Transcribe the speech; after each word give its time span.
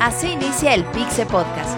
Así 0.00 0.28
inicia 0.28 0.72
el 0.74 0.84
Pixe 0.86 1.26
Podcast, 1.26 1.77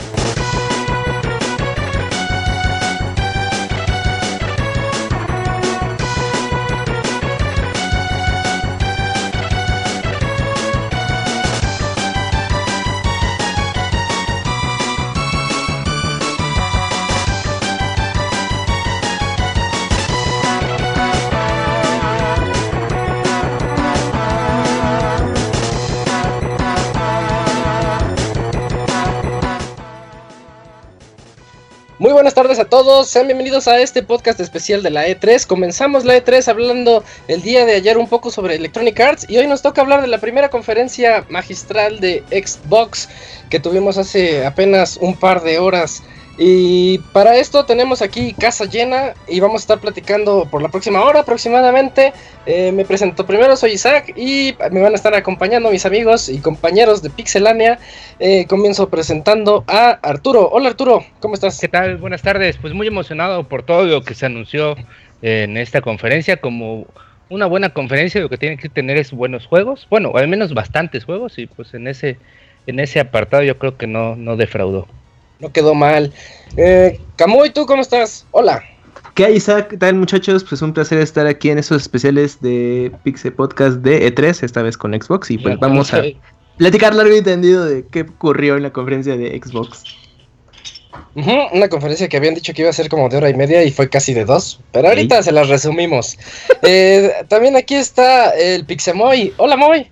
Buenas 32.21 32.35
tardes 32.35 32.59
a 32.59 32.65
todos, 32.65 33.09
sean 33.09 33.25
bienvenidos 33.25 33.67
a 33.67 33.79
este 33.79 34.03
podcast 34.03 34.39
especial 34.39 34.83
de 34.83 34.91
la 34.91 35.07
E3. 35.07 35.47
Comenzamos 35.47 36.05
la 36.05 36.15
E3 36.15 36.49
hablando 36.49 37.03
el 37.27 37.41
día 37.41 37.65
de 37.65 37.73
ayer 37.73 37.97
un 37.97 38.07
poco 38.07 38.29
sobre 38.29 38.53
Electronic 38.53 38.99
Arts 38.99 39.25
y 39.27 39.39
hoy 39.39 39.47
nos 39.47 39.63
toca 39.63 39.81
hablar 39.81 40.01
de 40.01 40.07
la 40.07 40.19
primera 40.19 40.49
conferencia 40.49 41.25
magistral 41.29 41.99
de 41.99 42.23
Xbox 42.29 43.09
que 43.49 43.59
tuvimos 43.59 43.97
hace 43.97 44.45
apenas 44.45 44.97
un 44.97 45.15
par 45.15 45.41
de 45.41 45.57
horas. 45.57 46.03
Y 46.37 46.99
para 47.11 47.35
esto 47.35 47.65
tenemos 47.65 48.01
aquí 48.01 48.33
casa 48.33 48.65
llena 48.65 49.13
y 49.27 49.39
vamos 49.39 49.61
a 49.61 49.63
estar 49.63 49.79
platicando 49.79 50.47
por 50.49 50.61
la 50.61 50.69
próxima 50.69 51.03
hora 51.03 51.19
aproximadamente. 51.19 52.13
Eh, 52.45 52.71
me 52.71 52.85
presento 52.85 53.25
primero, 53.25 53.55
soy 53.55 53.73
Isaac 53.73 54.13
y 54.15 54.55
me 54.71 54.81
van 54.81 54.93
a 54.93 54.95
estar 54.95 55.13
acompañando 55.13 55.69
mis 55.69 55.85
amigos 55.85 56.29
y 56.29 56.39
compañeros 56.39 57.01
de 57.01 57.09
Pixelania. 57.09 57.79
Eh, 58.19 58.45
comienzo 58.47 58.89
presentando 58.89 59.63
a 59.67 59.99
Arturo. 60.01 60.49
Hola 60.51 60.69
Arturo, 60.69 61.03
¿cómo 61.19 61.33
estás? 61.33 61.59
¿Qué 61.59 61.67
tal? 61.67 61.97
Buenas 61.97 62.21
tardes. 62.21 62.57
Pues 62.57 62.73
muy 62.73 62.87
emocionado 62.87 63.43
por 63.43 63.63
todo 63.63 63.83
lo 63.83 64.03
que 64.03 64.15
se 64.15 64.25
anunció 64.25 64.75
en 65.21 65.57
esta 65.57 65.81
conferencia. 65.81 66.37
Como 66.37 66.87
una 67.29 67.45
buena 67.45 67.69
conferencia 67.69 68.21
lo 68.21 68.29
que 68.29 68.37
tiene 68.37 68.57
que 68.57 68.69
tener 68.69 68.97
es 68.97 69.11
buenos 69.11 69.47
juegos. 69.47 69.85
Bueno, 69.89 70.13
al 70.15 70.27
menos 70.27 70.53
bastantes 70.53 71.03
juegos 71.03 71.37
y 71.37 71.47
pues 71.47 71.73
en 71.73 71.87
ese, 71.87 72.17
en 72.67 72.79
ese 72.79 72.99
apartado 72.99 73.43
yo 73.43 73.57
creo 73.57 73.77
que 73.77 73.87
no, 73.87 74.15
no 74.15 74.37
defraudó. 74.37 74.87
No 75.41 75.51
quedó 75.51 75.73
mal. 75.73 76.13
Eh, 76.55 76.99
Camuy, 77.15 77.49
¿tú 77.49 77.65
cómo 77.65 77.81
estás? 77.81 78.25
Hola. 78.31 78.63
¿Qué 79.15 79.25
hay, 79.25 79.35
Isaac? 79.35 79.69
¿Qué 79.69 79.77
tal, 79.77 79.95
muchachos? 79.95 80.43
Pues 80.43 80.61
un 80.61 80.71
placer 80.71 80.99
estar 80.99 81.25
aquí 81.25 81.49
en 81.49 81.57
esos 81.57 81.81
especiales 81.81 82.39
de 82.41 82.91
Pixel 83.03 83.33
Podcast 83.33 83.77
de 83.77 84.13
E3, 84.13 84.43
esta 84.43 84.61
vez 84.61 84.77
con 84.77 84.93
Xbox. 84.93 85.31
Y 85.31 85.37
pues 85.37 85.59
vamos 85.59 85.93
a 85.93 86.03
platicar 86.57 86.93
largo 86.93 87.15
y 87.15 87.21
tendido 87.21 87.65
de 87.65 87.85
qué 87.91 88.01
ocurrió 88.01 88.55
en 88.55 88.63
la 88.63 88.71
conferencia 88.71 89.17
de 89.17 89.37
Xbox. 89.37 89.83
Una 91.15 91.67
conferencia 91.67 92.07
que 92.07 92.17
habían 92.17 92.35
dicho 92.35 92.53
que 92.53 92.61
iba 92.61 92.69
a 92.69 92.73
ser 92.73 92.87
como 92.87 93.09
de 93.09 93.17
hora 93.17 93.29
y 93.29 93.33
media 93.33 93.63
y 93.63 93.71
fue 93.71 93.89
casi 93.89 94.13
de 94.13 94.23
dos. 94.23 94.61
Pero 94.71 94.87
ahorita 94.89 95.23
se 95.23 95.31
las 95.31 95.49
resumimos. 95.49 96.17
Eh, 96.63 97.11
también 97.27 97.55
aquí 97.55 97.73
está 97.73 98.29
el 98.29 98.65
Pixemoy. 98.65 99.33
Hola, 99.37 99.57
Moy. 99.57 99.89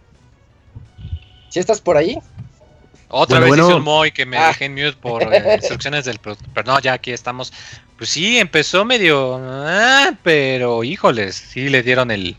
¿Sí 1.49 1.59
estás 1.59 1.81
por 1.81 1.97
ahí? 1.97 2.19
Otra 3.11 3.39
Bueno, 3.39 3.41
vez 3.41 3.49
bueno. 3.49 3.67
hice 3.67 3.77
un 3.77 3.83
Moy 3.83 4.11
que 4.11 4.25
me 4.25 4.37
Ah. 4.37 4.47
dejé 4.49 4.65
en 4.65 4.73
mute 4.75 4.93
por 4.93 5.23
eh, 5.33 5.55
instrucciones 5.55 6.05
del 6.05 6.19
productor. 6.19 6.47
Pero 6.53 6.71
no, 6.73 6.79
ya 6.79 6.93
aquí 6.93 7.11
estamos. 7.11 7.51
Pues 7.97 8.09
sí, 8.11 8.37
empezó 8.37 8.85
medio. 8.85 9.39
ah, 9.43 10.11
pero 10.23 10.83
híjoles, 10.83 11.35
sí 11.35 11.69
le 11.69 11.81
dieron 11.83 12.11
el, 12.11 12.37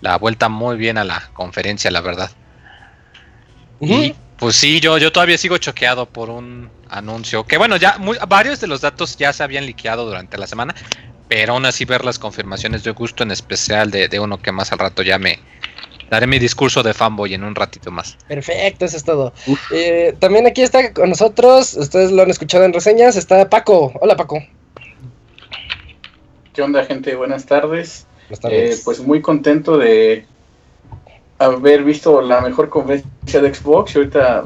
la 0.00 0.16
vuelta 0.18 0.48
muy 0.48 0.76
bien 0.76 0.96
a 0.98 1.04
la 1.04 1.28
conferencia, 1.34 1.90
la 1.90 2.00
verdad. 2.00 2.30
Y 3.80 4.14
pues 4.38 4.56
sí, 4.56 4.80
yo, 4.80 4.98
yo 4.98 5.10
todavía 5.12 5.36
sigo 5.38 5.58
choqueado 5.58 6.06
por 6.06 6.30
un 6.30 6.70
anuncio. 6.88 7.44
Que 7.44 7.58
bueno, 7.58 7.76
ya 7.76 7.98
muy- 7.98 8.18
varios 8.28 8.60
de 8.60 8.66
los 8.68 8.80
datos 8.80 9.16
ya 9.16 9.32
se 9.32 9.42
habían 9.42 9.66
liqueado 9.66 10.04
durante 10.06 10.38
la 10.38 10.46
semana. 10.46 10.74
Pero 11.28 11.54
aún 11.54 11.64
así 11.66 11.84
ver 11.84 12.04
las 12.04 12.18
confirmaciones 12.18 12.84
de 12.84 12.90
gusto, 12.90 13.22
en 13.22 13.30
especial 13.30 13.90
de, 13.90 14.08
de 14.08 14.20
uno 14.20 14.38
que 14.40 14.52
más 14.52 14.70
al 14.72 14.78
rato 14.78 15.02
ya 15.02 15.18
me 15.18 15.38
daré 16.12 16.26
mi 16.26 16.38
discurso 16.38 16.82
de 16.82 16.92
fanboy 16.92 17.32
en 17.32 17.42
un 17.42 17.54
ratito 17.54 17.90
más. 17.90 18.18
Perfecto, 18.28 18.84
eso 18.84 18.98
es 18.98 19.02
todo. 19.02 19.32
Eh, 19.70 20.14
también 20.18 20.46
aquí 20.46 20.60
está 20.60 20.92
con 20.92 21.08
nosotros, 21.08 21.72
ustedes 21.72 22.12
lo 22.12 22.20
han 22.20 22.28
escuchado 22.28 22.64
en 22.64 22.74
reseñas, 22.74 23.16
está 23.16 23.48
Paco. 23.48 23.94
Hola, 23.98 24.14
Paco. 24.14 24.38
¿Qué 26.52 26.60
onda, 26.60 26.84
gente? 26.84 27.14
Buenas 27.14 27.46
tardes. 27.46 28.06
Buenas 28.28 28.40
tardes. 28.40 28.78
Eh, 28.78 28.82
pues 28.84 29.00
muy 29.00 29.22
contento 29.22 29.78
de 29.78 30.26
haber 31.38 31.82
visto 31.82 32.20
la 32.20 32.42
mejor 32.42 32.68
conferencia 32.68 33.40
de 33.40 33.54
Xbox 33.54 33.94
y 33.94 33.98
ahorita, 33.98 34.44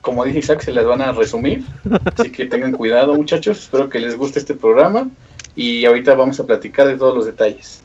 como 0.00 0.24
dije 0.24 0.40
Isaac, 0.40 0.62
se 0.62 0.72
las 0.72 0.84
van 0.84 1.00
a 1.00 1.12
resumir. 1.12 1.64
Así 2.18 2.32
que 2.32 2.46
tengan 2.46 2.72
cuidado, 2.72 3.14
muchachos. 3.14 3.60
Espero 3.60 3.88
que 3.88 4.00
les 4.00 4.16
guste 4.16 4.40
este 4.40 4.54
programa 4.54 5.08
y 5.54 5.84
ahorita 5.84 6.16
vamos 6.16 6.40
a 6.40 6.44
platicar 6.44 6.88
de 6.88 6.96
todos 6.96 7.14
los 7.14 7.24
detalles. 7.24 7.84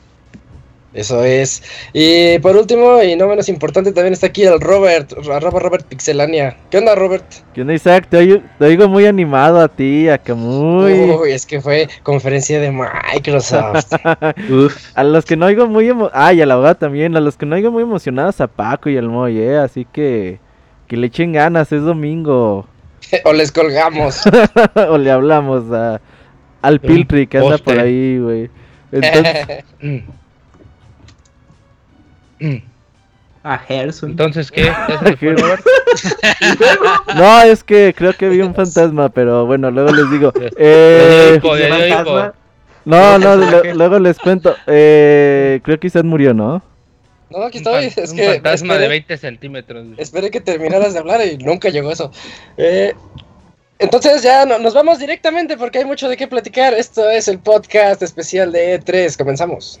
Eso 0.94 1.24
es. 1.24 1.62
Y 1.92 2.38
por 2.38 2.56
último, 2.56 3.02
y 3.02 3.16
no 3.16 3.26
menos 3.26 3.48
importante, 3.48 3.90
también 3.90 4.12
está 4.12 4.28
aquí 4.28 4.44
el 4.44 4.60
Robert, 4.60 5.12
arroba 5.28 5.58
Robert 5.58 5.86
Pixelania. 5.86 6.56
¿Qué 6.70 6.78
onda, 6.78 6.94
Robert? 6.94 7.24
¿Qué 7.52 7.62
onda, 7.62 7.74
Isaac? 7.74 8.06
Te 8.08 8.18
oigo, 8.18 8.40
te 8.60 8.64
oigo 8.66 8.88
muy 8.88 9.04
animado 9.04 9.60
a 9.60 9.66
ti, 9.66 10.08
a 10.08 10.18
Camuy. 10.18 11.10
Uy, 11.10 11.32
es 11.32 11.46
que 11.46 11.60
fue 11.60 11.88
conferencia 12.04 12.60
de 12.60 12.70
Microsoft. 12.70 13.92
Uf, 14.50 14.76
A 14.94 15.02
los 15.02 15.24
que 15.24 15.36
no 15.36 15.46
oigo 15.46 15.66
muy 15.66 15.88
emo... 15.88 16.10
Ah, 16.12 16.32
y 16.32 16.40
a 16.40 16.46
la 16.46 16.54
abogada 16.54 16.76
también. 16.76 17.16
A 17.16 17.20
los 17.20 17.36
que 17.36 17.44
no 17.44 17.56
oigo 17.56 17.72
muy 17.72 17.82
emocionados 17.82 18.40
a 18.40 18.46
Paco 18.46 18.88
y 18.88 18.96
al 18.96 19.08
Moy, 19.08 19.40
¿eh? 19.40 19.58
Así 19.58 19.86
que... 19.92 20.38
Que 20.86 20.96
le 20.96 21.08
echen 21.08 21.32
ganas, 21.32 21.72
es 21.72 21.82
domingo. 21.82 22.68
o 23.24 23.32
les 23.32 23.50
colgamos. 23.50 24.22
o 24.88 24.96
le 24.96 25.10
hablamos 25.10 25.72
a... 25.72 26.00
Al 26.62 26.80
Piltri 26.80 27.26
que 27.26 27.38
anda 27.38 27.58
por 27.58 27.78
ahí, 27.80 28.18
güey. 28.18 28.50
Entonces... 28.92 29.64
Mm. 32.46 32.62
A 33.42 33.58
Gerson. 33.58 34.10
Entonces, 34.10 34.50
¿qué? 34.50 34.70
No, 37.14 37.42
es 37.42 37.62
que 37.62 37.94
creo 37.96 38.12
que 38.14 38.28
vi 38.28 38.40
un 38.40 38.54
fantasma, 38.54 39.08
pero 39.08 39.46
bueno, 39.46 39.70
luego 39.70 39.92
les 39.92 40.10
digo. 40.10 40.32
Eh... 40.58 41.40
No, 42.86 43.18
no, 43.18 43.36
lo- 43.36 43.74
luego 43.74 43.98
les 43.98 44.18
cuento. 44.18 44.54
Eh... 44.66 45.60
Creo 45.64 45.78
que 45.80 45.86
Isaac 45.86 46.04
murió, 46.04 46.34
¿no? 46.34 46.62
No, 47.30 47.42
aquí 47.44 47.58
Un 47.58 47.64
estoy. 47.66 47.90
fan- 47.90 48.04
Es 48.04 48.10
un 48.10 48.16
que 48.16 48.26
fantasma 48.34 48.74
de 48.74 48.80
esperé, 48.80 48.88
20 48.88 49.16
centímetros. 49.18 49.86
esperé 49.98 50.30
que 50.30 50.40
terminaras 50.40 50.92
de 50.92 50.98
hablar 51.00 51.20
y 51.26 51.38
nunca 51.38 51.68
llegó 51.70 51.90
eso. 51.90 52.10
Eh, 52.58 52.92
entonces 53.78 54.22
ya 54.22 54.44
no- 54.46 54.58
nos 54.58 54.74
vamos 54.74 54.98
directamente 54.98 55.56
porque 55.56 55.78
hay 55.78 55.84
mucho 55.84 56.08
de 56.08 56.16
qué 56.16 56.28
platicar. 56.28 56.74
Esto 56.74 57.08
es 57.10 57.26
el 57.28 57.38
podcast 57.38 58.02
especial 58.02 58.52
de 58.52 58.78
E3. 58.80 59.16
Comenzamos. 59.16 59.80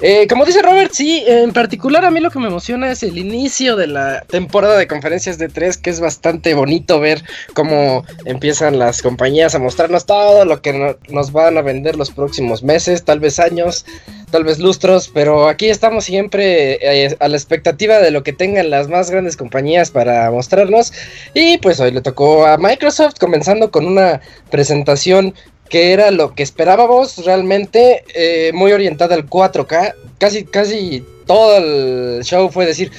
Eh, 0.00 0.28
como 0.28 0.44
dice 0.44 0.62
Robert, 0.62 0.92
sí, 0.92 1.24
en 1.26 1.52
particular 1.52 2.04
a 2.04 2.12
mí 2.12 2.20
lo 2.20 2.30
que 2.30 2.38
me 2.38 2.46
emociona 2.46 2.92
es 2.92 3.02
el 3.02 3.18
inicio 3.18 3.74
de 3.74 3.88
la 3.88 4.20
temporada 4.22 4.76
de 4.78 4.86
conferencias 4.86 5.38
de 5.38 5.48
tres, 5.48 5.76
que 5.76 5.90
es 5.90 5.98
bastante 5.98 6.54
bonito 6.54 7.00
ver 7.00 7.24
cómo 7.52 8.04
empiezan 8.24 8.78
las 8.78 9.02
compañías 9.02 9.56
a 9.56 9.58
mostrarnos 9.58 10.06
todo 10.06 10.44
lo 10.44 10.62
que 10.62 10.72
no- 10.72 10.96
nos 11.08 11.32
van 11.32 11.58
a 11.58 11.62
vender 11.62 11.96
los 11.96 12.12
próximos 12.12 12.62
meses, 12.62 13.02
tal 13.04 13.18
vez 13.18 13.40
años, 13.40 13.84
tal 14.30 14.44
vez 14.44 14.60
lustros, 14.60 15.10
pero 15.12 15.48
aquí 15.48 15.68
estamos 15.68 16.04
siempre 16.04 16.78
eh, 17.04 17.16
a 17.18 17.26
la 17.26 17.36
expectativa 17.36 17.98
de 17.98 18.12
lo 18.12 18.22
que 18.22 18.32
tengan 18.32 18.70
las 18.70 18.86
más 18.86 19.10
grandes 19.10 19.36
compañías 19.36 19.90
para 19.90 20.30
mostrarnos. 20.30 20.92
Y 21.34 21.58
pues 21.58 21.80
hoy 21.80 21.90
le 21.90 22.02
tocó 22.02 22.46
a 22.46 22.56
Microsoft, 22.56 23.14
comenzando 23.18 23.72
con 23.72 23.84
una 23.84 24.20
presentación 24.50 25.34
que 25.68 25.92
era 25.92 26.10
lo 26.10 26.34
que 26.34 26.42
esperábamos 26.42 27.24
realmente, 27.24 28.04
eh, 28.14 28.50
muy 28.54 28.72
orientada 28.72 29.14
al 29.14 29.26
4K. 29.28 29.94
Casi, 30.18 30.44
casi 30.44 31.04
todo 31.26 31.56
el 31.58 32.24
show 32.24 32.50
fue 32.50 32.66
decir 32.66 32.90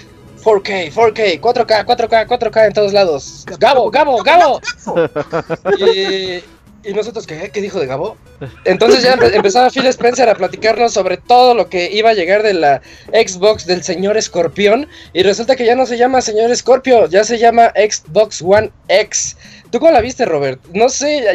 4K, 0.43 0.91
4K, 0.93 1.39
4K, 1.41 1.85
4K, 1.85 2.27
4K 2.27 2.67
en 2.67 2.73
todos 2.73 2.93
lados. 2.93 3.45
Gabo, 3.59 3.89
Gabo, 3.91 4.21
Gabo. 4.23 4.61
y, 5.77 6.43
y 6.87 6.93
nosotros, 6.93 7.27
¿qué? 7.27 7.49
¿Qué 7.51 7.61
dijo 7.61 7.79
de 7.79 7.87
Gabo? 7.87 8.15
Entonces 8.63 9.03
ya 9.03 9.15
empe- 9.17 9.33
empezaba 9.35 9.69
Phil 9.69 9.85
Spencer 9.87 10.29
a 10.29 10.35
platicarnos 10.35 10.93
sobre 10.93 11.17
todo 11.17 11.53
lo 11.53 11.67
que 11.69 11.91
iba 11.91 12.11
a 12.11 12.13
llegar 12.13 12.41
de 12.41 12.53
la 12.53 12.81
Xbox 13.11 13.65
del 13.65 13.83
señor 13.83 14.15
Escorpión. 14.15 14.87
Y 15.11 15.23
resulta 15.23 15.57
que 15.57 15.65
ya 15.65 15.75
no 15.75 15.85
se 15.85 15.97
llama 15.97 16.21
señor 16.21 16.51
Escorpio, 16.51 17.07
ya 17.07 17.23
se 17.25 17.37
llama 17.37 17.73
Xbox 17.75 18.41
One 18.41 18.71
X. 18.87 19.35
¿Tú 19.71 19.79
cómo 19.79 19.91
la 19.91 19.99
viste, 20.01 20.23
Robert? 20.25 20.61
No 20.73 20.87
sé, 20.87 21.25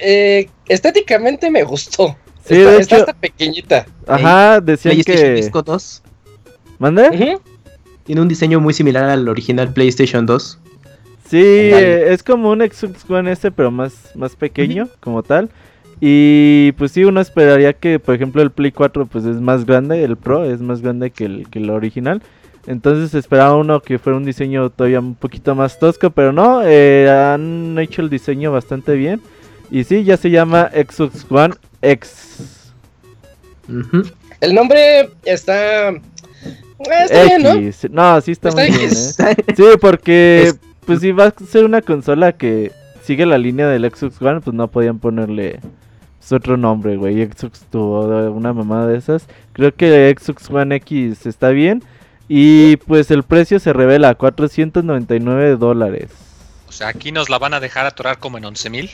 eh, 0.00 0.48
estéticamente 0.68 1.50
me 1.50 1.62
gustó. 1.64 2.16
Sí, 2.44 2.54
está, 2.56 2.70
de 2.72 2.78
está 2.78 2.96
hecho- 2.96 3.04
hasta 3.04 3.20
pequeñita. 3.20 3.86
Ajá, 4.06 4.60
decían 4.60 4.94
PlayStation 4.94 5.26
que... 5.26 5.34
Disco 5.34 5.62
2 5.62 6.02
¿Mande? 6.78 7.38
Tiene 8.04 8.20
un 8.20 8.28
diseño 8.28 8.58
muy 8.60 8.74
similar 8.74 9.04
al 9.04 9.28
original 9.28 9.72
PlayStation 9.72 10.26
2. 10.26 10.58
Sí, 11.28 11.40
eh, 11.40 12.12
es 12.12 12.22
como 12.22 12.50
un 12.50 12.60
Xbox 12.60 13.08
One 13.08 13.30
S, 13.30 13.50
pero 13.52 13.70
más, 13.70 14.10
más 14.16 14.34
pequeño, 14.34 14.88
como 15.00 15.22
tal. 15.22 15.50
Y 16.00 16.72
pues 16.72 16.90
sí, 16.90 17.04
uno 17.04 17.20
esperaría 17.20 17.72
que, 17.74 18.00
por 18.00 18.16
ejemplo, 18.16 18.42
el 18.42 18.50
Play 18.50 18.72
4 18.72 19.06
pues 19.06 19.24
es 19.24 19.40
más 19.40 19.64
grande, 19.64 20.02
el 20.02 20.16
Pro 20.16 20.44
es 20.44 20.60
más 20.60 20.82
grande 20.82 21.10
que 21.12 21.24
el, 21.26 21.48
que 21.48 21.60
el 21.60 21.70
original. 21.70 22.22
Entonces 22.66 23.14
esperaba 23.14 23.54
uno 23.56 23.80
que 23.80 24.00
fuera 24.00 24.16
un 24.16 24.24
diseño 24.24 24.70
todavía 24.70 24.98
un 24.98 25.14
poquito 25.14 25.54
más 25.54 25.78
tosco, 25.78 26.10
pero 26.10 26.32
no, 26.32 26.62
eh, 26.64 27.08
han 27.08 27.78
hecho 27.78 28.02
el 28.02 28.10
diseño 28.10 28.50
bastante 28.50 28.94
bien. 28.94 29.20
Y 29.72 29.84
sí, 29.84 30.04
ya 30.04 30.18
se 30.18 30.28
llama 30.30 30.70
Xbox 30.74 31.24
One 31.30 31.54
X. 31.80 32.72
El 34.40 34.54
nombre 34.54 35.08
está... 35.24 35.88
está 35.90 37.22
bien, 37.24 37.42
¿no? 37.42 37.54
X. 37.54 37.86
No, 37.90 38.20
sí 38.20 38.32
está, 38.32 38.50
Está 38.50 38.60
muy 38.62 38.70
bien. 38.70 38.90
¿eh? 38.90 39.36
Sí, 39.56 39.64
porque 39.80 40.42
Es- 40.48 40.58
pues 40.84 41.00
si 41.00 41.12
va 41.12 41.26
a 41.28 41.34
ser 41.50 41.64
una 41.64 41.80
consola 41.80 42.32
que 42.32 42.70
sigue 43.02 43.24
la 43.24 43.38
línea 43.38 43.66
del 43.68 43.90
Xbox 43.90 44.20
One, 44.20 44.40
pues 44.42 44.54
no 44.54 44.68
podían 44.68 44.98
ponerle 44.98 45.60
pues, 46.18 46.32
otro 46.32 46.58
nombre, 46.58 46.96
güey. 46.96 47.24
Xbox 47.24 47.60
tuvo 47.70 48.30
una 48.30 48.52
mamada 48.52 48.88
de 48.88 48.98
esas. 48.98 49.26
Creo 49.54 49.74
que 49.74 50.14
Xbox 50.20 50.50
One 50.50 50.76
X 50.76 51.24
está 51.24 51.48
bien. 51.48 51.82
Y 52.28 52.76
pues 52.76 53.10
el 53.10 53.22
precio 53.22 53.58
se 53.58 53.72
revela, 53.72 54.14
499 54.16 55.56
dólares. 55.56 56.10
O 56.68 56.72
sea, 56.72 56.88
aquí 56.88 57.12
nos 57.12 57.28
la 57.30 57.38
van 57.38 57.54
a 57.54 57.60
dejar 57.60 57.86
atorar 57.86 58.18
como 58.18 58.38
en 58.38 58.44
11 58.46 58.70
mil. 58.70 58.90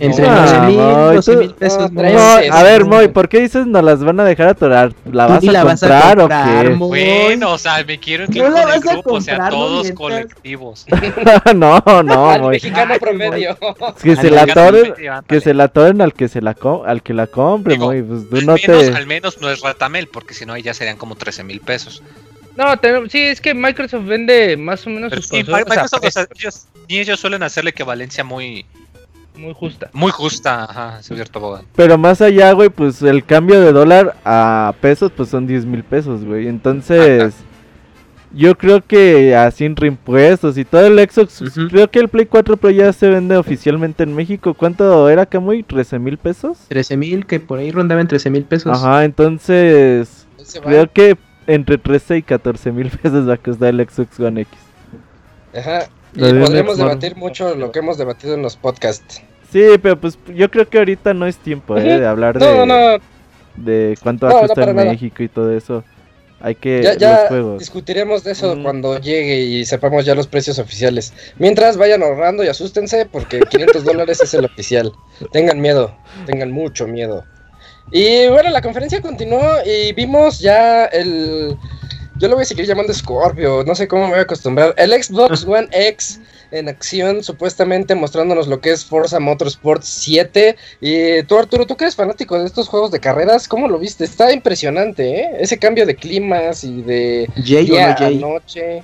Entre 0.00 0.26
Ah, 0.26 0.40
11 0.42 0.60
mil, 0.66 0.76
Moy, 0.78 1.14
12 1.16 1.32
tú- 1.32 1.38
mil 1.38 1.54
pesos. 1.54 1.92
Moy. 1.92 2.04
a 2.50 2.62
ver. 2.62 2.84
Moy, 2.86 3.08
¿por 3.08 3.28
qué 3.28 3.40
dices 3.40 3.66
nos 3.66 3.84
las 3.84 4.02
van 4.02 4.18
a 4.18 4.24
dejar 4.24 4.48
atorar? 4.48 4.92
¿La 5.12 5.26
vas 5.26 5.46
a 5.46 5.52
la 5.52 5.62
vas 5.64 5.82
a 5.82 5.86
comprar 5.86 6.16
comprar, 6.18 6.64
o 6.66 6.68
qué? 6.70 6.74
Moy. 6.74 6.88
Bueno, 7.04 7.52
o 7.52 7.58
sea, 7.58 7.84
me 7.84 7.98
quiero 8.00 8.24
incluir 8.24 8.50
con 8.50 8.72
el 8.72 8.80
grupo, 8.80 9.12
o 9.14 9.20
sea, 9.20 9.34
comprar, 9.34 9.50
todos 9.52 9.82
mientras- 9.84 9.98
colectivos. 9.98 10.86
no, 11.54 11.82
no, 12.02 12.30
Al 12.30 12.40
Moy. 12.40 12.50
mexicano 12.54 12.94
promedio. 12.98 13.58
Que 14.02 14.16
se 14.16 14.30
la 14.30 14.42
atoren, 14.42 14.94
que 15.28 15.40
se 15.40 15.54
la 15.54 15.64
atoren 15.64 16.00
al 16.00 16.14
que 16.14 16.28
se 16.28 16.40
la 16.40 16.54
co- 16.54 16.84
al 16.86 17.02
que 17.02 17.12
la 17.14 17.26
compre, 17.26 17.74
Digo, 17.74 17.86
Moy. 17.86 18.02
Pues 18.02 18.28
tú 18.30 18.36
Al 18.36 18.46
no 18.46 18.54
menos, 18.54 18.90
te... 18.90 18.96
al 18.96 19.06
menos 19.06 19.40
no 19.40 19.50
es 19.50 19.60
Ratamel, 19.60 20.08
porque 20.08 20.34
si 20.34 20.46
no 20.46 20.52
ahí 20.54 20.62
ya 20.62 20.72
serían 20.74 20.96
como 20.96 21.14
13 21.14 21.44
mil 21.44 21.60
pesos. 21.60 22.02
No, 22.56 22.76
te- 22.78 23.08
sí, 23.10 23.20
es 23.20 23.40
que 23.40 23.54
Microsoft 23.54 24.04
vende 24.06 24.56
más 24.56 24.86
o 24.86 24.90
menos 24.90 25.10
Pero 25.10 25.22
sus 25.22 25.30
sí, 25.30 25.44
Microsoft, 25.46 26.04
o 26.04 26.10
sea, 26.10 26.26
ellos, 26.34 26.66
y 26.88 26.98
ellos 26.98 27.20
suelen 27.20 27.42
hacerle 27.42 27.70
equivalencia 27.70 28.24
muy, 28.24 28.66
muy 29.36 29.54
justa. 29.54 29.90
muy 29.92 30.10
justa, 30.10 30.64
ajá, 30.64 30.98
es 31.00 31.06
cierto, 31.06 31.38
abogado. 31.38 31.64
Pero 31.76 31.96
más 31.98 32.20
allá, 32.20 32.52
güey, 32.52 32.68
pues 32.68 33.02
el 33.02 33.24
cambio 33.24 33.60
de 33.60 33.72
dólar 33.72 34.16
a 34.24 34.74
pesos, 34.80 35.10
pues 35.16 35.28
son 35.28 35.46
10 35.46 35.64
mil 35.66 35.82
pesos, 35.84 36.24
güey. 36.24 36.46
Entonces, 36.48 37.34
yo 38.32 38.54
creo 38.56 38.80
que 38.84 39.34
así 39.34 39.64
en 39.64 39.74
reimpuestos 39.76 40.56
y 40.58 40.64
todo 40.64 40.86
el 40.86 40.98
Xbox, 41.10 41.40
Ujú. 41.42 41.68
creo 41.68 41.90
que 41.90 41.98
el 41.98 42.08
Play 42.08 42.26
4 42.26 42.56
Pro 42.56 42.70
ya 42.70 42.92
se 42.92 43.08
vende 43.08 43.36
oficialmente 43.36 44.02
en 44.04 44.14
México. 44.14 44.54
¿Cuánto 44.54 45.08
era, 45.08 45.26
Camuy? 45.26 45.62
¿13 45.64 45.98
mil 45.98 46.16
pesos? 46.18 46.58
13 46.68 46.96
mil, 46.96 47.26
que 47.26 47.40
por 47.40 47.58
ahí 47.58 47.70
rondaban 47.70 48.06
13 48.08 48.30
mil 48.30 48.44
pesos. 48.44 48.76
Ajá, 48.76 49.04
entonces, 49.04 50.26
creo 50.62 50.90
que 50.92 51.16
entre 51.46 51.78
13 51.78 52.18
y 52.18 52.22
14 52.22 52.70
mil 52.72 52.90
pesos 52.90 53.28
va 53.28 53.34
a 53.34 53.38
costar 53.38 53.70
el 53.70 53.88
Xbox 53.88 54.20
One 54.20 54.42
X. 54.42 54.58
Ajá. 55.58 55.88
Y 56.14 56.20
podremos 56.20 56.76
Xbox. 56.76 56.78
debatir 56.78 57.16
mucho 57.16 57.54
lo 57.54 57.70
que 57.72 57.78
hemos 57.80 57.98
debatido 57.98 58.34
en 58.34 58.42
los 58.42 58.56
podcasts. 58.56 59.22
Sí, 59.52 59.62
pero 59.82 60.00
pues 60.00 60.18
yo 60.34 60.50
creo 60.50 60.68
que 60.68 60.78
ahorita 60.78 61.12
no 61.14 61.26
es 61.26 61.36
tiempo, 61.36 61.76
¿eh? 61.76 61.98
De 62.00 62.06
hablar 62.06 62.36
No, 62.36 62.46
de, 62.46 62.66
no, 62.66 62.98
de 63.56 63.98
cuánto 64.02 64.26
No, 64.28 64.32
va 64.34 64.38
a 64.38 64.42
no, 64.42 64.48
costar 64.48 64.74
nada. 64.74 64.90
México 64.90 65.22
y 65.22 65.28
todo 65.28 65.52
eso. 65.56 65.82
Hay 66.42 66.54
que... 66.54 66.82
ya, 66.82 66.94
ya 66.96 67.18
los 67.20 67.28
juegos. 67.28 67.58
discutiremos 67.58 68.24
de 68.24 68.32
eso 68.32 68.56
Mm. 68.56 68.62
cuando 68.62 68.98
llegue 68.98 69.40
y 69.40 69.64
sepamos 69.66 70.04
ya 70.06 70.14
los 70.14 70.26
precios 70.26 70.58
oficiales. 70.58 71.12
Mientras 71.38 71.76
vayan 71.76 72.02
ahorrando 72.02 72.42
y 72.44 72.48
asústense 72.48 73.06
porque 73.06 73.40
500 73.40 73.84
dólares 73.84 74.20
es 74.22 74.32
el 74.34 74.46
oficial. 74.46 74.92
Tengan 75.32 75.60
miedo, 75.60 75.94
tengan 76.26 76.50
mucho 76.50 76.86
miedo. 76.86 77.24
Y 77.92 78.28
bueno, 78.28 78.50
la 78.50 78.62
conferencia 78.62 79.02
continuó 79.02 79.42
y 79.66 79.92
vimos 79.92 80.38
ya 80.38 80.86
el... 80.86 81.56
Yo 82.20 82.28
lo 82.28 82.34
voy 82.34 82.42
a 82.42 82.44
seguir 82.44 82.66
llamando 82.66 82.92
Scorpio, 82.92 83.64
no 83.66 83.74
sé 83.74 83.88
cómo 83.88 84.02
me 84.02 84.10
voy 84.10 84.18
a 84.18 84.22
acostumbrar. 84.22 84.74
El 84.76 84.92
Xbox 84.92 85.42
One 85.48 85.68
X 85.72 86.20
en 86.50 86.68
acción, 86.68 87.24
supuestamente 87.24 87.94
mostrándonos 87.94 88.46
lo 88.46 88.60
que 88.60 88.72
es 88.72 88.84
Forza 88.84 89.18
Motorsport 89.18 89.82
7. 89.82 90.54
Y 90.82 91.22
tú, 91.22 91.38
Arturo, 91.38 91.66
tú 91.66 91.78
que 91.78 91.84
eres 91.84 91.96
fanático 91.96 92.38
de 92.38 92.44
estos 92.44 92.68
juegos 92.68 92.90
de 92.90 93.00
carreras, 93.00 93.48
¿cómo 93.48 93.68
lo 93.68 93.78
viste? 93.78 94.04
Está 94.04 94.34
impresionante, 94.34 95.20
¿eh? 95.20 95.30
Ese 95.40 95.58
cambio 95.58 95.86
de 95.86 95.96
climas 95.96 96.62
y 96.62 96.82
de 96.82 97.26
Jay 97.36 97.70
o 97.70 97.74
día 97.74 97.86
no 97.86 97.92
a 97.92 97.96
Jay. 97.96 98.18
noche. 98.18 98.82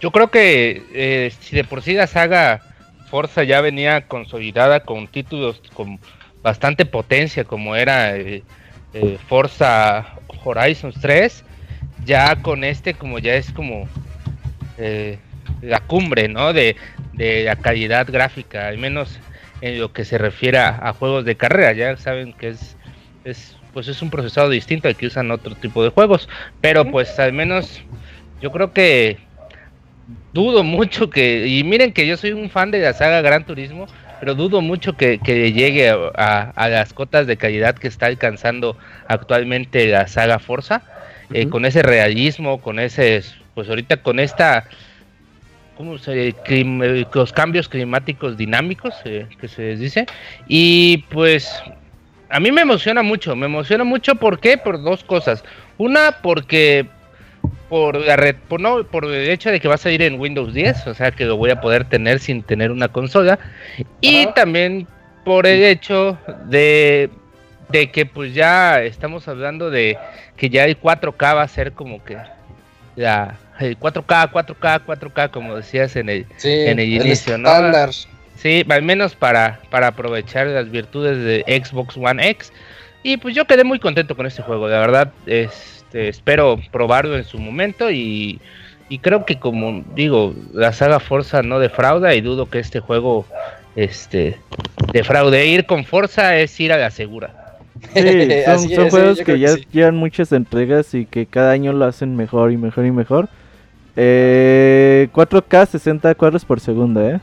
Yo 0.00 0.10
creo 0.10 0.32
que 0.32 0.82
eh, 0.92 1.32
si 1.42 1.54
de 1.54 1.62
por 1.62 1.82
sí 1.82 1.92
la 1.92 2.08
saga 2.08 2.62
Forza 3.08 3.44
ya 3.44 3.60
venía 3.60 4.08
consolidada 4.08 4.80
con 4.80 5.06
títulos 5.06 5.62
con 5.72 6.00
bastante 6.42 6.84
potencia, 6.84 7.44
como 7.44 7.76
era 7.76 8.16
eh, 8.16 8.42
eh, 8.92 9.18
Forza 9.28 10.16
Horizon 10.42 10.92
3, 11.00 11.44
ya 12.04 12.36
con 12.42 12.64
este 12.64 12.94
como 12.94 13.18
ya 13.18 13.34
es 13.34 13.52
como 13.52 13.88
eh, 14.78 15.18
la 15.60 15.80
cumbre, 15.80 16.28
¿no? 16.28 16.52
De, 16.52 16.76
de 17.12 17.44
la 17.44 17.56
calidad 17.56 18.06
gráfica, 18.10 18.68
al 18.68 18.78
menos 18.78 19.18
en 19.60 19.78
lo 19.78 19.92
que 19.92 20.04
se 20.04 20.18
refiere 20.18 20.58
a, 20.58 20.68
a 20.88 20.92
juegos 20.94 21.24
de 21.24 21.36
carrera. 21.36 21.72
Ya 21.72 21.96
saben 21.96 22.32
que 22.34 22.48
es, 22.50 22.76
es 23.24 23.56
pues 23.72 23.88
es 23.88 24.02
un 24.02 24.10
procesado 24.10 24.48
distinto 24.48 24.88
al 24.88 24.96
que 24.96 25.06
usan 25.06 25.30
otro 25.30 25.54
tipo 25.56 25.82
de 25.84 25.90
juegos, 25.90 26.28
pero 26.60 26.90
pues 26.90 27.18
al 27.18 27.32
menos 27.32 27.80
yo 28.40 28.50
creo 28.52 28.72
que 28.72 29.18
dudo 30.32 30.64
mucho 30.64 31.10
que, 31.10 31.46
y 31.46 31.64
miren 31.64 31.92
que 31.92 32.06
yo 32.06 32.16
soy 32.16 32.32
un 32.32 32.50
fan 32.50 32.70
de 32.70 32.80
la 32.80 32.92
saga 32.92 33.20
Gran 33.22 33.44
Turismo, 33.44 33.86
pero 34.18 34.34
dudo 34.34 34.60
mucho 34.60 34.96
que, 34.96 35.18
que 35.20 35.52
llegue 35.52 35.88
a, 35.90 35.96
a- 36.16 36.50
a 36.50 36.68
las 36.68 36.92
cotas 36.92 37.26
de 37.26 37.36
calidad 37.36 37.76
que 37.76 37.88
está 37.88 38.06
alcanzando 38.06 38.76
actualmente 39.08 39.86
la 39.86 40.06
saga 40.08 40.38
Forza, 40.38 40.82
eh, 41.32 41.48
con 41.48 41.64
ese 41.64 41.82
realismo, 41.82 42.60
con 42.60 42.78
ese, 42.78 43.22
pues 43.54 43.68
ahorita 43.68 43.98
con 43.98 44.18
esta, 44.18 44.64
¿cómo 45.76 45.98
se 45.98 46.34
clim- 46.44 46.82
eh, 46.84 47.06
los 47.12 47.32
cambios 47.32 47.68
climáticos 47.68 48.36
dinámicos 48.36 48.94
eh, 49.04 49.26
que 49.40 49.48
se 49.48 49.62
les 49.62 49.80
dice, 49.80 50.06
y 50.48 50.98
pues 51.10 51.62
a 52.28 52.40
mí 52.40 52.52
me 52.52 52.62
emociona 52.62 53.02
mucho, 53.02 53.34
me 53.36 53.46
emociona 53.46 53.84
mucho, 53.84 54.14
¿por 54.14 54.38
qué? 54.40 54.56
Por 54.56 54.82
dos 54.82 55.02
cosas. 55.04 55.44
Una, 55.78 56.18
porque 56.22 56.86
por 57.68 57.96
la 57.96 58.16
red, 58.16 58.36
por 58.48 58.60
no, 58.60 58.84
por 58.84 59.04
el 59.06 59.30
hecho 59.30 59.50
de 59.50 59.60
que 59.60 59.68
va 59.68 59.76
a 59.76 59.78
salir 59.78 60.02
en 60.02 60.20
Windows 60.20 60.52
10, 60.52 60.86
o 60.88 60.94
sea 60.94 61.10
que 61.10 61.24
lo 61.24 61.36
voy 61.36 61.50
a 61.50 61.60
poder 61.60 61.84
tener 61.84 62.18
sin 62.18 62.42
tener 62.42 62.70
una 62.70 62.88
consola, 62.88 63.38
y 64.00 64.24
Ajá. 64.24 64.34
también 64.34 64.86
por 65.24 65.46
el 65.46 65.62
hecho 65.62 66.18
de, 66.46 67.10
de 67.70 67.90
que 67.90 68.06
pues 68.06 68.34
ya 68.34 68.82
estamos 68.82 69.28
hablando 69.28 69.70
de 69.70 69.98
que 70.36 70.48
ya 70.48 70.64
el 70.64 70.80
4K 70.80 71.36
va 71.36 71.42
a 71.42 71.48
ser 71.48 71.72
como 71.72 72.02
que 72.04 72.16
la 72.96 73.36
el 73.60 73.78
4K, 73.78 74.30
4K, 74.30 74.84
4K, 74.86 75.30
como 75.30 75.56
decías 75.56 75.94
en 75.96 76.08
el 76.08 76.26
Sí, 76.38 76.48
En 76.50 76.78
el 76.78 76.88
inicio. 76.88 77.36
Sí, 78.36 78.64
al 78.70 78.82
menos 78.82 79.14
para, 79.14 79.60
para 79.68 79.88
aprovechar 79.88 80.46
las 80.46 80.70
virtudes 80.70 81.22
de 81.22 81.62
Xbox 81.62 81.96
One 81.98 82.26
X. 82.30 82.52
Y 83.02 83.18
pues 83.18 83.34
yo 83.34 83.46
quedé 83.46 83.64
muy 83.64 83.78
contento 83.78 84.16
con 84.16 84.26
este 84.26 84.42
juego, 84.42 84.68
de 84.68 84.78
verdad. 84.78 85.12
Este, 85.26 86.08
espero 86.08 86.58
probarlo 86.72 87.16
en 87.16 87.24
su 87.24 87.38
momento 87.38 87.90
y, 87.90 88.40
y 88.88 88.98
creo 89.00 89.26
que 89.26 89.38
como 89.38 89.84
digo, 89.94 90.34
la 90.54 90.72
saga 90.72 91.00
Forza 91.00 91.42
no 91.42 91.58
defrauda 91.58 92.14
y 92.14 92.22
dudo 92.22 92.48
que 92.48 92.60
este 92.60 92.80
juego 92.80 93.26
este 93.76 94.38
defraude. 94.92 95.46
Ir 95.46 95.66
con 95.66 95.84
Forza 95.84 96.38
es 96.38 96.58
ir 96.60 96.72
a 96.72 96.78
la 96.78 96.90
segura. 96.90 97.39
Sí, 97.94 98.70
son, 98.74 98.90
juegos 98.90 99.20
que 99.20 99.38
ya 99.38 99.54
llevan 99.72 99.96
muchas 99.96 100.32
entregas 100.32 100.94
y 100.94 101.06
que 101.06 101.26
cada 101.26 101.52
año 101.52 101.72
lo 101.72 101.84
hacen 101.84 102.16
mejor 102.16 102.52
y 102.52 102.56
mejor 102.56 102.86
y 102.86 102.90
mejor. 102.90 103.28
Eh, 103.96 105.08
4K 105.12 105.66
60 105.66 106.14
cuadros 106.14 106.44
por 106.44 106.60
segundo, 106.60 107.06
¿eh? 107.08 107.20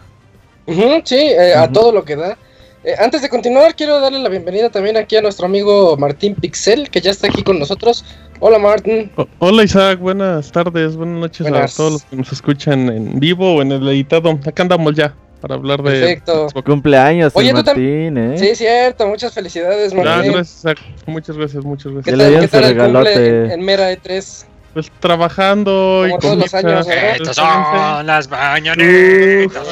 sí, 1.03 1.15
eh, 1.15 1.53
a 1.55 1.71
todo 1.71 1.91
lo 1.91 2.03
que 2.03 2.15
da. 2.15 2.37
Eh, 2.83 2.93
antes 2.99 3.21
de 3.21 3.29
continuar, 3.29 3.75
quiero 3.75 3.99
darle 3.99 4.19
la 4.19 4.29
bienvenida 4.29 4.69
también 4.69 4.97
aquí 4.97 5.15
a 5.15 5.21
nuestro 5.21 5.45
amigo 5.45 5.97
Martín 5.97 6.35
Pixel, 6.35 6.89
que 6.89 7.01
ya 7.01 7.11
está 7.11 7.27
aquí 7.27 7.43
con 7.43 7.59
nosotros. 7.59 8.05
Hola, 8.39 8.59
Martín. 8.59 9.11
hola, 9.39 9.63
Isaac. 9.63 9.99
Buenas 9.99 10.51
tardes, 10.51 10.95
buenas 10.95 11.19
noches 11.19 11.47
a 11.47 11.67
todos 11.67 11.93
los 11.93 12.03
que 12.03 12.15
nos 12.15 12.31
escuchan 12.31 12.89
en 12.89 13.19
vivo 13.19 13.55
o 13.55 13.61
en 13.61 13.71
el 13.71 13.87
editado. 13.87 14.39
Acá 14.45 14.63
andamos 14.63 14.95
ya 14.95 15.13
para 15.37 15.55
hablar 15.55 15.81
de 15.81 15.91
Perfecto. 15.91 16.47
cumpleaños 16.65 17.31
Oye, 17.35 17.53
Martín, 17.53 18.17
¿eh? 18.17 18.37
Sí, 18.37 18.55
cierto, 18.55 19.07
muchas 19.07 19.33
Felicidades, 19.33 19.93
Martín. 19.93 20.33
gracias, 20.33 20.75
Muchas 21.05 21.37
gracias, 21.37 21.63
muchas 21.63 21.91
gracias. 21.91 22.15
¿Qué 22.15 22.21
tal, 22.21 22.39
¿qué 22.41 22.47
tal 22.47 22.63
el 22.63 22.93
cumple 22.93 23.53
en, 23.53 23.61
Mera 23.61 23.91
E3? 23.93 24.45
Pues 24.73 24.91
trabajando 24.99 26.05
y 26.07 26.19
todos 26.19 26.37
los 26.37 26.53
años, 26.53 26.87
Estas 26.87 27.35
son 27.35 28.05
las 28.05 28.29
mañanitas. 28.29 29.67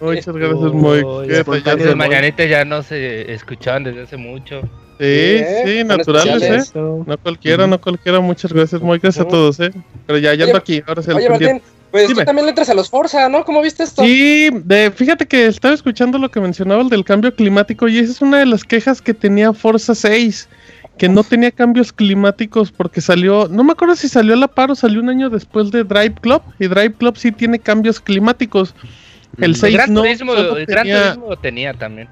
Muchas 0.00 0.36
gracias, 0.36 0.72
Moy. 0.72 1.26
Las 1.26 1.96
mañanitas 1.96 2.48
ya 2.48 2.64
no 2.64 2.82
se 2.82 3.32
escuchaban 3.32 3.84
desde 3.84 4.02
hace 4.02 4.16
mucho. 4.16 4.62
Sí, 4.98 5.44
sí, 5.64 5.84
naturales, 5.84 6.72
¿eh? 6.74 6.78
No 7.06 7.18
cualquiera, 7.18 7.66
no 7.66 7.78
cualquiera. 7.80 8.20
Muchas 8.20 8.52
gracias, 8.52 8.80
muy 8.80 8.98
gracias 8.98 9.26
a 9.26 9.28
todos, 9.28 9.60
¿eh? 9.60 9.70
Pero 10.06 10.18
ya, 10.18 10.34
ya 10.34 10.46
ando 10.46 10.56
aquí. 10.56 10.82
Ahora 10.86 11.02
sí, 11.02 11.10
Oye, 11.10 11.28
Martín, 11.28 11.62
pues 11.90 12.08
tú 12.08 12.14
también 12.24 12.46
le 12.46 12.50
entras 12.50 12.68
a 12.68 12.74
los 12.74 12.90
Forza, 12.90 13.28
¿no? 13.28 13.44
¿Cómo 13.44 13.62
viste 13.62 13.82
esto? 13.82 14.02
Sí, 14.02 14.50
de, 14.52 14.90
fíjate 14.90 15.26
que 15.26 15.46
estaba 15.46 15.74
escuchando 15.74 16.18
lo 16.18 16.30
que 16.30 16.40
mencionaba 16.40 16.82
el 16.82 16.88
del 16.88 17.04
cambio 17.04 17.34
climático 17.34 17.88
y 17.88 17.98
esa 17.98 18.12
es 18.12 18.22
una 18.22 18.38
de 18.38 18.46
las 18.46 18.64
quejas 18.64 19.00
que 19.00 19.14
tenía 19.14 19.52
Forza 19.52 19.94
6 19.94 20.48
que 20.98 21.08
no 21.08 21.22
tenía 21.24 21.50
cambios 21.50 21.92
climáticos 21.92 22.72
porque 22.72 23.00
salió, 23.00 23.48
no 23.48 23.62
me 23.64 23.72
acuerdo 23.72 23.96
si 23.96 24.08
salió 24.08 24.34
a 24.34 24.36
la 24.36 24.48
par 24.48 24.70
o 24.70 24.74
salió 24.74 25.00
un 25.00 25.10
año 25.10 25.28
después 25.28 25.70
de 25.70 25.84
Drive 25.84 26.14
Club, 26.20 26.42
y 26.58 26.68
Drive 26.68 26.94
Club 26.94 27.16
sí 27.18 27.32
tiene 27.32 27.58
cambios 27.58 28.00
climáticos. 28.00 28.74
El 29.38 29.54
6 29.54 29.88
mm. 29.88 29.92
no. 29.92 30.04
el 30.04 30.66
Gran 30.66 30.86
Turismo 30.86 31.28
lo 31.28 31.36
tenía 31.36 31.74
también. 31.74 32.08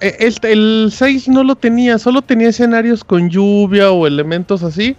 E, 0.00 0.16
el, 0.20 0.34
el 0.42 0.88
6 0.90 1.28
no 1.28 1.44
lo 1.44 1.56
tenía, 1.56 1.98
solo 1.98 2.22
tenía 2.22 2.48
escenarios 2.48 3.04
con 3.04 3.28
lluvia 3.28 3.90
o 3.90 4.06
elementos 4.06 4.62
así. 4.62 4.96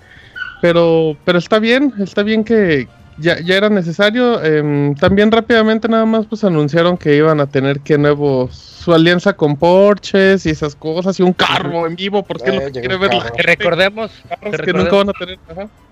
Pero, 0.61 1.17
pero 1.25 1.39
está 1.39 1.59
bien, 1.59 1.93
está 1.99 2.23
bien 2.23 2.43
que, 2.43 2.87
ya, 3.17 3.39
ya 3.39 3.55
era 3.55 3.69
necesario. 3.69 4.43
Em, 4.43 4.95
también 4.95 5.31
rápidamente 5.31 5.87
nada 5.87 6.05
más 6.05 6.25
pues 6.25 6.43
anunciaron 6.43 6.97
que 6.97 7.15
iban 7.15 7.39
a 7.39 7.47
tener 7.47 7.79
que 7.79 7.97
nuevo 7.97 8.49
su 8.51 8.93
alianza 8.93 9.33
con 9.33 9.55
Porsches 9.55 10.45
y 10.45 10.49
esas 10.49 10.75
cosas 10.75 11.19
y 11.19 11.23
un 11.23 11.33
carro 11.33 11.87
en 11.87 11.95
vivo 11.95 12.23
porque 12.23 12.51
lo 12.51 12.59
que 12.59 12.71
quiere 12.71 12.97
ver 12.97 13.11
que 13.35 13.43
recordemos, 13.43 14.11
que, 14.41 14.73
nunca 14.73 14.95
van 14.97 15.09
a 15.09 15.13
tener 15.13 15.39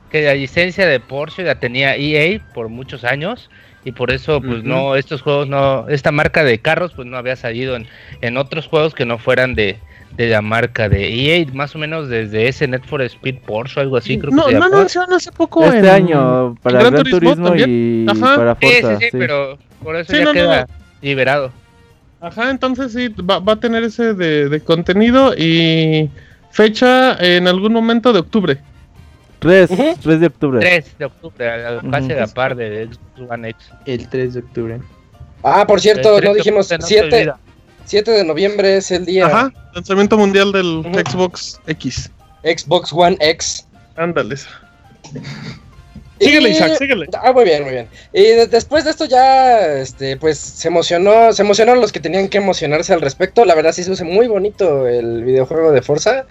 que 0.10 0.24
la 0.24 0.34
licencia 0.34 0.86
de 0.86 1.00
Porsche 1.00 1.44
la 1.44 1.56
tenía 1.56 1.96
EA 1.96 2.42
por 2.54 2.68
muchos 2.68 3.06
años 3.06 3.50
y 3.86 3.94
por 3.94 4.12
eso 4.12 4.42
pues 4.42 4.64
no 4.64 4.96
estos 4.96 5.22
juegos 5.22 5.48
no 5.48 5.88
esta 5.88 6.12
marca 6.12 6.44
de 6.44 6.60
carros 6.60 6.92
pues 6.94 7.08
no 7.08 7.18
había 7.18 7.36
salido 7.36 7.76
en, 7.76 7.88
en 8.22 8.38
otros 8.38 8.68
juegos 8.68 8.94
que 8.94 9.06
no 9.06 9.18
fueran 9.18 9.56
de 9.56 9.80
de 10.18 10.30
la 10.30 10.42
marca 10.42 10.90
de 10.90 11.40
EA, 11.40 11.46
más 11.54 11.76
o 11.76 11.80
menos 11.80 12.10
desde 12.10 12.48
ese 12.48 12.68
Net 12.68 12.84
for 12.86 13.02
Speed 13.02 13.40
Porsche 13.46 13.80
o 13.80 13.84
algo 13.84 13.98
así, 13.98 14.18
creo 14.18 14.32
no, 14.32 14.46
que 14.46 14.54
No, 14.56 14.70
no, 14.70 14.84
no, 14.84 15.16
hace 15.16 15.32
poco 15.32 15.64
Este 15.64 15.90
año, 15.90 16.56
para 16.62 16.80
Gran, 16.80 16.94
Gran 16.94 17.04
Turismo, 17.06 17.56
y 17.56 18.06
para 18.06 18.56
Forza. 18.56 18.98
Sí, 18.98 19.06
sí, 19.06 19.10
sí, 19.12 19.18
pero 19.18 19.58
por 19.84 19.96
eso 19.96 20.14
ya 20.14 20.32
queda 20.32 20.68
liberado. 21.02 21.52
Ajá, 22.20 22.52
entonces 22.52 22.94
sí, 22.94 23.08
va, 23.10 23.40
va 23.40 23.54
a 23.54 23.60
tener 23.60 23.84
ese 23.84 24.14
de, 24.14 24.48
de, 24.48 24.62
contenido 24.62 25.34
y 25.36 26.10
fecha 26.52 27.16
en 27.20 27.48
algún 27.48 27.74
momento 27.74 28.14
de 28.14 28.20
octubre. 28.20 28.58
3, 29.40 29.72
3 30.04 30.20
de 30.20 30.28
octubre. 30.28 30.60
3 30.60 30.98
de 31.00 31.06
octubre, 31.06 31.80
casi 31.90 32.08
de 32.10 32.16
la 32.16 32.28
par 32.28 32.56
de 32.56 32.86
Xbox 32.86 33.32
One 33.32 33.50
X. 33.50 33.70
El 33.88 34.08
3 34.08 34.34
de 34.36 34.40
octubre. 34.42 34.80
Ah, 35.44 35.66
por 35.66 35.82
cierto, 35.82 36.22
no 36.22 36.36
dijimos 36.36 36.70
7. 36.80 37.34
7 37.86 38.12
de 38.12 38.24
noviembre 38.24 38.78
es 38.78 38.92
el 38.92 39.06
día. 39.06 39.26
Ajá, 39.26 39.52
lanzamiento 39.74 40.18
mundial 40.18 40.52
del 40.52 40.84
Xbox 41.06 41.60
X. 41.68 42.10
Xbox 42.44 42.92
One 42.94 43.18
X. 43.20 43.68
Ándales. 43.96 44.48
Síguele, 46.22 46.50
Isaac, 46.50 46.78
síguele. 46.78 47.08
Ah, 47.20 47.34
muy 47.34 47.46
bien, 47.46 47.64
muy 47.64 47.72
bien. 47.72 47.88
Y 48.14 48.22
después 48.48 48.84
de 48.84 48.92
esto 48.92 49.06
ya, 49.06 49.78
este, 49.78 50.18
pues 50.18 50.38
se 50.38 50.68
emocionó, 50.68 51.34
se 51.34 51.42
emocionaron 51.42 51.82
los 51.82 51.92
que 51.92 52.00
tenían 52.00 52.28
que 52.28 52.38
emocionarse 52.38 52.94
al 52.94 53.02
respecto. 53.02 53.44
La 53.44 53.56
verdad 53.56 53.72
sí 53.72 53.84
se 53.84 53.90
usa 53.90 54.06
muy 54.06 54.28
bonito 54.28 54.88
el 54.88 55.24
videojuego 55.24 55.72
de 55.72 55.82
Forza. 55.82 56.26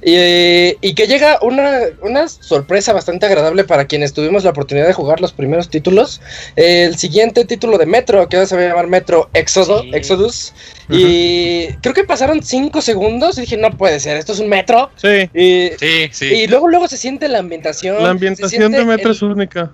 Y, 0.00 0.76
y 0.80 0.94
que 0.94 1.08
llega 1.08 1.38
una, 1.42 1.80
una, 2.02 2.28
sorpresa 2.28 2.92
bastante 2.92 3.26
agradable 3.26 3.64
para 3.64 3.86
quienes 3.86 4.12
tuvimos 4.12 4.44
la 4.44 4.50
oportunidad 4.50 4.86
de 4.86 4.92
jugar 4.92 5.20
los 5.20 5.32
primeros 5.32 5.68
títulos. 5.68 6.20
El 6.54 6.96
siguiente 6.96 7.44
título 7.44 7.78
de 7.78 7.86
Metro, 7.86 8.28
que 8.28 8.36
ahora 8.36 8.46
se 8.46 8.54
va 8.54 8.62
a 8.62 8.68
llamar 8.68 8.86
Metro 8.86 9.28
Exodus. 9.34 9.86
Exodus. 9.92 10.52
Y 10.92 11.68
creo 11.80 11.94
que 11.94 12.04
pasaron 12.04 12.42
cinco 12.42 12.80
segundos 12.82 13.38
y 13.38 13.42
dije, 13.42 13.56
no 13.56 13.70
puede 13.70 14.00
ser, 14.00 14.16
esto 14.16 14.32
es 14.32 14.40
un 14.40 14.48
metro. 14.48 14.90
Sí. 14.96 15.30
Y, 15.34 15.70
sí, 15.78 16.08
sí. 16.12 16.26
Y 16.26 16.46
luego, 16.46 16.68
luego 16.68 16.88
se 16.88 16.96
siente 16.96 17.28
la 17.28 17.38
ambientación. 17.38 18.02
La 18.02 18.10
ambientación 18.10 18.72
de 18.72 18.84
Metro 18.84 19.12
es 19.12 19.22
única. 19.22 19.72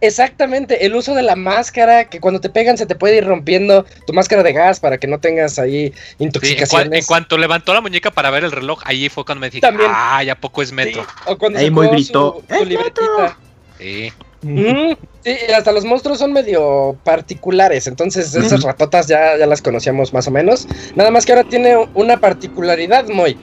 Exactamente, 0.00 0.84
el 0.84 0.96
uso 0.96 1.14
de 1.14 1.22
la 1.22 1.36
máscara, 1.36 2.08
que 2.08 2.20
cuando 2.20 2.40
te 2.40 2.48
pegan 2.48 2.76
se 2.76 2.86
te 2.86 2.96
puede 2.96 3.18
ir 3.18 3.24
rompiendo 3.24 3.86
tu 4.06 4.12
máscara 4.12 4.42
de 4.42 4.52
gas 4.52 4.80
para 4.80 4.98
que 4.98 5.06
no 5.06 5.20
tengas 5.20 5.60
ahí 5.60 5.92
intoxicaciones. 6.18 7.00
en, 7.00 7.06
cuanto 7.06 7.38
levantó 7.38 7.72
la 7.72 7.80
muñeca 7.80 8.10
para 8.10 8.30
ver 8.30 8.42
el 8.42 8.50
reloj, 8.50 8.80
ahí 8.84 9.08
fue 9.08 9.24
cuando 9.24 9.40
me 9.42 9.50
dije, 9.50 9.60
También. 9.60 9.90
ah, 9.94 10.22
ya 10.24 10.34
poco 10.34 10.62
es 10.62 10.72
metro. 10.72 11.06
O 11.26 11.38
cuando 11.38 11.60
ahí 11.60 11.70
muy 11.70 11.86
gritó, 11.88 12.42
su, 12.48 12.64
libretita. 12.64 13.38
Sí. 13.78 14.12
Sí, 14.42 15.30
hasta 15.54 15.72
los 15.72 15.84
monstruos 15.84 16.18
son 16.18 16.32
medio 16.32 16.96
particulares, 17.04 17.86
entonces 17.86 18.34
esas 18.34 18.62
ratotas 18.62 19.06
ya, 19.06 19.36
ya 19.36 19.46
las 19.46 19.62
conocíamos 19.62 20.12
más 20.12 20.28
o 20.28 20.30
menos. 20.30 20.66
Nada 20.94 21.10
más 21.10 21.26
que 21.26 21.32
ahora 21.32 21.48
tiene 21.48 21.76
una 21.94 22.18
particularidad, 22.18 23.08
muy. 23.08 23.36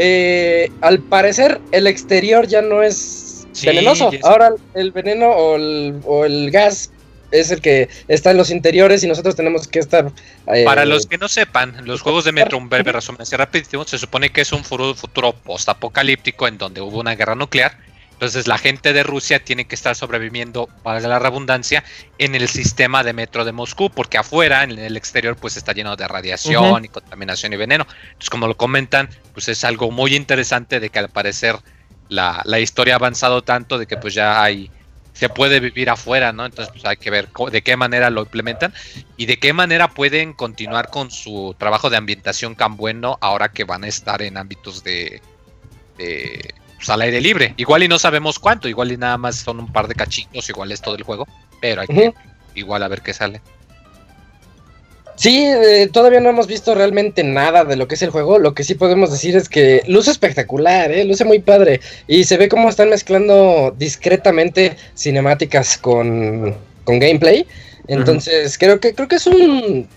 Eh, 0.00 0.70
al 0.80 1.00
parecer, 1.00 1.60
el 1.72 1.88
exterior 1.88 2.46
ya 2.46 2.62
no 2.62 2.84
es 2.84 3.46
venenoso. 3.64 4.10
Ahora 4.22 4.54
el 4.74 4.92
veneno 4.92 5.28
o 5.28 6.24
el, 6.24 6.50
gas 6.52 6.92
es 7.32 7.50
el 7.50 7.60
que 7.60 7.88
está 8.06 8.30
en 8.30 8.36
los 8.36 8.50
interiores 8.50 9.02
y 9.02 9.08
nosotros 9.08 9.34
tenemos 9.34 9.66
que 9.66 9.80
estar... 9.80 10.12
Eh, 10.46 10.64
Para 10.64 10.84
los 10.84 11.06
que 11.06 11.18
no 11.18 11.28
sepan, 11.28 11.84
los 11.84 12.00
juegos 12.00 12.24
de 12.24 12.32
Metro, 12.32 12.56
un 12.56 12.68
breve 12.68 12.92
resumen 12.92 13.22
así 13.22 13.34
rapidísimo, 13.34 13.84
se 13.84 13.98
supone 13.98 14.30
que 14.30 14.40
es 14.40 14.52
un 14.52 14.64
futuro 14.64 15.32
post-apocalíptico 15.32 16.46
en 16.46 16.58
donde 16.58 16.80
hubo 16.80 17.00
una 17.00 17.16
guerra 17.16 17.34
nuclear. 17.34 17.76
Entonces 18.18 18.48
la 18.48 18.58
gente 18.58 18.92
de 18.92 19.04
Rusia 19.04 19.44
tiene 19.44 19.66
que 19.66 19.76
estar 19.76 19.94
sobreviviendo, 19.94 20.68
para 20.82 20.98
la 20.98 21.20
redundancia, 21.20 21.84
en 22.18 22.34
el 22.34 22.48
sistema 22.48 23.04
de 23.04 23.12
metro 23.12 23.44
de 23.44 23.52
Moscú, 23.52 23.90
porque 23.90 24.18
afuera, 24.18 24.64
en 24.64 24.76
el 24.76 24.96
exterior, 24.96 25.36
pues 25.36 25.56
está 25.56 25.72
lleno 25.72 25.94
de 25.94 26.08
radiación 26.08 26.84
y 26.84 26.88
contaminación 26.88 27.52
y 27.52 27.56
veneno. 27.56 27.86
Entonces, 28.08 28.28
como 28.28 28.48
lo 28.48 28.56
comentan, 28.56 29.08
pues 29.34 29.46
es 29.46 29.62
algo 29.62 29.92
muy 29.92 30.16
interesante 30.16 30.80
de 30.80 30.90
que 30.90 30.98
al 30.98 31.10
parecer 31.10 31.58
la, 32.08 32.42
historia 32.58 32.94
ha 32.94 32.96
avanzado 32.96 33.42
tanto 33.42 33.78
de 33.78 33.86
que 33.86 33.96
pues 33.96 34.14
ya 34.14 34.42
hay 34.42 34.68
se 35.12 35.28
puede 35.28 35.60
vivir 35.60 35.88
afuera, 35.88 36.32
¿no? 36.32 36.44
Entonces 36.44 36.72
pues 36.72 36.84
hay 36.86 36.96
que 36.96 37.10
ver 37.10 37.28
de 37.52 37.62
qué 37.62 37.76
manera 37.76 38.10
lo 38.10 38.22
implementan 38.22 38.74
y 39.16 39.26
de 39.26 39.38
qué 39.38 39.52
manera 39.52 39.88
pueden 39.88 40.32
continuar 40.32 40.90
con 40.90 41.12
su 41.12 41.54
trabajo 41.56 41.88
de 41.88 41.96
ambientación 41.96 42.56
tan 42.56 42.76
bueno 42.76 43.16
ahora 43.20 43.50
que 43.50 43.62
van 43.62 43.84
a 43.84 43.88
estar 43.88 44.22
en 44.22 44.36
ámbitos 44.36 44.82
de, 44.82 45.20
de 45.98 46.54
pues, 46.78 46.88
al 46.88 47.02
aire 47.02 47.20
libre. 47.20 47.54
Igual 47.56 47.82
y 47.82 47.88
no 47.88 47.98
sabemos 47.98 48.38
cuánto, 48.38 48.68
igual 48.68 48.92
y 48.92 48.96
nada 48.96 49.18
más 49.18 49.36
son 49.36 49.58
un 49.58 49.70
par 49.70 49.88
de 49.88 49.94
cachitos, 49.94 50.48
igual 50.48 50.72
es 50.72 50.80
todo 50.80 50.94
el 50.94 51.02
juego, 51.02 51.26
pero 51.60 51.82
hay 51.82 51.88
que 51.88 52.14
igual 52.54 52.82
a 52.82 52.88
ver 52.88 53.02
qué 53.02 53.12
sale. 53.12 53.42
Sí, 55.18 55.44
eh, 55.44 55.88
todavía 55.92 56.20
no 56.20 56.28
hemos 56.28 56.46
visto 56.46 56.76
realmente 56.76 57.24
nada 57.24 57.64
de 57.64 57.74
lo 57.74 57.88
que 57.88 57.96
es 57.96 58.02
el 58.02 58.10
juego. 58.10 58.38
Lo 58.38 58.54
que 58.54 58.62
sí 58.62 58.76
podemos 58.76 59.10
decir 59.10 59.36
es 59.36 59.48
que 59.48 59.82
luce 59.88 60.12
espectacular, 60.12 60.92
¿eh? 60.92 61.04
luce 61.04 61.24
muy 61.24 61.40
padre. 61.40 61.80
Y 62.06 62.22
se 62.22 62.36
ve 62.36 62.48
cómo 62.48 62.68
están 62.68 62.90
mezclando 62.90 63.74
discretamente 63.76 64.76
cinemáticas 64.96 65.76
con, 65.76 66.56
gameplay. 66.86 67.46
Entonces, 67.88 68.56
creo 68.58 68.78
que 68.78 68.94
creo 68.94 69.08
que 69.08 69.16
es 69.16 69.26
un, 69.26 69.88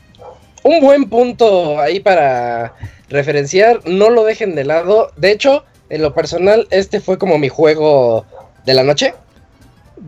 un 0.64 0.80
buen 0.80 1.08
punto 1.08 1.80
ahí 1.80 2.00
para 2.00 2.74
referenciar. 3.10 3.80
No 3.86 4.10
lo 4.10 4.24
dejen 4.24 4.56
de 4.56 4.64
lado. 4.64 5.12
De 5.18 5.32
hecho, 5.32 5.66
en 5.92 6.02
lo 6.02 6.14
personal, 6.14 6.68
este 6.72 7.00
fue 7.02 7.18
como 7.18 7.38
mi 7.38 7.50
juego 7.50 8.26
de 8.66 8.74
la 8.74 8.84
noche. 8.84 9.14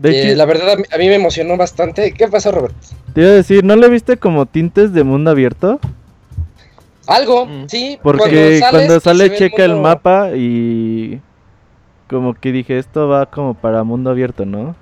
Eh, 0.02 0.34
la 0.34 0.44
verdad, 0.44 0.76
a 0.92 0.98
mí 0.98 1.06
me 1.08 1.14
emocionó 1.14 1.56
bastante. 1.56 2.12
¿Qué 2.12 2.26
pasó, 2.26 2.50
Robert? 2.50 2.74
Te 3.14 3.20
iba 3.20 3.30
a 3.30 3.34
decir, 3.34 3.62
¿no 3.62 3.76
le 3.76 3.88
viste 3.88 4.16
como 4.16 4.46
tintes 4.46 4.92
de 4.92 5.04
mundo 5.04 5.30
abierto? 5.30 5.78
Algo, 7.06 7.46
Mm. 7.46 7.68
sí. 7.68 7.98
Porque 8.02 8.58
sales 8.58 8.64
cuando 8.70 9.00
sale 9.00 9.36
checa 9.36 9.64
el 9.64 9.72
mundo- 9.74 9.88
mapa 9.88 10.30
y 10.34 11.20
como 12.08 12.34
que 12.34 12.50
dije, 12.50 12.78
esto 12.78 13.08
va 13.08 13.26
como 13.26 13.54
para 13.54 13.84
mundo 13.84 14.10
abierto, 14.10 14.44
¿no? 14.46 14.74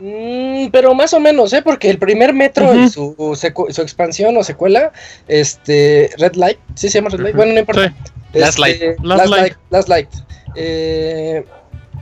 Mm, 0.00 0.68
pero 0.72 0.94
más 0.94 1.14
o 1.14 1.20
menos, 1.20 1.52
¿eh? 1.52 1.62
Porque 1.62 1.88
el 1.90 1.98
primer 1.98 2.32
metro 2.34 2.70
Ujú. 2.70 2.80
y 2.80 2.88
su, 2.88 3.14
su 3.70 3.82
expansión 3.82 4.36
o 4.36 4.42
secuela, 4.42 4.92
este, 5.28 6.10
Red 6.18 6.34
Light, 6.36 6.58
¿sí 6.74 6.88
se 6.88 6.98
llama 6.98 7.10
Red 7.10 7.20
Light? 7.20 7.36
Bueno, 7.36 7.52
no 7.52 7.60
importa. 7.60 7.88
Sí. 8.32 8.38
Last 8.38 8.58
Light. 8.58 8.74
Este, 8.82 8.96
Last 9.02 9.18
Last 9.20 9.30
Light. 9.30 9.42
Light. 9.42 9.56
Last 9.70 9.88
Light. 9.88 10.08
Eh, 10.56 11.44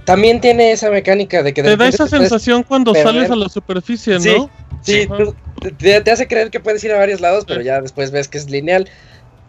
también 0.05 0.41
tiene 0.41 0.73
esa 0.73 0.91
mecánica 0.91 1.43
de 1.43 1.53
que 1.55 1.63
de 1.63 1.71
Te 1.71 1.77
da 1.77 1.89
esa 1.89 2.05
te 2.05 2.11
sensación 2.11 2.63
cuando 2.63 2.93
perder. 2.93 3.13
sales 3.15 3.31
a 3.31 3.37
la 3.37 3.49
superficie. 3.49 4.15
¿no? 4.19 4.51
Sí, 4.83 5.07
tú- 5.07 5.35
te, 5.79 6.01
te 6.03 6.11
hace 6.11 6.29
creer 6.29 6.51
que 6.51 6.61
puedes 6.61 6.85
ir 6.85 6.93
a 6.93 6.99
varios 6.99 7.21
lados, 7.21 7.45
pero 7.47 7.61
Sí. 7.61 7.67
ya 7.67 7.81
después 7.81 8.11
ves 8.11 8.29
que 8.29 8.37
es 8.39 8.51
lineal. 8.51 8.89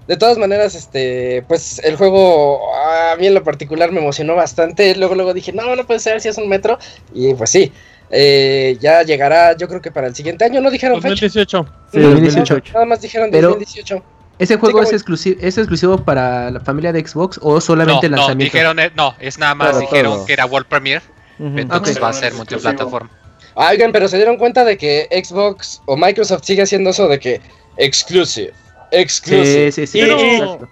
De 0.08 0.18
todas 0.18 0.38
maneras, 0.38 0.76
este, 0.76 1.44
pues 1.48 1.80
el 1.84 1.96
juego 1.98 2.62
a 2.76 3.16
mí 3.18 3.26
en 3.28 3.34
lo 3.34 3.44
particular 3.44 3.92
me 3.92 4.00
emocionó 4.00 4.36
bastante. 4.36 4.96
Luego, 4.96 5.16
luego 5.16 5.34
dije, 5.34 5.52
no, 5.52 5.76
no 5.76 5.86
puede 5.86 6.00
ser 6.00 6.22
si 6.22 6.30
es 6.30 6.38
un 6.38 6.48
metro. 6.48 6.78
Y 7.14 7.34
pues 7.34 7.50
sí, 7.50 7.72
eh, 8.12 8.78
ya 8.80 9.02
llegará, 9.04 9.58
yo 9.58 9.68
creo 9.68 9.82
que 9.82 9.92
para 9.92 10.08
el 10.08 10.16
siguiente 10.16 10.46
año. 10.46 10.62
No 10.62 10.70
dijeron 10.72 11.02
fecha. 11.02 11.10
2018. 11.10 11.66
Sí, 11.92 12.00
2018. 12.00 12.74
Nada 12.74 12.86
más 12.86 13.02
dijeron 13.02 13.30
Pero- 13.32 13.50
2018. 13.50 14.04
¿Ese 14.39 14.58
juego 14.58 14.82
es, 14.84 14.92
exclusivo, 14.92 15.38
es 15.42 15.58
exclusivo 15.58 15.98
para 16.04 16.51
la 16.51 16.60
familia 16.60 16.92
de 16.92 17.06
Xbox 17.06 17.39
o 17.42 17.62
solamente 17.62 18.10
no, 18.10 18.15
no, 18.18 18.22
lanzamiento? 18.24 18.54
dijeron, 18.54 18.80
eh, 18.80 18.92
no, 18.96 19.15
es 19.20 19.38
nada 19.39 19.56
más, 19.56 19.72
Todo, 19.72 19.80
dijeron 19.82 20.13
todo. 20.13 20.25
que 20.25 20.34
era 20.34 20.46
World 20.46 20.68
Premiere, 20.68 21.04
Ujú. 21.39 21.58
entonces 21.58 22.01
va 22.01 22.10
a 22.10 22.13
ser 22.13 22.34
multiplataforma. 22.34 23.10
Ah, 23.56 23.70
Oigan, 23.72 23.92
pero 23.94 24.08
se 24.10 24.18
dieron 24.18 24.36
cuenta 24.38 24.65
de 24.65 24.77
que 24.77 25.08
Xbox 25.24 25.82
o 25.86 25.96
Microsoft 25.96 26.44
sigue 26.44 26.62
haciendo 26.63 26.89
eso 26.89 27.08
de 27.08 27.20
que 27.20 27.39
exclusive, 27.77 28.51
exclusive. 28.92 29.72
Sí, 29.72 29.86
sí, 29.86 29.88
sí. 29.88 30.00
Y- 30.00 30.01
Pero- 30.01 30.20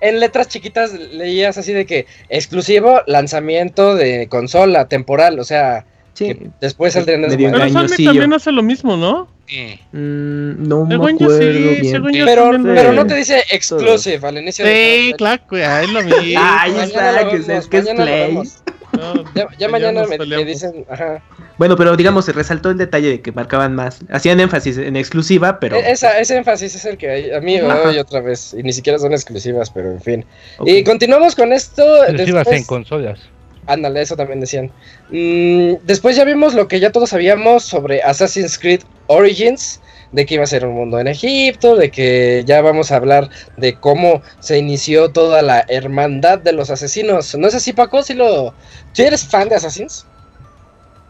y 0.02 0.06
en 0.08 0.20
letras 0.20 0.50
chiquitas 0.50 0.92
leías 0.94 1.58
así 1.58 1.72
de 1.72 1.86
que 1.86 2.06
exclusivo 2.30 3.02
lanzamiento 3.08 3.96
de 3.96 4.28
consola 4.28 4.88
temporal, 4.90 5.40
o 5.40 5.46
sea, 5.46 5.86
Sí. 6.14 6.38
después 6.62 6.94
saldrían 6.94 7.22
después. 7.24 7.52
Pero 7.52 7.64
engañosillo. 7.66 8.10
también 8.12 8.34
hace 8.34 8.52
lo 8.52 8.62
mismo, 8.64 8.96
¿no? 8.98 9.28
Sí. 9.48 9.80
Mm, 9.92 10.68
no 10.68 10.86
me 10.86 10.92
Según 10.96 11.18
yo 11.18 11.26
acuerdo 11.26 11.38
sí, 11.54 11.60
bien. 11.82 11.86
según 11.92 12.14
yo 12.14 12.26
Pero, 12.26 12.54
lo 12.54 12.74
pero 12.76 12.94
no 12.94 13.06
te 13.08 13.16
dice 13.16 13.44
exclusive 13.52 14.26
al 14.28 14.38
inicio 14.38 14.64
de 14.66 14.74
Sí, 14.74 15.14
cada- 15.18 15.38
claro, 15.40 15.74
ahí 15.76 15.88
lo 15.88 16.04
mismo. 16.04 16.16
Ah, 16.38 16.62
ahí 16.62 16.72
Mañana 16.72 16.86
está, 16.88 17.12
lo 17.24 17.30
que 17.32 17.38
vemos, 17.40 17.50
es, 17.64 17.68
que 17.68 17.78
es 17.78 17.90
Play. 17.90 18.34
No, 18.94 19.14
Ya, 19.16 19.24
ya 19.34 19.48
ya 19.58 19.70
mañana 19.70 20.04
me, 20.06 20.18
me 20.20 20.46
dicen, 20.46 20.86
ajá. 20.88 21.24
Bueno, 21.58 21.76
pero 21.76 21.96
digamos, 21.98 22.26
se 22.26 22.32
resaltó 22.32 22.70
el 22.70 22.78
detalle 22.78 23.10
de 23.10 23.22
que 23.22 23.32
marcaban 23.32 23.74
más. 23.74 24.02
Hacían 24.12 24.40
énfasis 24.40 24.78
en 24.78 24.96
exclusiva, 24.96 25.60
pero. 25.60 25.76
E- 25.78 25.92
Esa, 25.92 26.20
ese 26.20 26.38
énfasis 26.38 26.76
es 26.76 26.86
el 26.86 26.98
que 26.98 27.10
hay- 27.10 27.32
a 27.32 27.40
mí 27.42 27.60
me 27.60 27.74
doy 27.74 27.98
otra 27.98 28.22
vez. 28.22 28.56
Y 28.58 28.62
ni 28.62 28.72
siquiera 28.72 29.00
son 29.00 29.12
exclusivas, 29.14 29.72
pero 29.72 29.92
en 29.92 30.02
fin. 30.02 30.26
Ok. 30.60 30.68
Y 30.70 30.84
continuamos 30.84 31.36
con 31.36 31.52
esto. 31.54 31.82
Exclusivas 32.04 32.42
después- 32.46 32.60
en 32.60 32.66
consolas. 32.66 33.20
Ándale, 33.66 34.02
eso 34.02 34.16
también 34.18 34.40
decían. 34.42 34.72
Mm, 35.10 35.76
después 35.86 36.16
ya 36.18 36.26
vimos 36.26 36.54
lo 36.54 36.68
que 36.68 36.80
ya 36.80 36.92
todos 36.92 37.10
sabíamos 37.12 37.64
sobre 37.64 38.02
Assassin's 38.04 38.60
Creed 38.60 38.82
Origins, 39.08 39.80
de 40.12 40.26
que 40.26 40.36
iba 40.36 40.44
a 40.44 40.48
ser 40.48 40.66
un 40.66 40.74
mundo 40.76 41.00
en 41.00 41.08
Egipto, 41.08 41.76
de 41.76 41.90
que 41.90 42.44
ya 42.46 42.62
vamos 42.62 42.92
a 42.92 42.98
hablar 42.98 43.30
de 43.58 43.80
cómo 43.80 44.22
se 44.40 44.58
inició 44.58 45.12
toda 45.12 45.42
la 45.42 45.66
hermandad 45.70 46.40
de 46.40 46.52
los 46.54 46.70
asesinos. 46.70 47.36
¿No 47.36 47.48
es 47.48 47.56
así, 47.56 47.74
Paco? 47.74 48.04
¿Sí 48.04 48.14
lo... 48.14 48.54
¿Tú 48.94 49.02
eres 49.02 49.26
fan 49.26 49.48
de 49.50 49.56
Assassins? 49.56 50.06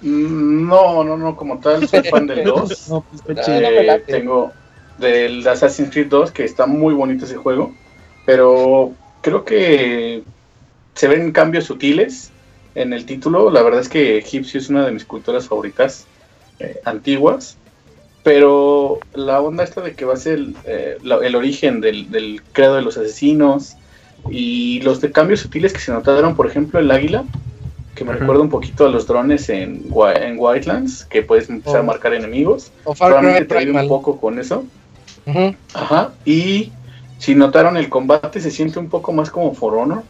Mm, 0.02 0.68
No, 0.68 1.04
no, 1.04 1.18
no, 1.18 1.36
como 1.36 1.60
tal, 1.60 1.88
soy 1.88 2.04
fan 2.10 2.28
del 2.28 2.44
2. 2.44 2.90
No, 2.90 3.02
pues, 3.26 3.38
Ah, 3.48 3.60
no 3.62 3.72
me 3.72 3.82
Eh, 3.82 3.84
late. 3.84 4.12
tengo 4.14 4.52
del 5.00 5.46
Assassin's 5.48 5.90
Creed 5.92 6.08
2, 6.08 6.32
que 6.32 6.44
está 6.46 6.66
muy 6.68 6.94
bonito 6.94 7.26
ese 7.26 7.36
juego, 7.36 7.74
pero 8.26 8.92
creo 9.22 9.44
que 9.44 10.24
se 10.96 11.08
ven 11.08 11.32
cambios 11.32 11.66
sutiles 11.66 12.30
en 12.76 12.94
el 12.94 13.06
título. 13.06 13.50
La 13.52 13.62
verdad 13.62 13.82
es 13.82 13.90
que 13.90 14.18
Egipcio 14.18 14.60
es 14.60 14.70
una 14.70 14.86
de 14.86 14.92
mis 14.92 15.06
culturas 15.06 15.48
favoritas 15.48 16.06
eh, 16.60 16.80
antiguas, 16.86 17.58
pero 18.24 19.00
la 19.14 19.42
onda 19.42 19.64
esta 19.64 19.82
de 19.82 19.94
que 19.94 20.06
va 20.06 20.14
a 20.14 20.18
ser 20.18 20.36
el, 20.36 20.56
eh, 20.66 20.98
la- 21.04 21.18
el 21.18 21.36
origen 21.36 21.82
del, 21.82 22.10
del 22.12 22.42
credo 22.54 22.76
de 22.76 22.82
los 22.82 22.98
asesinos 22.98 23.76
y 24.30 24.80
los 24.82 25.02
de 25.02 25.12
cambios 25.12 25.42
sutiles 25.42 25.74
que 25.74 25.80
se 25.80 25.92
notaron, 25.92 26.36
por 26.36 26.48
ejemplo, 26.48 26.80
el 26.80 26.90
águila, 26.92 27.26
que 27.96 28.06
me 28.06 28.14
recuerda 28.14 28.42
un 28.42 28.50
poquito 28.50 28.86
a 28.86 28.90
los 28.90 29.06
drones 29.06 29.50
en, 29.50 29.86
en 30.16 30.36
Wildlands, 30.40 31.06
que 31.06 31.22
puedes 31.22 31.50
empezar 31.50 31.82
a 31.82 31.84
marcar 31.84 32.14
enemigos. 32.14 32.72
¿O 32.86 32.94
Probablemente 33.10 33.56
te 33.56 33.56
un 33.72 33.90
poco 33.90 34.20
con 34.20 34.40
eso. 34.40 34.64
Ajá. 35.74 36.12
Y 36.26 36.72
si 37.20 37.36
notaron 37.36 37.78
el 37.78 37.90
combate 37.90 38.40
se 38.40 38.52
siente 38.52 38.80
un 38.80 38.90
poco 38.90 39.12
más 39.14 39.30
como 39.30 39.54
For 39.54 39.76
Honor. 39.76 40.04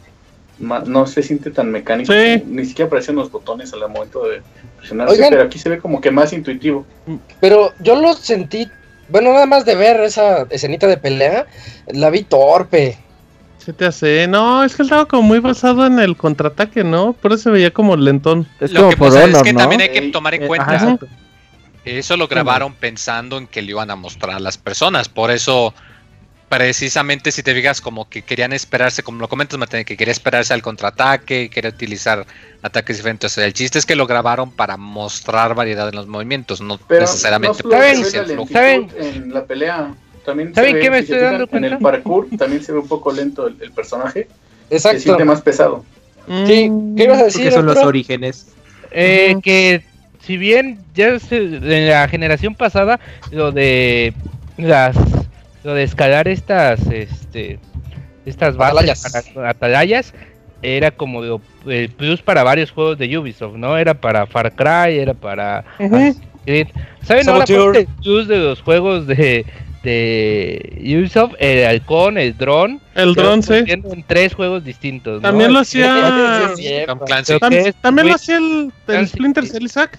No 0.58 1.06
se 1.06 1.22
siente 1.22 1.50
tan 1.50 1.70
mecánico. 1.70 2.12
Sí. 2.12 2.42
Ni 2.46 2.64
siquiera 2.64 2.86
aparecen 2.86 3.16
los 3.16 3.30
botones 3.30 3.72
al 3.72 3.80
momento 3.80 4.24
de 4.26 4.40
presionarse, 4.78 5.14
Oigan. 5.14 5.30
pero 5.30 5.42
aquí 5.42 5.58
se 5.58 5.68
ve 5.68 5.78
como 5.78 6.00
que 6.00 6.10
más 6.10 6.32
intuitivo. 6.32 6.86
Pero 7.40 7.72
yo 7.80 8.00
lo 8.00 8.14
sentí... 8.14 8.68
Bueno, 9.08 9.32
nada 9.32 9.44
más 9.46 9.64
de 9.66 9.74
ver 9.74 10.00
esa 10.00 10.46
escenita 10.50 10.86
de 10.86 10.96
pelea, 10.96 11.46
la 11.88 12.08
vi 12.08 12.22
torpe. 12.22 12.96
Se 13.58 13.72
te 13.72 13.84
hace. 13.84 14.26
No, 14.26 14.64
es 14.64 14.74
que 14.76 14.82
estaba 14.82 15.04
como 15.06 15.22
muy 15.22 15.40
basado 15.40 15.86
en 15.86 15.98
el 15.98 16.16
contraataque, 16.16 16.84
¿no? 16.84 17.12
Por 17.12 17.32
eso 17.32 17.44
se 17.44 17.50
veía 17.50 17.70
como 17.70 17.96
lentón. 17.96 18.46
Es 18.60 18.72
Lo 18.72 18.80
como 18.80 18.90
que 18.90 18.96
por 18.96 19.08
pasa 19.08 19.24
Honor, 19.24 19.36
es 19.36 19.42
que 19.42 19.52
¿no? 19.52 19.58
también 19.58 19.80
hay 19.82 19.88
que 19.90 19.98
Eh, 19.98 20.10
tomar 20.10 20.34
en 20.34 20.44
Eh, 20.44 20.46
cuenta, 20.46 20.74
ajá, 20.74 20.98
eso 21.84 22.16
lo 22.16 22.28
grabaron 22.28 22.72
pensando 22.72 23.36
en 23.36 23.46
que 23.46 23.60
le 23.60 23.70
iban 23.70 23.90
a 23.90 23.96
mostrar 23.96 24.36
a 24.36 24.40
las 24.40 24.56
personas, 24.56 25.08
por 25.10 25.30
eso 25.30 25.74
precisamente 26.56 27.32
si 27.32 27.42
te 27.42 27.54
fijas 27.54 27.80
como 27.80 28.08
que 28.08 28.22
querían 28.22 28.52
esperarse, 28.52 29.02
como 29.02 29.20
lo 29.20 29.28
comentas 29.28 29.58
Martín, 29.58 29.84
que 29.84 29.96
quería 29.96 30.12
esperarse 30.12 30.52
al 30.54 30.62
contraataque, 30.62 31.48
quería 31.50 31.70
utilizar 31.70 32.26
ataques 32.62 32.96
diferentes, 32.96 33.32
o 33.32 33.34
sea, 33.34 33.44
el 33.44 33.52
chiste 33.52 33.78
es 33.78 33.86
que 33.86 33.94
lo 33.96 34.06
grabaron 34.06 34.50
para 34.50 34.76
mostrar 34.76 35.54
variedad 35.54 35.88
en 35.88 35.96
los 35.96 36.06
movimientos, 36.06 36.60
no 36.60 36.78
Pero 36.88 37.02
necesariamente 37.02 37.62
no 37.64 37.70
para 37.70 37.94
se 37.94 38.24
flujo. 38.24 38.48
lentitud 38.52 38.96
en 38.98 39.32
la 39.34 39.44
pelea. 39.44 39.94
También 40.24 40.54
¿Saben 40.54 40.70
se 40.70 40.74
ve, 40.76 40.80
qué 40.80 40.90
me 40.90 41.00
si 41.02 41.06
se 41.08 41.12
estoy 41.12 41.28
fijan, 41.28 41.38
dando 41.48 41.56
En 41.58 41.64
el 41.64 41.78
parkour 41.78 42.28
también 42.38 42.62
se 42.64 42.72
ve 42.72 42.78
un 42.78 42.88
poco 42.88 43.12
lento 43.12 43.46
el, 43.46 43.56
el 43.60 43.72
personaje. 43.72 44.26
Se 44.70 44.76
Exacto. 44.76 45.00
siente 45.00 45.24
más 45.24 45.42
pesado. 45.42 45.84
Sí, 46.46 46.70
Mm, 46.70 46.96
¿qué 46.96 47.04
ibas 47.04 47.20
a 47.20 47.24
decir, 47.24 47.52
son 47.52 47.66
los 47.66 47.76
orígenes. 47.76 48.46
Eh, 48.90 49.36
que 49.42 49.82
si 50.24 50.38
bien 50.38 50.78
ya 50.94 51.18
se- 51.18 51.36
en 51.36 51.88
la 51.90 52.08
generación 52.08 52.54
pasada 52.54 52.98
lo 53.30 53.52
de 53.52 54.14
las 54.56 54.96
lo 55.64 55.74
de 55.74 55.82
escalar 55.82 56.28
estas 56.28 56.80
este 56.86 57.58
estas 58.26 58.56
bases 58.56 59.04
Atalayas. 59.04 59.28
para- 59.34 59.50
atalayas 59.50 60.14
era 60.62 60.90
como 60.92 61.22
de- 61.22 61.38
el 61.66 61.88
plus 61.90 62.22
para 62.22 62.42
varios 62.42 62.70
juegos 62.70 62.96
de 62.98 63.18
Ubisoft, 63.18 63.56
¿no? 63.56 63.76
Era 63.76 63.94
para 63.94 64.26
Far 64.26 64.52
Cry, 64.54 64.98
era 64.98 65.12
para 65.14 65.64
Creed. 66.46 66.68
¿Saben 67.02 67.28
ahora 67.28 67.44
cuál 67.46 67.76
es 67.76 67.82
el 67.82 67.86
plus 68.02 68.28
de 68.28 68.38
los 68.38 68.62
juegos 68.62 69.06
de 69.06 69.44
de 69.82 70.96
Ubisoft? 70.98 71.34
El 71.38 71.66
halcón, 71.66 72.16
el 72.16 72.36
dron. 72.38 72.80
El 72.94 73.14
dron, 73.14 73.42
sí. 73.42 73.52
En 73.66 74.04
tres 74.06 74.32
juegos 74.34 74.64
distintos. 74.64 75.20
¿no? 75.20 75.28
También 75.28 75.52
lo 75.52 75.58
hacía. 75.60 76.86
también 77.82 78.08
lo 78.08 78.14
hacía 78.14 78.38
el. 78.38 79.08
Splinter 79.08 79.46
Cell, 79.46 79.64
Isaac. 79.64 79.98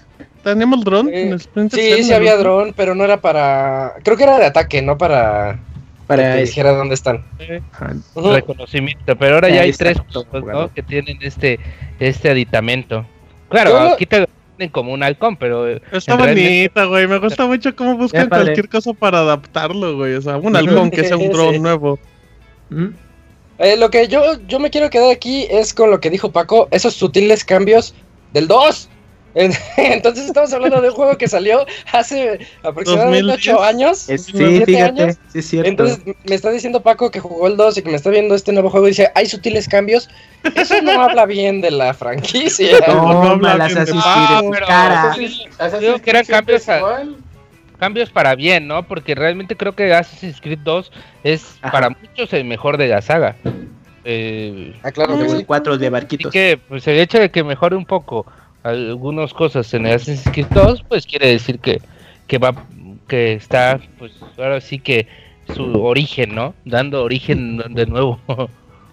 Teníamos 0.52 0.84
dron 0.84 1.08
Eh, 1.08 1.22
en 1.22 1.32
el 1.32 1.40
Splinter 1.40 1.78
Sí, 1.80 1.90
Cell. 1.92 2.04
sí 2.04 2.12
había 2.12 2.36
dron, 2.36 2.72
pero 2.76 2.94
no 2.94 3.04
era 3.04 3.20
para... 3.20 3.94
Creo 4.04 4.16
que 4.16 4.22
era 4.22 4.38
de 4.38 4.46
ataque, 4.46 4.80
no 4.82 4.96
para... 4.96 5.58
Para 6.06 6.22
que 6.22 6.28
te 6.36 6.40
dijera 6.44 6.70
dónde 6.72 6.94
están. 6.94 7.24
Ajá. 7.72 7.92
Ujú. 8.14 8.32
reconocimiento, 8.32 9.16
pero 9.16 9.34
ahora 9.34 9.48
ya 9.48 9.62
hay 9.62 9.72
tres 9.72 9.98
juegos. 10.30 10.44
¿no? 10.44 10.72
que 10.72 10.80
tienen 10.84 11.18
este 11.20 11.58
este 11.98 12.30
aditamento. 12.30 13.04
Claro, 13.48 13.76
aquí 13.76 14.06
te 14.06 14.20
lo 14.20 14.26
ponen 14.56 14.70
como 14.70 14.92
un 14.92 15.02
halcón, 15.02 15.36
pero 15.36 15.68
eh, 15.68 15.82
Está 15.90 16.14
bonita, 16.14 16.84
güey. 16.84 17.08
Me 17.08 17.18
gusta 17.18 17.44
mucho 17.46 17.74
cómo 17.74 17.96
buscan 17.96 18.28
cualquier 18.28 18.68
cosa 18.68 18.92
para 18.92 19.18
adaptarlo, 19.18 19.96
güey. 19.96 20.14
O 20.14 20.22
sea, 20.22 20.36
un 20.36 20.54
halcón 20.54 20.92
que 20.92 21.02
sea 21.02 21.16
un 21.16 21.28
dron 21.30 21.54
Sí. 21.54 21.58
nuevo. 21.58 21.98
Mm. 22.70 22.86
Eh, 23.58 23.76
lo 23.76 23.90
que 23.90 24.06
yo, 24.06 24.22
yo 24.46 24.60
me 24.60 24.70
quiero 24.70 24.90
quedar 24.90 25.10
aquí 25.10 25.48
es 25.50 25.74
con 25.74 25.90
lo 25.90 25.98
que 25.98 26.10
dijo 26.10 26.30
Paco, 26.30 26.68
esos 26.70 26.94
sutiles 26.94 27.44
cambios 27.44 27.96
del 28.32 28.46
2. 28.46 28.88
En- 29.36 29.52
Entonces 29.76 30.26
estamos 30.26 30.52
hablando 30.52 30.80
de 30.80 30.88
un 30.88 30.94
juego 30.94 31.16
que 31.18 31.28
salió 31.28 31.64
hace 31.92 32.40
aproximadamente 32.64 33.22
2010. 33.32 33.54
8 33.54 33.62
años. 33.62 34.08
Es- 34.08 34.24
sí, 34.24 34.32
fíjate, 34.64 35.02
años. 35.02 35.16
sí 35.28 35.38
es 35.38 35.46
cierto. 35.48 35.68
Entonces 35.68 36.00
me 36.24 36.34
está 36.34 36.50
diciendo 36.50 36.80
Paco 36.82 37.10
que 37.10 37.20
jugó 37.20 37.46
el 37.46 37.56
2 37.56 37.76
y 37.78 37.82
que 37.82 37.90
me 37.90 37.96
está 37.96 38.10
viendo 38.10 38.34
este 38.34 38.52
nuevo 38.52 38.70
juego 38.70 38.86
y 38.86 38.90
dice, 38.90 39.10
hay 39.14 39.26
sutiles 39.26 39.68
cambios. 39.68 40.08
Eso 40.54 40.80
no 40.82 41.00
habla 41.02 41.26
bien 41.26 41.60
de 41.60 41.70
la 41.70 41.92
franquicia. 41.94 42.78
No, 42.88 42.94
no 42.94 43.30
Toma 43.30 43.52
habla 43.52 43.56
las 43.58 43.66
bien 43.68 43.74
de 43.76 43.82
Assassin's 43.92 44.04
Ah, 44.06 44.40
pero- 44.50 44.66
cara. 44.66 45.16
Digo 45.80 45.98
que 46.00 46.10
eran 46.10 46.24
cambios 46.24 46.68
a- 46.68 46.80
cambios 47.78 48.08
para 48.10 48.34
bien, 48.34 48.66
¿no? 48.66 48.88
Porque 48.88 49.14
realmente 49.14 49.54
creo 49.54 49.74
que 49.76 49.92
Assassin's 49.92 50.40
Creed 50.40 50.60
2 50.64 50.90
es 51.24 51.44
Ajá. 51.60 51.72
para 51.72 51.90
muchos 51.90 52.32
el 52.32 52.44
mejor 52.44 52.78
de 52.78 52.88
la 52.88 53.02
saga. 53.02 53.36
Eh, 54.04 54.72
Ah, 54.82 54.92
claro 54.92 55.18
que 55.18 55.28
sí. 55.28 55.36
el 55.36 55.46
4 55.46 55.76
de 55.78 55.86
así 55.86 55.92
barquitos. 55.92 56.32
que 56.32 56.58
pues 56.68 56.86
el 56.86 56.98
hecho 56.98 57.18
de 57.18 57.30
que 57.30 57.42
mejore 57.44 57.74
un 57.76 57.84
poco 57.84 58.24
algunas 58.70 59.32
cosas 59.32 59.72
en 59.74 59.86
el 59.86 59.94
Assassin's 59.94 60.32
Creed 60.32 60.46
2, 60.50 60.84
pues 60.88 61.06
quiere 61.06 61.28
decir 61.28 61.58
que, 61.58 61.80
que 62.26 62.38
va 62.38 62.54
que 63.08 63.34
está 63.34 63.80
pues 63.98 64.12
ahora 64.36 64.60
sí 64.60 64.78
que 64.78 65.06
su 65.54 65.62
origen, 65.82 66.34
¿no? 66.34 66.54
Dando 66.64 67.02
origen 67.04 67.58
de 67.74 67.86
nuevo. 67.86 68.18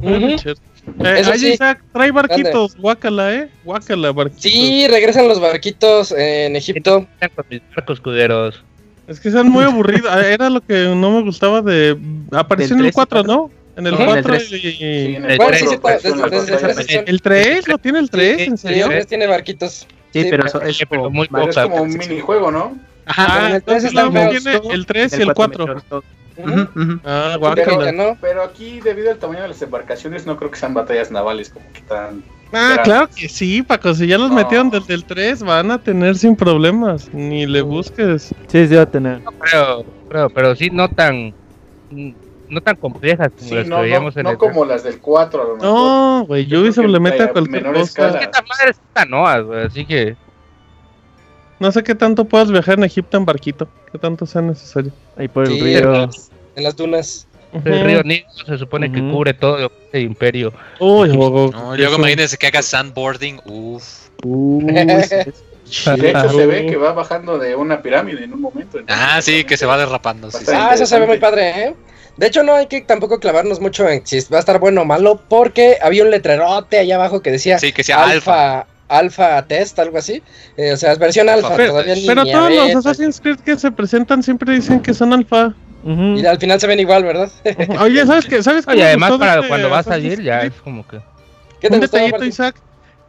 Eh, 0.02 0.36
Eso 0.36 1.32
ay, 1.32 1.40
sí. 1.40 1.54
Isaac, 1.54 1.82
trae 1.94 2.12
barquitos, 2.12 2.76
guácala, 2.76 3.34
eh. 3.34 3.50
Guácala, 3.64 4.12
barquitos. 4.12 4.44
Sí, 4.44 4.86
regresan 4.88 5.28
los 5.28 5.40
barquitos 5.40 6.12
en 6.12 6.56
Egipto. 6.56 7.08
Con 7.36 7.46
mis 7.50 7.62
barcos 7.76 8.02
cuderos. 8.02 8.64
Es 9.08 9.20
que 9.20 9.32
son 9.32 9.50
muy 9.50 9.64
aburridos. 9.64 10.06
Ah, 10.12 10.26
Era 10.26 10.50
lo 10.50 10.62
que 10.62 10.94
no 10.96 11.12
me 11.12 11.22
gustaba 11.22 11.62
de. 11.62 11.98
Apareció 12.32 12.76
en 12.76 12.86
el 12.86 12.92
3 12.92 12.92
y 12.92 12.96
4, 12.96 13.24
¿no? 13.24 13.50
En 13.76 13.88
el 13.88 13.94
Ujú. 13.94 14.04
En 14.04 14.10
el 14.10 14.16
4 14.24 14.34
3. 14.34 14.52
y. 14.52 14.60
Sí, 14.60 15.16
en 15.16 15.26
El 15.26 15.32
el 15.32 15.38
Bueno, 15.38 15.50
tres, 15.52 15.60
sí, 15.62 15.68
sí, 15.68 15.78
cuatro 15.82 16.00
desde- 16.12 16.14
apareció 16.14 16.14
en 16.14 16.16
desde- 16.16 16.52
las 16.52 16.62
desde- 16.62 16.68
batallas. 16.68 16.88
desde- 16.88 17.10
El 17.12 17.22
3, 17.22 17.68
¿lo 17.68 17.78
tiene 17.80 18.00
el 18.00 18.10
3? 18.10 18.40
¿En 18.48 18.58
Sí, 18.58 18.68
serio? 18.68 18.92
el 18.92 19.08
tiene 19.08 19.28
barquitos. 19.28 19.72
Sí, 19.72 19.88
Sí, 20.24 20.28
pero 20.30 20.44
pero- 20.44 20.46
eso 20.46 20.62
es 20.62 20.78
pero 20.90 21.02
como 21.02 21.10
muy 21.10 21.28
Pero 21.28 21.50
es 21.50 21.56
como 21.58 21.82
un 21.82 21.94
minijuego, 21.98 22.52
¿no? 22.52 22.78
Ajá, 23.06 23.26
Ah, 23.28 23.38
el 23.38 23.42
tres 23.44 23.56
entonces 23.56 23.84
está 23.86 24.02
luego 24.06 24.32
feo. 24.32 24.42
viene 24.62 24.74
el 24.76 24.86
3 24.86 25.18
y 25.18 25.22
el 25.24 25.34
cuatro 25.34 25.66
4. 25.66 25.68
me 25.68 25.74
gustó. 25.74 26.04
Ujú. 26.38 26.52
Ujú, 26.62 26.82
ujú. 26.82 27.00
Ah, 27.04 27.38
Pero 27.56 27.92
no. 27.92 28.18
Pero 28.22 28.44
aquí, 28.44 28.80
debido 28.82 29.12
al 29.12 29.18
tamaño 29.18 29.42
de 29.42 29.50
las 29.50 29.62
embarcaciones, 29.62 30.26
no 30.26 30.38
creo 30.38 30.50
que 30.52 30.58
sean 30.58 30.74
batallas 30.74 31.12
navales 31.12 31.50
como 31.50 31.66
que 31.74 31.82
tan... 31.82 32.24
Ah, 32.54 32.78
claro 32.84 33.10
que 33.16 33.28
sí, 33.28 33.62
Paco. 33.64 33.94
Si 33.96 34.06
ya 34.08 34.18
los 34.20 34.30
No. 34.30 34.36
metieron 34.36 34.70
desde 34.70 34.94
el 34.94 35.04
3, 35.04 35.42
van 35.44 35.72
a 35.72 35.80
tener 35.82 36.16
sin 36.16 36.36
problemas. 36.36 37.10
Ni 37.14 37.46
le 37.48 37.62
busques. 37.64 38.34
Sí, 38.48 38.68
sí 38.68 38.76
va 38.76 38.84
a 38.84 38.86
tener. 38.86 39.22
No 39.22 39.32
creo, 39.32 39.86
creo, 40.10 40.30
pero 40.30 40.56
sí 40.56 40.70
no 40.72 40.88
tan 40.90 41.34
no 42.54 42.62
tan 42.62 42.76
complejas 42.78 43.30
como 43.38 43.50
Sí, 43.50 43.56
las 43.56 43.68
no, 43.68 43.76
que 43.76 43.78
no, 43.78 43.82
veíamos 43.82 44.16
en 44.18 44.24
no 44.24 44.30
el 44.32 44.38
como 44.38 44.64
las 44.66 44.84
del 44.84 45.00
4 45.00 45.42
a 45.42 45.46
lo 45.46 45.56
mejor. 45.56 45.68
No, 45.68 46.26
güey. 46.28 46.46
Yo 46.46 46.62
Ubisoft 46.62 46.86
que 46.86 46.92
le 46.92 47.00
mete 47.00 47.24
a 47.24 47.32
cualquier 47.32 47.62
menor 47.64 47.74
cosa. 47.74 47.84
escala. 47.86 48.20
Esta 48.20 48.42
madre 48.42 48.72
es 48.72 48.80
canoas, 48.94 49.44
güey, 49.44 49.66
así 49.66 49.86
que 49.86 50.16
No 51.60 51.72
sé 51.72 51.84
qué 51.84 51.96
tanto 51.96 52.26
puedas 52.26 52.52
viajar 52.52 52.78
en 52.78 52.84
Egipto 52.84 53.18
en 53.18 53.26
barquito. 53.26 53.68
Qué 53.92 53.98
tanto 53.98 54.26
sea 54.26 54.42
necesario. 54.42 54.92
Ahí 55.18 55.28
por 55.28 55.46
el 55.46 55.52
Sí, 55.54 55.62
río. 55.62 55.78
en 55.80 56.02
las- 56.02 56.32
en 56.56 56.64
las 56.64 56.76
dunas. 56.76 57.28
el 57.54 57.84
río 57.86 58.04
Nilo 58.04 58.26
se 58.46 58.58
supone 58.58 58.92
que 58.92 59.00
cubre 59.00 59.34
todo 59.34 59.72
el 59.92 60.02
imperio. 60.02 60.52
Uy, 60.80 61.10
Bogo, 61.16 61.52
No, 61.52 61.76
luego 61.76 61.96
imagínense 61.96 62.38
que 62.38 62.48
haga 62.48 62.62
sandboarding. 62.62 63.40
Uff. 63.46 64.10
Uy, 64.26 64.66
sí. 65.66 65.92
De 66.00 66.10
hecho, 66.10 66.30
se 66.30 66.46
ve 66.46 66.66
que 66.66 66.76
va 66.78 66.92
bajando 66.94 67.38
de 67.40 67.56
una 67.56 67.82
pirámide 67.82 68.24
en 68.26 68.34
un 68.34 68.42
momento. 68.42 68.80
entonces, 68.80 69.06
Ah, 69.10 69.22
sí, 69.22 69.44
que 69.44 69.56
se 69.56 69.66
va 69.66 69.78
derrapando. 69.78 70.30
Sí, 70.32 70.38
sí. 70.40 70.46
Bastante. 70.46 70.72
Ah, 70.72 70.74
eso 70.76 70.86
se 70.86 71.00
ve 71.00 71.08
muy 71.08 71.18
padre, 71.20 71.50
¿eh? 71.68 71.76
De 72.18 72.28
hecho, 72.28 72.44
no 72.44 72.54
hay 72.56 72.68
que 72.68 72.82
tampoco 72.82 73.20
clavarnos 73.20 73.60
mucho 73.60 73.88
en 73.90 74.06
si 74.06 74.20
va 74.32 74.38
a 74.38 74.40
estar 74.40 74.60
bueno 74.60 74.82
o 74.82 74.86
malo, 74.86 75.20
porque 75.30 75.78
había 75.82 76.04
un 76.04 76.12
letrerote 76.12 76.78
allá 76.78 76.96
abajo 76.96 77.22
que 77.22 77.32
decía 77.32 77.58
Sí, 77.60 77.72
que 77.72 77.84
sea 77.84 78.04
alfa. 78.06 78.60
alfa, 78.62 78.68
alfa 78.88 79.48
test, 79.48 79.80
algo 79.80 79.98
así. 79.98 80.22
Eh, 80.58 80.74
o 80.74 80.78
sea, 80.78 80.92
es 80.92 81.00
versión 81.00 81.28
alfa, 81.30 81.56
Pero- 81.56 81.72
todavía 81.72 81.96
ni 81.96 82.06
Pero 82.06 82.24
ni 82.24 82.32
todos 82.32 82.52
los 82.54 82.68
beta. 82.68 82.80
Assassin's 82.80 83.20
Creed 83.20 83.40
que 83.40 83.58
se 83.58 83.72
presentan 83.72 84.22
siempre 84.22 84.54
dicen 84.54 84.80
que 84.82 84.94
son 84.94 85.12
alfa. 85.14 85.54
Y 85.86 86.26
al 86.26 86.38
final 86.40 86.62
se 86.62 86.68
ven 86.68 86.80
igual, 86.80 87.04
¿verdad? 87.04 87.30
Oye, 87.82 88.06
¿sabes 88.06 88.26
qué? 88.26 88.42
¿Sabes 88.42 88.66
qué 88.66 88.72
Oye, 88.72 88.82
me 88.84 88.88
además 88.90 89.12
para 89.18 89.36
este 89.36 89.48
cuando 89.50 89.70
va 89.70 89.80
a 89.80 89.84
salir 89.84 90.22
ya 90.24 90.42
es 90.44 90.54
como 90.64 90.88
que 90.88 91.00
¿Qué 91.60 91.68
te 91.68 91.74
un 91.76 91.82
gustó, 91.82 91.98
detallito, 91.98 92.18
Martín? 92.20 92.30
Isaac, 92.30 92.56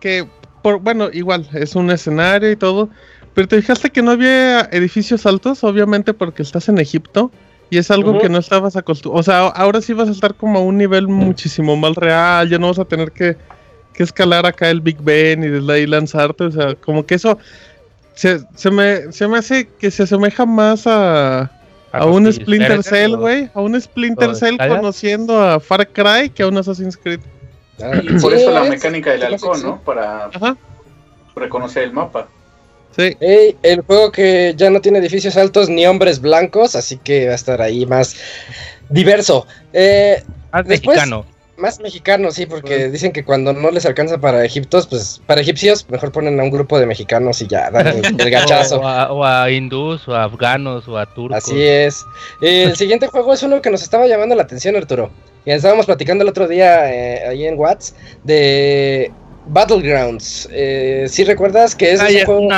que, 0.01 0.27
por, 0.63 0.81
bueno, 0.81 1.09
igual, 1.13 1.49
es 1.53 1.77
un 1.77 1.91
escenario 1.93 2.51
y 2.51 2.57
todo, 2.57 2.89
pero 3.35 3.47
te 3.47 3.61
fijaste 3.61 3.91
que 3.91 4.03
no 4.03 4.11
había 4.13 4.63
edificios 4.73 5.25
altos, 5.27 5.63
obviamente 5.63 6.15
porque 6.15 6.43
estás 6.43 6.69
en 6.69 6.79
Egipto, 6.79 7.31
y 7.75 7.79
es 7.79 7.91
algo 7.91 8.19
que 8.21 8.29
no 8.29 8.39
estabas 8.39 8.77
acostumbrado, 8.77 9.19
o 9.19 9.23
sea, 9.25 9.49
ahora 9.49 9.81
sí 9.81 9.93
vas 9.93 10.09
a 10.09 10.13
estar 10.13 10.35
como 10.35 10.61
a 10.61 10.63
un 10.63 10.79
nivel 10.79 11.09
muchísimo 11.09 11.77
más 11.77 11.97
real, 11.97 12.49
ya 12.49 12.57
no 12.57 12.69
vas 12.69 12.79
a 12.79 12.85
tener 12.85 13.11
que, 13.11 13.37
que 13.93 14.03
escalar 14.05 14.47
acá 14.47 14.71
el 14.71 14.81
Big 14.81 14.99
Ben 15.01 15.43
y 15.43 15.49
desde 15.49 15.73
ahí 15.73 15.85
lanzarte, 15.85 16.45
o 16.45 16.53
sea, 16.53 16.77
como 16.77 17.05
que 17.05 17.17
eso 17.17 17.37
se, 18.15 18.39
se, 18.55 18.71
me, 18.71 19.11
se 19.11 19.27
me 19.27 19.39
hace 19.39 19.67
que 19.67 19.91
se 19.91 20.05
asemeja 20.05 20.47
más 20.47 20.87
a... 20.87 21.51
A 21.91 22.07
un 22.07 22.25
Rosy 22.25 22.41
Splinter 22.43 22.83
Cell, 22.83 23.17
güey. 23.17 23.51
A 23.55 23.61
un 23.61 23.81
Splinter 23.81 24.35
Cell 24.35 24.57
conociendo 24.57 25.41
a 25.41 25.61
Far 25.61 25.89
Cry 25.89 26.29
que 26.29 26.43
a 26.43 26.49
un 26.49 26.59
Assassin's 26.59 26.97
Creed. 26.97 27.21
Ah, 27.81 28.01
Y 28.03 28.19
por 28.21 28.33
sí, 28.33 28.41
eso 28.41 28.51
la 28.51 28.65
mecánica 28.65 29.13
del 29.13 29.23
halcón. 29.23 29.63
¿no? 29.63 29.81
Para 29.81 30.27
Ajá. 30.27 30.57
reconocer 31.37 31.85
el 31.85 31.93
mapa. 31.93 32.27
Sí. 32.97 33.17
El 33.63 33.81
juego 33.83 34.13
que 34.13 34.55
ya 34.57 34.71
no 34.71 34.81
tiene 34.81 34.99
edificios 34.99 35.37
altos 35.37 35.69
ni 35.69 35.87
hombres 35.87 36.21
blancos, 36.21 36.77
así 36.77 36.97
que 36.99 37.27
va 37.27 37.33
a 37.33 37.37
estar 37.37 37.61
ahí 37.61 37.87
más 37.87 38.17
diverso. 38.89 39.47
Eh, 39.73 40.23
más 40.53 40.65
Después- 40.67 40.97
mexicano. 40.99 41.27
más 41.57 41.81
mexicano, 41.81 42.31
sí, 42.31 42.47
porque 42.47 42.89
dicen 42.91 43.13
que 43.13 43.25
cuando 43.25 43.53
no 43.53 43.71
les 43.71 43.87
alcanza 43.87 44.19
para 44.19 44.45
egiptos, 44.45 44.87
pues 44.87 45.21
para 45.27 45.41
egipcios, 45.41 45.87
mejor 45.89 46.13
ponen 46.13 46.39
a 46.39 46.43
un 46.43 46.51
grupo 46.51 46.79
de 46.79 46.87
mexicanos 46.87 47.41
y 47.43 47.47
ya 47.47 47.71
dan 47.71 47.87
el, 47.89 48.05
el 48.05 48.31
gachazo. 48.31 48.81
O 48.81 48.87
a, 48.87 49.13
o 49.13 49.25
a 49.25 49.51
hindús, 49.51 50.07
o 50.09 50.15
a 50.15 50.25
afganos, 50.25 50.87
o 50.89 50.99
a 50.99 51.07
turcos. 51.13 51.39
Así 51.45 51.63
es. 51.63 52.05
El 52.41 52.77
siguiente 52.77 53.07
juego 53.09 53.33
es 53.35 53.43
uno 53.43 53.61
que 53.63 53.71
nos 53.71 53.83
estaba 53.83 54.07
llamando 54.07 54.35
la 54.35 54.43
atención, 54.43 54.77
Arturo. 54.77 55.11
Y 55.47 55.51
estábamos 55.51 55.87
platicando 55.87 56.23
el 56.23 56.31
otro 56.31 56.49
día 56.49 56.91
eh, 56.93 57.27
ahí 57.29 57.47
en 57.47 57.59
Watts 57.59 57.95
de 58.25 59.13
Battlegrounds. 59.47 60.49
Eh, 60.53 61.07
¿Sí 61.09 61.25
recuerdas 61.25 61.75
que 61.75 61.93
es 61.93 62.01
un 62.01 62.25
juego 62.25 62.49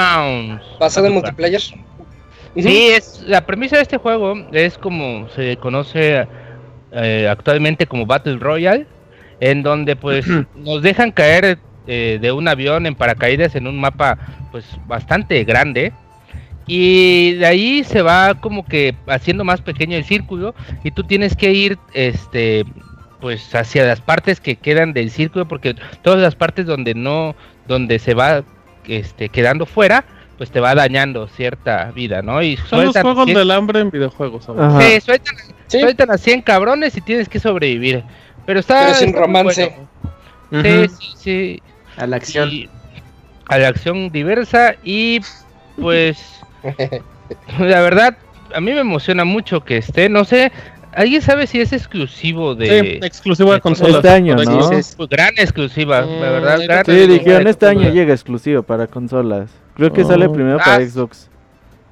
basado 0.79 1.07
en 1.07 1.15
multiplayer? 1.15 1.61
Sí, 1.61 2.89
es, 2.89 3.23
la 3.27 3.45
premisa 3.45 3.77
de 3.77 3.83
este 3.83 3.99
juego 3.99 4.35
es 4.53 4.79
como 4.79 5.29
se 5.31 5.57
conoce 5.59 6.27
eh, 6.93 7.29
actualmente 7.29 7.87
como 7.87 8.07
Battle 8.07 8.39
Royale, 8.39 8.87
en 9.41 9.63
donde 9.63 9.97
pues 9.97 10.27
nos 10.55 10.83
dejan 10.83 11.13
caer 11.13 11.59
eh, 11.87 12.19
de 12.21 12.33
un 12.33 12.49
avión 12.49 12.87
en 12.87 12.95
paracaídas 12.95 13.55
en 13.55 13.67
un 13.67 13.79
mapa 13.79 14.19
pues 14.51 14.65
bastante 14.87 15.45
grande 15.45 15.93
y 16.67 17.35
de 17.35 17.47
ahí 17.47 17.85
se 17.85 18.03
va 18.03 18.35
como 18.41 18.65
que 18.65 18.95
haciendo 19.07 19.45
más 19.45 19.61
pequeño 19.61 19.97
el 19.97 20.05
círculo 20.05 20.55
y 20.83 20.91
tú 20.91 21.05
tienes 21.05 21.37
que 21.37 21.53
ir 21.53 21.79
este 21.95 22.65
pues 23.21 23.55
hacia 23.55 23.85
las 23.85 24.01
partes 24.01 24.41
que 24.41 24.57
quedan 24.57 24.93
del 24.93 25.11
círculo 25.11 25.47
porque 25.49 25.75
todas 26.03 26.21
las 26.21 26.35
partes 26.35 26.67
donde 26.67 26.95
no 26.95 27.35
donde 27.67 27.99
se 27.99 28.15
va 28.15 28.45
este 28.87 29.29
quedando 29.31 29.67
fuera 29.67 30.05
pues 30.39 30.51
te 30.51 30.61
va 30.61 30.75
dañando 30.75 31.29
cierta 31.29 31.91
vida, 31.93 32.21
¿no? 32.21 32.43
Y 32.43 32.59
Son 32.59 32.85
los 32.85 32.97
juegos 32.99 33.27
cien- 33.27 33.35
del 33.39 33.51
hambre 33.51 33.81
en 33.81 33.91
videojuegos. 33.91 34.45
Sí, 34.81 35.01
sueltan, 35.01 35.35
Sí, 35.67 35.81
sueltan 35.81 36.11
a 36.11 36.19
100 36.19 36.43
cabrones 36.43 36.95
y 36.97 37.01
tienes 37.01 37.27
que 37.29 37.41
sobrevivir. 37.41 38.05
Pero 38.45 38.61
está. 38.61 38.83
Pero 38.85 38.95
sin 38.97 39.09
está 39.09 39.21
romance. 39.23 39.75
bueno. 40.51 40.63
Sí, 40.63 40.89
sí, 40.89 41.15
sí. 41.17 41.63
A 41.97 42.07
la 42.07 42.17
acción. 42.17 42.51
Y- 42.53 42.69
a 43.49 43.59
la 43.59 43.69
acción 43.69 44.11
diversa 44.11 44.75
y 44.85 45.21
pues 45.81 46.19
la 47.59 47.81
verdad 47.81 48.17
a 48.55 48.61
mí 48.61 48.73
me 48.73 48.81
emociona 48.81 49.25
mucho 49.25 49.65
que 49.65 49.79
esté, 49.79 50.09
no 50.09 50.25
sé, 50.25 50.53
¿alguien 50.97 51.23
sabe 51.23 51.47
si 51.47 51.61
es 51.61 51.73
exclusivo 51.73 52.55
Sí, 52.55 52.61
de 52.61 52.79
exclusiva 53.03 53.51
de 53.51 53.57
Este 53.57 53.63
consolas. 53.63 54.05
año, 54.07 54.35
Por 54.37 54.47
¿no? 54.47 54.59
aquí. 54.67 54.67
pues, 54.69 54.97
gran 55.09 55.35
exclusiva, 55.37 56.01
la 56.01 56.07
Mm, 56.07 56.21
verdad, 56.21 56.59
gran 56.65 56.85
creo 56.85 56.97
Sí, 57.03 57.07
que- 57.07 57.13
dijeron 57.15 57.47
este 57.47 57.67
año 57.67 57.91
llega 57.93 58.13
exclusivo 58.13 58.63
para 58.63 58.87
consolas. 58.89 59.51
Creo 59.75 59.93
que 59.93 60.03
Oh. 60.03 60.09
sale 60.09 60.29
primero 60.29 60.59
para 60.59 60.77
Ah. 60.77 60.87
Xbox. 60.87 61.29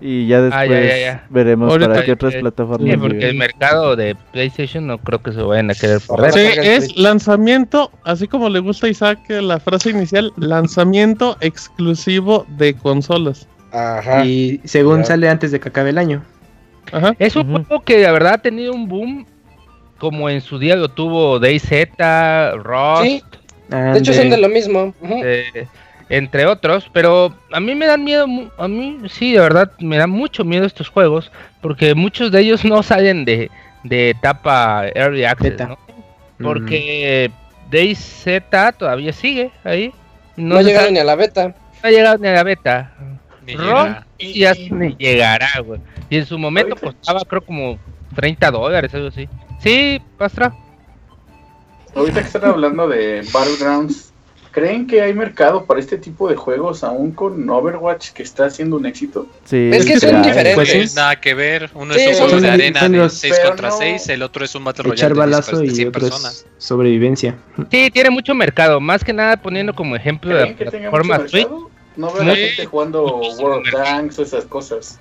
Y 0.00 0.26
ya 0.26 0.42
después 0.42 0.60
Ah, 0.60 0.66
ya, 0.66 0.80
ya, 0.80 0.98
ya. 0.98 1.26
veremos 1.30 1.70
Ahorita- 1.70 1.90
para 1.92 2.04
qué 2.04 2.12
otras 2.12 2.34
eh, 2.34 2.40
plataformas. 2.40 2.90
Sí, 2.90 2.96
porque 2.96 3.14
llegue. 3.14 3.28
el 3.30 3.36
mercado 3.36 3.96
de 3.96 4.16
PlayStation 4.32 4.86
no 4.86 4.98
creo 4.98 5.22
que 5.22 5.32
se 5.32 5.40
vayan 5.40 5.70
a 5.70 5.74
querer 5.74 6.00
perder. 6.00 6.32
Sí, 6.32 6.60
es 6.60 6.96
lanzamiento, 6.96 7.90
así 8.02 8.26
como 8.26 8.50
le 8.50 8.58
gusta 8.58 8.86
a 8.86 8.90
Isaac 8.90 9.20
eh, 9.30 9.40
la 9.40 9.60
frase 9.60 9.90
inicial, 9.90 10.32
lanzamiento 10.36 11.36
exclusivo 11.40 12.44
de 12.58 12.74
consolas. 12.74 13.48
Ajá. 13.72 14.24
Y 14.26 14.60
según 14.64 14.98
Ya. 14.98 15.04
sale 15.04 15.28
antes 15.28 15.52
de 15.52 15.60
que 15.60 15.68
acabe 15.68 15.90
el 15.90 15.98
año. 15.98 16.22
Ajá. 16.94 17.16
Es 17.18 17.34
un 17.34 17.64
juego 17.64 17.82
que 17.82 17.98
la 17.98 18.12
verdad 18.12 18.34
ha 18.34 18.38
tenido 18.38 18.72
un 18.72 18.88
boom, 18.88 19.26
como 19.98 20.30
en 20.30 20.40
su 20.40 20.60
día 20.60 20.76
lo 20.76 20.88
tuvo 20.88 21.40
DayZ, 21.40 21.70
Rust, 22.54 23.02
Sí, 23.02 23.22
de 23.68 23.98
hecho 23.98 24.12
son 24.12 24.30
de 24.30 24.36
lo 24.36 24.48
mismo. 24.48 24.94
Eh, 25.02 25.66
entre 26.08 26.46
otros, 26.46 26.88
pero 26.92 27.34
a 27.50 27.58
mí 27.58 27.74
me 27.74 27.86
dan 27.86 28.04
miedo, 28.04 28.26
a 28.58 28.68
mí 28.68 28.98
sí, 29.08 29.32
de 29.32 29.40
verdad, 29.40 29.72
me 29.80 29.96
dan 29.96 30.10
mucho 30.10 30.44
miedo 30.44 30.66
estos 30.66 30.88
juegos, 30.88 31.32
porque 31.60 31.96
muchos 31.96 32.30
de 32.30 32.40
ellos 32.42 32.64
no 32.64 32.82
salen 32.84 33.24
de, 33.24 33.50
de 33.82 34.10
etapa 34.10 34.86
Early 34.94 35.24
Access. 35.24 35.58
¿no? 35.68 35.78
Porque 36.40 37.30
DayZ 37.70 38.26
todavía 38.78 39.12
sigue 39.12 39.50
ahí. 39.64 39.92
No, 40.36 40.58
se 40.58 40.64
llegaron 40.64 40.94
ni 40.94 41.00
a 41.00 41.04
la 41.04 41.16
beta. 41.16 41.48
no 41.48 41.88
ha 41.88 41.90
llegado 41.90 42.18
ni 42.18 42.28
a 42.28 42.34
la 42.34 42.42
beta. 42.44 42.92
Ni 43.46 43.54
Ron, 43.56 43.96
y 44.18 44.40
ya 44.40 44.54
ni 44.70 44.94
llegará, 44.96 45.48
güey. 45.64 45.80
Y 46.10 46.18
en 46.18 46.26
su 46.26 46.38
momento 46.38 46.74
Ahorita- 46.74 46.86
costaba, 46.98 47.20
creo, 47.24 47.44
como 47.44 47.78
30 48.14 48.50
dólares, 48.50 48.94
algo 48.94 49.08
así. 49.08 49.28
Sí, 49.60 50.00
Pastra. 50.18 50.54
Ahorita 51.94 52.20
que 52.20 52.26
están 52.26 52.44
hablando 52.44 52.88
de 52.88 53.24
Battlegrounds, 53.32 54.12
¿creen 54.50 54.86
que 54.86 55.00
hay 55.00 55.14
mercado 55.14 55.64
para 55.64 55.78
este 55.78 55.96
tipo 55.96 56.28
de 56.28 56.34
juegos 56.36 56.82
aún 56.82 57.12
con 57.12 57.48
Overwatch 57.48 58.10
que 58.10 58.24
está 58.24 58.46
haciendo 58.46 58.76
un 58.76 58.86
éxito? 58.86 59.26
Sí, 59.44 59.70
Es 59.72 59.86
que 59.86 60.00
son 60.00 60.22
diferentes. 60.22 60.54
Pues 60.56 60.70
sí. 60.70 60.78
Es 60.78 60.94
nada 60.96 61.20
que 61.20 61.34
ver. 61.34 61.70
Uno 61.74 61.94
Sí, 61.94 62.00
es 62.00 62.18
un 62.20 62.24
juego 62.28 62.40
de 62.40 62.50
arena 62.50 62.80
de 62.88 62.88
los- 62.98 63.14
6 63.14 63.34
pero 63.36 63.48
contra 63.50 63.68
no- 63.68 63.76
6, 63.78 64.08
el 64.08 64.22
otro 64.22 64.44
es 64.44 64.54
un 64.56 64.64
Battle 64.64 64.82
Royale 64.84 64.96
Echar 64.98 65.08
de 65.10 65.14
10 65.14 65.18
balazo 65.30 65.58
de 65.58 65.66
y 65.66 65.70
100 65.70 65.88
otro 65.88 66.00
personas. 66.00 66.32
es 66.34 66.64
sobrevivencia. 66.64 67.36
Sí, 67.70 67.90
tiene 67.92 68.10
mucho 68.10 68.34
mercado. 68.34 68.80
Más 68.80 69.04
que 69.04 69.12
nada 69.12 69.36
poniendo 69.36 69.72
como 69.74 69.94
ejemplo 69.94 70.34
de 70.36 70.42
¿Creen 70.42 70.56
que 70.56 70.64
tenga 70.66 70.90
mucho 70.90 71.02
plataforma 71.02 71.28
Switch. 71.28 71.48
mercado? 71.48 71.70
No 71.96 72.12
veo 72.12 72.22
a 72.22 72.24
la 72.24 72.36
gente 72.36 72.66
jugando 72.66 73.04
World 73.38 73.66
of 73.68 73.72
Tanks 73.72 74.18
o 74.18 74.22
esas 74.22 74.44
cosas. 74.46 74.98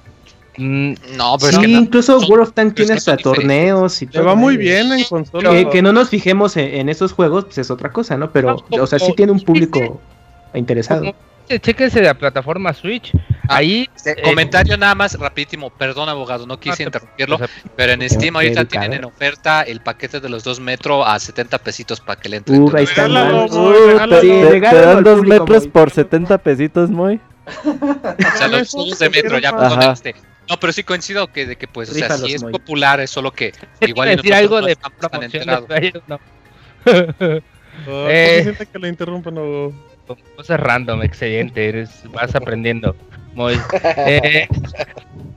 Mm, 0.57 0.93
no, 1.17 1.35
pero 1.39 1.53
sí, 1.53 1.57
es 1.57 1.65
que 1.65 1.71
incluso 1.71 2.19
son- 2.19 2.29
World 2.29 2.47
of 2.49 2.53
Tanks 2.53 2.75
tiene 2.75 2.93
hasta 2.93 3.17
torneos 3.17 3.99
y 4.03 4.05
todo. 4.07 4.23
va 4.25 4.35
muy 4.35 4.55
bien 4.57 4.91
en 4.91 5.03
consola. 5.05 5.49
Que, 5.49 5.67
que 5.69 5.81
no 5.81 5.91
nos 5.93 6.09
fijemos 6.09 6.55
en, 6.57 6.75
en 6.75 6.89
esos 6.89 7.11
juegos, 7.11 7.45
pues 7.45 7.57
es 7.57 7.71
otra 7.71 7.91
cosa, 7.91 8.17
¿no? 8.17 8.31
Pero, 8.31 8.63
o 8.69 8.87
sea, 8.87 8.99
sí 8.99 9.13
tiene 9.15 9.31
un 9.31 9.39
público 9.39 9.99
interesado. 10.53 11.13
Chéquense 11.49 12.01
la 12.01 12.13
plataforma 12.13 12.71
Switch. 12.73 13.11
Ah, 13.49 13.57
Ahí. 13.57 13.89
Eh, 14.05 14.21
comentario 14.23 14.77
nada 14.77 14.95
más 14.95 15.19
rapidísimo, 15.19 15.69
perdón 15.69 16.07
abogado, 16.09 16.45
no 16.47 16.57
quise 16.59 16.83
Ah, 16.83 16.85
interrumpirlo, 16.85 17.35
o 17.35 17.37
sea, 17.39 17.49
pero 17.75 17.91
en 17.91 18.09
Steam 18.09 18.35
ahorita 18.35 18.61
educado. 18.61 18.81
tienen 18.81 18.99
en 18.99 19.05
oferta 19.05 19.63
el 19.63 19.81
paquete 19.81 20.19
de 20.21 20.29
los 20.29 20.43
2 20.43 20.59
metros 20.61 21.03
a 21.05 21.19
70 21.19 21.57
pesitos 21.59 21.99
para 21.99 22.19
que 22.21 22.29
le 22.29 22.37
entren. 22.37 22.61
Uh, 22.61 22.71
ahí 22.75 22.83
está. 22.85 23.03
Regálalo, 23.07 23.45
Uh, 23.47 23.73
regálalo. 23.87 24.21
te, 24.21 24.21
Sí, 24.21 24.27
te- 24.29 24.59
te 24.61 24.75
dan 24.81 24.97
al 24.97 25.03
dos 25.03 25.17
público, 25.17 25.39
metros 25.43 25.63
Moy. 25.63 25.71
por 25.71 25.91
70 25.91 26.37
pesitos, 26.37 26.89
muy. 26.89 27.19
O 27.45 28.37
sea, 28.37 28.47
los 28.47 28.69
juegos 28.71 28.99
de 28.99 29.09
metro, 29.09 29.37
ya 29.39 29.49
este. 29.91 30.15
No, 30.49 30.57
pero 30.59 30.71
sí 30.73 30.83
coincido 30.83 31.27
que 31.31 31.45
de 31.45 31.55
que 31.57 31.67
pues, 31.67 31.89
o 31.89 31.93
sea, 31.93 32.03
Rífalos, 32.07 32.27
sí 32.29 32.33
es 32.35 32.43
Moy. 32.43 32.51
popular, 32.53 32.99
es 33.01 33.09
solo 33.11 33.31
que 33.31 33.51
¿qué 33.79 33.87
igual 33.89 34.11
y 34.11 34.15
decir 34.17 34.33
algo 34.33 34.59
no 34.61 34.65
de 34.67 34.71
estamos 34.73 34.99
tan 34.99 35.23
enterados. 35.23 35.67
no. 36.07 36.19
Oh, 36.85 36.91
Eh. 36.91 37.41
¿por 37.85 38.07
qué 38.07 38.41
siente 38.43 38.65
que 38.67 38.79
lo 38.79 38.87
interrumpan? 38.87 39.37
o- 39.37 39.73
Con 40.07 40.17
Cosas 40.35 40.59
random, 40.59 41.03
excelente, 41.03 41.69
eres, 41.69 42.03
vas 42.11 42.35
aprendiendo. 42.35 42.95
Muy. 43.33 43.59
Eh, 43.83 44.47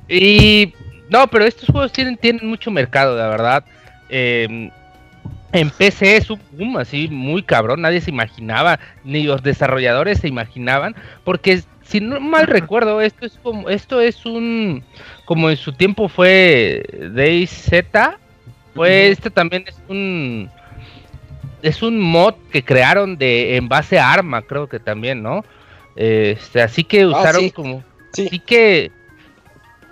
y 0.09 0.73
no, 1.09 1.27
pero 1.29 1.45
estos 1.45 1.69
juegos 1.69 1.93
tienen, 1.93 2.17
tienen 2.17 2.47
mucho 2.47 2.71
mercado, 2.71 3.17
la 3.17 3.29
verdad. 3.29 3.65
Eh, 4.09 4.71
en 5.53 5.71
PC 5.71 6.17
es 6.17 6.31
un 6.31 6.41
boom 6.53 6.77
así 6.77 7.09
muy 7.09 7.43
cabrón, 7.43 7.81
nadie 7.81 8.01
se 8.01 8.11
imaginaba, 8.11 8.79
ni 9.05 9.23
los 9.23 9.43
desarrolladores 9.43 10.19
se 10.19 10.29
imaginaban, 10.29 10.95
porque 11.25 11.63
si 11.83 12.01
no 12.01 12.21
mal 12.21 12.47
recuerdo, 12.47 13.01
esto 13.01 13.27
es 13.27 13.39
como, 13.43 13.71
esto 13.71 14.01
es 14.01 14.27
un, 14.27 14.83
como 15.25 15.49
en 15.51 15.57
su 15.57 15.73
tiempo 15.73 16.09
fue 16.09 16.83
DayZ, 17.15 17.71
pues 18.75 19.13
este 19.13 19.31
también 19.31 19.65
es 19.67 19.81
un, 19.89 20.51
es 21.63 21.83
un 21.83 22.01
mod 22.01 22.35
que 22.53 22.65
crearon 22.65 23.17
de 23.17 23.57
en 23.57 23.69
base 23.69 23.99
a 23.99 24.13
arma, 24.13 24.43
creo 24.43 24.69
que 24.69 24.79
también, 24.79 25.23
¿no? 25.23 25.45
Este, 25.97 26.61
así 26.63 26.85
que 26.85 27.07
usaron 27.07 27.41
sí. 27.43 27.51
como, 27.51 27.83
Sí. 28.13 28.27
así 28.27 28.39
que, 28.39 28.91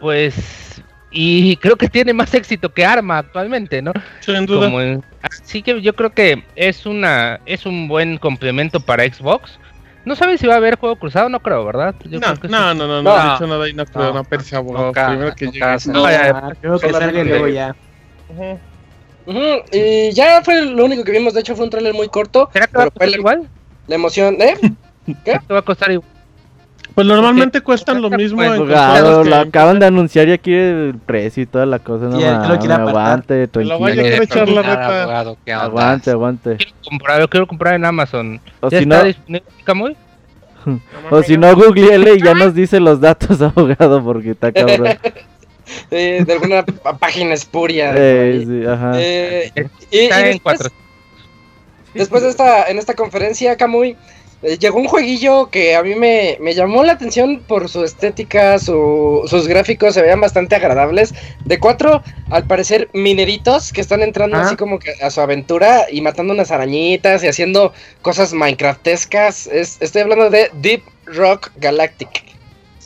pues, 0.01 0.83
y 1.11 1.57
creo 1.57 1.77
que 1.77 1.89
tiene 1.89 2.13
más 2.13 2.35
éxito 2.35 2.73
que 2.73 2.85
arma 2.85 3.19
actualmente, 3.19 3.81
¿no? 3.83 3.93
Sin 4.21 4.47
duda. 4.47 4.67
Como 4.67 4.81
en- 4.81 5.05
así 5.23 5.63
que 5.63 5.81
yo 5.81 5.95
creo 5.95 6.11
que 6.11 6.45
es 6.57 6.87
una 6.87 7.41
es 7.47 7.67
un 7.67 7.89
buen 7.89 8.19
complemento 8.19 8.81
para 8.81 9.05
Xbox. 9.05 9.59
No 10.05 10.17
sabes 10.17 10.39
si 10.41 10.47
va 10.47 10.55
a 10.55 10.57
haber 10.59 10.77
juego 10.77 10.97
cruzado, 10.97 11.31
no 11.31 11.41
creo, 11.41 11.65
¿verdad? 11.65 11.95
Yo 12.05 12.21
No, 12.21 12.27
creo 12.27 12.41
que 12.41 12.49
no, 12.49 12.73
sí. 12.73 12.79
no, 12.79 12.87
no, 12.87 13.03
no, 13.03 13.03
No. 13.03 13.17
he 13.29 13.33
dicho 13.33 13.47
nada 13.47 13.69
y 13.69 13.73
no 13.73 13.87
creo, 13.87 14.05
No. 14.09 14.15
no, 14.15 14.25
perse 14.25 14.55
abogado. 14.57 14.87
Nunca, 14.87 15.07
Primero 15.09 15.35
que 15.35 15.45
nunca 15.47 15.67
llegue. 15.69 15.79
se- 15.81 15.93
No, 15.93 16.11
ya, 16.11 16.29
Ah, 16.29 16.53
creo 16.61 16.79
que 16.79 16.91
solamente- 16.91 17.19
salga 17.21 17.31
luego 17.31 17.49
ya. 17.49 17.75
Ujú. 19.27 19.39
Ujú, 19.39 19.63
Y 19.73 20.13
ya 20.13 20.43
fue 20.43 20.63
lo 20.65 20.85
único 20.85 21.05
que 21.05 21.13
vimos, 21.13 21.35
de 21.35 21.41
hecho 21.41 21.55
fue 21.57 21.65
un 21.65 21.71
trailer 21.71 21.95
muy 21.95 22.09
corto. 22.09 22.49
¿Será 22.53 22.67
que 22.67 22.77
va 22.77 22.85
a 22.85 22.91
costar 22.91 23.09
la, 23.09 23.17
igual? 23.17 23.49
la 23.87 23.95
emoción, 23.95 24.37
¿eh? 24.41 24.55
¿Qué 25.25 25.39
va 25.53 25.59
a 25.59 25.63
costar 25.63 25.91
igual? 25.93 26.09
Pues 26.95 27.07
normalmente 27.09 27.61
cuestan 27.61 28.01
lo 28.01 28.09
mismo 28.09 28.41
en 28.45 28.53
Abogado, 28.53 29.17
consolas 29.17 29.27
lo 29.27 29.49
acaban 29.49 29.81
de 29.81 29.87
anunciar 29.87 30.29
y 30.29 30.33
aquí 30.33 30.55
el 30.55 30.95
precio 31.05 31.43
y 31.43 31.47
toda 31.47 31.67
la 31.67 31.81
cosa. 31.81 32.05
No 32.05 32.17
Sí, 32.19 32.23
lo 32.23 32.29
apartar. 32.31 32.81
aguante, 32.83 33.49
Te 33.49 33.65
lo 33.65 33.81
vaya 33.81 33.95
a 34.01 34.05
tranquilo. 34.05 34.23
echar 34.23 34.49
la 34.49 34.63
reta. 34.63 35.03
abogado. 35.03 35.37
Aguante, 35.61 36.11
aguante. 36.13 36.57
Quiero 36.57 36.73
comprar, 36.89 37.21
yo 37.21 37.29
quiero 37.29 37.47
comprar 37.49 37.75
en 37.75 37.85
Amazon. 37.85 38.41
O 38.61 38.71
¿Ya 38.71 38.79
si 38.79 38.85
está 38.85 38.99
no, 38.99 39.05
disponible 39.05 39.43
Camuy? 39.65 39.97
o 41.11 41.23
si 41.25 41.37
no, 41.37 41.53
googleele 41.57 42.15
y 42.15 42.23
ya 42.23 42.33
nos 42.33 42.55
dice 42.55 42.79
los 42.79 43.01
datos, 43.01 43.43
abogado, 43.43 44.03
porque 44.05 44.31
está 44.31 44.53
cabrón. 44.53 44.97
Eh, 45.91 46.23
de 46.27 46.33
alguna 46.33 46.65
página 46.99 47.35
espuria. 47.35 47.93
Eh, 47.97 48.45
sí, 48.47 48.67
ajá. 48.67 48.93
Eh, 48.97 49.53
y, 49.91 50.09
después, 50.09 50.41
cuatro. 50.43 50.71
después 51.95 52.23
de 52.23 52.29
esta, 52.31 52.65
en 52.69 52.79
esta 52.79 52.95
conferencia, 52.95 53.57
Camuy, 53.57 53.97
eh, 54.43 54.59
llegó 54.59 54.79
un 54.79 54.89
jueguillo 54.89 55.49
que 55.49 55.75
a 55.75 55.83
mí 55.83 55.95
me, 55.95 56.37
me 56.41 56.53
llamó 56.55 56.85
la 56.85 56.93
atención 56.93 57.41
por 57.47 57.69
su 57.71 57.83
estética, 57.85 58.59
su- 58.59 59.23
sus 59.27 59.49
gráficos 59.49 59.95
se 59.95 60.03
veían 60.03 60.21
bastante 60.21 60.55
agradables. 60.55 61.15
De 61.47 61.59
cuatro, 61.59 62.03
al 62.31 62.45
parecer, 62.47 62.91
mineritos 62.93 63.73
que 63.73 63.81
están 63.81 64.03
entrando 64.03 64.37
Ah. 64.37 64.43
así 64.43 64.57
como 64.57 64.79
que 64.79 64.93
a 65.03 65.11
su 65.11 65.21
aventura 65.23 65.87
y 65.91 66.01
matando 66.03 66.35
unas 66.35 66.51
arañitas 66.51 67.25
y 67.25 67.29
haciendo 67.29 67.73
cosas 68.03 68.35
Minecraftescas. 68.35 69.47
Es, 69.47 69.79
estoy 69.81 70.03
hablando 70.03 70.29
de 70.29 70.51
Deep 70.61 70.83
Rock 71.07 71.51
Galactic. 71.57 72.34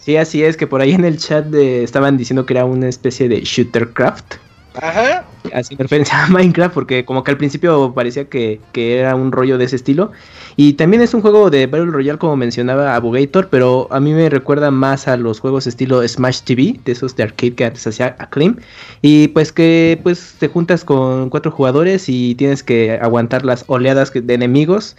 Sí, 0.08 0.16
así 0.16 0.42
es, 0.42 0.56
que 0.56 0.66
por 0.66 0.80
ahí 0.80 0.92
en 0.92 1.04
el 1.04 1.18
chat 1.18 1.44
de- 1.48 1.84
estaban 1.84 2.16
diciendo 2.16 2.46
que 2.46 2.54
era 2.54 2.64
una 2.64 2.88
especie 2.88 3.28
de 3.28 3.42
shootercraft. 3.42 4.36
Ajá. 4.80 5.26
haciendo 5.52 5.82
referencia 5.82 6.24
a 6.24 6.28
Minecraft, 6.30 6.72
porque 6.72 7.04
como 7.04 7.22
que 7.22 7.30
al 7.32 7.36
principio 7.36 7.92
parecía 7.92 8.24
que, 8.26 8.58
que 8.72 9.00
era 9.00 9.14
un 9.14 9.32
rollo 9.32 9.58
de 9.58 9.66
ese 9.66 9.76
estilo. 9.76 10.12
Y 10.56 10.72
también 10.74 11.02
es 11.02 11.12
un 11.12 11.20
juego 11.20 11.50
de 11.50 11.66
Battle 11.66 11.90
Royale, 11.90 12.18
como 12.18 12.36
mencionaba 12.36 12.94
Abogator, 12.94 13.48
pero 13.50 13.86
a 13.90 14.00
mí 14.00 14.14
me 14.14 14.30
recuerda 14.30 14.70
más 14.70 15.08
a 15.08 15.18
los 15.18 15.40
juegos 15.40 15.66
estilo 15.66 16.06
Smash 16.08 16.40
TV, 16.40 16.80
de 16.86 16.92
esos 16.92 17.14
de 17.14 17.24
arcade 17.24 17.54
que 17.54 17.66
antes 17.66 17.86
hacía 17.86 18.16
Acclaim. 18.18 18.56
Y 19.02 19.28
pues 19.28 19.52
que 19.52 20.00
pues 20.02 20.36
te 20.38 20.48
juntas 20.48 20.84
con 20.84 21.28
cuatro 21.28 21.50
jugadores 21.50 22.08
y 22.08 22.34
tienes 22.34 22.62
que 22.62 22.92
aguantar 22.92 23.44
las 23.44 23.64
oleadas 23.66 24.10
de 24.14 24.32
enemigos. 24.32 24.96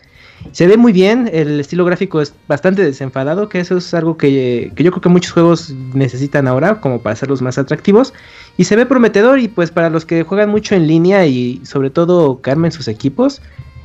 Se 0.52 0.68
ve 0.68 0.78
muy 0.78 0.94
bien, 0.94 1.30
el 1.32 1.60
estilo 1.60 1.86
gráfico 1.86 2.22
es 2.22 2.34
bastante 2.48 2.84
desenfadado, 2.84 3.50
que 3.50 3.60
eso 3.60 3.78
es 3.78 3.94
algo 3.94 4.18
que, 4.18 4.72
que 4.76 4.84
yo 4.84 4.92
creo 4.92 5.02
que 5.02 5.10
muchos 5.10 5.32
juegos 5.32 5.72
necesitan 5.94 6.48
ahora 6.48 6.82
como 6.82 7.02
para 7.02 7.14
hacerlos 7.14 7.42
más 7.42 7.58
atractivos. 7.58 8.14
Y 8.58 8.66
se 8.66 8.76
ve 8.76 8.86
prometedor 8.86 9.40
y 9.40 9.48
pues 9.48 9.72
para 9.72 9.90
los 9.90 10.06
que 10.06 10.24
juegan 10.24 10.50
mucho 10.50 10.76
en 10.76 10.88
línea 10.88 11.26
y 11.26 11.62
sobre 11.66 11.90
todo 11.90 12.42
que 12.42 12.52
armen 12.52 12.72
sus 12.72 12.88
equipos, 12.88 13.42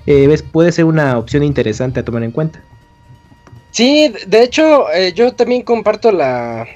eh, 0.07 0.37
puede 0.53 0.73
ser 0.73 0.85
una 0.85 1.19
opción 1.19 1.43
interesante 1.43 2.01
a 2.01 2.05
tomar 2.05 2.23
en 2.23 2.31
cuenta. 2.31 2.61
Sí, 3.71 4.13
de 4.27 4.43
hecho, 4.45 4.91
eh, 4.93 5.13
yo 5.15 5.35
también 5.35 5.63
comparto 5.63 6.13
la 6.13 6.67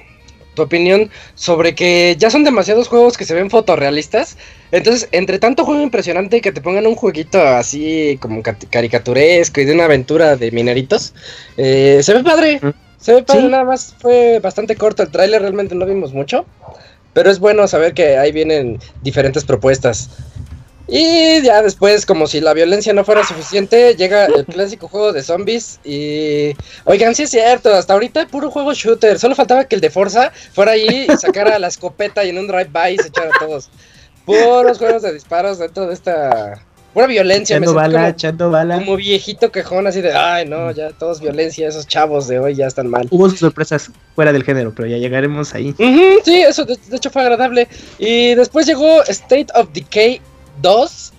tu 0.59 0.63
opinión 0.65 1.09
sobre 1.35 1.73
que 1.73 2.15
ya 2.19 2.29
son 2.29 2.43
demasiados 2.43 2.87
juegos 2.89 3.17
que 3.17 3.25
se 3.25 3.33
ven 3.33 3.49
fotorrealistas. 3.49 4.37
Entonces, 4.71 5.07
entre 5.11 5.39
tanto 5.39 5.63
juego 5.65 5.81
impresionante 5.81 6.41
que 6.41 6.51
te 6.51 6.61
pongan 6.61 6.85
un 6.85 6.95
jueguito 6.95 7.41
así 7.41 8.17
como 8.21 8.43
ca- 8.43 8.57
caricaturesco 8.69 9.61
y 9.61 9.65
de 9.65 9.73
una 9.73 9.85
aventura 9.85 10.35
de 10.35 10.51
mineritos, 10.51 11.13
eh, 11.57 11.99
se 12.03 12.13
ve 12.13 12.23
padre. 12.23 12.59
Se 12.99 13.13
ve 13.13 13.23
padre, 13.23 13.43
Sí. 13.43 13.47
nada 13.47 13.63
más 13.63 13.95
fue 13.99 14.39
bastante 14.39 14.75
corto 14.75 15.01
el 15.03 15.09
tráiler, 15.09 15.41
realmente 15.41 15.73
no 15.73 15.85
vimos 15.85 16.13
mucho. 16.13 16.45
Pero 17.13 17.31
es 17.31 17.39
bueno 17.39 17.67
saber 17.67 17.93
que 17.95 18.17
ahí 18.17 18.31
vienen 18.31 18.77
diferentes 19.01 19.43
propuestas. 19.43 20.09
Y 20.91 21.43
ya 21.43 21.61
después, 21.61 22.05
como 22.05 22.25
si 22.25 22.41
la 22.41 22.53
violencia 22.53 22.93
no 22.93 23.05
fuera 23.05 23.23
suficiente, 23.23 23.95
llega 23.95 24.25
el 24.25 24.45
clásico 24.47 24.87
juego 24.87 25.13
de 25.13 25.21
zombies 25.21 25.79
y... 25.83 26.53
Oigan, 26.85 27.13
sí 27.13 27.23
es 27.23 27.29
cierto, 27.29 27.73
hasta 27.73 27.93
ahorita 27.93 28.27
puro 28.27 28.49
juego 28.49 28.73
shooter. 28.73 29.19
Solo 29.19 29.35
faltaba 29.35 29.65
que 29.65 29.75
el 29.75 29.81
de 29.81 29.91
Forza 29.91 30.31
fuera 30.51 30.71
ahí 30.71 31.07
y 31.07 31.17
sacara 31.17 31.59
la 31.59 31.67
escopeta 31.67 32.23
y 32.25 32.29
en 32.29 32.39
un 32.39 32.47
drive-by 32.47 32.97
se 32.97 33.09
echara 33.09 33.29
a 33.35 33.39
todos. 33.39 33.69
Puros 34.25 34.79
juegos 34.79 35.03
de 35.03 35.13
disparos 35.13 35.59
dentro 35.59 35.87
de 35.87 35.93
esta... 35.93 36.65
Pura 36.93 37.05
violencia. 37.05 37.57
Echando 37.57 37.75
bala, 37.75 37.99
como, 37.99 38.09
echando 38.09 38.49
bala. 38.49 38.75
como 38.79 38.95
viejito 38.95 39.51
quejón 39.51 39.85
así 39.85 40.01
de... 40.01 40.11
Ay, 40.11 40.47
no, 40.47 40.71
ya 40.71 40.89
todos 40.89 41.21
violencia, 41.21 41.67
esos 41.67 41.85
chavos 41.85 42.27
de 42.27 42.39
hoy 42.39 42.55
ya 42.55 42.65
están 42.65 42.87
mal. 42.87 43.07
Hubo 43.11 43.29
sorpresas 43.29 43.91
fuera 44.15 44.33
del 44.33 44.43
género, 44.43 44.73
pero 44.73 44.87
ya 44.87 44.97
llegaremos 44.97 45.53
ahí. 45.53 45.75
Sí, 46.25 46.41
eso 46.41 46.65
de, 46.65 46.79
de 46.89 46.97
hecho 46.97 47.11
fue 47.11 47.21
agradable. 47.21 47.67
Y 47.99 48.33
después 48.33 48.65
llegó 48.65 49.03
State 49.03 49.47
of 49.53 49.69
Decay 49.71 50.19
2. 50.61 51.13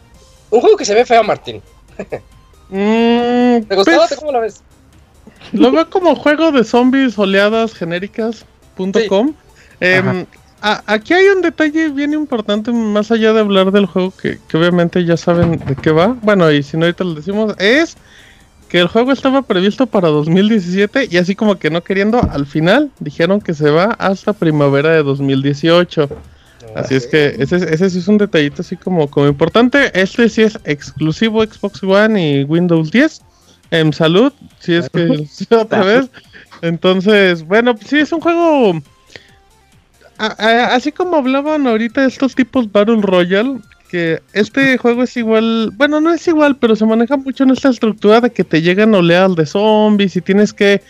Un 0.50 0.61
juego 0.61 0.76
que 0.76 0.85
se 0.85 0.94
ve 0.94 1.05
feo, 1.05 1.22
Martín. 1.22 1.62
Mm, 2.70 3.62
¿Te 3.68 3.76
gustó? 3.76 3.92
pues, 3.96 4.16
¿Cómo 4.18 4.33
lo 4.33 4.40
ves? 4.40 4.62
Lo 5.53 5.70
veo 5.72 5.88
como 5.90 6.14
juego 6.14 6.53
de 6.53 6.64
zombies 6.64 7.18
oleadas 7.18 7.74
genéricas.com. 7.74 9.35
Ajá. 9.81 10.26
a- 10.62 10.83
aquí 10.87 11.14
hay 11.14 11.26
un 11.29 11.40
detalle 11.42 11.88
bien 11.88 12.12
importante, 12.12 12.70
más 12.70 13.11
allá 13.11 13.33
de 13.33 13.40
hablar 13.40 13.72
del 13.72 13.87
juego, 13.87 14.12
que, 14.12 14.38
que 14.46 14.57
obviamente 14.57 15.05
ya 15.05 15.16
saben 15.16 15.59
de 15.66 15.74
qué 15.76 15.90
va. 15.90 16.16
Bueno, 16.22 16.50
y 16.50 16.62
si 16.62 16.76
no, 16.76 16.85
ahorita 16.85 17.05
lo 17.05 17.14
decimos. 17.14 17.55
Es 17.59 17.96
que 18.68 18.79
el 18.79 18.87
juego 18.88 19.11
estaba 19.11 19.42
previsto 19.42 19.87
para 19.87 20.09
2017 20.09 21.09
y 21.11 21.16
así 21.16 21.35
como 21.35 21.59
que 21.59 21.70
no 21.70 21.83
queriendo, 21.83 22.20
al 22.31 22.46
final 22.46 22.90
dijeron 23.00 23.40
que 23.40 23.53
se 23.55 23.70
va 23.70 23.96
hasta 23.98 24.33
primavera 24.33 24.90
de 24.90 25.03
2018. 25.03 26.09
Así 26.74 26.94
es 26.94 27.06
que 27.06 27.35
ese, 27.38 27.56
ese 27.56 27.90
sí 27.90 27.98
es 27.98 28.09
un 28.09 28.18
detallito 28.18 28.62
así 28.62 28.76
como, 28.76 29.11
como 29.11 29.26
importante. 29.26 29.90
Este 30.00 30.28
sí 30.28 30.42
es 30.42 30.59
exclusivo 30.64 31.42
Xbox 31.44 31.83
One 31.83 32.40
y 32.40 32.44
Windows 32.44 32.90
10. 32.90 33.22
En 33.72 33.92
salud, 33.92 34.33
si 34.61 34.74
es 34.74 34.88
que 34.90 35.26
otra 35.54 35.85
vez. 35.85 36.11
Entonces, 36.62 37.44
bueno, 37.44 37.74
pues 37.74 37.88
sí 37.88 37.98
es 37.98 38.12
un 38.12 38.20
juego. 38.20 38.80
a- 40.18 40.26
a- 40.38 40.74
así 40.74 40.92
como 40.92 41.16
hablaban 41.16 41.66
ahorita 41.66 42.04
estos 42.04 42.35
tipos 42.35 42.70
Battle 42.70 43.00
Royale, 43.00 43.59
que 43.90 44.20
este 44.33 44.76
juego 44.78 45.02
es 45.04 45.16
igual, 45.16 45.70
bueno, 45.76 46.00
no 46.00 46.12
es 46.12 46.26
igual, 46.28 46.56
pero 46.56 46.76
se 46.76 46.85
maneja 46.87 47.16
mucho 47.16 47.44
en 47.44 47.50
esta 47.50 47.70
estructura 47.70 48.20
de 48.20 48.30
que 48.30 48.44
te 48.44 48.61
llegan 48.62 48.94
oleadas 48.94 49.35
de 49.37 49.46
zombies 49.46 50.16
y 50.16 50.20
tienes 50.20 50.52
que 50.52 50.83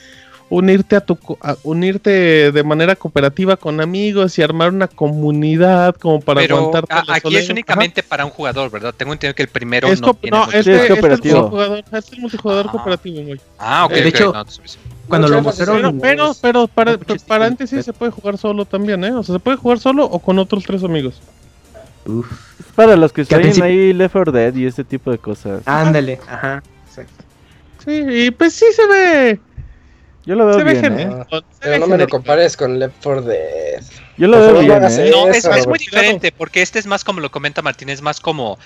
unirte 0.50 0.96
a 0.96 1.00
tu 1.00 1.16
co- 1.16 1.38
a 1.40 1.56
unirte 1.62 2.50
de 2.52 2.62
manera 2.64 2.96
cooperativa 2.96 3.56
con 3.56 3.80
amigos 3.80 4.36
y 4.38 4.42
armar 4.42 4.70
una 4.70 4.88
comunidad 4.88 5.94
como 5.96 6.20
para 6.20 6.40
Pero 6.40 6.56
aguantarte 6.58 6.92
a- 6.92 6.98
aquí 7.14 7.20
soledad. 7.22 7.42
es 7.44 7.50
únicamente 7.50 8.02
para 8.02 8.24
un 8.24 8.32
jugador, 8.32 8.68
¿verdad? 8.70 8.92
Tengo 8.96 9.12
entendido 9.12 9.34
que 9.36 9.42
el 9.44 9.48
primero 9.48 9.86
Ajá. 9.86 9.94
Es 9.94 10.00
no 10.00 10.12
tiene 10.14 10.36
no, 10.36 10.44
este, 10.46 10.62
Sí, 10.64 10.70
es 10.70 10.76
este 10.76 10.82
es 10.82 10.88
cooperativo. 10.98 11.36
multijugador, 11.36 11.78
este 11.92 11.98
es 12.16 12.18
multijugador 12.18 12.66
Ah. 12.68 12.72
cooperativo, 12.72 13.22
güey. 13.22 13.40
Ah, 13.58 13.84
ok. 13.86 13.92
De 13.92 14.00
ok, 14.00 14.06
hecho, 14.06 14.32
no, 14.32 14.44
Cuando 15.08 15.28
lo 15.28 15.42
mostraron, 15.42 16.00
Pero, 16.00 16.34
pero, 16.34 16.34
pero, 16.40 16.68
para, 16.68 16.92
No, 16.92 16.98
muchísimo. 16.98 17.28
paréntesis, 17.28 17.84
se 17.84 17.92
puede 17.92 18.12
jugar 18.12 18.36
solo 18.38 18.64
también, 18.64 19.02
¿eh? 19.04 19.12
O 19.12 19.22
sea, 19.22 19.34
se 19.36 19.38
puede 19.40 19.56
jugar 19.56 19.78
solo 19.78 20.04
o 20.04 20.18
con 20.18 20.38
otros 20.38 20.64
tres 20.64 20.82
amigos. 20.84 21.20
uf, 22.06 22.26
para 22.74 22.96
los 22.96 23.12
que 23.12 23.24
principio- 23.24 23.64
ahí 23.64 23.92
Left 23.92 24.12
4 24.12 24.32
Dead 24.32 24.54
y 24.54 24.66
ese 24.66 24.82
tipo 24.84 25.10
de 25.12 25.18
cosas. 25.18 25.62
ándale, 25.66 26.18
ajá, 26.28 26.62
exacto. 26.88 27.24
Sí, 27.84 27.92
y 28.26 28.30
pues 28.30 28.52
sí 28.54 28.64
se 28.74 28.86
ve. 28.86 29.40
Yo 30.26 30.34
lo 30.34 30.46
veo 30.46 30.58
se 30.58 30.64
bien, 30.64 30.80
genial. 30.80 31.00
¿eh? 31.22 31.26
Se 31.30 31.36
ve 31.36 31.44
Pero 31.60 31.78
no 31.78 31.86
me 31.86 31.98
lo 31.98 32.08
compares 32.08 32.56
con 32.56 32.78
Left 32.78 32.96
4 33.02 33.22
Dead. 33.22 33.82
Yo 34.16 34.28
lo 34.28 34.38
veo 34.38 34.52
no 34.52 34.60
bien, 34.60 34.84
¿eh? 34.84 35.10
No, 35.10 35.28
es, 35.28 35.38
Eso, 35.38 35.52
es 35.52 35.66
muy 35.66 35.78
diferente, 35.78 36.32
porque 36.32 36.62
este 36.62 36.78
es 36.78 36.86
más 36.86 37.04
como 37.04 37.20
lo 37.20 37.30
comenta 37.30 37.62
Martín, 37.62 37.88
es 37.88 38.02
más 38.02 38.20
como 38.20 38.58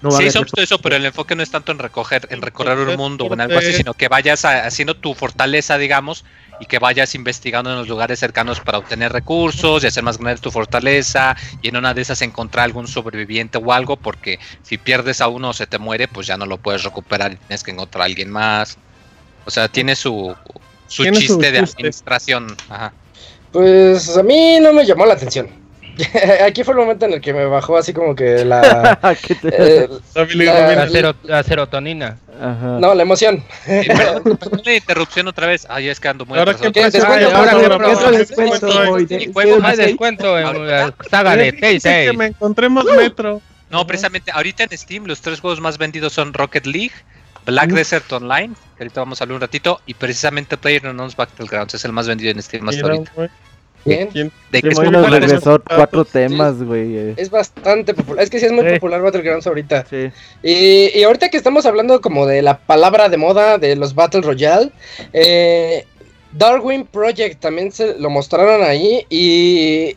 No 0.00 0.10
sí, 0.12 0.28
tiempo. 0.28 0.44
todo 0.44 0.62
eso, 0.62 0.78
pero 0.80 0.96
el 0.96 1.04
enfoque 1.04 1.34
no 1.36 1.42
es 1.42 1.50
tanto 1.50 1.70
en 1.72 1.78
recoger, 1.78 2.26
en 2.30 2.42
recorrer 2.42 2.78
un 2.78 2.96
mundo 2.96 3.24
o 3.26 3.34
en 3.34 3.40
algo 3.40 3.58
así, 3.58 3.72
sino 3.72 3.94
que 3.94 4.08
vayas 4.08 4.44
a- 4.44 4.66
haciendo 4.66 4.94
tu 4.94 5.14
fortaleza, 5.14 5.78
digamos, 5.78 6.24
y 6.60 6.66
que 6.66 6.78
vayas 6.78 7.14
investigando 7.14 7.70
en 7.70 7.76
los 7.78 7.88
lugares 7.88 8.18
cercanos 8.18 8.60
para 8.60 8.78
obtener 8.78 9.12
recursos 9.12 9.82
y 9.82 9.86
hacer 9.86 10.02
más 10.02 10.18
grande 10.18 10.40
tu 10.40 10.50
fortaleza, 10.50 11.36
y 11.62 11.68
en 11.68 11.76
una 11.76 11.94
de 11.94 12.02
esas 12.02 12.20
encontrar 12.22 12.64
algún 12.64 12.86
sobreviviente 12.88 13.58
o 13.58 13.72
algo, 13.72 13.96
porque 13.96 14.38
si 14.62 14.76
pierdes 14.78 15.20
a 15.20 15.28
uno 15.28 15.50
o 15.50 15.52
se 15.52 15.66
te 15.66 15.78
muere, 15.78 16.08
pues 16.08 16.26
ya 16.26 16.36
no 16.36 16.46
lo 16.46 16.58
puedes 16.58 16.82
recuperar 16.84 17.32
y 17.32 17.36
tienes 17.36 17.62
que 17.62 17.70
encontrar 17.72 18.02
a 18.02 18.06
alguien 18.06 18.30
más. 18.30 18.78
O 19.44 19.50
sea, 19.50 19.68
tiene 19.68 19.96
su, 19.96 20.34
su 20.92 21.04
chiste 21.10 21.50
de 21.52 21.58
administración. 21.58 22.56
Ajá. 22.68 22.92
Pues 23.52 24.16
a 24.16 24.22
mí 24.22 24.58
no 24.60 24.72
me 24.72 24.86
llamó 24.86 25.04
la 25.06 25.14
atención. 25.14 25.48
Aquí 26.46 26.64
fue 26.64 26.72
el 26.74 26.80
momento 26.80 27.04
en 27.04 27.12
el 27.14 27.20
que 27.20 27.34
me 27.34 27.44
bajó 27.44 27.76
así 27.76 27.92
como 27.92 28.14
que 28.14 28.44
la... 28.46 28.98
¿Qué 29.26 29.34
te- 29.34 29.84
eh, 29.84 29.88
La 30.14 30.24
La-. 30.24 30.74
La, 30.74 30.88
sero- 30.88 31.14
la 31.24 31.42
serotonina. 31.42 32.16
Ajá. 32.40 32.78
no, 32.80 32.94
la 32.94 33.02
emoción. 33.02 33.44
Perdón, 33.66 34.38
perdón 34.38 34.62
la 34.64 34.74
interrupción 34.74 35.28
otra 35.28 35.46
vez. 35.46 35.66
Ay, 35.68 35.88
es 35.90 36.00
que 36.00 36.08
ando 36.08 36.24
muy 36.26 36.38
Ahora 36.38 36.54
que 36.54 36.70
Descuento, 36.70 37.06
Más 39.60 39.78
en 39.78 39.96
la 40.66 40.94
saga 41.10 41.36
de 41.36 41.52
Tay 41.52 42.16
me 42.16 42.26
encontremos 42.26 42.84
Metro. 42.96 43.40
No, 43.70 43.86
precisamente 43.86 44.30
ahorita 44.32 44.64
en 44.64 44.76
Steam 44.76 45.04
los 45.06 45.20
tres 45.20 45.40
juegos 45.40 45.60
más 45.60 45.78
vendidos 45.78 46.12
son 46.12 46.32
Rocket 46.34 46.66
League, 46.66 46.92
Black. 47.46 47.70
Desert 47.70 48.12
Online, 48.12 48.54
que 48.76 48.84
ahorita 48.84 49.00
vamos 49.00 49.20
a 49.20 49.24
hablar 49.24 49.36
un 49.36 49.40
ratito, 49.40 49.80
y 49.86 49.94
precisamente 49.94 50.56
PlayerUnknown's 50.56 51.16
Battlegrounds 51.16 51.74
es 51.74 51.84
el 51.84 51.92
más 51.92 52.06
vendido 52.08 52.30
en 52.30 52.42
Steam 52.42 52.68
hasta 52.68 52.82
ahorita. 52.82 53.12
güey, 53.14 53.28
Bien. 53.84 54.08
¿quién? 54.12 54.30
De 54.52 54.62
que 54.62 54.70
nos 54.70 55.10
regresó 55.10 55.60
cuatro 55.68 56.04
temas, 56.04 56.62
güey. 56.62 56.96
eh. 56.96 57.14
Es 57.16 57.30
bastante 57.30 57.94
popular. 57.94 58.22
Es 58.22 58.30
que 58.30 58.38
sí 58.38 58.46
es 58.46 58.52
muy 58.52 58.64
Sí. 58.64 58.74
popular 58.74 59.02
Battlegrounds 59.02 59.44
ahorita. 59.46 59.84
Sí. 59.90 60.08
Y, 60.44 60.96
y 60.96 61.02
ahorita 61.02 61.30
que 61.30 61.36
estamos 61.36 61.66
hablando 61.66 62.00
como 62.00 62.26
de 62.26 62.42
la 62.42 62.58
palabra 62.58 63.08
de 63.08 63.16
moda 63.16 63.58
de 63.58 63.74
los 63.74 63.94
Battle 63.96 64.20
Royale, 64.20 64.70
eh, 65.12 65.84
Darwin 66.30 66.86
Project 66.86 67.40
también 67.40 67.72
se 67.72 67.98
lo 67.98 68.08
mostraron 68.08 68.62
ahí 68.62 69.04
y... 69.10 69.96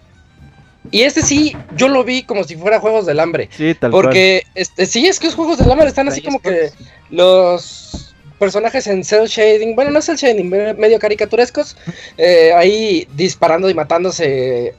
Y 0.92 1.02
este 1.02 1.22
sí, 1.22 1.56
yo 1.76 1.88
lo 1.88 2.04
vi 2.04 2.24
como 2.24 2.44
si 2.44 2.56
fuera 2.56 2.80
Juegos 2.80 3.06
del 3.06 3.20
Hambre. 3.20 3.50
Sí, 3.56 3.74
tal 3.76 3.92
cual. 3.92 4.04
Porque 4.04 4.44
este, 4.56 4.86
sí, 4.86 5.08
es 5.08 5.20
que 5.20 5.28
los 5.28 5.36
Juegos 5.36 5.58
del 5.58 5.72
Hambre 5.72 5.88
están 5.88 6.08
así 6.08 6.22
como 6.22 6.40
que 6.40 6.70
los 7.10 8.14
personajes 8.40 8.86
en 8.88 9.04
cel 9.04 9.28
shading, 9.28 9.76
bueno, 9.76 9.92
no 9.92 10.02
cel 10.02 10.18
shading, 10.18 10.50
me- 10.50 10.74
medio 10.74 11.00
caricaturescos, 11.00 11.76
eh, 12.18 12.52
ahí 12.56 13.08
disparando 13.16 13.70
y 13.70 13.74
matándose 13.74 14.74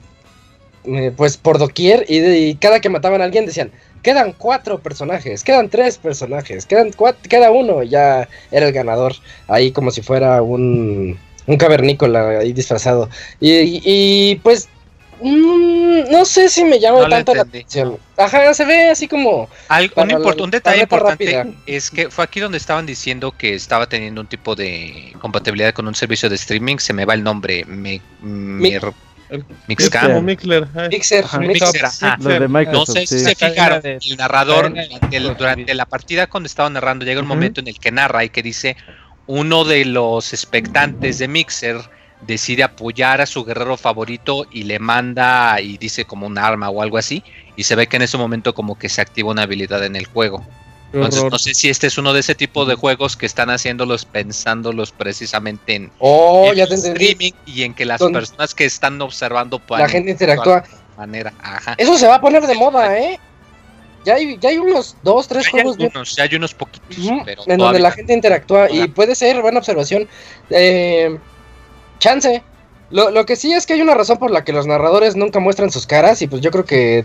eh, 0.85 1.13
pues 1.17 1.37
por 1.37 1.59
doquier 1.59 2.05
y, 2.09 2.21
de- 2.21 2.39
y 2.39 2.55
cada 2.57 2.81
que 2.81 2.89
mataban 2.91 3.21
a 3.21 3.25
alguien 3.25 3.47
decían, 3.47 3.71
quedan 4.03 4.33
cuatro 4.37 4.79
personajes, 4.81 5.43
quedan 5.43 5.69
tres 5.69 5.99
personajes, 5.99 6.67
quedan 6.67 6.93
cuat- 6.93 7.17
queda 7.29 7.51
uno, 7.51 7.83
y 7.83 7.89
ya 7.89 8.29
era 8.53 8.67
el 8.67 8.73
ganador, 8.73 9.15
ahí 9.49 9.73
como 9.73 9.91
si 9.91 10.03
fuera 10.03 10.43
un, 10.43 11.19
un 11.47 11.57
cavernícola 11.57 12.39
ahí 12.41 12.53
disfrazado. 12.53 13.09
Y, 13.41 13.51
y- 13.53 13.83
y, 13.85 14.37
pues 14.37 14.69
mm, 15.21 16.11
no 16.11 16.25
sé 16.25 16.49
si 16.49 16.65
me 16.65 16.79
llama 16.81 17.01
No 17.01 17.09
tanto 17.09 17.35
la 17.35 17.43
atención. 17.43 17.99
Ajá, 18.17 18.53
se 18.55 18.65
ve 18.65 18.91
así 18.91 19.09
como... 19.09 19.49
Un, 19.97 20.09
la- 20.09 20.47
detalle 20.51 20.83
importante 20.83 21.25
rápida. 21.37 21.55
es 21.67 21.91
que 21.91 22.11
fue 22.11 22.25
aquí 22.25 22.41
donde 22.41 22.59
estaban 22.59 22.87
diciendo 22.87 23.33
que 23.37 23.55
estaba 23.55 23.89
teniendo 23.89 24.21
un 24.21 24.27
tipo 24.27 24.55
de 24.55 25.15
compatibilidad 25.21 25.73
con 25.75 25.87
un 25.87 25.95
servicio 25.95 26.29
de 26.29 26.37
streaming. 26.37 26.79
Se 26.79 26.93
me 26.93 27.05
va 27.05 27.15
el 27.15 27.23
nombre. 27.23 27.65
Me, 27.67 28.01
Mixcam. 29.67 30.25
Mixler. 30.25 30.67
Mixer, 30.91 31.25
Ajá. 31.25 31.39
Mixer. 31.41 31.85
Ajá. 31.85 32.17
De 32.17 32.49
No 32.49 32.87
sé 32.87 33.07
si 33.07 33.19
sí. 33.19 33.25
se 33.25 33.35
fijaron, 33.35 33.81
el 33.85 34.17
narrador 34.17 34.69
durante, 34.71 35.17
el- 35.17 35.37
durante 35.37 35.75
la 35.75 35.85
partida 35.87 36.27
cuando 36.29 36.47
estaba 36.47 36.71
narrando 36.71 37.05
llega 37.05 37.21
un 37.21 37.27
momento 37.27 37.61
en 37.61 37.69
el 37.69 37.79
que 37.79 37.91
narra 37.91 38.25
y 38.25 38.29
que 38.31 38.43
dice 38.43 38.77
uno 39.27 39.65
de 39.65 39.85
los 39.85 40.33
expectantes 40.33 41.19
de 41.19 41.27
Mixer 41.29 41.77
decide 42.27 42.63
apoyar 42.65 43.21
a 43.21 43.27
su 43.27 43.45
guerrero 43.45 43.77
favorito 43.77 44.47
y 44.51 44.65
le 44.65 44.79
manda 44.79 45.61
y 45.61 45.79
dice 45.79 46.05
como 46.05 46.27
un 46.27 46.39
arma 46.39 46.69
o 46.71 46.83
algo 46.83 46.99
así 46.99 47.23
y 47.57 47.63
se 47.65 47.75
ve 47.77 47.87
que 47.87 47.97
en 47.97 48.03
ese 48.03 48.17
momento 48.19 48.55
como 48.55 48.79
que 48.79 48.89
se 48.89 49.01
activa 49.01 49.31
una 49.31 49.43
habilidad 49.43 49.85
en 49.85 49.97
el 49.97 50.07
juego. 50.07 50.45
Entonces 50.93 51.25
no 51.25 51.39
sé 51.39 51.53
si 51.53 51.69
este 51.69 51.89
es 51.89 51.99
uno 51.99 52.13
de 52.13 52.21
ese 52.21 52.35
tipo 52.35 52.65
de 52.65 52.75
juegos 52.75 53.17
que 53.17 53.27
están 53.27 53.51
haciéndolos 53.51 54.05
pensándolos 54.07 54.93
precisamente 54.93 55.75
en, 55.75 55.91
Oh, 55.99 56.49
en 56.51 56.55
ya 56.57 56.67
te 56.67 56.75
entendí. 56.75 57.05
streaming 57.07 57.33
y 57.45 57.63
en 57.65 57.75
que 57.75 57.85
las 57.85 58.01
personas 58.01 58.55
que 58.55 58.65
están 58.65 59.01
observando 59.03 59.59
puedan 59.59 59.83
La 59.85 59.89
gente 59.91 60.11
interactúa. 60.13 60.61
de 60.63 60.97
manera. 60.97 61.33
Ajá. 61.43 61.75
Eso 61.77 61.99
se 61.99 62.07
va 62.07 62.15
a 62.15 62.21
poner 62.21 62.47
de 62.47 62.55
moda, 62.55 62.99
¿eh? 62.99 63.19
Ya 64.05 64.15
hay, 64.15 64.39
ya 64.41 64.51
hay 64.51 64.59
unos 64.59 64.97
dos, 65.03 65.27
tres 65.27 65.43
Ya 65.45 65.49
hay 65.49 65.53
juegos 65.53 65.77
bien- 65.77 65.89
algunos, 65.91 66.15
ya 66.17 66.23
hay 66.23 66.35
unos 66.37 66.55
poquitos, 66.55 66.97
pero 67.25 67.43
en 67.47 67.59
donde 67.59 67.81
la 67.81 67.91
gente 67.91 68.13
interactúa 68.15 68.71
y 68.71 68.87
puede 68.89 69.15
ser 69.17 69.43
buena 69.43 69.59
observación. 69.59 70.09
Eh, 70.51 71.19
chance. 71.99 72.43
Lo, 72.91 73.11
lo 73.11 73.27
que 73.27 73.35
sí 73.35 73.53
es 73.53 73.67
que 73.67 73.73
hay 73.73 73.81
una 73.83 73.95
razón 73.95 74.19
por 74.19 74.31
la 74.31 74.45
que 74.45 74.53
los 74.53 74.67
narradores 74.69 75.17
nunca 75.17 75.41
muestran 75.41 75.71
sus 75.73 75.87
caras 75.89 76.23
y 76.23 76.29
pues 76.29 76.41
yo 76.41 76.53
creo 76.53 76.65
que 76.65 76.99
eh, 76.99 77.05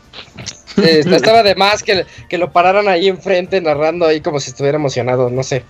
estaba 1.12 1.42
de 1.42 1.56
más 1.56 1.82
que, 1.82 2.06
que 2.30 2.38
lo 2.38 2.52
pararan 2.52 2.88
ahí 2.88 3.08
enfrente 3.08 3.60
narrando 3.62 4.06
ahí 4.06 4.22
como 4.22 4.40
si 4.40 4.52
estuviera 4.52 4.76
emocionado, 4.78 5.30
no 5.32 5.42
sé. 5.42 5.64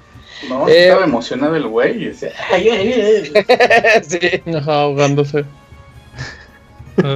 No, 0.50 0.68
Eh, 0.68 0.88
estaba 0.88 1.06
emocionado 1.06 1.56
el 1.56 1.68
güey. 1.68 2.02
y 2.04 2.06
decía, 2.08 2.32
"Ay, 2.52 2.68
ay, 2.70 2.94
ay". 2.94 4.02
sí. 4.08 4.52
Ajá, 4.54 4.82
ahogándose. 4.82 5.46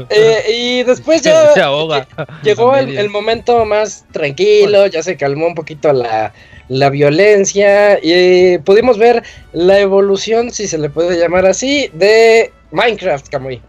Eh, 0.09 0.43
y 0.53 0.83
después 0.83 1.21
se 1.21 1.29
ya 1.55 1.65
ahoga. 1.65 2.07
llegó 2.43 2.75
el, 2.75 2.97
el 2.97 3.09
momento 3.09 3.65
más 3.65 4.05
tranquilo, 4.11 4.87
ya 4.87 5.03
se 5.03 5.17
calmó 5.17 5.47
un 5.47 5.55
poquito 5.55 5.91
la, 5.91 6.33
la 6.67 6.89
violencia 6.89 7.99
y 8.01 8.57
pudimos 8.59 8.97
ver 8.97 9.23
la 9.53 9.79
evolución, 9.79 10.51
si 10.51 10.67
se 10.67 10.77
le 10.77 10.89
puede 10.89 11.19
llamar 11.19 11.45
así, 11.45 11.89
de 11.93 12.51
Minecraft, 12.71 13.29
Kamui. 13.29 13.61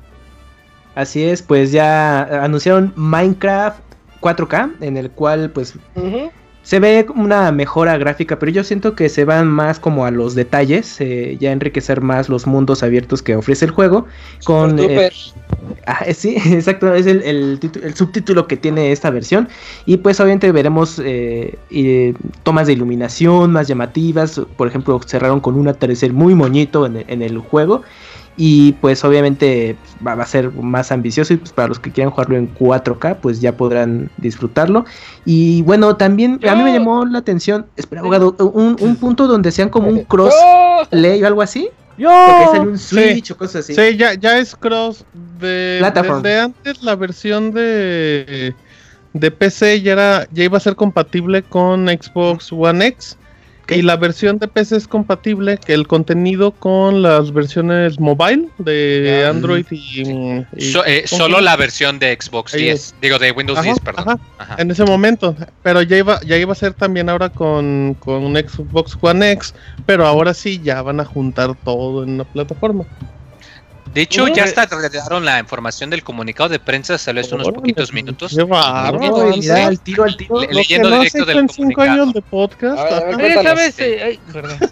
Así 0.94 1.24
es, 1.24 1.42
pues 1.42 1.72
ya 1.72 2.22
anunciaron 2.42 2.92
Minecraft 2.96 3.80
4K, 4.20 4.76
en 4.80 4.96
el 4.96 5.10
cual 5.10 5.50
pues 5.50 5.74
se 6.62 6.80
ve 6.80 7.06
una 7.14 7.52
mejora 7.52 7.96
gráfica, 7.96 8.40
pero 8.40 8.50
yo 8.50 8.64
siento 8.64 8.96
que 8.96 9.08
se 9.08 9.24
van 9.24 9.46
más 9.46 9.78
como 9.78 10.04
a 10.04 10.10
los 10.10 10.34
detalles, 10.34 11.00
eh, 11.00 11.36
ya 11.38 11.52
enriquecer 11.52 12.00
más 12.00 12.28
los 12.28 12.46
mundos 12.46 12.82
abiertos 12.82 13.22
que 13.22 13.36
ofrece 13.36 13.66
el 13.66 13.70
juego. 13.70 14.06
Con, 14.44 14.70
Super 14.70 14.90
eh, 14.90 14.94
duper. 14.94 15.12
Ah, 15.86 16.04
sí, 16.14 16.36
exacto, 16.46 16.92
es 16.94 17.06
el, 17.06 17.22
el, 17.22 17.60
el 17.82 17.94
subtítulo 17.94 18.46
que 18.46 18.56
tiene 18.56 18.92
esta 18.92 19.10
versión. 19.10 19.48
Y 19.84 19.96
pues 19.98 20.20
obviamente 20.20 20.50
veremos 20.52 21.00
eh, 21.04 21.58
eh, 21.70 22.14
tomas 22.42 22.66
de 22.66 22.74
iluminación 22.74 23.52
más 23.52 23.68
llamativas. 23.68 24.40
Por 24.56 24.68
ejemplo, 24.68 25.00
cerraron 25.06 25.40
con 25.40 25.56
un 25.56 25.68
atardecer 25.68 26.12
muy 26.12 26.34
moñito 26.34 26.86
en 26.86 26.96
el, 26.96 27.04
en 27.08 27.22
el 27.22 27.38
juego. 27.38 27.82
Y 28.38 28.72
pues 28.82 29.02
obviamente 29.02 29.76
va, 30.06 30.14
va 30.14 30.24
a 30.24 30.26
ser 30.26 30.52
más 30.52 30.92
ambicioso 30.92 31.32
y 31.32 31.38
pues 31.38 31.52
para 31.52 31.68
los 31.68 31.78
que 31.78 31.90
quieran 31.90 32.10
jugarlo 32.10 32.36
en 32.36 32.54
4K 32.54 33.16
pues 33.22 33.40
ya 33.40 33.56
podrán 33.56 34.10
disfrutarlo. 34.18 34.84
Y 35.24 35.62
bueno, 35.62 35.96
también 35.96 36.38
a 36.46 36.54
mí 36.54 36.62
me 36.62 36.72
llamó 36.74 37.06
la 37.06 37.18
atención, 37.18 37.64
espera 37.76 38.02
abogado, 38.02 38.36
un, 38.38 38.76
un 38.78 38.96
punto 38.96 39.26
donde 39.26 39.52
sean 39.52 39.70
como 39.70 39.88
un 39.88 40.00
cross 40.04 40.34
¡Oh! 40.38 40.82
play 40.90 41.22
o 41.22 41.26
algo 41.26 41.40
así. 41.40 41.70
¡Yo! 41.98 42.10
Porque 42.10 42.56
sale 42.56 42.70
un 42.70 42.78
Switch 42.78 43.30
o 43.30 43.36
cosas 43.36 43.64
así. 43.64 43.74
Sí, 43.74 43.96
ya, 43.96 44.14
ya 44.14 44.38
es 44.38 44.54
cross 44.54 45.04
de 45.38 45.76
Plataform. 45.80 46.22
desde 46.22 46.40
antes 46.40 46.82
la 46.82 46.94
versión 46.96 47.52
de 47.52 48.54
de 49.12 49.30
PC 49.30 49.80
ya 49.80 49.92
era 49.92 50.28
ya 50.32 50.44
iba 50.44 50.58
a 50.58 50.60
ser 50.60 50.76
compatible 50.76 51.42
con 51.42 51.88
Xbox 51.88 52.52
One 52.52 52.86
X 52.86 53.16
Y 53.74 53.82
la 53.82 53.96
versión 53.96 54.38
de 54.38 54.46
PC 54.48 54.76
es 54.76 54.86
compatible 54.86 55.58
que 55.58 55.74
el 55.74 55.88
contenido 55.88 56.52
con 56.52 57.02
las 57.02 57.32
versiones 57.32 57.98
mobile 57.98 58.48
de. 58.58 59.26
Android 59.28 59.66
y, 59.70 60.02
y- 60.56 60.70
So- 60.72 60.84
eh, 60.84 61.02
solo 61.06 61.40
la 61.40 61.56
versión 61.56 61.98
de 61.98 62.16
Xbox 62.20 62.54
Ahí 62.54 62.62
10, 62.62 62.94
digo 63.02 63.18
de 63.18 63.32
Windows 63.32 63.58
Ajá, 63.58 63.66
10, 63.66 63.80
perdón. 63.80 64.08
ajá. 64.08 64.18
Ajá. 64.38 64.54
en 64.62 64.70
ese 64.70 64.84
momento, 64.84 65.34
pero 65.62 65.82
ya 65.82 65.96
iba 65.96 66.20
ya 66.22 66.36
iba 66.36 66.52
a 66.52 66.54
ser 66.54 66.74
también 66.74 67.08
ahora 67.08 67.28
con 67.30 67.96
con 67.98 68.36
Xbox 68.36 68.96
One 69.00 69.32
X, 69.32 69.54
pero 69.84 70.06
ahora 70.06 70.32
sí 70.34 70.60
ya 70.62 70.82
van 70.82 71.00
a 71.00 71.04
juntar 71.04 71.54
todo 71.64 72.04
en 72.04 72.10
una 72.10 72.24
plataforma. 72.24 72.84
De 73.96 74.02
hecho, 74.02 74.28
ya 74.28 74.44
eh. 74.44 74.48
hasta 74.48 74.66
revelaron 74.66 75.24
la 75.24 75.38
información 75.38 75.88
del 75.88 76.04
comunicado 76.04 76.50
de 76.50 76.58
prensa, 76.58 76.98
salió 76.98 77.22
hace 77.22 77.34
unos 77.34 77.48
poquitos 77.48 77.94
minutos. 77.94 78.34
Qué 78.36 78.42
Uy, 78.42 78.50
Andrés. 78.54 79.38
mira, 79.38 79.66
al 79.68 79.80
tiro, 79.80 80.04
al 80.04 80.14
tiro. 80.18 80.42
Leyendo 80.50 80.90
directo 80.90 81.24
del 81.24 81.46
comunicado. 81.46 81.90
años 81.90 82.12
de 82.12 82.20
podcast. 82.20 82.78
A 82.78 83.16
ver, 83.16 83.38
a 83.38 83.54
ver, 83.54 83.72
ajá. 84.44 84.68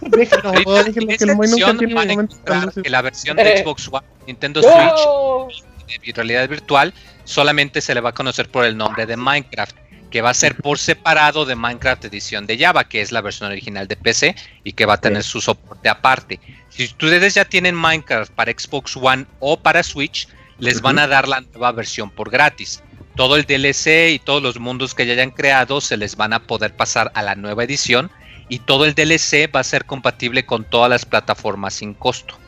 Oye, 0.54 0.92
cuéntanos. 0.98 2.34
¿sabes? 2.46 2.76
Eh, 2.76 2.80
que 2.82 2.90
la 2.90 3.00
versión 3.00 3.38
de 3.38 3.54
Eh. 3.54 3.58
Xbox 3.64 3.88
One, 3.90 4.06
Nintendo 4.26 4.60
Switch 4.60 5.64
de 6.04 6.12
realidad 6.12 6.46
virtual 6.46 6.92
solamente 7.24 7.80
se 7.80 7.94
le 7.94 8.02
va 8.02 8.10
a 8.10 8.12
conocer 8.12 8.50
por 8.50 8.66
el 8.66 8.76
nombre 8.76 9.06
de 9.06 9.16
Minecraft, 9.16 9.74
que 10.14 10.22
va 10.22 10.30
a 10.30 10.34
ser 10.34 10.54
por 10.54 10.78
separado 10.78 11.44
de 11.44 11.56
Minecraft 11.56 12.04
edición 12.04 12.46
de 12.46 12.56
Java, 12.56 12.84
que 12.84 13.00
es 13.00 13.10
la 13.10 13.20
versión 13.20 13.50
original 13.50 13.88
de 13.88 13.96
PC 13.96 14.36
y 14.62 14.74
que 14.74 14.86
va 14.86 14.94
a 14.94 15.00
tener 15.00 15.24
su 15.24 15.40
soporte 15.40 15.88
aparte. 15.88 16.38
Si 16.68 16.84
ustedes 16.84 17.34
ya 17.34 17.44
tienen 17.44 17.74
Minecraft 17.74 18.30
para 18.30 18.52
Xbox 18.52 18.96
One 18.96 19.26
o 19.40 19.58
para 19.58 19.82
Switch, 19.82 20.28
les 20.60 20.80
van 20.80 21.00
a 21.00 21.08
dar 21.08 21.26
la 21.26 21.40
nueva 21.40 21.72
versión 21.72 22.10
por 22.10 22.30
gratis. 22.30 22.80
Todo 23.16 23.34
el 23.34 23.42
DLC 23.42 24.12
y 24.12 24.20
todos 24.20 24.40
los 24.40 24.60
mundos 24.60 24.94
que 24.94 25.04
ya 25.04 25.14
hayan 25.14 25.32
creado 25.32 25.80
se 25.80 25.96
les 25.96 26.14
van 26.14 26.32
a 26.32 26.46
poder 26.46 26.76
pasar 26.76 27.10
a 27.16 27.22
la 27.22 27.34
nueva 27.34 27.64
edición 27.64 28.08
y 28.48 28.60
todo 28.60 28.84
el 28.84 28.94
DLC 28.94 29.52
va 29.52 29.58
a 29.58 29.64
ser 29.64 29.84
compatible 29.84 30.46
con 30.46 30.62
todas 30.62 30.90
las 30.90 31.04
plataformas 31.04 31.74
sin 31.74 31.92
costo. 31.92 32.38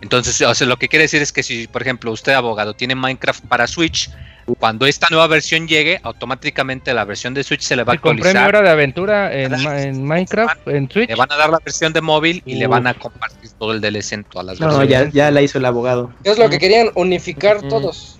Entonces, 0.00 0.40
o 0.42 0.52
sea, 0.52 0.66
lo 0.66 0.78
que 0.78 0.88
quiere 0.88 1.04
decir 1.04 1.22
es 1.22 1.32
que 1.32 1.44
si, 1.44 1.68
por 1.68 1.82
ejemplo, 1.82 2.10
usted 2.10 2.32
abogado 2.32 2.74
tiene 2.74 2.96
Minecraft 2.96 3.46
para 3.46 3.68
Switch, 3.68 4.10
cuando 4.58 4.86
esta 4.86 5.06
nueva 5.10 5.26
versión 5.26 5.66
llegue, 5.66 6.00
automáticamente 6.02 6.92
la 6.94 7.04
versión 7.04 7.32
de 7.34 7.42
Switch 7.42 7.62
se 7.62 7.76
le 7.76 7.84
va 7.84 7.92
a 7.94 7.96
Si 7.96 8.00
compré 8.00 8.22
mi 8.24 8.28
actualizar. 8.38 8.48
hora 8.48 8.62
de 8.62 8.70
aventura 8.70 9.32
en, 9.32 10.04
Minecraft, 10.06 10.68
en 10.68 10.90
Switch. 10.90 11.08
Le 11.08 11.14
van 11.14 11.32
a 11.32 11.36
dar 11.36 11.50
la 11.50 11.58
versión 11.64 11.92
de 11.92 12.00
móvil 12.00 12.42
y 12.44 12.56
le 12.56 12.66
van 12.66 12.86
a 12.86 12.94
compartir 12.94 13.50
todo 13.58 13.72
el 13.72 13.80
DLC 13.80 14.12
en 14.12 14.24
todas 14.24 14.46
las 14.46 14.60
No, 14.60 14.78
versiones. 14.78 15.12
ya, 15.14 15.24
ya 15.26 15.30
la 15.30 15.40
hizo 15.42 15.58
el 15.58 15.64
abogado. 15.64 16.12
Es 16.24 16.38
lo 16.38 16.48
que 16.50 16.58
querían 16.58 16.88
unificar 16.94 17.62
todos. 17.62 18.18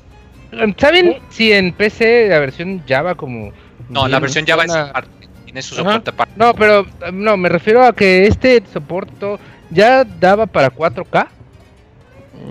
¿Saben 0.79 1.18
si 1.31 1.53
en 1.53 1.72
PC 1.72 2.29
la 2.29 2.39
versión 2.39 2.83
Java 2.89 3.14
como... 3.16 3.53
No, 3.89 4.07
la 4.09 4.18
versión 4.20 4.47
Java 4.47 4.64
es 4.64 4.70
una- 4.70 4.83
aparte, 4.91 5.29
tiene 5.45 5.61
su 5.62 5.75
soporte 5.75 6.11
aparte. 6.11 6.33
No, 6.37 6.55
pero 6.55 6.87
no, 7.12 7.37
me 7.37 7.49
refiero 7.49 7.85
a 7.85 7.93
que 7.93 8.27
este 8.27 8.62
soporte 8.72 9.37
ya 9.70 10.05
daba 10.05 10.47
para 10.47 10.70
4K. 10.70 11.27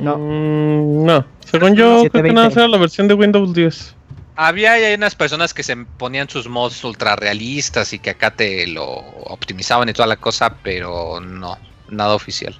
No. 0.02 0.18
Mm, 0.18 1.06
no. 1.06 1.26
Según 1.46 1.76
yo, 1.76 2.00
creo 2.10 2.24
que 2.24 2.30
720. 2.30 2.34
nada 2.34 2.48
más 2.48 2.58
era 2.58 2.68
la 2.68 2.78
versión 2.78 3.08
de 3.08 3.14
Windows 3.14 3.54
10. 3.54 3.96
Había 4.36 4.72
hay 4.74 4.96
unas 4.96 5.14
personas 5.16 5.54
que 5.54 5.62
se 5.62 5.76
ponían 5.76 6.28
sus 6.28 6.50
mods 6.50 6.84
ultra 6.84 7.16
realistas 7.16 7.94
y 7.94 8.00
que 8.00 8.10
acá 8.12 8.32
te 8.32 8.66
lo 8.68 8.84
optimizaban 8.86 9.88
y 9.90 9.94
toda 9.94 10.08
la 10.08 10.16
cosa, 10.16 10.56
pero 10.64 11.20
no, 11.20 11.58
nada 11.90 12.16
oficial. 12.16 12.56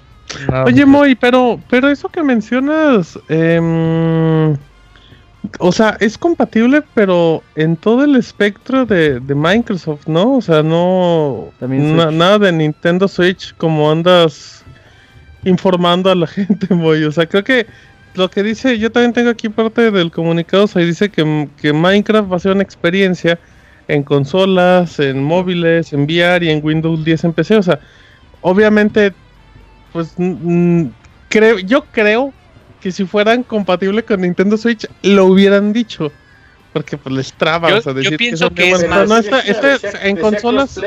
Oye, 0.64 0.86
Moy, 0.86 1.14
pero, 1.16 1.60
pero 1.68 1.88
eso 1.90 2.08
que 2.08 2.22
mencionas, 2.22 3.18
em, 3.28 4.56
o 5.58 5.70
sea, 5.72 5.96
es 6.00 6.16
compatible, 6.16 6.82
pero 6.94 7.42
en 7.56 7.76
todo 7.76 8.04
el 8.04 8.16
espectro 8.16 8.86
de, 8.86 9.20
de 9.20 9.34
Microsoft, 9.34 10.06
¿no? 10.06 10.36
O 10.36 10.40
sea, 10.40 10.62
no, 10.62 11.50
También 11.60 11.96
na- 11.96 12.10
nada 12.10 12.38
de 12.38 12.52
Nintendo 12.52 13.06
Switch 13.08 13.54
como 13.56 13.90
andas 13.90 14.63
informando 15.44 16.10
a 16.10 16.14
la 16.14 16.26
gente, 16.28 16.72
Moy. 16.74 17.04
O 17.04 17.12
sea, 17.12 17.26
creo 17.26 17.44
que 17.44 17.66
lo 18.14 18.30
que 18.30 18.42
dice, 18.42 18.78
yo 18.78 18.92
también 18.92 19.12
tengo 19.12 19.30
aquí 19.30 19.48
parte 19.48 19.90
del 19.90 20.10
comunicado, 20.10 20.64
o 20.64 20.66
sea, 20.68 20.82
dice 20.82 21.08
que, 21.10 21.48
que 21.60 21.72
Minecraft 21.72 22.30
va 22.32 22.36
a 22.36 22.40
ser 22.40 22.52
una 22.52 22.62
experiencia 22.62 23.38
en 23.88 24.02
consolas, 24.02 24.98
en 25.00 25.22
móviles, 25.22 25.92
en 25.92 26.04
VR 26.04 26.44
y 26.46 26.50
en 26.50 26.64
Windows 26.64 27.04
10 27.04 27.24
en 27.24 27.32
PC. 27.32 27.56
O 27.56 27.62
sea, 27.62 27.80
obviamente, 28.40 29.12
pues 29.92 30.14
mm, 30.16 30.84
creo, 31.28 31.58
yo 31.58 31.84
creo 31.92 32.32
que 32.80 32.92
si 32.92 33.04
fueran 33.04 33.42
compatibles 33.42 34.04
con 34.04 34.20
Nintendo 34.20 34.56
Switch, 34.56 34.86
lo 35.02 35.26
hubieran 35.26 35.72
dicho. 35.72 36.12
Porque 36.72 36.96
pues 36.98 37.14
les 37.14 37.32
traba, 37.32 37.70
Yo- 37.70 37.78
o 37.78 37.82
sea, 37.82 37.92
yo 37.92 37.98
decir 38.00 38.16
pienso 38.16 38.46
son 38.46 38.54
que 38.54 38.62
de 38.64 38.70
es 38.70 38.78
buena- 38.80 38.96
más- 38.96 39.08
no, 39.08 39.16
esta- 39.18 39.36
Decía- 39.38 39.52
este 39.52 39.66
decía- 39.88 40.00
en 40.08 40.16
consolas. 40.16 40.80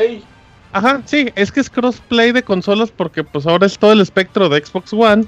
Ajá, 0.72 1.02
sí, 1.06 1.30
es 1.36 1.52
que 1.52 1.60
es 1.60 1.70
crossplay 1.70 2.32
de 2.32 2.44
consolas 2.44 2.92
porque 2.92 3.24
pues 3.24 3.48
ahora 3.48 3.66
es 3.66 3.78
todo 3.78 3.94
el 3.94 4.02
espectro 4.02 4.50
de 4.50 4.64
Xbox 4.64 4.94
One 4.94 5.26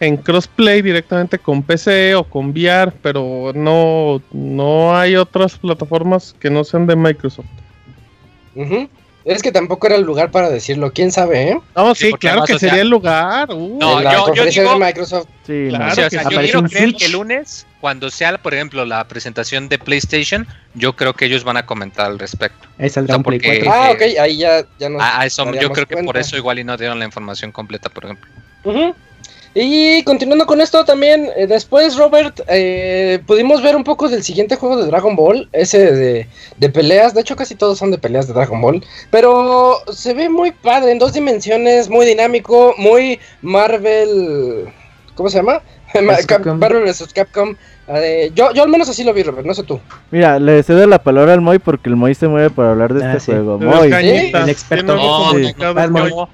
en 0.00 0.16
crossplay 0.16 0.82
directamente 0.82 1.38
con 1.38 1.62
PC 1.62 2.14
o 2.14 2.24
con 2.24 2.50
VR, 2.50 2.92
pero 3.02 3.52
no, 3.54 4.20
no 4.32 4.96
hay 4.96 5.16
otras 5.16 5.58
plataformas 5.58 6.34
que 6.38 6.50
no 6.50 6.64
sean 6.64 6.86
de 6.86 6.96
Microsoft. 6.96 7.46
Ujú. 8.54 8.88
Es 9.24 9.42
que 9.42 9.50
tampoco 9.52 9.86
era 9.86 9.96
el 9.96 10.02
lugar 10.02 10.30
para 10.30 10.50
decirlo, 10.50 10.92
quién 10.92 11.10
sabe, 11.10 11.50
¿eh? 11.52 11.60
No, 11.74 11.94
Sí, 11.94 12.04
sí, 12.06 12.10
porque 12.10 12.26
claro 12.28 12.44
que 12.44 12.52
o 12.54 12.58
sea- 12.58 12.68
sería 12.68 12.82
el 12.82 12.90
lugar. 12.90 13.50
uh. 13.50 13.78
No, 13.80 13.98
en 13.98 14.04
la 14.04 14.12
yo- 14.12 14.18
yo 14.18 14.24
conferencia 14.26 14.62
digo- 14.64 14.74
de 14.78 14.84
Microsoft. 14.84 15.26
Sí, 15.46 15.52
no. 15.52 15.68
Claro 15.70 15.92
O 15.92 15.94
sea, 15.94 16.08
que 16.10 16.16
o 16.16 16.20
sea, 16.20 16.30
yo 16.30 16.40
quiero 16.40 16.62
creer 16.64 16.94
que 16.94 17.04
el 17.06 17.12
lunes, 17.12 17.66
cuando 17.80 18.10
sea, 18.10 18.36
por 18.36 18.52
ejemplo, 18.52 18.84
la 18.84 19.08
presentación 19.08 19.68
de 19.70 19.78
PlayStation, 19.78 20.46
yo 20.74 20.94
creo 20.94 21.14
que 21.14 21.24
ellos 21.24 21.42
van 21.42 21.56
a 21.56 21.64
comentar 21.64 22.04
al 22.06 22.18
respecto. 22.18 22.68
O 22.78 22.88
sea, 22.88 23.02
un 23.16 23.22
Play 23.22 23.38
porque- 23.40 23.62
4. 23.64 23.72
Ah, 23.72 23.90
ok, 23.92 24.02
ahí 24.20 24.36
ya, 24.36 24.64
ya 24.78 24.88
nos 24.90 25.00
A, 25.02 25.20
a 25.22 25.26
eso, 25.26 25.50
yo 25.54 25.70
creo 25.70 25.86
que 25.86 25.96
por 26.02 26.18
eso 26.18 26.36
igual 26.36 26.58
y 26.58 26.64
no 26.64 26.76
dieron 26.76 26.98
la 26.98 27.06
información 27.06 27.50
completa, 27.50 27.88
por 27.88 28.04
ejemplo. 28.04 28.30
Ujú. 28.64 28.94
Y 29.56 30.02
continuando 30.02 30.46
con 30.46 30.60
esto 30.60 30.84
también, 30.84 31.30
eh, 31.36 31.46
después 31.46 31.96
Robert, 31.96 32.40
eh, 32.48 33.20
pudimos 33.24 33.62
ver 33.62 33.76
un 33.76 33.84
poco 33.84 34.08
del 34.08 34.24
siguiente 34.24 34.56
juego 34.56 34.76
de 34.76 34.86
Dragon 34.86 35.14
Ball, 35.14 35.48
ese 35.52 35.92
de, 35.92 36.26
de 36.56 36.68
peleas, 36.70 37.14
de 37.14 37.20
hecho 37.20 37.36
casi 37.36 37.54
todos 37.54 37.78
son 37.78 37.92
de 37.92 37.98
peleas 37.98 38.26
de 38.26 38.32
Dragon 38.34 38.60
Ball, 38.60 38.84
pero 39.10 39.76
se 39.92 40.12
ve 40.12 40.28
muy 40.28 40.50
padre, 40.50 40.90
en 40.90 40.98
dos 40.98 41.12
dimensiones, 41.12 41.88
muy 41.88 42.04
dinámico, 42.04 42.74
muy 42.78 43.20
Marvel, 43.42 44.66
¿cómo 45.14 45.28
se 45.30 45.38
llama? 45.38 45.62
Capcom. 46.26 46.58
Marvel 46.58 46.82
vs. 46.82 47.12
Capcom. 47.14 47.54
eh, 47.86 48.32
yo, 48.34 48.52
yo 48.52 48.64
al 48.64 48.68
menos 48.68 48.88
así 48.88 49.04
lo 49.04 49.14
vi, 49.14 49.22
Robert, 49.22 49.46
no 49.46 49.54
sé 49.54 49.62
tú. 49.62 49.78
Mira, 50.10 50.40
le 50.40 50.64
cedo 50.64 50.84
la 50.88 50.98
palabra 51.00 51.32
al 51.32 51.40
Moy 51.40 51.60
porque 51.60 51.88
el 51.88 51.94
Moy 51.94 52.16
se 52.16 52.26
mueve 52.26 52.50
para 52.50 52.72
hablar 52.72 52.92
de 52.92 53.04
Ah, 53.04 53.10
este 53.12 53.20
sí. 53.20 53.30
juego. 53.32 53.58
Moy. 53.60 53.88
cañitas, 53.90 54.42
El 54.42 54.48
experto. 54.50 54.96
No, 54.96 55.32
no, 55.32 55.88
no. 56.08 56.28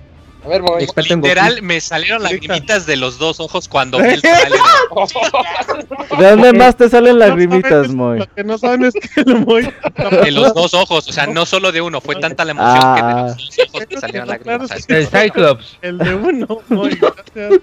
A 0.44 0.48
ver, 0.48 0.62
Literal, 0.96 1.54
Goku. 1.54 1.64
me 1.64 1.80
salieron 1.80 2.22
lagrimitas 2.22 2.86
de 2.86 2.96
los 2.96 3.18
dos 3.18 3.40
ojos 3.40 3.68
cuando 3.68 3.98
vi 3.98 4.08
el 4.08 4.22
trailer. 4.22 4.58
¿De 6.18 6.30
dónde 6.30 6.52
más 6.52 6.76
te 6.76 6.88
salen 6.88 7.18
lagrimitas, 7.18 7.88
Moy? 7.88 8.20
Lo 8.20 8.34
que 8.34 8.44
no 8.44 8.56
saben 8.58 8.84
es 8.84 8.94
que 8.94 9.20
el 9.20 9.44
Moy. 9.44 9.72
De 10.24 10.30
los 10.30 10.54
dos 10.54 10.74
ojos, 10.74 11.08
o 11.08 11.12
sea, 11.12 11.26
no 11.26 11.44
solo 11.46 11.72
de 11.72 11.80
uno, 11.80 12.00
fue 12.00 12.16
tanta 12.16 12.44
la 12.44 12.52
emoción 12.52 12.94
que 12.96 13.02
de 13.02 13.12
los 13.12 13.36
dos 13.36 13.58
ojos 13.68 13.86
me 13.90 14.00
salieron 14.00 14.28
lágrimas. 14.28 14.70
así. 14.70 14.84
El 14.88 15.06
Cyclops. 15.08 15.78
El 15.82 15.98
de 15.98 16.14
uno, 16.14 16.62
Moy. 16.68 16.98
gracias. 16.98 17.60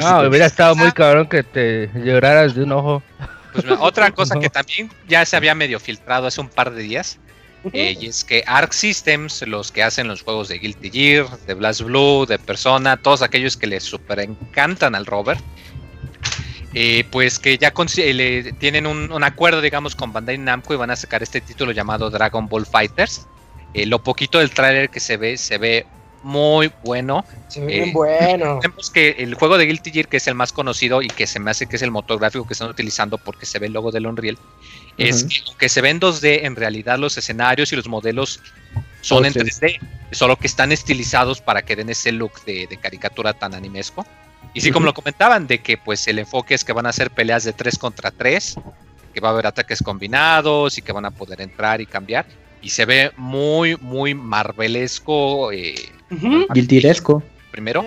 No, 0.00 0.28
hubiera 0.28 0.46
estado 0.46 0.74
muy 0.74 0.90
cabrón 0.90 1.28
que 1.28 1.44
te 1.44 1.90
lloraras 1.94 2.54
de 2.54 2.64
un 2.64 2.72
ojo. 2.72 3.02
Pues, 3.52 3.64
mira, 3.64 3.80
otra 3.80 4.10
cosa 4.10 4.38
que 4.38 4.48
también 4.50 4.90
ya 5.08 5.24
se 5.24 5.36
había 5.36 5.54
medio 5.54 5.78
filtrado 5.78 6.26
hace 6.26 6.40
un 6.40 6.48
par 6.48 6.72
de 6.72 6.82
días, 6.82 7.18
eh, 7.72 7.96
y 8.00 8.06
es 8.06 8.24
que 8.24 8.42
Arc 8.46 8.72
Systems, 8.72 9.42
los 9.42 9.72
que 9.72 9.82
hacen 9.82 10.08
los 10.08 10.22
juegos 10.22 10.48
de 10.48 10.58
Guilty 10.58 10.90
Gear, 10.90 11.38
de 11.46 11.54
Blast 11.54 11.82
Blue, 11.82 12.24
de 12.26 12.38
Persona, 12.38 12.96
todos 12.96 13.22
aquellos 13.22 13.56
que 13.56 13.66
les 13.66 13.82
super 13.84 14.20
encantan 14.20 14.94
al 14.94 15.06
Robert, 15.06 15.40
eh, 16.74 17.04
pues 17.10 17.38
que 17.38 17.56
ya 17.58 17.72
eh, 17.98 18.14
le- 18.14 18.52
tienen 18.54 18.86
un, 18.86 19.10
acuerdo, 19.24 19.60
digamos, 19.60 19.94
con 19.96 20.12
Bandai 20.12 20.38
Namco 20.38 20.74
y 20.74 20.76
van 20.76 20.90
a 20.90 20.96
sacar 20.96 21.22
este 21.22 21.40
título 21.40 21.72
llamado 21.72 22.10
Dragon 22.10 22.46
Ball 22.48 22.66
Fighters. 22.66 23.26
Lo 23.86 24.02
poquito 24.02 24.38
del 24.38 24.50
tráiler 24.50 24.88
que 24.90 24.98
se 25.00 25.16
ve, 25.16 25.36
se 25.36 25.58
ve 25.58 25.86
muy 26.28 26.70
bueno. 26.84 27.24
Se 27.48 27.60
ve 27.60 27.74
Eh, 27.74 27.80
bien 27.84 27.92
bueno. 27.94 28.58
Tenemos 28.60 28.90
que 28.90 29.16
el 29.18 29.34
juego 29.34 29.56
de 29.56 29.64
Guilty 29.64 29.90
Gear, 29.90 30.08
que 30.08 30.18
es 30.18 30.26
el 30.28 30.34
más 30.34 30.52
conocido 30.52 31.00
y 31.00 31.08
que 31.08 31.26
se 31.26 31.40
me 31.40 31.50
hace 31.50 31.66
que 31.66 31.76
es 31.76 31.82
el 31.82 31.90
motor 31.90 32.18
gráfico 32.20 32.46
que 32.46 32.52
están 32.52 32.68
utilizando 32.68 33.16
porque 33.16 33.46
se 33.46 33.58
ve 33.58 33.66
el 33.66 33.72
logo 33.72 33.90
del 33.90 34.06
Unreal, 34.06 34.36
es 34.98 35.24
que 35.24 35.36
aunque 35.46 35.68
se 35.70 35.80
ve 35.80 35.88
en 35.90 36.00
2D, 36.00 36.40
en 36.44 36.54
realidad 36.54 36.98
los 36.98 37.16
escenarios 37.16 37.72
y 37.72 37.76
los 37.76 37.88
modelos 37.88 38.40
son 39.00 39.24
en 39.24 39.32
Ok. 39.32 39.38
3D, 39.38 39.78
solo 40.12 40.36
que 40.36 40.46
están 40.46 40.70
estilizados 40.70 41.40
para 41.40 41.62
que 41.62 41.76
den 41.76 41.88
ese 41.88 42.12
look 42.12 42.44
de, 42.44 42.66
de 42.66 42.76
caricatura 42.76 43.32
tan 43.32 43.54
animesco. 43.54 44.04
Y 44.52 44.60
sí, 44.60 44.70
como 44.70 44.84
lo 44.86 44.92
comentaban, 44.94 45.46
de 45.46 45.60
que 45.60 45.78
pues 45.78 46.06
el 46.08 46.18
enfoque 46.18 46.54
es 46.54 46.62
que 46.64 46.72
van 46.74 46.86
a 46.86 46.92
ser 46.92 47.10
peleas 47.10 47.44
de 47.44 47.52
3 47.54 47.78
contra 47.78 48.10
3, 48.10 48.56
que 49.14 49.20
va 49.20 49.28
a 49.28 49.32
haber 49.32 49.46
ataques 49.46 49.82
combinados 49.82 50.76
y 50.78 50.82
que 50.82 50.92
van 50.92 51.04
a 51.06 51.10
poder 51.10 51.40
entrar 51.40 51.80
y 51.80 51.86
cambiar. 51.86 52.26
Y 52.60 52.70
se 52.70 52.84
ve 52.84 53.12
muy, 53.16 53.76
muy 53.76 54.14
marvelesco. 54.14 55.52
eh, 55.52 55.92
Guiltiresco. 56.10 57.22
primero. 57.50 57.84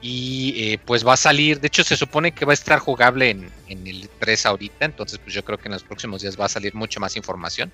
Y 0.00 0.54
eh, 0.56 0.78
pues 0.84 1.06
va 1.06 1.14
a 1.14 1.16
salir, 1.16 1.60
de 1.60 1.68
hecho 1.68 1.82
se 1.82 1.96
supone 1.96 2.32
que 2.32 2.44
va 2.44 2.52
a 2.52 2.54
estar 2.54 2.78
jugable 2.78 3.30
en, 3.30 3.50
en 3.68 3.86
el 3.86 4.10
3 4.18 4.46
ahorita, 4.46 4.84
entonces 4.84 5.18
pues 5.18 5.34
yo 5.34 5.42
creo 5.42 5.56
que 5.56 5.68
en 5.68 5.72
los 5.72 5.82
próximos 5.82 6.20
días 6.20 6.38
va 6.38 6.44
a 6.44 6.48
salir 6.50 6.74
mucha 6.74 7.00
más 7.00 7.16
información. 7.16 7.72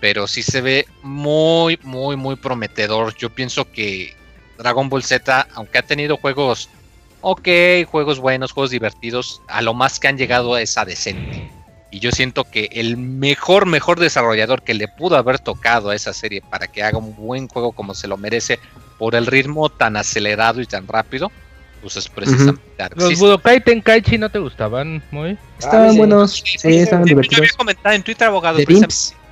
pero 0.00 0.26
sí 0.26 0.42
se 0.42 0.60
ve 0.60 0.86
muy, 1.02 1.78
muy, 1.82 2.16
muy 2.16 2.36
prometedor. 2.36 3.14
Yo 3.16 3.30
pienso 3.30 3.70
que 3.70 4.14
Dragon 4.58 4.88
Ball 4.88 5.02
Z, 5.02 5.48
aunque 5.54 5.78
ha 5.78 5.82
tenido 5.82 6.16
juegos 6.16 6.70
ok, 7.20 7.48
juegos 7.86 8.18
buenos, 8.18 8.52
juegos 8.52 8.70
divertidos, 8.70 9.42
a 9.48 9.62
lo 9.62 9.74
más 9.74 9.98
que 10.00 10.08
han 10.08 10.18
llegado 10.18 10.56
es 10.56 10.76
a 10.78 10.84
decente. 10.84 11.50
Y 11.90 11.98
yo 11.98 12.12
siento 12.12 12.44
que 12.44 12.68
el 12.72 12.96
mejor, 12.96 13.66
mejor 13.66 13.98
desarrollador 13.98 14.62
que 14.62 14.74
le 14.74 14.86
pudo 14.86 15.16
haber 15.16 15.38
tocado 15.38 15.90
a 15.90 15.94
esa 15.96 16.12
serie 16.12 16.40
para 16.40 16.68
que 16.68 16.82
haga 16.82 16.98
un 16.98 17.16
buen 17.16 17.48
juego 17.48 17.72
como 17.72 17.94
se 17.94 18.06
lo 18.06 18.16
merece, 18.16 18.60
por 18.98 19.14
el 19.14 19.26
ritmo 19.26 19.70
tan 19.70 19.96
acelerado 19.96 20.60
y 20.60 20.66
tan 20.66 20.86
rápido, 20.86 21.32
pues 21.80 21.96
es 21.96 22.08
precisamente 22.08 22.60
Dark 22.76 22.96
Los 22.96 23.08
System. 23.08 23.28
Budokai 23.28 23.64
Tenkaichi 23.64 24.18
no 24.18 24.28
te 24.28 24.38
gustaban, 24.38 25.02
muy. 25.10 25.38
Estaban 25.58 25.92
sí. 25.92 25.98
buenos, 25.98 26.32
Sí, 26.32 26.58
sí, 26.58 26.76
estaban 26.76 27.06
Yo 27.06 27.10
divertidos. 27.10 27.38
había 27.38 27.56
comentado 27.56 27.94
en 27.94 28.02
Twitter, 28.02 28.28
abogado, 28.28 28.58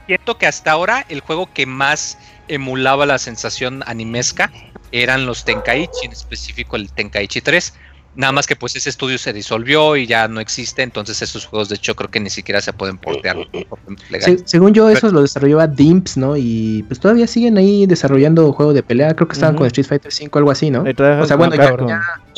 siento 0.07 0.39
que 0.39 0.47
hasta 0.47 0.73
ahora 0.73 1.05
el 1.11 1.21
juego 1.21 1.53
que 1.53 1.67
más 1.67 2.19
emulaba 2.49 3.05
la 3.05 3.19
sensación 3.19 3.85
animesca 3.87 4.51
eran 4.91 5.27
los 5.27 5.45
Tenkaichi, 5.45 6.07
en 6.07 6.13
específico 6.13 6.77
el 6.77 6.91
Tenkaichi 6.91 7.43
3. 7.43 7.75
Nada 8.15 8.33
más 8.33 8.47
que 8.49 8.57
pues 8.57 8.75
ese 8.75 8.91
estudio 8.91 9.17
se 9.17 9.33
disolvió 9.33 9.95
y 9.97 10.07
ya 10.07 10.27
no 10.27 10.41
existe, 10.41 10.83
entonces 10.83 11.23
esos 11.23 11.47
juegos 11.47 11.69
de 11.69 11.77
hecho 11.77 11.95
creo 11.95 12.11
que 12.11 12.19
ni 12.19 12.31
siquiera 12.31 12.61
se 12.61 12.73
pueden 12.73 12.99
portear 12.99 13.37
por 13.37 13.67
problemas 13.67 14.11
legales. 14.11 14.41
Se- 14.41 14.49
según 14.49 14.75
yo, 14.75 14.89
esos 14.91 15.13
lo 15.13 15.23
desarrollaba 15.23 15.69
Dimps, 15.69 16.17
¿no? 16.17 16.37
Y 16.37 16.85
pues 16.89 16.99
todavía 16.99 17.27
siguen 17.29 17.59
ahí 17.59 17.87
desarrollando 17.87 18.53
juego 18.53 18.73
de 18.73 18.83
pelea. 18.83 19.15
Creo 19.15 19.29
que 19.29 19.35
estaban 19.35 19.55
con 19.55 19.67
Street 19.69 19.87
Fighter 19.87 20.11
5 20.13 20.39
algo 20.39 20.51
así, 20.51 20.71
¿no? 20.71 20.83
O 21.23 21.27
sea, 21.27 21.37
bueno, 21.37 21.55
ya, 21.55 21.77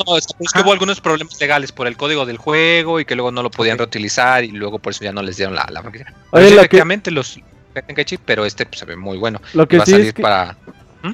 No, 0.05 0.17
es, 0.17 0.27
es 0.39 0.51
que 0.51 0.61
hubo 0.61 0.71
algunos 0.71 1.01
problemas 1.01 1.39
legales 1.39 1.71
por 1.71 1.87
el 1.87 1.97
código 1.97 2.25
del 2.27 2.37
juego 2.37 2.99
y 2.99 3.05
que 3.05 3.15
luego 3.15 3.31
no 3.31 3.41
lo 3.41 3.49
podían 3.49 3.77
reutilizar 3.77 4.43
y 4.43 4.51
luego 4.51 4.77
por 4.77 4.91
eso 4.91 5.03
ya 5.03 5.11
no 5.11 5.23
les 5.23 5.37
dieron 5.37 5.55
la, 5.55 5.67
la 5.71 5.81
Oye, 6.31 6.49
sí, 6.49 6.55
lo 6.55 6.61
que- 6.67 7.11
los 7.11 7.39
pero 8.25 8.45
este 8.45 8.65
pues, 8.65 8.79
se 8.79 8.85
ve 8.85 8.95
muy 8.95 9.17
bueno. 9.17 9.41
Lo 9.53 9.67
que 9.67 9.77
Va 9.77 9.83
a 9.83 9.85
salir 9.85 10.07
es 10.07 10.13
que, 10.13 10.21
para 10.21 10.57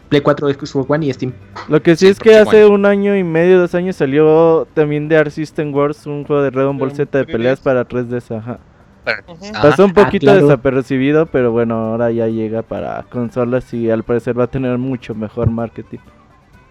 Play 0.09 0.21
4, 0.21 0.49
Xbox 0.53 0.75
One 0.89 1.05
y 1.05 1.13
Steam. 1.13 1.33
lo 1.69 1.81
que 1.81 1.95
sí 1.95 2.05
Sí, 2.05 2.11
es 2.11 2.19
que 2.19 2.35
hace 2.37 2.65
un 2.65 2.85
año 2.85 3.15
y 3.15 3.23
medio, 3.23 3.59
dos 3.59 3.73
años 3.75 3.95
salió 3.95 4.67
también 4.73 5.07
de 5.07 5.17
Art 5.17 5.31
System 5.31 5.73
Wars, 5.73 6.05
un 6.05 6.23
juego 6.25 6.41
de 6.43 6.51
Dragon 6.51 6.77
Ball 6.77 6.89
De 6.89 6.95
Z 6.95 7.17
de 7.17 7.25
3DS. 7.25 7.31
peleas 7.31 7.59
para 7.61 7.87
3DS, 7.87 8.31
ajá. 8.37 8.59
Ajá. 9.05 9.61
Pasó 9.61 9.85
un 9.85 9.91
Ah, 9.91 10.03
poquito 10.05 10.25
claro. 10.25 10.41
desapercibido, 10.47 11.25
pero 11.27 11.51
bueno, 11.53 11.75
ahora 11.75 12.11
ya 12.11 12.27
llega 12.27 12.61
para 12.63 13.03
consolas 13.03 13.73
y 13.73 13.89
al 13.89 14.03
parecer 14.03 14.37
va 14.37 14.43
a 14.43 14.47
tener 14.47 14.77
mucho 14.77 15.15
mejor 15.15 15.49
marketing. 15.49 15.99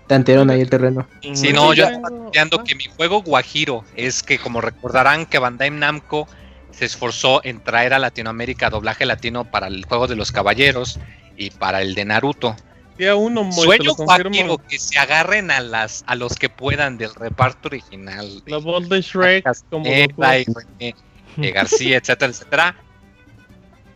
Tantearon 0.06 0.50
ahí 0.50 0.60
el 0.60 0.70
terreno. 0.70 1.06
Sí, 1.32 1.52
no, 1.52 1.72
yo 1.74 1.84
estaba 1.84 2.08
planteando 2.08 2.62
que 2.62 2.74
mi 2.74 2.84
juego 2.96 3.22
Guajiro 3.22 3.82
es 3.96 4.22
que, 4.22 4.38
como 4.38 4.60
recordarán, 4.60 5.26
que 5.26 5.38
Bandai 5.38 5.70
Namco 5.70 6.28
se 6.70 6.84
esforzó 6.84 7.40
en 7.42 7.60
traer 7.60 7.94
a 7.94 7.98
Latinoamérica 7.98 8.68
doblaje 8.70 9.06
latino 9.06 9.44
para 9.50 9.66
el 9.68 9.84
juego 9.86 10.06
de 10.06 10.14
los 10.14 10.30
caballeros 10.30 11.00
y 11.38 11.50
para 11.50 11.80
el 11.82 11.94
de 11.94 12.04
Naruto. 12.04 12.54
Día 12.98 13.14
uno, 13.14 13.44
Moy, 13.44 13.64
Sueño 13.64 14.58
que 14.68 14.78
se 14.78 14.98
agarren 14.98 15.50
a 15.50 15.60
las 15.60 16.02
a 16.06 16.14
los 16.14 16.36
que 16.36 16.48
puedan 16.48 16.96
del 16.96 17.14
reparto 17.14 17.68
original. 17.68 18.42
de 18.44 18.50
La 18.50 18.58
voz 18.58 18.88
de 18.88 19.02
Shrek, 19.02 19.44
como. 19.70 19.84
Castaneda 19.84 20.38
y 20.38 20.94
eh, 21.38 21.50
García, 21.52 21.98
etcétera, 21.98 22.32
etcétera. 22.32 22.76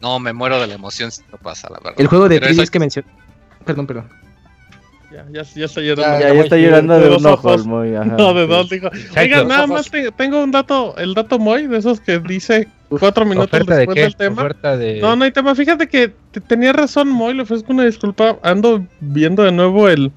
No, 0.01 0.19
me 0.19 0.33
muero 0.33 0.61
de 0.61 0.67
la 0.67 0.75
emoción 0.75 1.11
si 1.11 1.23
no 1.31 1.39
pasa, 1.39 1.69
la 1.71 1.79
verdad. 1.79 1.95
El 1.99 2.07
juego 2.07 2.29
de 2.29 2.41
3DS 2.41 2.69
que 2.69 2.79
mencioné. 2.79 3.09
Perdón, 3.65 3.87
perdón. 3.87 4.11
Ya, 5.13 5.27
ya, 5.33 5.43
ya 5.43 5.65
está 5.65 5.81
llorando. 5.81 6.19
Ya, 6.19 6.21
Ya, 6.21 6.29
ya 6.29 6.35
ya 6.35 6.41
está 6.43 6.57
llegando 6.57 7.01
de 7.01 7.09
dos 7.09 7.21
un 7.23 7.27
ojo 7.27 7.55
el 7.55 7.65
Moy, 7.65 7.95
ajá, 7.97 8.05
No, 8.17 8.33
de 8.35 8.47
dos, 8.47 8.69
dijo. 8.71 8.89
Oiga, 9.17 9.45
nada 9.45 9.67
más 9.67 9.91
te- 9.91 10.13
tengo 10.13 10.43
un 10.43 10.51
dato, 10.53 10.97
el 10.99 11.15
dato 11.15 11.39
Moy, 11.39 11.67
de 11.67 11.79
esos 11.79 12.01
que 12.01 12.21
dice 12.21 12.69
cuatro 12.89 13.25
minutos 13.25 13.49
¿Oferta 13.53 13.73
de 13.75 13.79
después 13.79 13.95
qué? 13.97 14.03
del 14.03 14.17
tema. 14.17 14.49
De... 14.77 15.01
No, 15.01 15.17
no 15.17 15.25
hay 15.25 15.33
tema. 15.33 15.55
Fíjate 15.55 15.89
que 15.89 16.13
te- 16.31 16.41
tenía 16.41 16.73
razón, 16.73 17.09
Moy. 17.09 17.35
Le 17.35 17.43
ofrezco 17.43 17.73
una 17.73 17.85
disculpa. 17.85 18.39
Ando 18.43 18.87
viendo 19.01 19.43
de 19.43 19.51
nuevo 19.53 19.89
el, 19.89 20.13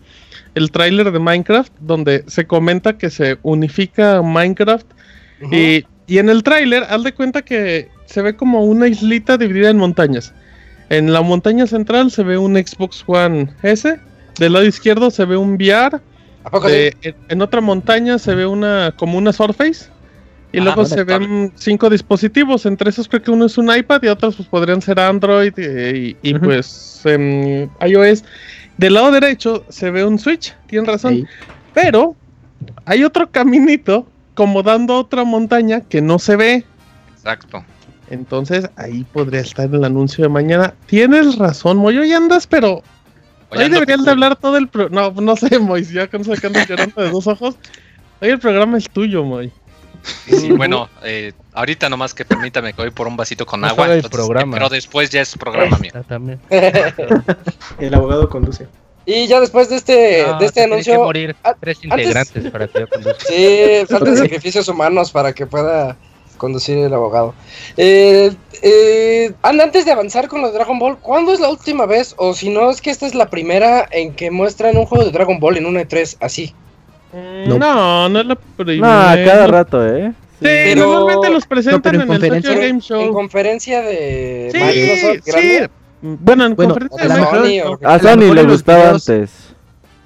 el 0.56 0.70
tráiler 0.72 1.12
de 1.12 1.18
Minecraft, 1.20 1.74
donde 1.80 2.24
se 2.28 2.46
comenta 2.46 2.98
que 2.98 3.10
se 3.10 3.38
unifica 3.42 4.22
Minecraft. 4.22 4.86
y, 5.52 5.86
y 6.06 6.18
en 6.20 6.30
el 6.30 6.44
tráiler, 6.44 6.84
haz 6.90 7.04
de 7.04 7.14
cuenta 7.14 7.42
que 7.42 7.90
se 8.06 8.22
ve 8.22 8.36
como 8.36 8.64
una 8.64 8.88
islita 8.88 9.38
dividida 9.38 9.70
en 9.72 9.78
montañas. 9.78 10.34
En 10.90 11.12
la 11.12 11.22
montaña 11.22 11.66
central 11.66 12.12
se 12.12 12.22
ve 12.24 12.38
un 12.38 12.56
Xbox 12.56 13.04
One 13.08 13.50
S. 13.64 14.00
Del 14.40 14.54
lado 14.54 14.66
izquierdo 14.66 15.12
se 15.12 15.26
ve 15.26 15.38
un 15.38 15.54
VR. 15.56 16.00
¿A 16.44 16.50
poco 16.50 16.68
de- 16.68 16.96
sí? 17.02 17.10
en, 17.10 17.16
en 17.30 17.42
otra 17.42 17.62
montaña 17.62 18.18
se 18.20 18.36
ve 18.36 18.46
una 18.46 18.94
como 18.96 19.18
una 19.18 19.32
Surface. 19.34 19.88
Y 20.52 20.60
Ah, 20.60 20.66
luego 20.66 20.86
se 20.86 21.04
ven 21.04 21.52
cinco 21.56 21.90
dispositivos. 21.90 22.66
Entre 22.68 22.90
esos 22.90 23.08
creo 23.08 23.24
que 23.24 23.32
uno 23.32 23.46
es 23.46 23.58
un 23.58 23.76
iPad 23.76 24.04
y 24.04 24.08
otros 24.08 24.36
pues 24.36 24.48
podrían 24.48 24.82
ser 24.82 25.00
Android 25.00 25.54
y, 25.58 26.16
y, 26.22 26.34
pues 26.36 27.02
en 27.06 27.72
iOS. 27.86 28.24
Del 28.78 28.94
lado 28.94 29.12
derecho 29.12 29.66
se 29.70 29.90
ve 29.90 30.06
un 30.06 30.20
Switch, 30.20 30.56
tienen 30.68 30.86
razón. 30.86 31.28
Pero 31.74 32.16
hay 32.86 33.04
otro 33.04 33.30
caminito 33.32 34.08
como 34.36 34.62
dando 34.62 34.94
a 34.94 35.00
otra 35.00 35.24
montaña 35.24 35.82
que 35.82 36.02
no 36.02 36.20
se 36.20 36.36
ve. 36.36 36.64
Exacto. 37.16 37.64
Entonces 38.12 38.70
ahí 38.76 39.06
podría 39.12 39.40
estar 39.42 39.74
el 39.74 39.84
anuncio 39.84 40.24
de 40.24 40.30
mañana. 40.30 40.74
Tienes 40.86 41.38
razón, 41.38 41.78
Moyo, 41.78 42.04
ya 42.04 42.18
andas, 42.18 42.46
pero 42.46 42.84
Hoy 43.56 43.70
deberían 43.70 44.04
de 44.04 44.12
hablar 44.12 44.36
todo 44.36 44.58
el 44.58 44.68
pro... 44.68 44.90
No, 44.90 45.12
no 45.12 45.36
sé, 45.36 45.60
Moy, 45.60 45.84
ya 45.86 46.08
con 46.08 46.22
andas 46.22 46.68
llorando 46.68 47.02
de 47.02 47.10
dos 47.10 47.28
ojos. 47.28 47.56
Hoy 48.22 48.30
el 48.30 48.40
programa 48.40 48.78
es 48.78 48.90
tuyo, 48.90 49.24
Moy. 49.24 49.52
Sí, 50.28 50.52
bueno, 50.52 50.90
eh, 51.04 51.32
ahorita 51.54 51.88
nomás 51.90 52.14
que 52.14 52.26
permítame 52.26 52.74
que 52.74 52.82
voy 52.82 52.92
por 52.92 53.08
un 53.08 53.16
vasito 53.16 53.46
con 53.46 53.62
No 53.62 53.68
agua. 53.68 53.86
entonces, 53.96 54.10
programa. 54.12 54.58
Pero 54.58 54.70
después 54.70 55.10
ya 55.10 55.22
es 55.22 55.38
programa 55.38 55.78
mío. 55.78 55.92
También. 56.08 56.40
El 57.80 57.94
abogado 57.94 58.30
conduce. 58.30 58.68
Y 59.06 59.28
ya 59.28 59.40
después 59.40 59.70
de 59.70 59.76
este, 59.78 60.24
No, 60.28 60.40
de 60.40 60.46
este 60.46 60.62
se 60.62 60.68
tienen 60.68 60.84
que 60.84 60.92
anuncio, 60.92 61.04
morir 61.04 61.36
Ah, 61.44 61.56
tres 61.60 61.78
antes- 61.84 62.00
integrantes 62.08 62.52
para 62.52 62.68
que 62.68 62.80
yo 62.80 62.88
conduzca. 62.90 63.26
sí, 63.28 63.86
faltan 63.90 64.18
sacrificios 64.18 64.68
humanos 64.68 65.12
para 65.12 65.34
que 65.34 65.46
pueda 65.46 65.98
conducir 66.38 66.78
el 66.78 66.94
abogado. 66.94 67.34
Eh, 67.78 68.34
eh, 68.64 69.34
an- 69.44 69.60
antes 69.62 69.86
de 69.86 69.92
avanzar 69.92 70.28
con 70.30 70.42
los 70.42 70.54
Dragon 70.54 70.80
Ball, 70.80 70.98
¿cuándo 70.98 71.34
es 71.34 71.40
la 71.40 71.50
última 71.50 71.86
vez? 71.86 72.16
O 72.18 72.34
si 72.34 72.50
no, 72.50 72.72
es 72.72 72.82
que 72.82 72.90
esta 72.90 73.06
es 73.06 73.14
la 73.14 73.30
primera 73.30 73.86
en 73.92 74.14
que 74.14 74.32
muestran 74.32 74.78
un 74.78 74.86
juego 74.86 75.04
de 75.06 75.12
Dragon 75.12 75.40
Ball 75.40 75.58
en 75.58 75.66
una 75.66 75.82
E3 75.82 76.18
así. 76.22 76.54
No, 77.46 77.58
No. 77.60 78.10
no, 78.10 78.20
es 78.22 78.26
la 78.26 78.36
primera. 78.36 79.16
No, 79.16 79.26
cada 79.26 79.48
rato, 79.48 79.86
¿eh? 79.86 80.14
Sí, 80.40 80.50
Pero- 80.50 80.88
normalmente 80.94 81.30
los 81.30 81.46
presentan 81.46 81.96
en 81.96 82.02
en, 82.02 82.02
el 82.02 82.08
conferencia- 82.08 82.50
Tokyo 82.50 82.60
Game 82.62 82.70
En 82.70 82.82
Show. 82.82 83.14
conferencia 83.14 83.82
de 83.82 84.50
Sí, 84.52 84.58
Microsoft 84.58 85.40
sí. 85.40 85.58
Bueno, 86.02 86.46
en 86.46 86.56
Bueno, 86.56 86.74
conferencia 86.76 87.08
de 87.14 87.20
Microsoft. 87.22 87.46
Sony, 87.80 87.86
A 87.88 87.94
A 87.94 87.98
lo 87.98 88.04
Sony 88.10 88.34
le 88.34 88.42
en 88.42 88.48
gustaba 88.50 88.90
antes. 88.90 89.30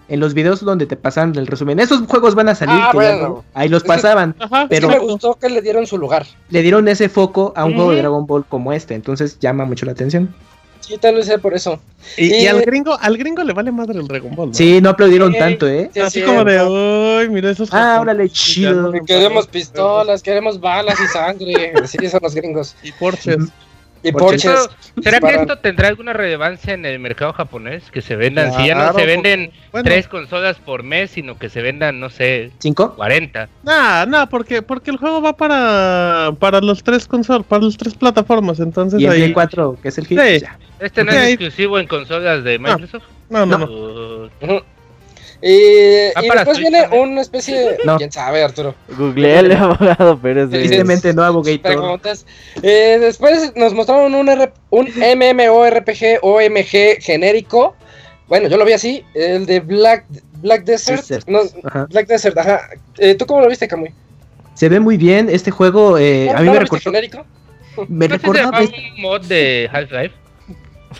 En 0.09 0.19
los 0.21 0.33
videos 0.33 0.63
donde 0.63 0.85
te 0.85 0.95
pasan 0.95 1.35
el 1.35 1.47
resumen, 1.47 1.79
esos 1.79 2.01
juegos 2.07 2.33
van 2.33 2.47
a 2.49 2.55
salir. 2.55 2.75
Ah, 2.77 2.89
que 2.91 2.97
ya 2.99 3.11
bueno. 3.11 3.27
no- 3.27 3.45
ahí 3.53 3.67
los 3.67 3.79
Es 3.79 3.83
que- 3.83 3.87
pasaban. 3.87 4.35
Ajá, 4.39 4.63
Es 4.63 4.69
que 4.69 4.75
Pero- 4.75 4.87
me 4.87 4.93
exacto. 4.95 5.11
gustó 5.13 5.33
que 5.35 5.49
le 5.49 5.61
dieron 5.61 5.85
su 5.85 5.97
lugar. 5.97 6.25
Le 6.49 6.61
dieron 6.61 6.87
ese 6.87 7.09
foco 7.09 7.51
a 7.55 7.65
un 7.65 7.75
juego 7.75 7.91
de. 7.91 7.97
Dragon 7.97 8.25
Ball 8.25 8.45
como 8.47 8.71
este. 8.71 8.93
Entonces 8.95 9.37
llama 9.39 9.65
mucho 9.65 9.85
la 9.85 9.91
atención. 9.91 10.33
Sí, 10.79 10.97
tal 10.97 11.15
vez 11.15 11.25
sea 11.25 11.37
por 11.39 11.53
eso. 11.53 11.81
Y, 12.15 12.33
y 12.33 12.43
Y- 12.43 12.47
al 12.47 12.61
gringo, 12.61 12.97
al 13.01 13.17
gringo 13.17 13.43
le 13.43 13.51
vale 13.51 13.73
madre 13.73 13.99
el 13.99 14.07
Dragon 14.07 14.33
Ball, 14.33 14.47
¿no? 14.49 14.53
Sí, 14.53 14.79
no 14.79 14.91
aplaudieron 14.91 15.33
Sí. 15.33 15.39
tanto, 15.39 15.67
¿eh? 15.67 15.89
Sí, 15.93 15.99
Así 15.99 16.21
como 16.21 16.45
de, 16.45 16.63
uy, 16.63 17.29
mira 17.29 17.49
esos 17.51 17.67
Ah, 17.73 17.97
órale, 17.99 18.29
chido. 18.29 18.93
Queremos 19.05 19.47
pistolas, 19.47 20.23
queremos 20.23 20.61
balas 20.61 20.97
y 21.03 21.07
sangre. 21.07 21.73
Sí, 21.85 21.97
son 22.07 22.21
los 22.23 22.33
gringos. 22.33 22.75
Y 22.83 22.93
Porsches. 22.93 23.37
Y. 24.03 24.11
¿Será 25.01 25.19
que 25.19 25.35
esto 25.35 25.57
tendrá 25.59 25.87
alguna 25.89 26.13
relevancia 26.13 26.73
en 26.73 26.85
el 26.85 26.99
mercado 26.99 27.33
japonés? 27.33 27.91
Que 27.91 28.01
se 28.01 28.15
vendan, 28.15 28.53
si 28.53 28.67
ya 28.67 28.75
no 28.75 28.93
se 28.93 29.05
venden 29.05 29.51
Bueno, 29.71 29.83
tres 29.83 30.07
consolas 30.07 30.57
por 30.57 30.83
mes, 30.83 31.11
sino 31.11 31.37
que 31.37 31.49
se 31.49 31.61
vendan, 31.61 31.99
no 31.99 32.09
sé, 32.09 32.51
¿Cinco? 32.59 32.95
40. 32.95 33.49
Nah, 33.63 34.05
nah, 34.05 34.25
porque, 34.25 34.61
porque 34.61 34.91
el 34.91 34.97
juego 34.97 35.21
va 35.21 35.33
para, 35.33 36.31
para 36.39 36.61
los 36.61 36.83
tres 36.83 37.07
consolas, 37.07 37.45
para 37.45 37.63
las 37.63 37.77
tres 37.77 37.93
plataformas, 37.93 38.59
entonces 38.59 38.99
Y 38.99 39.05
el 39.05 39.11
ahí... 39.11 39.19
Play 39.19 39.33
4, 39.33 39.77
que 39.81 39.89
es 39.89 39.97
el 39.97 40.07
hit. 40.07 40.19
Sí. 40.19 40.45
¿Este 40.79 41.03
no 41.03 41.11
es 41.11 41.29
exclusivo 41.29 41.79
en 41.79 41.87
consolas 41.87 42.43
de 42.43 42.59
Microsoft? 42.59 43.03
No, 43.29 43.45
no, 43.45 43.57
no. 43.57 44.76
Y, 45.41 46.09
Ah, 46.15 46.23
y 46.23 46.29
después 46.29 46.57
viene 46.57 46.81
también. 46.81 47.01
una 47.09 47.21
especie 47.21 47.57
de... 47.59 47.77
No. 47.85 47.97
¿Quién 47.97 48.11
sabe, 48.11 48.43
Arturo? 48.43 48.73
Googleale, 48.97 49.55
abogado 49.55 50.17
Pérez. 50.19 50.49
de- 50.49 50.59
Tristemente 50.59 51.13
no. 51.13 51.43
Preguntas. 51.43 52.25
Eh, 52.63 52.97
después 52.99 53.53
nos 53.55 53.73
mostraron 53.73 54.15
un, 54.15 54.29
R- 54.29 54.51
un 54.71 54.87
MMORPG 54.87 56.19
OMG 56.21 57.01
genérico. 57.01 57.75
Bueno, 58.27 58.47
yo 58.47 58.57
lo 58.57 58.65
vi 58.65 58.73
así. 58.73 59.05
El 59.13 59.45
de 59.45 59.59
Black, 59.59 60.05
Black 60.41 60.63
Desert. 60.63 61.01
Desert. 61.01 61.27
No, 61.27 61.39
Ajá. 61.63 61.85
Black 61.89 62.07
Desert, 62.07 62.37
ajá. 62.37 62.69
Eh, 62.97 63.15
¿Tú 63.15 63.25
cómo 63.25 63.41
lo 63.41 63.47
viste, 63.47 63.67
Camuy? 63.67 63.93
Se 64.55 64.69
ve 64.69 64.79
muy 64.79 64.97
bien 64.97 65.29
este 65.31 65.51
juego. 65.51 65.97
eh, 65.99 66.29
¿No- 66.31 66.37
a 66.37 66.39
mí 66.41 66.45
no 66.47 66.53
me 66.53 66.59
recordó. 66.61 66.81
genérico? 66.81 67.25
Me 67.87 68.07
¿No 68.07 68.15
se 68.15 68.21
recordaba. 68.21 68.59
llamaba 68.59 68.75
un 68.95 69.01
mod 69.01 69.21
de 69.27 69.69
Half-Life? 69.71 70.15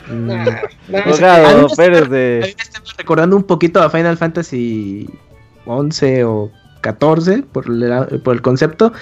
Mm, 0.10 0.28
Nah, 0.28 0.46
nah, 0.90 1.00
A 1.00 1.04
Abogado 1.04 1.58
mí 1.64 1.66
me 1.70 1.76
Pérez 1.76 2.02
A 2.02 2.06
mí 2.06 2.10
de... 2.10 2.40
me 2.58 2.64
estaba 2.64 2.86
recordando 2.98 3.36
un 3.36 3.44
poquito 3.44 3.82
a 3.82 3.90
Final 3.90 4.18
Fantasy 4.18 5.10
11 5.66 6.24
o 6.26 6.52
14 6.82 7.44
por, 7.44 7.70
la- 7.70 8.08
por 8.24 8.36
el 8.36 8.42
concepto. 8.42 8.94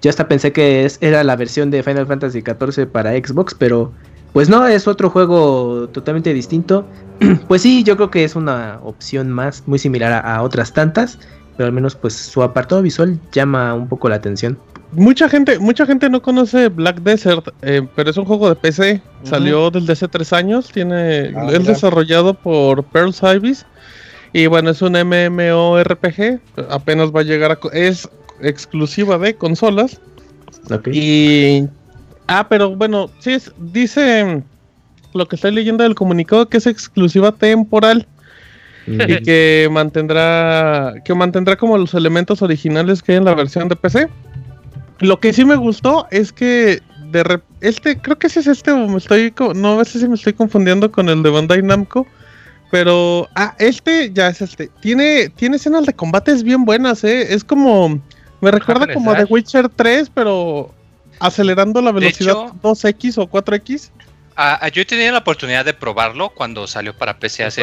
Yo 0.00 0.10
hasta 0.10 0.28
pensé 0.28 0.52
que 0.52 0.84
es, 0.84 0.98
era 1.00 1.24
la 1.24 1.36
versión 1.36 1.70
de 1.70 1.82
Final 1.82 2.06
Fantasy 2.06 2.42
14 2.42 2.86
para 2.86 3.12
Xbox, 3.12 3.54
pero 3.54 3.92
pues 4.32 4.48
no, 4.48 4.66
es 4.66 4.86
otro 4.86 5.10
juego 5.10 5.88
totalmente 5.88 6.32
distinto. 6.34 6.86
pues 7.48 7.62
sí, 7.62 7.82
yo 7.82 7.96
creo 7.96 8.10
que 8.10 8.24
es 8.24 8.36
una 8.36 8.78
opción 8.84 9.30
más, 9.30 9.64
muy 9.66 9.78
similar 9.78 10.12
a, 10.12 10.20
a 10.36 10.42
otras 10.42 10.72
tantas, 10.72 11.18
pero 11.58 11.66
al 11.66 11.72
menos 11.72 11.96
pues 11.96 12.14
su 12.14 12.40
apartado 12.42 12.80
visual 12.80 13.18
llama 13.32 13.74
un 13.74 13.88
poco 13.88 14.08
la 14.08 14.14
atención. 14.14 14.56
Mucha 14.92 15.28
gente, 15.28 15.58
mucha 15.58 15.84
gente 15.84 16.08
no 16.08 16.22
conoce 16.22 16.68
Black 16.68 17.00
Desert, 17.02 17.48
eh, 17.60 17.86
pero 17.94 18.08
es 18.10 18.16
un 18.16 18.24
juego 18.24 18.48
de 18.48 18.54
PC. 18.54 19.02
Salió 19.24 19.70
desde 19.70 19.92
hace 19.92 20.08
tres 20.08 20.32
años. 20.32 20.70
Tiene, 20.72 21.32
Ah, 21.36 21.46
es 21.52 21.58
mira. 21.58 21.72
desarrollado 21.72 22.32
por 22.32 22.84
Pearl 22.84 23.12
Ibis. 23.36 23.66
Y 24.32 24.46
bueno, 24.46 24.70
es 24.70 24.80
un 24.80 24.92
MMORPG. 24.92 26.40
Apenas 26.70 27.10
va 27.10 27.20
a 27.20 27.24
llegar 27.24 27.50
a. 27.52 27.58
Es 27.72 28.08
exclusiva 28.40 29.18
de 29.18 29.34
consolas. 29.34 30.00
Ok. 30.70 30.88
Y. 30.92 31.68
Ah, 32.28 32.46
pero 32.48 32.74
bueno, 32.76 33.10
sí, 33.18 33.32
es, 33.32 33.52
dice 33.58 34.42
lo 35.12 35.26
que 35.26 35.36
estoy 35.36 35.52
leyendo 35.52 35.82
del 35.82 35.96
comunicado 35.96 36.48
que 36.48 36.58
es 36.58 36.66
exclusiva 36.66 37.32
temporal. 37.32 38.06
Y 38.94 39.22
que 39.22 39.68
mantendrá 39.70 40.94
que 41.04 41.14
mantendrá 41.14 41.56
como 41.56 41.76
los 41.78 41.94
elementos 41.94 42.42
originales 42.42 43.02
que 43.02 43.12
hay 43.12 43.18
en 43.18 43.24
la 43.24 43.34
versión 43.34 43.68
de 43.68 43.76
PC. 43.76 44.08
Lo 45.00 45.20
que 45.20 45.32
sí 45.32 45.44
me 45.44 45.56
gustó 45.56 46.06
es 46.10 46.32
que 46.32 46.80
de 47.10 47.24
rep- 47.24 47.42
este 47.60 47.98
creo 47.98 48.18
que 48.18 48.28
sí 48.28 48.40
es 48.40 48.46
este 48.46 48.70
o 48.72 48.88
me 48.88 48.98
estoy 48.98 49.32
no 49.54 49.84
sé 49.84 50.00
si 50.00 50.08
me 50.08 50.14
estoy 50.14 50.32
confundiendo 50.32 50.90
con 50.90 51.08
el 51.08 51.22
de 51.22 51.30
Bandai 51.30 51.62
Namco, 51.62 52.06
pero 52.70 53.28
ah 53.34 53.54
este 53.58 54.12
ya 54.12 54.28
es 54.28 54.42
este. 54.42 54.68
Tiene 54.80 55.28
tiene 55.30 55.56
escenas 55.56 55.86
de 55.86 55.92
combates 55.94 56.42
bien 56.42 56.64
buenas, 56.64 57.04
eh, 57.04 57.32
es 57.34 57.44
como 57.44 58.00
me 58.40 58.50
recuerda 58.50 58.84
and 58.84 58.94
como 58.94 59.10
a 59.12 59.16
The. 59.16 59.24
Witcher 59.24 59.68
3, 59.68 60.10
pero 60.14 60.72
acelerando 61.20 61.80
la 61.82 61.92
velocidad 61.92 62.32
hecho- 62.32 62.54
2x 62.62 63.18
o 63.18 63.26
4x. 63.28 63.90
Ah, 64.36 64.58
ah, 64.62 64.68
yo 64.68 64.82
he 64.82 64.84
tenido 64.84 65.10
la 65.12 65.18
oportunidad 65.18 65.64
de 65.64 65.74
probarlo 65.74 66.30
cuando 66.30 66.66
salió 66.68 66.96
para 66.96 67.18
PC 67.18 67.44
hace 67.44 67.62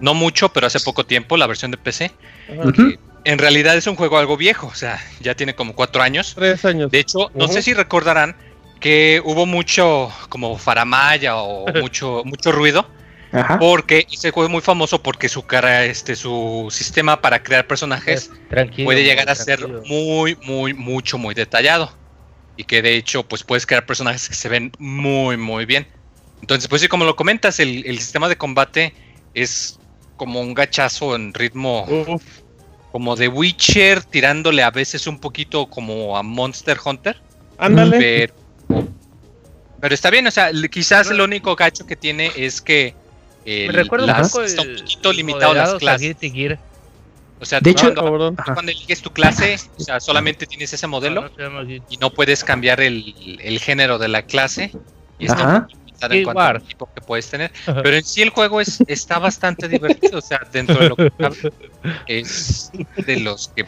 no 0.00 0.14
mucho, 0.14 0.50
pero 0.50 0.66
hace 0.66 0.80
poco 0.80 1.04
tiempo, 1.04 1.36
la 1.36 1.46
versión 1.46 1.70
de 1.70 1.76
PC. 1.76 2.12
En 3.24 3.38
realidad 3.38 3.76
es 3.76 3.86
un 3.86 3.96
juego 3.96 4.18
algo 4.18 4.36
viejo, 4.36 4.68
o 4.68 4.74
sea, 4.74 4.98
ya 5.20 5.34
tiene 5.34 5.54
como 5.54 5.74
cuatro 5.74 6.02
años. 6.02 6.34
Tres 6.34 6.64
años. 6.64 6.90
De 6.90 7.00
hecho, 7.00 7.30
no 7.34 7.48
sé 7.48 7.62
si 7.62 7.74
recordarán 7.74 8.36
que 8.80 9.20
hubo 9.24 9.44
mucho 9.44 10.10
como 10.28 10.56
faramaya 10.56 11.36
o 11.36 11.66
mucho, 11.80 12.22
mucho 12.24 12.52
ruido, 12.52 12.88
Ajá. 13.32 13.58
porque 13.58 14.06
ese 14.10 14.30
juego 14.30 14.46
es 14.46 14.52
muy 14.52 14.60
famoso 14.62 15.02
porque 15.02 15.28
su 15.28 15.42
cara, 15.44 15.84
este, 15.84 16.16
su 16.16 16.68
sistema 16.70 17.20
para 17.20 17.42
crear 17.42 17.66
personajes 17.66 18.30
Tranquilo. 18.48 18.86
puede 18.86 19.04
llegar 19.04 19.28
a 19.28 19.34
ser 19.34 19.66
muy, 19.84 20.36
muy, 20.44 20.72
mucho, 20.74 21.18
muy 21.18 21.34
detallado. 21.34 21.92
Y 22.56 22.64
que 22.64 22.82
de 22.82 22.96
hecho, 22.96 23.22
pues 23.22 23.44
puedes 23.44 23.66
crear 23.66 23.86
personajes 23.86 24.28
que 24.28 24.34
se 24.34 24.48
ven 24.48 24.72
muy, 24.78 25.36
muy 25.36 25.64
bien. 25.64 25.86
Entonces, 26.40 26.68
pues 26.68 26.82
sí, 26.82 26.88
como 26.88 27.04
lo 27.04 27.14
comentas, 27.14 27.60
el, 27.60 27.84
el 27.86 27.98
sistema 27.98 28.28
de 28.28 28.36
combate 28.36 28.94
es 29.34 29.77
como 30.18 30.40
un 30.42 30.52
gachazo 30.52 31.16
en 31.16 31.32
ritmo 31.32 31.86
Uf. 31.88 32.22
como 32.92 33.16
de 33.16 33.28
Witcher, 33.28 34.02
tirándole 34.04 34.62
a 34.62 34.70
veces 34.70 35.06
un 35.06 35.18
poquito 35.18 35.66
como 35.70 36.18
a 36.18 36.22
Monster 36.22 36.76
Hunter. 36.84 37.16
Ándale. 37.56 37.98
Pero, 38.68 38.84
pero 39.80 39.94
está 39.94 40.10
bien, 40.10 40.26
o 40.26 40.30
sea, 40.30 40.50
quizás 40.70 41.10
el 41.10 41.20
único 41.22 41.56
gacho 41.56 41.86
que 41.86 41.96
tiene 41.96 42.30
es 42.36 42.60
que 42.60 42.94
el- 43.44 43.72
recuerda 43.72 44.04
un 44.06 44.10
las- 44.12 44.30
poco 44.30 44.44
está 44.44 44.62
un 44.62 44.76
poquito 44.76 45.12
limitado 45.12 45.54
las 45.54 45.74
clases. 45.74 46.16
O 47.40 47.44
sea, 47.44 47.60
De 47.60 47.70
hecho- 47.70 47.94
cuando. 47.94 48.34
Ajá. 48.36 48.54
cuando 48.54 48.72
eliges 48.72 49.00
tu 49.00 49.10
clase, 49.12 49.56
o 49.78 49.80
sea, 49.80 50.00
solamente 50.00 50.44
tienes 50.44 50.72
ese 50.72 50.88
modelo 50.88 51.30
No, 51.38 51.50
no 51.50 51.62
Guilty- 51.62 51.82
y 51.88 51.96
no 51.98 52.10
puedes 52.10 52.42
cambiar 52.42 52.80
el, 52.80 53.38
el 53.40 53.60
género 53.60 53.98
de 53.98 54.08
la 54.08 54.22
clase. 54.22 54.72
Y 55.20 55.26
está 55.26 55.68
En 56.00 56.24
cuanto 56.24 56.40
al 56.40 56.62
tipo 56.62 56.88
que 56.94 57.00
puedes 57.00 57.28
tener. 57.28 57.50
Pero 57.64 57.96
en 57.96 58.04
sí 58.04 58.22
el 58.22 58.30
juego 58.30 58.60
es, 58.60 58.82
está 58.86 59.18
bastante 59.18 59.68
divertido. 59.68 60.18
O 60.18 60.22
sea, 60.22 60.40
dentro 60.52 60.78
de 60.78 60.88
lo 60.88 60.96
que 60.96 61.10
cabe, 61.10 61.52
es 62.06 62.70
de 62.96 63.20
los 63.20 63.48
que 63.48 63.66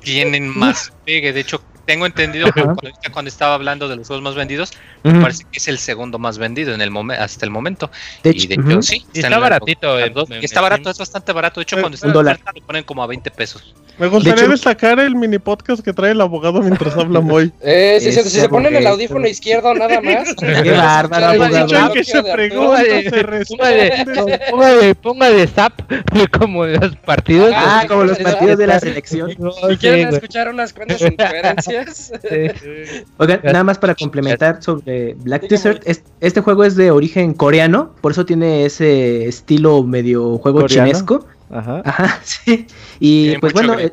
tienen 0.00 0.48
más 0.48 0.92
pegue. 1.04 1.32
De 1.32 1.40
hecho, 1.40 1.62
tengo 1.86 2.06
entendido 2.06 2.50
cuando, 2.52 2.76
cuando 3.12 3.28
estaba 3.28 3.54
hablando 3.54 3.88
de 3.88 3.96
los 3.96 4.06
juegos 4.06 4.22
más 4.22 4.34
vendidos, 4.34 4.72
Ujú. 5.04 5.20
parece 5.20 5.44
que 5.50 5.58
es 5.58 5.68
el 5.68 5.78
segundo 5.78 6.18
más 6.18 6.38
vendido 6.38 6.74
en 6.74 6.80
el 6.80 6.90
momen- 6.90 7.18
hasta 7.18 7.44
el 7.44 7.50
momento. 7.50 7.90
De 8.22 8.30
y 8.30 8.32
hecho, 8.32 8.48
de 8.48 8.54
hecho, 8.54 8.82
sí. 8.82 9.04
Y 9.12 9.18
está 9.18 9.30
la- 9.30 9.38
baratito. 9.38 9.98
en- 9.98 10.12
está 10.42 10.60
barato, 10.60 10.90
es 10.90 10.98
bastante 10.98 11.32
barato. 11.32 11.60
De 11.60 11.62
hecho, 11.64 11.76
Eh, 11.76 11.80
cuando 11.80 11.94
está 11.96 12.06
en 12.06 12.12
dólar. 12.12 12.40
lo 12.54 12.62
ponen 12.66 12.84
como 12.84 13.02
a 13.02 13.06
20 13.06 13.30
pesos. 13.30 13.74
Me 13.98 14.06
gustaría 14.06 14.44
hecho- 14.44 14.52
destacar 14.52 14.98
el 15.00 15.14
mini 15.14 15.38
podcast 15.38 15.84
que 15.84 15.92
trae 15.92 16.12
el 16.12 16.20
abogado 16.20 16.62
mientras 16.62 16.96
habla 16.96 17.20
Moy. 17.20 17.52
Eh, 17.60 17.98
si, 18.00 18.10
se- 18.12 18.24
si 18.24 18.40
se 18.40 18.48
ponen 18.48 18.74
el 18.74 18.86
audífono 18.86 19.26
izquieto 19.26 19.74
nada 19.74 20.00
más. 20.02 20.34
Qué 20.36 20.70
bárbaro, 20.70 21.26
abogado. 21.44 21.92
que 21.92 22.04
se 22.04 22.22
de 22.22 22.32
pregunta, 22.32 22.80
Arturo. 22.80 23.10
se 23.10 23.22
responde. 23.22 23.92
Póngale, 24.06 24.40
póngale, 24.50 24.94
póngale 24.94 25.46
zap 25.46 25.72
como 26.38 26.64
los 26.66 26.96
partidos. 26.96 27.52
Ah, 27.54 27.80
Ah, 27.82 27.86
como 27.88 28.04
los 28.04 28.18
partidos 28.18 28.58
de 28.58 28.66
la 28.66 28.78
selección. 28.80 29.30
Si 29.68 29.76
quieren 29.78 30.08
escuchar 30.14 30.48
unas 30.48 30.72
cuantas 30.72 31.00
incoherencias. 31.00 31.71
Sí. 32.22 33.04
Oigan, 33.18 33.40
nada 33.44 33.64
más 33.64 33.78
para 33.78 33.94
complementar 33.94 34.62
sobre 34.62 35.14
Black 35.14 35.42
Dígame. 35.42 35.48
Desert, 35.56 35.82
es- 35.86 36.02
este 36.20 36.40
juego 36.40 36.64
es 36.64 36.76
de 36.76 36.90
origen 36.90 37.34
coreano, 37.34 37.94
por 38.00 38.12
eso 38.12 38.24
tiene 38.26 38.64
ese 38.64 39.26
estilo 39.26 39.82
medio 39.82 40.38
juego 40.38 40.60
¿Coreano? 40.60 40.86
chinesco. 40.88 41.26
Ajá. 41.50 41.82
Ajá, 41.84 42.20
sí. 42.24 42.66
Y 43.00 43.24
Tiene 43.24 43.40
pues 43.40 43.52
bueno, 43.52 43.78
eh, 43.78 43.92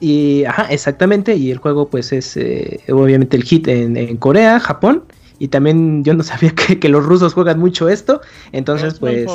y 0.00 0.44
ajá, 0.44 0.66
exactamente, 0.70 1.34
y 1.36 1.50
el 1.50 1.58
juego 1.58 1.88
pues 1.88 2.12
es 2.12 2.36
eh, 2.36 2.80
obviamente 2.90 3.36
el 3.36 3.44
hit 3.44 3.66
en, 3.68 3.96
en 3.96 4.16
Corea, 4.18 4.60
Japón, 4.60 5.04
y 5.38 5.48
también 5.48 6.04
yo 6.04 6.14
no 6.14 6.22
sabía 6.22 6.50
que, 6.50 6.78
que 6.78 6.88
los 6.88 7.04
rusos 7.04 7.34
juegan 7.34 7.58
mucho 7.58 7.88
esto, 7.88 8.20
entonces 8.52 8.98
pues... 8.98 9.26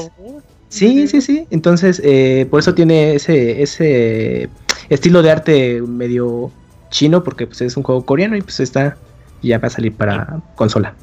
Sí, 0.73 1.05
sí, 1.09 1.19
sí. 1.19 1.45
Entonces, 1.49 2.01
eh, 2.01 2.47
por 2.49 2.61
eso 2.61 2.73
tiene 2.73 3.15
ese, 3.15 3.61
ese 3.61 4.47
estilo 4.87 5.21
de 5.21 5.29
arte 5.29 5.81
medio 5.81 6.49
chino, 6.91 7.23
porque 7.23 7.47
pues 7.47 7.61
es 7.61 7.75
un 7.75 7.83
juego 7.83 8.05
coreano 8.05 8.37
y 8.37 8.41
pues 8.41 8.59
está 8.59 8.97
ya 9.41 9.57
va 9.57 9.67
a 9.67 9.71
salir 9.71 9.95
para 9.95 10.41
consola. 10.55 10.95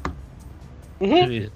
Eh, 1.01 1.49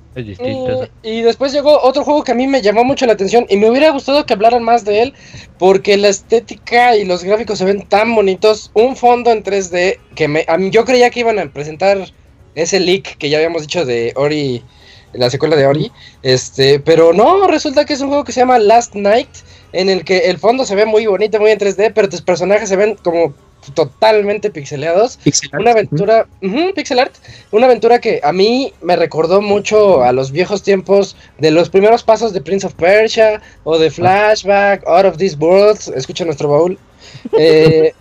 y 1.03 1.21
después 1.21 1.51
llegó 1.51 1.81
otro 1.81 2.05
juego 2.05 2.23
que 2.23 2.31
a 2.31 2.35
mí 2.35 2.47
me 2.47 2.61
llamó 2.61 2.85
mucho 2.85 3.05
la 3.05 3.13
atención 3.13 3.45
y 3.49 3.57
me 3.57 3.69
hubiera 3.69 3.89
gustado 3.89 4.25
que 4.25 4.33
hablaran 4.33 4.63
más 4.63 4.85
de 4.85 5.01
él 5.01 5.13
porque 5.59 5.97
la 5.97 6.07
estética 6.07 6.95
y 6.95 7.03
los 7.03 7.25
gráficos 7.25 7.57
se 7.57 7.65
ven 7.65 7.85
tan 7.87 8.15
bonitos. 8.15 8.71
Un 8.73 8.95
fondo 8.95 9.31
en 9.31 9.43
3D 9.43 9.97
que 10.15 10.27
me, 10.27 10.45
a 10.47 10.57
mí, 10.57 10.69
yo 10.69 10.85
creía 10.85 11.09
que 11.09 11.21
iban 11.21 11.39
a 11.39 11.51
presentar 11.51 11.97
ese 12.55 12.79
leak 12.79 13.17
que 13.17 13.29
ya 13.29 13.37
habíamos 13.37 13.63
dicho 13.63 13.85
de 13.85 14.13
Ori, 14.15 14.63
la 15.13 15.29
secuela 15.29 15.55
de 15.55 15.67
Ori, 15.67 15.91
este, 16.21 16.79
pero 16.79 17.11
no, 17.11 17.47
resulta 17.47 17.85
que 17.85 17.93
es 17.93 18.01
un 18.01 18.07
juego 18.07 18.23
que 18.23 18.31
se 18.31 18.39
llama 18.39 18.59
Last 18.59 18.95
Night 18.95 19.29
en 19.73 19.89
el 19.89 20.05
que 20.05 20.29
el 20.29 20.37
fondo 20.37 20.65
se 20.65 20.75
ve 20.75 20.85
muy 20.85 21.05
bonito, 21.07 21.39
muy 21.39 21.51
en 21.51 21.59
3D, 21.59 21.91
pero 21.93 22.07
tus 22.07 22.21
personajes 22.21 22.69
se 22.69 22.75
ven 22.75 22.95
como 23.03 23.33
totalmente 23.73 24.49
pixeleados. 24.49 25.17
Pixel 25.23 25.49
art. 25.51 25.61
Una 25.61 25.71
aventura, 25.71 26.27
pixel 26.75 26.99
art, 26.99 27.13
una 27.51 27.65
aventura 27.65 27.99
que 27.99 28.19
a 28.23 28.33
mí 28.33 28.73
me 28.81 28.95
recordó 28.95 29.41
mucho 29.41 30.03
a 30.03 30.11
los 30.11 30.31
viejos 30.31 30.63
tiempos 30.63 31.15
de 31.39 31.51
los 31.51 31.69
primeros 31.69 32.03
pasos 32.03 32.33
de 32.33 32.41
Prince 32.41 32.67
of 32.67 32.73
Persia 32.73 33.41
o 33.63 33.77
de 33.77 33.89
Flashback, 33.89 34.85
Out 34.87 35.05
of 35.05 35.17
This 35.17 35.37
World, 35.39 35.79
escucha 35.95 36.25
nuestro 36.25 36.49
baúl. 36.49 36.77
Eh, 37.37 37.93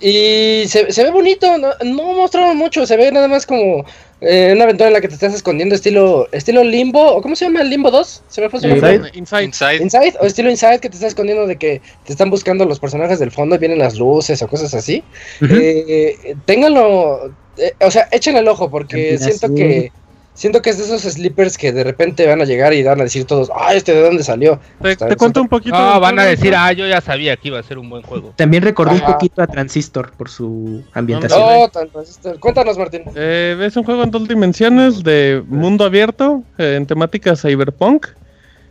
y 0.00 0.64
se, 0.66 0.92
se 0.92 1.04
ve 1.04 1.10
bonito, 1.10 1.58
no, 1.58 1.68
no 1.84 2.12
mostraron 2.14 2.56
mucho, 2.56 2.86
se 2.86 2.96
ve 2.96 3.10
nada 3.12 3.28
más 3.28 3.46
como 3.46 3.84
eh, 4.22 4.52
una 4.54 4.64
aventura 4.64 4.88
en 4.88 4.94
la 4.94 5.00
que 5.02 5.08
te 5.08 5.14
estás 5.14 5.34
escondiendo 5.34 5.74
estilo 5.74 6.26
estilo 6.32 6.64
Limbo, 6.64 7.16
o 7.16 7.20
¿cómo 7.20 7.36
se 7.36 7.44
llama? 7.44 7.62
¿Limbo 7.62 7.90
2? 7.90 8.22
¿Se 8.28 8.40
me 8.40 8.48
fue 8.48 8.60
Eh? 8.62 8.70
Inside. 8.74 9.10
Inside. 9.14 9.44
Inside. 9.44 9.82
Inside 9.82 10.14
o 10.20 10.26
estilo 10.26 10.50
Inside 10.50 10.80
que 10.80 10.88
te 10.88 10.96
estás 10.96 11.08
escondiendo 11.08 11.46
de 11.46 11.56
que 11.56 11.82
te 12.04 12.12
están 12.12 12.30
buscando 12.30 12.64
los 12.64 12.80
personajes 12.80 13.18
del 13.18 13.30
fondo 13.30 13.56
y 13.56 13.58
vienen 13.58 13.78
las 13.78 13.98
luces 13.98 14.40
o 14.40 14.48
cosas 14.48 14.72
así. 14.72 15.04
Eh, 15.42 16.34
ténganlo, 16.46 17.30
eh, 17.58 17.74
o 17.80 17.90
sea, 17.90 18.08
echen 18.10 18.36
el 18.36 18.48
ojo 18.48 18.70
porque 18.70 19.18
siento 19.18 19.46
así. 19.46 19.54
que 19.54 19.92
siento 20.36 20.62
que 20.62 20.70
es 20.70 20.78
de 20.78 20.84
esos 20.84 21.02
sleepers 21.14 21.58
que 21.58 21.72
de 21.72 21.82
repente 21.82 22.26
van 22.26 22.40
a 22.40 22.44
llegar 22.44 22.72
y 22.72 22.82
van 22.82 23.00
a 23.00 23.04
decir 23.04 23.24
todos, 23.24 23.50
ay, 23.54 23.78
este 23.78 23.92
de 23.94 24.02
dónde 24.02 24.22
salió. 24.22 24.60
Te, 24.80 25.16
cuento 25.16 25.42
un 25.42 25.48
poquito. 25.48 25.76
No, 25.76 25.92
del 25.92 26.00
van 26.00 26.18
a 26.18 26.24
decir, 26.24 26.52
¿no? 26.52 26.58
ah, 26.60 26.72
yo 26.72 26.86
ya 26.86 27.00
sabía 27.00 27.36
que 27.36 27.48
iba 27.48 27.58
a 27.58 27.62
ser 27.62 27.78
un 27.78 27.90
buen 27.90 28.02
juego. 28.02 28.32
También 28.36 28.62
recordó 28.62 28.92
un 28.92 29.00
poquito 29.00 29.42
a 29.42 29.46
Transistor 29.46 30.12
por 30.12 30.28
su 30.28 30.84
ambientación. 30.92 31.40
No, 31.40 31.60
No, 31.62 31.68
tan- 31.68 32.38
cuéntanos, 32.38 32.78
Martín. 32.78 33.02
Eh, 33.16 33.58
es 33.66 33.76
un 33.76 33.84
juego 33.84 34.04
en 34.04 34.10
dos 34.10 34.28
dimensiones 34.28 35.02
de 35.02 35.42
mundo 35.48 35.84
abierto 35.84 36.42
eh, 36.58 36.74
en 36.76 36.86
temática 36.86 37.34
cyberpunk. 37.34 38.06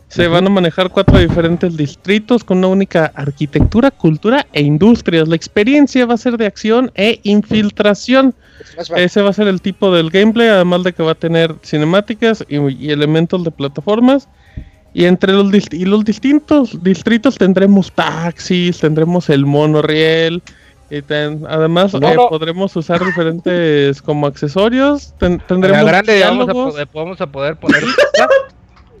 Se 0.08 0.28
van 0.28 0.46
a 0.46 0.50
manejar 0.50 0.90
cuatro 0.90 1.18
diferentes 1.18 1.76
distritos 1.76 2.44
con 2.44 2.58
una 2.58 2.68
única 2.68 3.10
arquitectura, 3.14 3.90
cultura 3.90 4.46
e 4.52 4.62
industrias. 4.62 5.26
La 5.28 5.34
experiencia 5.36 6.06
va 6.06 6.14
a 6.14 6.16
ser 6.18 6.36
de 6.38 6.46
acción 6.46 6.92
e 6.94 7.18
infiltración. 7.24 8.32
Flashback. 8.74 8.98
Ese 9.00 9.20
va 9.22 9.30
a 9.30 9.32
ser 9.32 9.48
el 9.48 9.60
tipo 9.60 9.92
del 9.92 10.10
gameplay, 10.10 10.48
además 10.48 10.84
de 10.84 10.92
que 10.92 11.02
va 11.02 11.12
a 11.12 11.14
tener 11.16 11.54
cinemáticas 11.62 12.44
y, 12.48 12.56
y 12.86 12.90
elementos 12.92 13.42
de 13.44 13.50
plataformas. 13.50 14.28
Y 14.94 15.04
entre 15.04 15.32
los, 15.32 15.48
dist- 15.50 15.74
y 15.78 15.84
los 15.84 16.04
distintos 16.04 16.82
distritos 16.82 17.36
tendremos 17.36 17.92
taxis, 17.92 18.78
tendremos 18.78 19.28
el 19.28 19.44
monorriel, 19.44 20.40
Y 20.88 21.02
ten- 21.02 21.44
además 21.48 21.92
No, 21.94 22.08
eh, 22.08 22.14
no. 22.14 22.28
podremos 22.28 22.74
usar 22.76 23.04
diferentes 23.04 24.00
como 24.06 24.26
accesorios. 24.28 25.12
ten- 25.18 25.42
tendremos 25.48 25.84
grande 25.84 26.20
vamos 26.20 26.42
a, 26.48 26.52
diálogos. 26.52 26.72
poder, 26.72 26.88
vamos 26.94 27.20
a 27.20 27.26
poder 27.26 27.56
poner. 27.56 27.82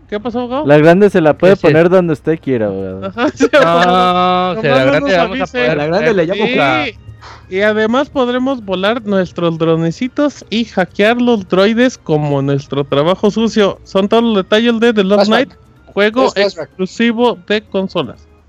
¿Qué 0.08 0.20
pasó, 0.20 0.46
Gao? 0.46 0.66
La 0.66 0.78
grande 0.78 1.10
se 1.10 1.20
la 1.20 1.36
puede 1.36 1.56
poner 1.56 1.88
donde 1.88 2.12
usted 2.12 2.38
quiera, 2.40 2.66
abogado. 2.66 3.06
Ajá, 3.06 3.28
sí, 3.34 3.46
No, 3.52 3.60
la 3.60 4.54
no 4.54 4.62
grande 4.62 5.00
nos 5.00 5.16
vamos 5.16 5.40
a 5.40 5.46
poder. 5.46 5.76
La 5.76 5.86
grande 5.86 6.14
le 6.14 6.26
llamo 6.26 6.44
Y 7.48 7.60
además 7.60 8.08
podremos 8.10 8.64
volar 8.64 9.04
nuestros 9.04 9.58
dronecitos 9.58 10.44
y 10.48 10.64
hackear 10.64 11.20
los 11.20 11.48
droides 11.48 11.98
como 11.98 12.40
nuestro 12.40 12.84
trabajo 12.84 13.30
sucio. 13.30 13.80
Son 13.82 14.08
todos 14.08 14.22
los 14.22 14.36
detalles 14.36 14.78
de 14.78 14.92
The 14.92 15.02
Love 15.02 15.26
Flashback. 15.26 15.48
Night, 15.48 15.60
juego 15.86 16.26
Es 16.26 16.54
flashback. 16.54 16.70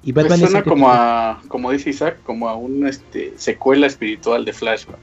Y 0.04 0.14
Pues 0.14 0.40
suena 0.40 0.64
como 0.64 0.90
a, 0.90 1.42
como 1.50 1.72
dice 1.72 1.90
Isaac, 1.90 2.20
como 2.24 2.48
a 2.48 2.56
una 2.56 2.90
este, 2.90 3.34
secuela 3.36 3.88
espiritual 3.88 4.46
de 4.46 4.54
Flashback. 4.54 5.00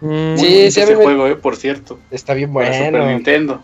Mm, 0.00 0.36
Sí, 0.36 0.70
sí, 0.72 0.80
ese 0.80 0.94
juego, 0.96 1.26
eh, 1.28 1.36
por 1.36 1.54
cierto. 1.54 2.00
Está 2.10 2.34
bien 2.34 2.52
Para 2.52 2.72
Super 2.72 2.90
bueno. 2.90 3.06
Nintendo. 3.06 3.62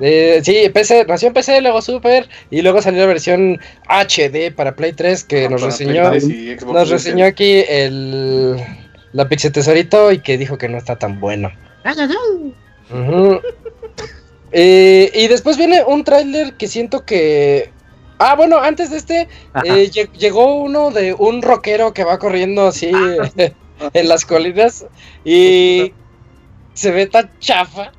Eh, 0.00 0.40
sí, 0.42 0.68
PC, 0.72 1.04
nació 1.06 1.28
en 1.28 1.34
PC, 1.34 1.60
luego 1.60 1.80
Super, 1.80 2.28
y 2.50 2.62
luego 2.62 2.82
salió 2.82 3.00
la 3.02 3.06
versión 3.06 3.60
HD 3.88 4.52
para 4.54 4.74
Play 4.74 4.92
3 4.92 5.24
que 5.24 5.48
nos 5.48 5.60
Para 5.60 5.70
reseñó, 5.70 6.08
Play 6.10 6.20
3 6.20 6.24
y 6.24 6.58
Xbox 6.58 6.72
nos 6.74 6.88
360. 6.88 6.94
reseñó 6.96 7.24
aquí 7.26 7.64
el 7.68 8.56
la 9.12 9.28
Pixel 9.28 9.52
Tesorito 9.52 10.10
y 10.10 10.18
que 10.18 10.36
dijo 10.36 10.58
que 10.58 10.68
no 10.68 10.76
está 10.78 10.96
tan 10.96 11.20
bueno. 11.20 11.50
Eh, 14.56 15.10
y 15.14 15.26
después 15.26 15.56
viene 15.56 15.82
un 15.84 16.04
tráiler 16.04 16.54
que 16.54 16.68
siento 16.68 17.04
que... 17.04 17.70
Ah, 18.18 18.36
bueno, 18.36 18.58
antes 18.60 18.90
de 18.90 18.98
este, 18.98 19.20
eh, 19.64 19.90
lle- 19.90 20.08
llegó 20.12 20.62
uno 20.62 20.92
de 20.92 21.12
un 21.12 21.42
rockero 21.42 21.92
que 21.92 22.04
va 22.04 22.20
corriendo 22.20 22.68
así 22.68 22.92
en 23.92 24.08
las 24.08 24.24
colinas 24.24 24.86
y 25.24 25.92
se 26.74 26.92
ve 26.92 27.06
tan 27.08 27.28
chafa, 27.40 27.90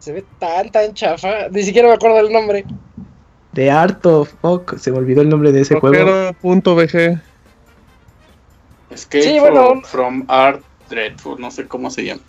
se 0.00 0.12
ve 0.12 0.24
tan, 0.38 0.70
tan 0.70 0.92
chafa, 0.94 1.48
ni 1.50 1.62
siquiera 1.62 1.88
me 1.88 1.94
acuerdo 1.94 2.16
del 2.16 2.32
nombre. 2.32 2.64
The 3.54 3.70
Art 3.70 4.04
of 4.06 4.32
Fuck, 4.42 4.78
se 4.78 4.90
me 4.90 4.98
olvidó 4.98 5.22
el 5.22 5.28
nombre 5.28 5.52
de 5.52 5.60
ese 5.62 5.78
juego. 5.78 5.96
Rockero.bg. 6.42 7.20
Escape 8.90 9.22
Sí, 9.22 9.38
from, 9.38 9.54
bueno. 9.54 9.82
from 9.82 10.24
Art 10.28 10.62
Dreadful, 10.88 11.40
no 11.40 11.50
sé 11.50 11.66
cómo 11.66 11.90
se 11.90 12.04
llama. 12.04 12.22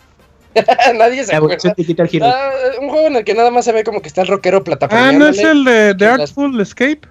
Nadie 0.96 1.24
se 1.24 1.34
acuerda. 1.36 1.74
de. 1.76 2.22
Ah, 2.24 2.52
un 2.82 2.90
juego 2.90 3.08
en 3.08 3.16
el 3.16 3.24
que 3.24 3.34
nada 3.34 3.52
más 3.52 3.66
se 3.66 3.72
ve 3.72 3.84
como 3.84 4.02
que 4.02 4.10
está 4.10 4.22
el 4.22 4.28
rockero 4.28 4.64
plataforma. 4.64 5.08
Ah, 5.10 5.12
¿no 5.12 5.28
es 5.28 5.40
el 5.40 5.64
de 5.64 5.96
The 5.96 6.06
Artful 6.06 6.60
Escape? 6.60 7.02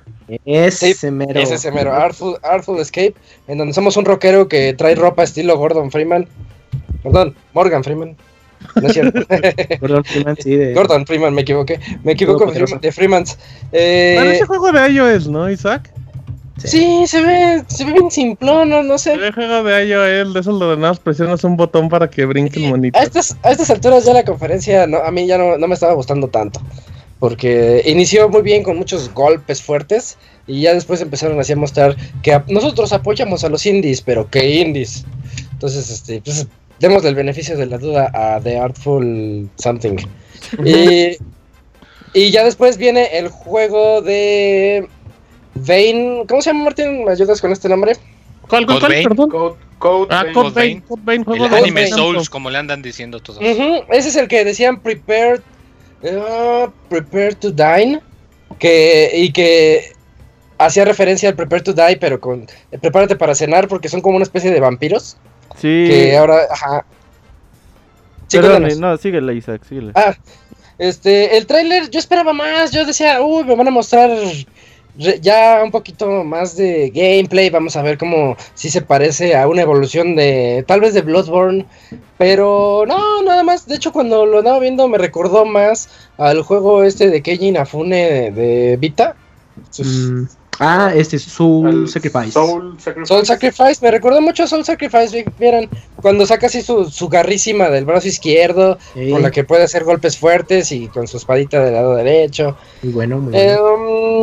Ese 0.45 0.95
sí, 0.95 1.11
mero. 1.11 1.33
Ese 1.41 1.55
es 1.55 1.61
ese 1.61 1.73
mero, 1.73 1.93
Artful, 1.93 2.37
Artful 2.43 2.79
Escape, 2.79 3.15
en 3.49 3.59
donde 3.59 3.73
somos 3.75 3.97
un 3.97 4.05
rockero 4.05 4.47
que 4.47 4.75
trae 4.75 4.95
ropa 4.95 5.23
estilo 5.25 5.57
Gordon 5.57 5.91
Freeman. 5.91 6.29
Perdón, 7.03 7.35
Morgan 7.55 7.83
Freeman. 7.83 8.17
No 8.81 8.87
es 8.89 8.93
cierto. 8.93 9.21
Gordon 9.81 10.05
Freeman, 10.05 10.37
sí, 10.43 10.57
de... 10.57 10.75
Gordon 10.75 11.07
Freeman, 11.07 11.35
me 11.35 11.43
equivoqué. 11.43 11.81
Me 12.05 12.13
equivoco 12.13 12.47
de. 12.47 12.53
Freeman- 12.61 12.81
de 12.81 12.93
Freemans. 12.93 13.39
Eh, 13.73 14.15
Bueno, 14.17 14.31
ese 14.31 14.47
juego 14.47 14.73
de 14.73 14.89
iOS, 14.91 15.29
¿no, 15.29 15.51
Isaac? 15.51 15.91
sí, 16.63 17.05
se 17.07 17.23
ve, 17.23 17.65
se 17.69 17.85
ve 17.87 17.93
bien 17.93 18.11
simplón, 18.11 18.69
no, 18.69 18.83
no 18.83 18.99
sé. 18.99 19.15
El 19.15 19.33
juego 19.33 19.63
de 19.63 19.87
iOS, 19.87 20.35
de 20.35 20.41
esos 20.41 20.59
lo 20.61 20.77
de 20.77 20.95
presionas 21.03 21.43
un 21.45 21.57
botón 21.57 21.89
para 21.89 22.11
que 22.11 22.25
brinque 22.27 22.63
el 22.63 22.69
monito. 22.69 22.99
A 22.99 23.03
estas, 23.03 23.37
a 23.43 23.51
estas 23.51 23.71
alturas 23.71 24.05
ya 24.05 24.13
la 24.13 24.25
conferencia 24.25 24.87
no, 24.87 24.99
a 24.99 25.11
mí 25.11 25.27
ya 25.27 25.39
no, 25.39 25.57
no 25.57 25.67
me 25.67 25.75
estaba 25.75 25.95
gustando 25.95 26.29
tanto. 26.29 26.61
Porque 27.19 27.83
inició 27.87 28.29
muy 28.29 28.43
bien 28.43 28.63
con 28.63 28.77
muchos 28.79 29.13
golpes 29.13 29.63
fuertes 29.63 30.17
y 30.47 30.63
ya 30.63 30.73
después 30.75 31.01
empezaron 31.03 31.39
así 31.41 31.53
a 31.53 31.57
mostrar 31.57 31.97
que 32.23 32.33
a- 32.35 32.45
nosotros 32.49 32.93
apoyamos 32.93 33.43
a 33.45 33.49
los 33.49 33.65
indies, 33.67 34.01
pero 34.03 34.29
¿qué 34.31 34.57
indies? 34.61 35.05
Entonces, 35.53 35.91
este, 35.91 36.21
pues 36.23 36.47
demos 36.81 37.05
el 37.05 37.15
beneficio 37.15 37.57
de 37.57 37.67
la 37.67 37.79
duda 37.79 38.11
a 38.13 38.41
The 38.41 38.59
Artful 38.59 39.49
Something. 39.57 39.97
y, 40.65 41.17
y 42.13 42.31
ya 42.31 42.45
después 42.45 42.77
viene 42.77 43.17
el 43.19 43.29
juego 43.29 44.03
de 44.03 44.89
Vayne. 45.55 46.25
¿Cómo 46.29 46.43
se 46.43 46.51
llama 46.51 46.65
Martín? 46.65 47.05
¿Me 47.05 47.13
ayudas 47.13 47.41
con 47.41 47.53
este 47.53 47.69
nombre? 47.69 47.93
¿Cuál, 48.49 48.67
cuál. 48.67 48.81
Perdón. 48.81 49.31
Code, 49.31 49.57
Code, 49.79 50.07
Ah. 50.11 50.23
Code 50.25 50.33
Code 50.35 50.51
Vein. 50.61 50.81
Code 50.81 51.03
Vein, 51.05 51.25
juego 51.25 51.45
El 51.45 51.51
de 51.51 51.57
Anime. 51.59 51.87
Souls, 51.89 52.29
como 52.29 52.51
le 52.51 52.59
andan 52.59 52.83
diciendo 52.83 53.21
todos. 53.21 53.39
Ujú, 53.41 53.85
Ese 53.91 54.09
es 54.09 54.17
el 54.17 54.29
que 54.29 54.45
decían 54.45 54.81
Prepare, 54.81 55.41
eh, 56.03 56.67
prepare 56.89 57.35
to 57.37 57.51
Dine. 57.51 58.01
Que, 58.59 59.11
y 59.15 59.33
que 59.33 59.93
hacía 60.59 60.85
referencia 60.85 61.29
al 61.29 61.37
Prepare 61.37 61.63
to 61.63 61.73
Die, 61.73 61.97
pero 61.99 62.21
con 62.21 62.47
eh, 62.73 62.79
prepárate 62.79 63.17
para 63.17 63.35
cenar, 63.35 63.69
porque 63.69 63.89
son 63.89 64.01
como 64.01 64.17
una 64.17 64.25
especie 64.25 64.51
de 64.51 64.61
vampiros. 64.61 65.17
Sí. 65.57 65.85
Que 65.89 66.17
ahora, 66.17 66.41
ajá. 66.51 66.85
Sí, 68.29 68.39
Perdón, 68.39 68.69
no, 68.79 68.97
síguele, 68.97 69.35
Isaac, 69.35 69.63
síguele. 69.69 69.93
Ah, 69.95 70.15
este, 70.79 71.37
el 71.37 71.47
tráiler, 71.47 71.91
yo 71.91 71.99
esperaba 71.99 72.33
más, 72.33 72.71
yo 72.71 72.85
decía, 72.85 73.21
uy, 73.21 73.45
me 73.45 73.57
van 73.57 73.69
a 73.69 73.73
mostrar 73.73 74.11
ya 74.97 75.61
un 75.65 75.71
poquito 75.71 76.25
más 76.25 76.57
de 76.57 76.91
gameplay, 76.91 77.51
vamos 77.51 77.77
a 77.77 77.83
ver 77.83 77.99
cómo 77.99 78.37
si 78.55 78.71
se 78.71 78.83
parece 78.83 79.37
a 79.37 79.49
una 79.49 79.63
evolución 79.63 80.15
de, 80.15 80.65
tal 80.67 80.81
vez 80.81 80.95
de 80.95 81.03
Bloodborne, 81.03 81.67
pero 82.19 82.85
no, 82.87 83.23
nada 83.23 83.43
más, 83.43 83.67
de 83.67 83.77
hecho 83.77 83.93
cuando 83.93 84.27
lo 84.27 84.39
andaba 84.39 84.59
viendo 84.59 84.87
me 84.89 84.99
recordó 84.99 85.45
más 85.45 85.89
al 86.19 86.43
juego 86.43 86.83
este 86.83 87.09
de 87.09 87.23
Keiji 87.23 87.49
Inafune 87.49 87.97
de, 87.97 88.31
de 88.31 88.77
Vita, 88.77 89.17
Mm, 89.79 90.25
ah, 90.61 90.93
este 90.95 91.17
es 91.17 91.23
Soul 91.25 91.89
Sacrifice. 91.89 92.31
Soul 92.33 92.77
Sacrifice. 92.79 93.07
Soul 93.13 93.27
Sacrifice, 93.27 93.79
me 93.83 93.91
recordó 93.91 94.21
mucho 94.21 94.45
a 94.45 94.47
Soul 94.47 94.65
Sacrifice, 94.65 95.25
cuando 95.97 96.25
saca 96.27 96.47
así 96.47 96.63
su, 96.63 96.85
su 96.91 97.09
garrísima 97.09 97.69
del 97.71 97.85
brazo 97.85 98.07
izquierdo, 98.09 98.79
con 98.95 99.23
la 99.23 99.31
que 99.31 99.43
puede 99.45 99.65
hacer 99.65 99.83
golpes 99.85 100.17
fuertes 100.17 100.71
y 100.71 100.87
con 100.89 101.09
su 101.09 101.17
espadita 101.17 101.63
del 101.65 101.75
lado 101.75 101.97
derecho. 101.97 102.57
Muy 102.83 102.93
bueno, 102.93 103.19
muy 103.19 103.37
Eh, 103.37 103.57
bueno. 103.59 103.75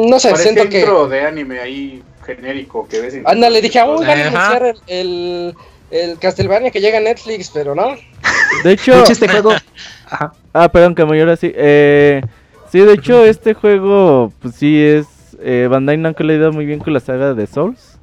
um, 0.04 0.10
no 0.10 0.20
sé, 0.20 0.30
Parece 0.30 0.54
siento 0.54 0.70
que. 0.70 0.80
intro 0.80 1.08
de 1.10 1.22
anime 1.22 1.60
ahí 1.60 2.02
genérico 2.26 2.88
que 2.88 3.02
ves 3.02 3.14
en- 3.16 3.24
Ándale, 3.28 3.62
dije, 3.62 3.82
uy, 3.84 4.06
van 4.06 4.20
a 4.20 4.28
anunciar 4.28 4.64
el, 4.66 4.76
el, 4.88 5.56
el 5.92 6.20
Castlevania 6.20 6.72
que 6.72 6.80
llega 6.82 6.98
a 7.00 7.02
Netflix, 7.02 7.50
pero 7.54 7.74
no. 7.76 7.96
De 8.64 8.72
hecho, 8.74 8.94
De 8.96 9.02
hecho, 9.02 9.12
este 9.14 9.28
juego. 9.28 9.52
Ajá. 10.10 10.34
ah, 10.54 10.70
perdón, 10.72 10.94
que 10.96 11.06
me 11.06 11.18
llora 11.18 11.34
así. 11.34 11.52
Eh, 11.56 12.22
sí, 12.72 12.80
de 12.80 12.94
hecho, 12.94 13.24
este 13.26 13.54
juego, 13.54 14.32
pues 14.42 14.56
sí 14.56 14.82
es. 14.84 15.06
Eh, 15.40 15.68
Bandai 15.70 15.98
Namco 15.98 16.24
le 16.24 16.34
ha 16.34 16.38
ido 16.38 16.52
muy 16.54 16.66
bien 16.66 16.80
con 16.80 16.94
la 16.94 17.00
saga 17.00 17.34
de 17.34 17.48
Souls. 17.48 17.98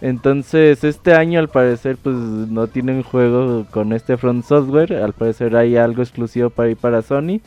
Entonces, 0.00 0.82
este 0.82 1.14
año 1.14 1.38
al 1.38 1.48
parecer, 1.48 1.96
pues 2.02 2.16
no 2.16 2.66
tienen 2.66 3.02
juego 3.04 3.66
con 3.70 3.92
este 3.92 4.16
Front 4.16 4.44
Software. 4.44 4.94
Al 4.94 5.12
parecer 5.12 5.54
hay 5.56 5.76
algo 5.76 6.02
exclusivo 6.02 6.50
para 6.50 6.70
ir 6.70 6.76
para 6.76 7.02
Sony. 7.02 7.40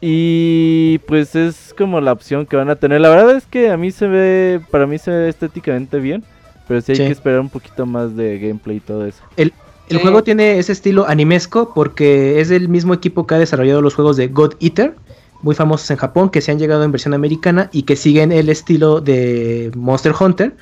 Y 0.00 0.98
pues 1.06 1.34
es 1.34 1.74
como 1.76 2.00
la 2.00 2.12
opción 2.12 2.46
que 2.46 2.56
van 2.56 2.68
a 2.70 2.76
tener. 2.76 3.00
La 3.00 3.08
verdad 3.08 3.36
es 3.36 3.46
que 3.46 3.70
a 3.70 3.76
mí 3.76 3.90
se 3.90 4.06
ve, 4.06 4.60
para 4.70 4.86
mí 4.86 4.98
se 4.98 5.10
ve 5.10 5.28
estéticamente 5.28 5.98
bien. 5.98 6.22
Pero 6.68 6.80
sí 6.80 6.92
hay 6.92 6.96
Sí. 6.98 7.04
que 7.06 7.12
esperar 7.12 7.40
un 7.40 7.50
poquito 7.50 7.84
más 7.86 8.16
de 8.16 8.38
gameplay 8.38 8.76
y 8.78 8.80
todo 8.80 9.04
eso. 9.06 9.22
El 9.36 9.52
Sí. 9.88 9.98
juego 9.98 10.22
tiene 10.22 10.58
ese 10.58 10.72
estilo 10.72 11.06
animesco 11.06 11.72
porque 11.74 12.40
es 12.40 12.48
del 12.48 12.68
mismo 12.70 12.94
equipo 12.94 13.26
que 13.26 13.34
ha 13.34 13.38
desarrollado 13.38 13.82
los 13.82 13.94
juegos 13.94 14.16
de 14.16 14.28
God 14.28 14.54
Eater, 14.60 14.94
muy 15.42 15.54
famosos 15.54 15.90
en 15.90 15.96
Japón, 15.96 16.30
que 16.30 16.40
se 16.40 16.50
han 16.52 16.58
llegado 16.58 16.84
en 16.84 16.92
versión 16.92 17.14
americana 17.14 17.68
y 17.72 17.82
que 17.82 17.96
siguen 17.96 18.32
el 18.32 18.48
estilo 18.48 19.00
de 19.00 19.70
Monster 19.76 20.14
Hunter. 20.18 20.56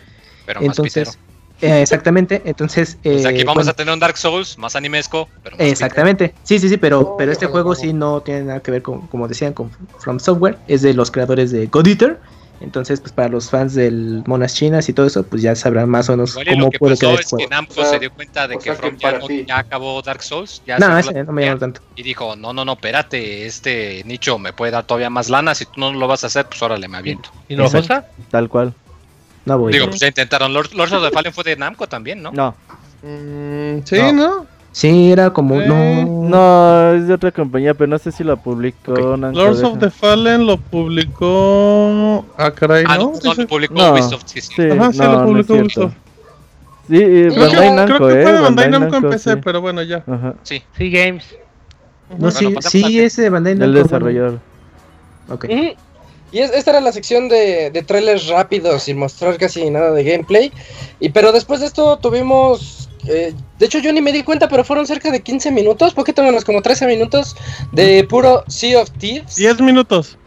Pero 0.46 0.60
más 0.60 0.66
Entonces, 0.70 1.18
eh, 1.60 1.82
exactamente, 1.82 2.42
entonces... 2.44 2.98
O 3.04 3.18
sea, 3.18 3.30
eh, 3.30 3.34
aquí 3.34 3.44
vamos 3.44 3.68
a 3.68 3.72
tener 3.72 3.94
un 3.94 4.00
Dark 4.00 4.16
Souls 4.16 4.58
más 4.58 4.74
animesco, 4.74 5.28
pero 5.44 5.56
más 5.56 5.66
Exactamente, 5.66 6.34
sí, 6.42 6.58
sí, 6.58 6.68
sí, 6.68 6.76
pero, 6.76 7.00
Oh, 7.00 7.16
pero 7.16 7.30
este 7.30 7.44
híjole, 7.44 7.52
juego 7.62 7.70
no. 7.70 7.74
sí 7.76 7.92
no 7.92 8.20
tiene 8.22 8.42
nada 8.42 8.60
que 8.60 8.72
ver 8.72 8.82
con, 8.82 9.06
como 9.06 9.28
decían, 9.28 9.52
con 9.52 9.70
From 10.00 10.18
Software, 10.18 10.58
es 10.66 10.82
de 10.82 10.92
los 10.94 11.10
creadores 11.10 11.52
de 11.52 11.66
God 11.66 11.86
Eater, 11.86 12.20
entonces 12.62 13.00
pues 13.00 13.12
para 13.12 13.28
los 13.28 13.50
fans 13.50 13.74
del 13.74 14.22
Monas 14.26 14.54
Chinas 14.54 14.88
y 14.88 14.92
todo 14.92 15.06
eso, 15.06 15.24
pues 15.24 15.42
ya 15.42 15.54
sabrán 15.54 15.88
más 15.90 16.08
o 16.08 16.12
menos 16.12 16.36
y 16.40 16.44
cómo 16.48 16.64
lo 16.66 16.70
que 16.70 16.78
puede 16.78 16.94
pasó 16.96 17.18
es 17.18 17.30
que. 17.36 17.46
Namco 17.48 17.72
O 17.72 17.74
sea, 17.76 17.86
se 17.86 17.98
dio 17.98 18.12
cuenta 18.12 18.46
de 18.48 18.54
o 18.56 18.58
que 18.58 18.64
sea, 18.64 18.74
que 18.74 18.78
From 18.80 18.96
ya, 18.96 19.18
no- 19.18 19.28
ya 19.28 19.58
acabó 19.58 20.00
Dark 20.02 20.22
Souls. 20.22 20.62
Ya 20.66 20.78
No, 20.78 20.96
ese 20.98 21.08
no 21.08 21.12
me 21.12 21.18
llama 21.20 21.26
compañía, 21.26 21.58
tanto. 21.58 21.80
Y 21.96 22.02
dijo, 22.02 22.36
no, 22.36 22.52
no, 22.52 22.64
no, 22.64 22.72
espérate, 22.72 23.46
este 23.46 24.02
nicho 24.04 24.38
me 24.38 24.52
puede 24.52 24.72
dar 24.72 24.84
todavía 24.86 25.10
más 25.10 25.28
lana, 25.28 25.54
si 25.54 25.64
tú 25.66 25.72
no 25.76 25.92
lo 25.92 26.06
vas 26.06 26.24
a 26.24 26.28
hacer, 26.28 26.46
pues 26.46 26.62
órale, 26.62 26.88
me 26.88 26.96
aviento. 26.98 27.30
¿Y 27.48 27.56
no 27.56 27.70
cosa? 27.70 28.06
Tal 28.30 28.48
cual. 28.48 28.74
No 29.44 29.58
voy. 29.58 29.72
Digo, 29.72 29.88
pues 29.88 30.00
ya 30.00 30.06
intentaron, 30.06 30.52
Lord, 30.54 30.72
Lords 30.74 30.92
of 30.92 31.02
the 31.02 31.10
Fallen 31.10 31.32
fue 31.32 31.42
de 31.44 31.56
Namco 31.56 31.88
también, 31.88 32.22
¿no? 32.22 32.30
No, 32.32 32.54
Mm, 33.04 33.80
sí, 33.84 33.96
No. 33.98 34.12
¿no? 34.12 34.46
Sí, 34.72 35.12
era 35.12 35.30
como, 35.32 35.60
Eh, 35.60 35.66
no, 35.66 36.28
no, 36.28 36.94
es 36.94 37.06
de 37.06 37.12
otra 37.14 37.30
compañía, 37.30 37.74
pero 37.74 37.88
no 37.88 37.98
sé 37.98 38.10
si 38.10 38.24
la 38.24 38.36
publicó. 38.36 38.92
Ok. 38.92 39.18
Namco, 39.18 39.38
Lords 39.38 39.62
of 39.62 39.78
the 39.78 39.90
Fallen 39.90 40.46
lo 40.46 40.56
publicó. 40.56 42.24
Ah, 42.38 42.50
caray, 42.52 42.84
Ah, 42.88 42.96
¿no? 42.98 43.12
no, 43.22 43.34
lo 43.34 43.46
publicó 43.46 43.74
No, 43.74 43.92
Ubisoft, 43.92 44.22
sí, 44.26 44.40
sí. 44.40 44.52
Sí, 44.56 44.62
Ajá, 44.70 44.92
sí, 44.92 44.98
no, 44.98 45.12
lo 45.12 45.24
publicó. 45.26 45.54
Ubisoft. 45.54 45.92
Sí, 46.88 46.96
eh, 46.96 47.28
Creo 47.32 47.40
Bandai 47.46 47.68
que- 47.68 47.74
Namco, 47.74 47.96
creo 47.96 48.08
que 48.08 48.20
eh. 48.20 48.22
fue 48.22 48.32
de 48.32 48.40
Bandai 48.40 48.70
Namco 48.70 48.96
en 48.96 49.02
PC, 49.10 49.32
sí. 49.34 49.40
pero 49.44 49.60
bueno, 49.60 49.82
ya. 49.82 50.04
Ajá, 50.06 50.34
Sí. 50.42 50.62
Sí, 50.76 50.90
Games. 50.90 51.24
no, 52.10 52.16
Bueno, 52.16 52.30
sí, 52.32 52.54
sí, 52.62 53.00
ese 53.00 53.22
de 53.22 53.30
Bandai 53.30 53.52
el 53.52 53.58
Namco, 53.60 53.72
bueno, 53.72 53.84
desarrollador. 53.84 54.38
ok. 55.28 55.44
Ujú. 55.44 55.62
Y 56.32 56.38
es- 56.38 56.50
esta 56.52 56.70
era 56.70 56.80
la 56.80 56.92
sección 56.92 57.28
de, 57.28 57.70
de 57.70 57.82
trailers 57.82 58.26
rápidos 58.28 58.84
sin 58.84 58.98
mostrar 58.98 59.36
casi 59.36 59.68
nada 59.70 59.90
de 59.92 60.02
gameplay. 60.02 60.50
Y 60.98 61.10
pero 61.10 61.30
después 61.30 61.60
de 61.60 61.66
esto 61.66 61.98
tuvimos 61.98 62.88
eh, 63.06 63.34
de 63.58 63.66
hecho 63.66 63.78
yo 63.78 63.92
ni 63.92 64.00
me 64.00 64.12
di 64.12 64.22
cuenta, 64.22 64.48
pero 64.48 64.64
fueron 64.64 64.86
cerca 64.86 65.10
de 65.10 65.20
15 65.22 65.50
minutos, 65.50 65.94
poquito 65.94 66.22
menos, 66.22 66.44
como 66.44 66.62
13 66.62 66.86
minutos 66.86 67.36
de 67.72 68.04
puro 68.04 68.44
Sea 68.48 68.80
of 68.82 68.90
Thieves. 68.92 69.36
10 69.36 69.60
minutos. 69.60 70.18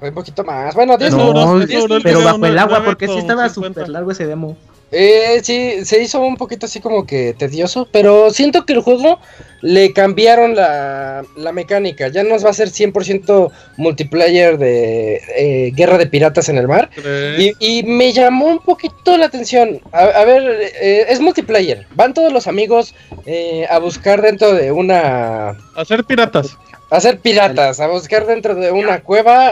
Un 0.00 0.14
poquito 0.14 0.44
más, 0.44 0.74
bueno, 0.74 0.96
10 0.96 1.10
No, 1.12 1.18
minutos. 1.18 1.62
es 1.62 1.68
10 1.68 1.80
duro 1.82 1.96
el 1.96 2.02
Pero 2.02 2.22
bajo 2.22 2.46
el 2.46 2.58
agua, 2.58 2.84
porque 2.84 3.08
sí 3.08 3.18
estaba 3.18 3.48
50. 3.48 3.80
súper 3.80 3.88
largo 3.90 4.10
ese 4.12 4.26
demo. 4.26 4.56
Eh, 4.90 5.40
sí, 5.42 5.84
se 5.84 6.02
hizo 6.02 6.20
un 6.20 6.36
poquito 6.36 6.66
así 6.66 6.80
como 6.80 7.06
que 7.06 7.34
tedioso, 7.34 7.88
pero 7.92 8.30
siento 8.30 8.64
que 8.64 8.72
el 8.72 8.80
juego 8.80 9.18
le 9.60 9.92
cambiaron 9.92 10.54
la, 10.54 11.24
la 11.36 11.52
mecánica. 11.52 12.08
Ya 12.08 12.22
no 12.22 12.38
va 12.38 12.50
a 12.50 12.54
ser 12.54 12.68
100% 12.68 13.50
multiplayer 13.76 14.56
de 14.56 15.20
eh, 15.36 15.72
guerra 15.74 15.98
de 15.98 16.06
piratas 16.06 16.48
en 16.48 16.58
el 16.58 16.68
mar. 16.68 16.90
Y, 17.38 17.52
y 17.58 17.82
me 17.82 18.12
llamó 18.12 18.46
un 18.46 18.60
poquito 18.60 19.16
la 19.16 19.26
atención. 19.26 19.80
A, 19.92 20.04
a 20.04 20.24
ver, 20.24 20.72
eh, 20.80 21.06
es 21.08 21.20
multiplayer. 21.20 21.86
Van 21.94 22.14
todos 22.14 22.32
los 22.32 22.46
amigos 22.46 22.94
eh, 23.26 23.66
a 23.68 23.78
buscar 23.78 24.22
dentro 24.22 24.52
de 24.54 24.72
una... 24.72 25.56
Hacer 25.74 26.04
piratas. 26.04 26.56
A 26.90 27.00
ser 27.00 27.18
piratas, 27.18 27.80
a 27.80 27.88
buscar 27.88 28.26
dentro 28.26 28.54
de 28.54 28.70
una 28.70 29.00
cueva, 29.02 29.48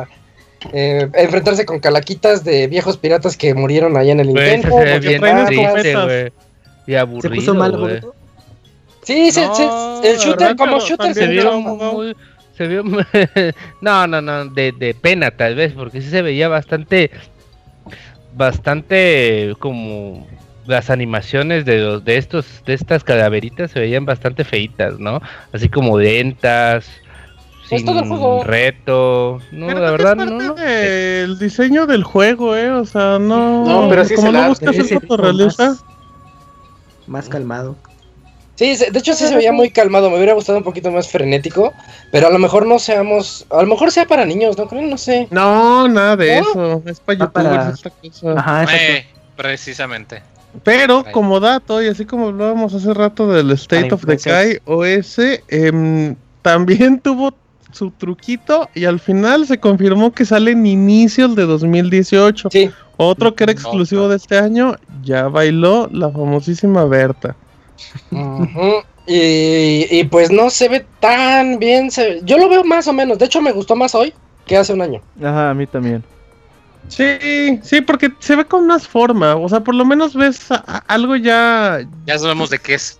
a 0.00 0.08
eh, 0.72 1.08
enfrentarse 1.14 1.64
con 1.64 1.78
calaquitas 1.80 2.44
de 2.44 2.66
viejos 2.66 2.96
piratas 2.96 3.36
que 3.36 3.54
murieron 3.54 3.96
allá 3.96 4.12
en 4.12 4.20
el 4.20 4.36
ese 4.36 4.54
intento. 4.56 4.76
se 4.76 4.98
bien 5.00 5.22
triste. 5.22 6.32
Y 6.86 6.92
Se 6.92 6.98
aburrido, 6.98 7.34
puso 7.34 7.54
mal? 7.54 8.04
Sí, 9.02 9.30
se- 9.30 9.46
No, 9.46 9.54
se- 9.54 10.10
el 10.10 10.16
shooter, 10.18 10.56
como 10.56 10.78
shooter 10.80 11.14
Se 11.14 11.20
se 11.20 11.26
vio 11.28 11.60
muy... 11.60 12.16
Se 12.56 12.66
vio... 12.68 12.82
no, 13.80 14.06
no, 14.06 14.20
no, 14.20 14.46
de, 14.46 14.72
de 14.72 14.94
pena 14.94 15.30
tal 15.30 15.54
vez, 15.54 15.72
porque 15.74 16.00
sí 16.02 16.10
se 16.10 16.22
veía 16.22 16.48
bastante... 16.48 17.10
Bastante 18.34 19.54
como... 19.58 20.26
Las 20.66 20.90
animaciones 20.90 21.64
de 21.64 21.78
los 21.78 22.04
de 22.04 22.18
estos 22.18 22.62
de 22.66 22.74
estas 22.74 23.02
calaveritas 23.02 23.70
se 23.70 23.80
veían 23.80 24.04
bastante 24.04 24.44
feitas, 24.44 24.98
¿no? 24.98 25.22
Así 25.50 25.70
como 25.70 25.98
lentas, 25.98 26.84
Pues 26.84 27.07
sin 27.68 27.84
todo 27.84 28.00
el 28.00 28.08
juego. 28.08 28.44
reto. 28.44 29.40
No, 29.52 29.66
Pero 29.66 29.80
la 29.80 29.90
verdad 29.90 30.20
es 30.20 30.26
no, 30.30 30.38
parte 30.38 30.44
no. 30.46 30.54
del 30.54 31.38
diseño 31.38 31.86
del 31.86 32.04
juego, 32.04 32.56
eh. 32.56 32.70
O 32.70 32.84
sea, 32.84 33.18
no. 33.18 33.64
No, 33.64 33.88
pero 33.88 34.04
sí 34.04 34.14
como 34.14 34.32
no 34.32 34.48
buscas 34.48 34.76
el 34.76 34.84
fotorrealista. 35.00 35.68
Más, 35.68 35.84
más 37.06 37.28
calmado. 37.28 37.76
Sí, 38.54 38.74
de 38.76 38.98
hecho 38.98 39.14
sí 39.14 39.24
se 39.24 39.36
veía 39.36 39.52
muy 39.52 39.70
calmado, 39.70 40.10
me 40.10 40.16
hubiera 40.16 40.32
gustado 40.34 40.58
un 40.58 40.64
poquito 40.64 40.90
más 40.90 41.08
frenético, 41.08 41.72
pero 42.10 42.26
a 42.26 42.30
lo 42.30 42.40
mejor 42.40 42.66
no 42.66 42.80
seamos, 42.80 43.46
a 43.50 43.62
lo 43.62 43.68
mejor 43.68 43.92
sea 43.92 44.04
para 44.04 44.24
niños, 44.24 44.58
¿no 44.58 44.66
creen? 44.66 44.90
No 44.90 44.98
sé. 44.98 45.28
No, 45.30 45.86
nada 45.86 46.16
de 46.16 46.40
¿No? 46.40 46.50
eso. 46.50 46.82
Es 46.86 46.98
para 46.98 47.18
Va 47.20 47.24
youtubers 47.26 47.56
para- 47.56 47.70
esta 47.70 47.90
cosa. 47.90 48.32
Ajá. 48.40 48.64
Eh, 48.74 49.06
precisamente. 49.36 50.22
Pero 50.64 51.04
Ahí. 51.06 51.12
como 51.12 51.38
dato, 51.38 51.80
y 51.80 51.86
así 51.86 52.04
como 52.04 52.28
hablábamos 52.28 52.74
hace 52.74 52.92
rato 52.94 53.28
del 53.28 53.52
State 53.52 53.94
of 53.94 54.02
Decay 54.04 54.58
OS, 54.64 55.20
em, 55.46 56.16
también 56.42 56.98
tuvo 57.02 57.30
su 57.72 57.90
truquito 57.90 58.68
y 58.74 58.84
al 58.86 58.98
final 59.00 59.46
se 59.46 59.58
confirmó 59.58 60.12
que 60.12 60.24
sale 60.24 60.52
en 60.52 60.64
inicios 60.66 61.34
de 61.36 61.44
2018. 61.46 62.48
Sí, 62.50 62.70
Otro 62.96 63.34
que 63.34 63.44
era 63.44 63.52
exclusivo 63.52 64.08
de 64.08 64.16
este 64.16 64.38
año, 64.38 64.74
ya 65.02 65.28
bailó 65.28 65.88
la 65.92 66.10
famosísima 66.10 66.84
Berta. 66.84 67.36
Y, 69.06 69.86
y 69.90 70.04
pues 70.04 70.30
no 70.30 70.50
se 70.50 70.68
ve 70.68 70.84
tan 71.00 71.58
bien, 71.58 71.90
se- 71.90 72.20
yo 72.24 72.36
lo 72.36 72.48
veo 72.48 72.62
más 72.64 72.86
o 72.88 72.92
menos, 72.92 73.18
de 73.18 73.24
hecho 73.24 73.40
me 73.40 73.52
gustó 73.52 73.74
más 73.74 73.94
hoy 73.94 74.12
que 74.46 74.56
hace 74.56 74.72
un 74.74 74.82
año. 74.82 75.00
Ajá, 75.22 75.50
a 75.50 75.54
mí 75.54 75.66
también. 75.66 76.04
Sí, 76.88 77.58
sí, 77.62 77.80
porque 77.80 78.10
se 78.18 78.36
ve 78.36 78.44
con 78.44 78.66
más 78.66 78.86
forma, 78.86 79.36
o 79.36 79.48
sea, 79.48 79.60
por 79.60 79.74
lo 79.74 79.84
menos 79.84 80.14
ves 80.14 80.50
a- 80.50 80.62
a- 80.66 80.78
algo 80.88 81.16
ya... 81.16 81.80
Ya 82.06 82.18
sabemos 82.18 82.50
de 82.50 82.58
qué 82.58 82.74
es. 82.74 82.98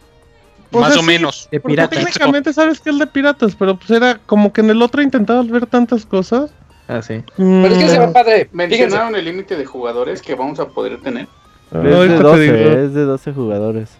Pues 0.70 0.88
Más 0.88 0.96
o 0.96 1.02
menos. 1.02 1.48
De 1.50 1.60
piratas. 1.60 1.98
técnicamente 1.98 2.52
sabes 2.52 2.80
que 2.80 2.90
es 2.90 2.98
de 2.98 3.06
piratas, 3.06 3.54
pero 3.54 3.76
pues 3.76 3.90
era 3.90 4.18
como 4.26 4.52
que 4.52 4.60
en 4.60 4.70
el 4.70 4.82
otro 4.82 5.00
intentabas 5.02 5.48
ver 5.48 5.66
tantas 5.66 6.04
cosas. 6.04 6.50
Ah, 6.88 7.00
sí. 7.02 7.22
Pero 7.36 7.66
es 7.66 7.78
que 7.78 7.88
se 7.88 7.98
ve 7.98 8.08
padre, 8.08 8.36
fíjense. 8.52 8.56
Mencionaron 8.56 9.14
el 9.16 9.24
límite 9.24 9.56
de 9.56 9.64
jugadores 9.64 10.20
que 10.22 10.34
vamos 10.34 10.58
a 10.60 10.68
poder 10.68 11.00
tener. 11.00 11.26
Ah, 11.72 11.78
Es 11.78 11.84
de 11.84 11.94
ahorita 11.96 12.16
te 12.16 12.22
12, 12.22 12.40
digo. 12.42 12.70
es 12.70 12.94
de 12.94 13.02
12 13.04 13.32
jugadores. 13.32 13.90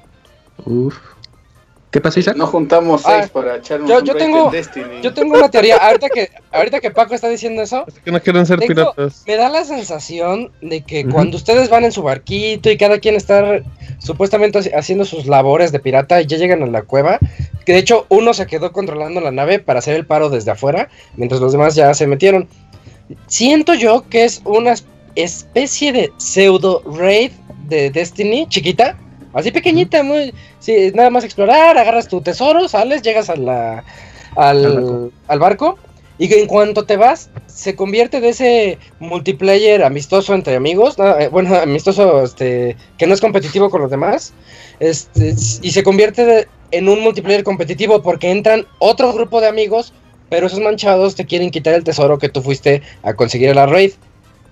Uf. 0.65 0.97
¿Qué 1.91 2.03
pasó, 2.03 2.21
Isaac? 2.21 2.37
No 2.37 2.47
juntamos 2.47 3.03
Ah, 3.07 3.21
seis 3.21 3.31
para 3.31 3.57
echarnos 3.57 3.89
yo- 3.89 3.99
un 4.01 4.05
yo 4.05 4.13
raid 4.13 4.23
tengo- 4.25 4.51
Destiny. 4.51 5.01
Yo 5.03 5.15
tengo 5.15 5.39
una 5.39 5.51
teoría, 5.51 5.77
ahorita 5.79 6.09
que, 6.11 6.29
ahorita 6.53 6.81
que 6.81 6.91
Paco 6.91 7.15
está 7.15 7.31
diciendo 7.31 7.63
eso, 7.63 7.85
Así 7.89 7.99
que 8.05 8.13
no 8.13 8.21
quieren 8.21 8.45
ser 8.45 8.59
Tengo- 8.59 8.75
piratas. 8.93 9.25
me 9.27 9.37
da 9.37 9.49
la 9.49 9.65
sensación 9.65 10.53
de 10.61 10.83
que 10.83 11.07
cuando 11.07 11.39
ustedes 11.39 11.71
van 11.71 11.85
en 11.85 11.93
su 11.93 12.03
barquito 12.03 12.71
y 12.71 12.77
cada 12.77 12.99
quien 12.99 13.15
está 13.15 13.61
supuestamente 14.01 14.59
haci- 14.59 14.75
haciendo 14.77 15.07
sus 15.07 15.27
labores 15.27 15.73
de 15.73 15.81
pirata 15.81 16.21
y 16.21 16.27
ya 16.27 16.37
llegan 16.37 16.63
a 16.63 16.67
la 16.67 16.83
cueva, 16.83 17.19
que 17.65 17.73
de 17.73 17.79
hecho 17.79 18.05
uno 18.11 18.35
se 18.35 18.47
quedó 18.47 18.71
controlando 18.73 19.23
la 19.23 19.31
nave 19.31 19.59
para 19.59 19.79
hacer 19.79 19.97
el 19.97 20.05
paro 20.05 20.29
desde 20.29 20.51
afuera, 20.51 20.91
mientras 21.17 21.41
los 21.41 21.53
demás 21.53 21.75
ya 21.75 21.95
se 21.95 22.07
metieron. 22.07 22.49
Siento 23.29 23.73
yo 23.73 24.05
que 24.11 24.25
es 24.25 24.43
una 24.45 24.75
especie 25.15 25.93
de 25.93 26.13
pseudo 26.19 26.83
raid 26.85 27.33
de 27.67 27.91
Destiny 27.91 28.47
chiquita, 28.49 28.97
así 29.33 29.51
pequeñita, 29.51 30.03
muy, 30.03 30.33
sí, 30.59 30.93
nada 30.95 31.11
más 31.11 31.25
explorar, 31.25 31.77
agarras 31.79 32.09
tu 32.09 32.21
tesoro, 32.21 32.69
sales, 32.69 33.03
llegas 33.03 33.29
a 33.31 33.37
la, 33.37 33.85
al, 34.37 34.65
Al 34.67 34.75
barco. 34.75 35.11
al 35.29 35.39
barco 35.39 35.79
y 36.21 36.29
que 36.29 36.41
en 36.41 36.47
cuanto 36.49 36.85
te 36.85 36.97
vas, 36.97 37.31
se 37.47 37.77
convierte 37.77 38.21
de 38.21 38.31
ese 38.31 38.79
multiplayer 38.99 39.85
amistoso 39.85 40.35
entre 40.35 40.57
amigos, 40.57 40.99
¿no? 40.99 41.17
Eh, 41.19 41.29
bueno, 41.29 41.55
amistoso 41.63 42.25
este, 42.25 42.77
que 42.99 43.07
no 43.07 43.15
es 43.15 43.21
competitivo 43.21 43.71
con 43.71 43.81
los 43.83 43.91
demás, 43.91 44.33
este, 44.81 45.35
y 45.63 45.71
se 45.71 45.83
convierte 45.83 46.25
de- 46.25 46.49
en 46.71 46.89
un 46.89 47.01
multiplayer 47.01 47.45
competitivo 47.45 48.03
porque 48.03 48.31
entran 48.31 48.67
otro 48.79 49.13
grupo 49.15 49.41
de 49.41 49.47
amigos, 49.49 49.93
pero 50.29 50.49
esos 50.49 50.61
manchados 50.61 51.15
te 51.15 51.25
quieren 51.25 51.51
quitar 51.51 51.73
el 51.75 51.85
tesoro 51.85 52.19
que 52.19 52.29
tú 52.29 52.43
fuiste 52.43 52.83
a 53.03 53.15
conseguir 53.15 53.49
en 53.49 53.57
la 53.57 53.67
raid. 53.67 53.93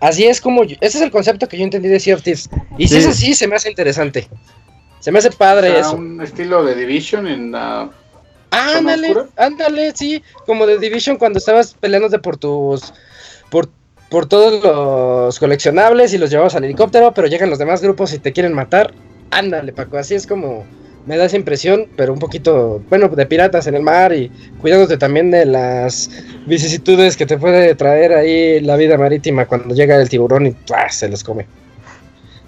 Así 0.01 0.25
es 0.25 0.41
como, 0.41 0.65
yo- 0.65 0.77
ese 0.81 0.99
es 0.99 1.05
el 1.05 1.11
concepto 1.11 1.49
que 1.49 1.59
yo 1.59 1.65
entendí 1.65 1.89
de 1.89 2.01
Sea 2.01 2.15
of 2.15 2.23
Thieves. 2.23 2.49
Y 2.79 2.87
si 2.89 2.97
es 2.99 3.07
así, 3.07 3.35
se 3.35 3.47
me 3.49 3.57
hace 3.57 3.69
interesante. 3.71 4.29
Se 5.01 5.13
me 5.13 5.19
hace 5.19 5.29
O 5.29 5.33
padre 5.33 5.71
sea, 5.71 5.81
eso. 5.81 5.95
un 5.97 6.21
estilo 6.21 6.65
de 6.65 6.75
Division 6.75 7.27
en 7.27 7.53
la... 7.53 7.91
Ándale, 8.51 9.09
oscura? 9.09 9.29
ándale, 9.37 9.93
sí, 9.95 10.23
como 10.47 10.67
de 10.67 10.79
Division 10.79 11.17
cuando 11.17 11.39
estabas 11.39 11.75
peleándote 11.75 12.19
por 12.19 12.37
tus 12.37 12.93
por 13.51 13.69
por 14.09 14.27
todos 14.27 14.63
los 14.63 15.39
coleccionables 15.39 16.15
y 16.15 16.19
los 16.19 16.31
llevabas 16.31 16.55
al 16.55 16.65
helicóptero, 16.65 17.13
pero 17.13 17.27
llegan 17.27 17.51
los 17.51 17.59
demás 17.59 17.83
grupos 17.83 18.13
y 18.13 18.19
te 18.19 18.33
quieren 18.33 18.53
matar. 18.55 18.95
Ándale, 19.31 19.73
Paco, 19.73 19.99
así 19.99 20.15
es 20.15 20.27
como 20.27 20.65
me 21.07 21.17
da 21.17 21.25
esa 21.27 21.37
impresión, 21.37 21.87
pero 21.97 22.13
un 22.13 22.19
poquito, 22.19 22.83
bueno, 22.89 23.09
de 23.09 23.27
piratas 23.27 23.67
en 23.69 23.77
el 23.77 23.83
mar 23.83 24.13
y 24.13 24.29
cuidándote 24.61 24.97
también 24.97 25.31
de 25.31 25.47
las 25.47 26.11
vicisitudes 26.47 27.17
que 27.17 27.27
te 27.27 27.39
puede 27.39 27.75
traer 27.77 28.13
ahí 28.13 28.61
la 28.61 28.77
vida 28.77 28.99
marítima 28.99 29.47
cuando 29.47 29.75
llega 29.75 30.01
el 30.01 30.09
tiburón 30.09 30.47
y 30.47 30.51
¡pua! 30.51 30.89
se 30.89 31.09
los 31.09 31.23
come. 31.23 31.47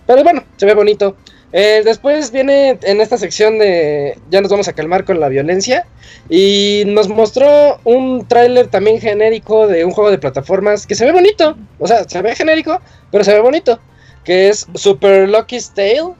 Pero 0.06 0.24
bueno, 0.24 0.42
se 0.56 0.66
ve 0.66 0.74
bonito. 0.74 1.16
Eh, 1.52 1.80
después 1.84 2.30
viene 2.30 2.78
en 2.82 3.00
esta 3.00 3.16
sección 3.16 3.58
de 3.58 4.18
ya 4.30 4.40
nos 4.42 4.50
vamos 4.50 4.68
a 4.68 4.74
calmar 4.74 5.04
con 5.04 5.18
la 5.18 5.28
violencia 5.30 5.86
y 6.28 6.82
nos 6.86 7.08
mostró 7.08 7.80
un 7.84 8.26
tráiler 8.28 8.66
también 8.66 9.00
genérico 9.00 9.66
de 9.66 9.84
un 9.84 9.92
juego 9.92 10.10
de 10.10 10.18
plataformas 10.18 10.86
que 10.86 10.94
se 10.94 11.06
ve 11.06 11.12
bonito, 11.12 11.56
o 11.78 11.86
sea, 11.86 12.04
se 12.04 12.20
ve 12.20 12.34
genérico, 12.34 12.80
pero 13.10 13.24
se 13.24 13.32
ve 13.32 13.40
bonito, 13.40 13.80
que 14.24 14.50
es 14.50 14.66
Super 14.74 15.26
Lucky's 15.26 15.70
Tale, 15.74 16.12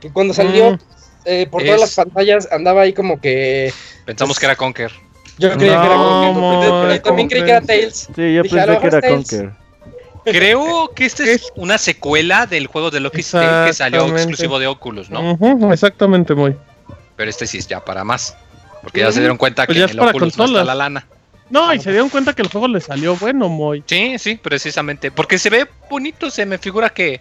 que 0.00 0.10
cuando 0.10 0.32
salió 0.32 0.72
Mm. 0.72 0.78
eh, 1.26 1.46
por 1.50 1.62
todas 1.62 1.80
las 1.80 1.94
pantallas 1.94 2.48
andaba 2.50 2.80
ahí 2.80 2.94
como 2.94 3.20
que 3.20 3.70
Pensamos 4.06 4.38
que 4.38 4.46
era 4.46 4.56
Conker. 4.56 4.90
yo 5.38 5.50
creía 5.58 5.78
que 5.78 5.86
era 5.86 5.96
Conker, 5.96 6.70
pero 6.88 7.02
también 7.02 7.28
creí 7.28 7.44
que 7.44 7.50
era. 7.50 7.60
Tails. 7.60 8.08
Sí, 8.16 8.34
yo 8.34 8.42
Dije, 8.42 8.56
pensé 8.56 8.78
que 8.80 8.86
era 8.86 9.00
Tails. 9.02 9.30
Conker. 9.30 9.50
Creo 10.24 10.90
que 10.94 11.04
esta 11.06 11.24
es 11.24 11.52
una 11.56 11.78
secuela 11.78 12.46
del 12.46 12.66
juego 12.66 12.90
de 12.90 13.00
Loki 13.00 13.22
que 13.22 13.72
salió 13.72 14.06
exclusivo 14.08 14.58
de 14.58 14.66
Oculus, 14.66 15.10
¿no? 15.10 15.38
Exactamente, 15.72 16.34
muy. 16.34 16.56
Pero 17.16 17.30
este 17.30 17.46
sí 17.46 17.58
es 17.58 17.66
ya 17.66 17.84
para 17.84 18.04
más. 18.04 18.36
Porque 18.82 19.00
ya 19.00 19.12
se 19.12 19.20
dieron 19.20 19.36
cuenta 19.36 19.66
Pues 19.66 19.76
que 19.76 19.84
en 19.84 19.90
el 19.90 20.00
Oculus 20.00 20.38
no 20.38 20.44
está 20.46 20.64
la 20.64 20.74
lana. 20.74 21.06
No, 21.50 21.74
y 21.74 21.80
se 21.80 21.90
dieron 21.90 22.08
cuenta 22.08 22.32
que 22.32 22.42
el 22.42 22.48
juego 22.48 22.68
le 22.68 22.80
salió 22.80 23.16
bueno, 23.16 23.48
muy. 23.48 23.82
Sí, 23.86 24.16
sí, 24.18 24.36
precisamente. 24.36 25.10
Porque 25.10 25.36
se 25.36 25.50
ve 25.50 25.66
bonito, 25.90 26.30
se 26.30 26.46
me 26.46 26.58
figura 26.58 26.90
que 26.90 27.20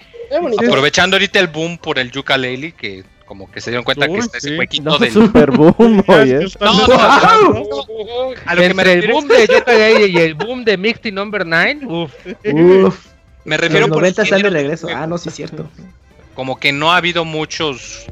aprovechando 0.68 1.16
ahorita 1.16 1.40
el 1.40 1.48
boom 1.48 1.80
por 1.80 1.98
el 1.98 2.12
Yooka-Laylee, 2.12 2.74
que 2.74 3.04
como 3.30 3.50
que 3.52 3.62
se 3.62 3.70
dieron 3.70 3.84
cuenta 3.86 4.08
Uy, 4.08 4.14
que 4.14 4.20
está 4.22 4.40
sí. 4.40 4.48
ese 4.48 4.58
huequito 4.58 4.90
No, 4.90 4.98
del... 4.98 5.12
super 5.12 5.52
boom, 5.52 6.04
oye. 6.08 6.40
No, 6.60 6.74
no, 6.74 6.88
desarrollando. 6.88 7.86
A 8.48 8.56
lo 8.56 8.62
que 8.64 8.74
me 8.74 8.82
Entre 8.82 8.94
el 8.94 9.02
refiero, 9.02 9.14
boom 9.14 9.28
de 9.28 9.48
Yooka-Laylee 9.48 10.10
y 10.10 10.18
el 10.18 10.34
boom 10.34 10.66
de 10.66 10.78
Mixty 10.78 11.12
Number 11.12 11.46
9, 11.46 11.80
uff, 11.86 12.12
Uf. 12.26 13.06
me 13.46 13.56
Los 13.56 13.62
refiero 13.62 13.88
por 13.88 13.98
el 13.98 14.14
90 14.16 14.24
están 14.24 14.42
de 14.42 14.50
regreso. 14.50 14.88
Ah, 14.92 15.06
no, 15.06 15.20
sí, 15.20 15.30
cierto. 15.30 15.70
Como 16.34 16.60
que 16.60 16.72
no 16.74 16.92
ha 16.92 16.98
habido 16.98 17.24
muchos... 17.24 18.08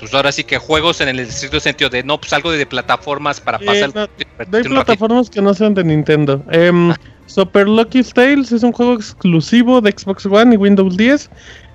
Pues 0.00 0.12
ahora 0.12 0.32
sí 0.32 0.42
que 0.42 0.58
juegos 0.58 1.00
en 1.00 1.08
el 1.08 1.20
estricto 1.20 1.60
sentido 1.60 1.88
de 1.90 2.02
no, 2.02 2.18
pues 2.18 2.32
algo 2.32 2.50
de 2.50 2.66
plataformas 2.66 3.40
para 3.40 3.60
Sí, 3.60 3.66
pasar... 3.66 3.94
no, 3.94 4.08
No 4.50 4.56
hay 4.58 4.64
plataformas 4.64 5.30
que 5.30 5.40
no 5.40 5.54
sean 5.54 5.74
de 5.74 5.84
Nintendo. 5.84 6.42
Em, 6.50 6.92
Super 7.26 7.68
Lucky 7.68 8.02
Tales 8.02 8.50
es 8.50 8.64
un 8.64 8.72
juego 8.72 8.94
exclusivo 8.94 9.80
de 9.80 9.92
Xbox 9.96 10.26
One 10.26 10.54
y 10.56 10.58
Windows 10.58 10.96
10. 10.96 11.30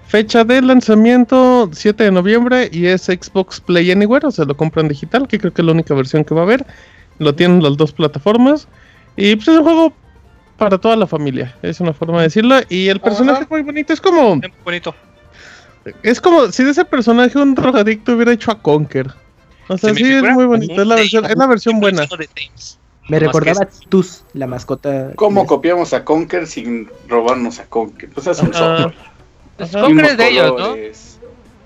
Fecha 0.09 0.43
de 0.43 0.59
lanzamiento 0.63 1.69
7 1.71 2.05
de 2.05 2.11
noviembre 2.11 2.67
y 2.73 2.87
es 2.87 3.03
Xbox 3.03 3.61
Play 3.61 3.91
Anywhere, 3.91 4.25
o 4.25 4.31
sea, 4.31 4.43
lo 4.43 4.57
compran 4.57 4.87
digital, 4.87 5.27
que 5.27 5.37
creo 5.37 5.53
que 5.53 5.61
es 5.61 5.65
la 5.67 5.71
única 5.71 5.93
versión 5.93 6.23
que 6.23 6.33
va 6.33 6.41
a 6.41 6.43
haber. 6.45 6.65
Lo 7.19 7.35
tienen 7.35 7.61
las 7.61 7.77
dos 7.77 7.91
plataformas. 7.91 8.67
Y 9.15 9.35
pues 9.35 9.49
es 9.49 9.57
un 9.59 9.63
juego 9.63 9.93
para 10.57 10.79
toda 10.79 10.95
la 10.95 11.05
familia, 11.05 11.55
es 11.61 11.79
una 11.79 11.93
forma 11.93 12.17
de 12.17 12.23
decirlo. 12.23 12.55
Y 12.69 12.87
el 12.87 12.99
personaje 12.99 13.43
es 13.43 13.49
muy 13.51 13.61
bonito, 13.61 13.93
es 13.93 14.01
como... 14.01 14.37
Muy 14.37 14.51
bonito. 14.65 14.95
Es 16.01 16.19
como 16.19 16.51
si 16.51 16.63
de 16.63 16.71
ese 16.71 16.85
personaje 16.85 17.37
un 17.37 17.53
drogadicto 17.53 18.13
hubiera 18.13 18.33
hecho 18.33 18.49
a 18.49 18.59
Conker. 18.59 19.13
O 19.67 19.77
sea, 19.77 19.93
Se 19.93 19.95
sí, 19.95 20.11
es 20.11 20.23
muy 20.23 20.45
bonito, 20.45 20.81
es 20.81 20.87
la 20.87 20.95
versión, 20.95 21.25
es 21.25 21.37
la 21.37 21.45
versión 21.45 21.79
buena. 21.79 22.07
Me 23.09 23.19
Más 23.19 23.27
recordaba 23.27 23.61
a 23.61 23.89
Tus, 23.89 24.23
la 24.33 24.47
mascota. 24.47 25.11
¿Cómo 25.15 25.45
copiamos 25.45 25.93
a 25.93 26.03
Conker 26.03 26.47
sin 26.47 26.89
robarnos 27.07 27.59
a 27.59 27.65
Conker? 27.65 28.09
Pues 28.09 28.25
es 28.25 28.39
un 28.39 28.51
software. 28.51 29.08
Pues 29.59 29.75
Ajá. 29.75 29.85
Conker 29.85 30.05
es 30.05 30.17
de 30.17 30.27
ellos, 30.29 30.53
¿no? 30.57 30.75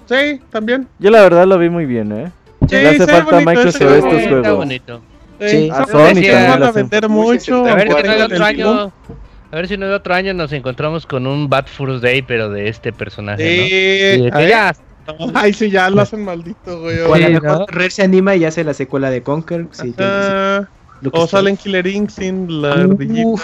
Sí, 0.09 0.41
también. 0.51 0.87
Yo 0.99 1.09
la 1.11 1.21
verdad 1.21 1.45
lo 1.47 1.57
vi 1.57 1.69
muy 1.69 1.85
bien, 1.85 2.11
¿eh. 2.11 2.31
Sí, 2.67 2.75
Le 2.75 2.89
hace 2.89 2.97
falta 3.07 3.15
a 3.15 3.21
bonito, 3.23 3.49
Microsoft 3.49 3.77
se 3.77 3.85
ve 3.85 3.97
estos 3.97 4.11
bonito. 4.11 4.27
Está 4.27 4.39
juegos. 4.41 4.57
bonito. 4.57 5.01
Sí, 5.39 5.69
a 5.71 5.75
son 5.75 5.85
Sony 5.87 6.21
que 6.21 6.31
también 6.31 6.49
van 6.51 6.63
a 6.63 6.71
vender 6.71 7.09
mucho. 7.09 7.65
A 7.65 7.75
ver 7.75 7.87
si 7.87 8.03
no 8.03 8.13
de 8.15 8.23
otro 8.23 8.35
el 8.35 8.43
año. 8.43 8.91
A 9.51 9.55
ver 9.55 9.67
si 9.67 9.77
no 9.77 9.85
de 9.87 9.93
otro 9.93 10.13
año 10.15 10.33
nos 10.33 10.51
encontramos 10.51 11.05
con 11.05 11.27
un 11.27 11.49
Bad 11.49 11.67
First 11.67 12.01
Day, 12.03 12.21
pero 12.21 12.49
de 12.49 12.69
este 12.69 12.91
personaje, 12.91 13.43
Sí, 13.43 14.17
¿no? 14.19 14.23
De 14.25 14.31
a 14.33 14.37
que 14.39 14.49
ya, 14.49 14.75
Ay, 15.33 15.53
sí, 15.53 15.69
ya 15.69 15.89
lo 15.89 16.01
hacen 16.01 16.23
maldito, 16.23 16.79
güey. 16.81 16.99
O 17.01 17.13
a 17.13 17.17
lo 17.17 17.27
Sí, 17.27 17.33
mejor. 17.33 17.65
Rare 17.67 17.89
se 17.89 18.03
anima 18.03 18.35
y 18.35 18.45
hace 18.45 18.63
la 18.63 18.73
secuela 18.73 19.09
de 19.09 19.21
Conker. 19.21 19.67
Sí, 19.71 19.91
que- 19.91 20.03
Ah, 20.03 20.67
lo 21.01 21.11
que 21.11 21.19
o 21.19 21.27
salen 21.27 21.57
Killer 21.57 21.85
Instinct, 21.85 22.49
la 22.49 22.71
ardillita. 22.73 23.41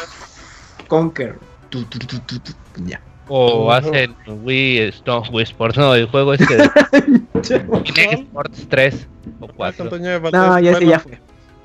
Conker. 0.87 1.35
Tu, 1.69 1.83
tu, 1.83 1.99
tu, 1.99 2.19
tu, 2.19 2.39
tu. 2.39 2.51
Ya. 2.85 3.01
O 3.29 3.71
hacen 3.71 4.15
Wii, 4.27 4.93
no, 5.05 5.23
Wii 5.31 5.43
Sports, 5.43 5.77
no, 5.77 5.95
el 5.95 6.07
juego 6.07 6.33
este 6.33 6.57
de 6.57 6.69
Kinect 7.83 8.13
Sports 8.13 8.67
3 8.69 9.07
o 9.39 9.47
4. 9.47 9.83
Antonio 9.83 10.09
de 10.09 10.19
Valdés, 10.19 10.41
No, 10.41 10.59
ya, 10.59 10.77
sí, 10.77 10.85
ya 10.87 10.99
fue. 10.99 11.19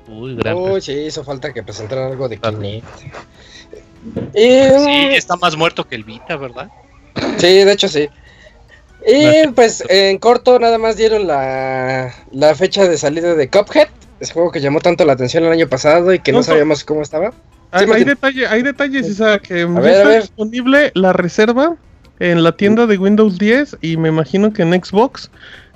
Uy, 0.07 0.35
gran 0.35 0.55
Uy, 0.55 0.81
sí, 0.81 0.93
hizo 0.93 1.23
falta 1.23 1.51
que 1.51 1.63
presentaran 1.63 2.11
algo 2.11 2.29
de 2.29 2.37
Kinect. 2.37 2.85
Y, 4.33 4.39
Sí, 4.39 5.15
está 5.15 5.35
más 5.35 5.57
muerto 5.57 5.87
que 5.87 5.95
el 5.95 6.03
Vita, 6.03 6.37
¿verdad? 6.37 6.69
Sí, 7.37 7.47
de 7.47 7.71
hecho 7.71 7.87
sí. 7.87 8.07
Y 9.07 9.47
pues 9.49 9.83
en 9.89 10.17
corto 10.17 10.59
nada 10.59 10.77
más 10.77 10.97
dieron 10.97 11.27
la, 11.27 12.13
la 12.31 12.55
fecha 12.55 12.87
de 12.87 12.97
salida 12.97 13.35
de 13.35 13.49
Cuphead, 13.49 13.87
ese 14.19 14.33
juego 14.33 14.51
que 14.51 14.61
llamó 14.61 14.79
tanto 14.79 15.05
la 15.05 15.13
atención 15.13 15.43
el 15.43 15.51
año 15.51 15.67
pasado 15.67 16.13
y 16.13 16.19
que 16.19 16.31
no 16.31 16.39
No, 16.39 16.43
sabíamos 16.43 16.83
cómo 16.83 17.01
estaba. 17.01 17.31
Hay, 17.71 17.89
hay 17.91 18.03
detalle, 18.03 18.47
hay 18.47 18.61
detalles, 18.61 19.07
que 19.07 19.13
ya 19.13 19.65
ver, 19.65 19.85
a 19.85 19.91
está 19.91 20.07
ver. 20.07 20.21
disponible 20.21 20.91
la 20.95 21.13
reserva 21.13 21.75
en 22.19 22.43
la 22.43 22.55
tienda 22.55 22.85
de 22.85 22.97
Windows 22.97 23.37
10 23.37 23.77
y 23.81 23.97
me 23.97 24.09
imagino 24.09 24.53
que 24.53 24.61
en 24.61 24.73
Xbox. 24.73 25.29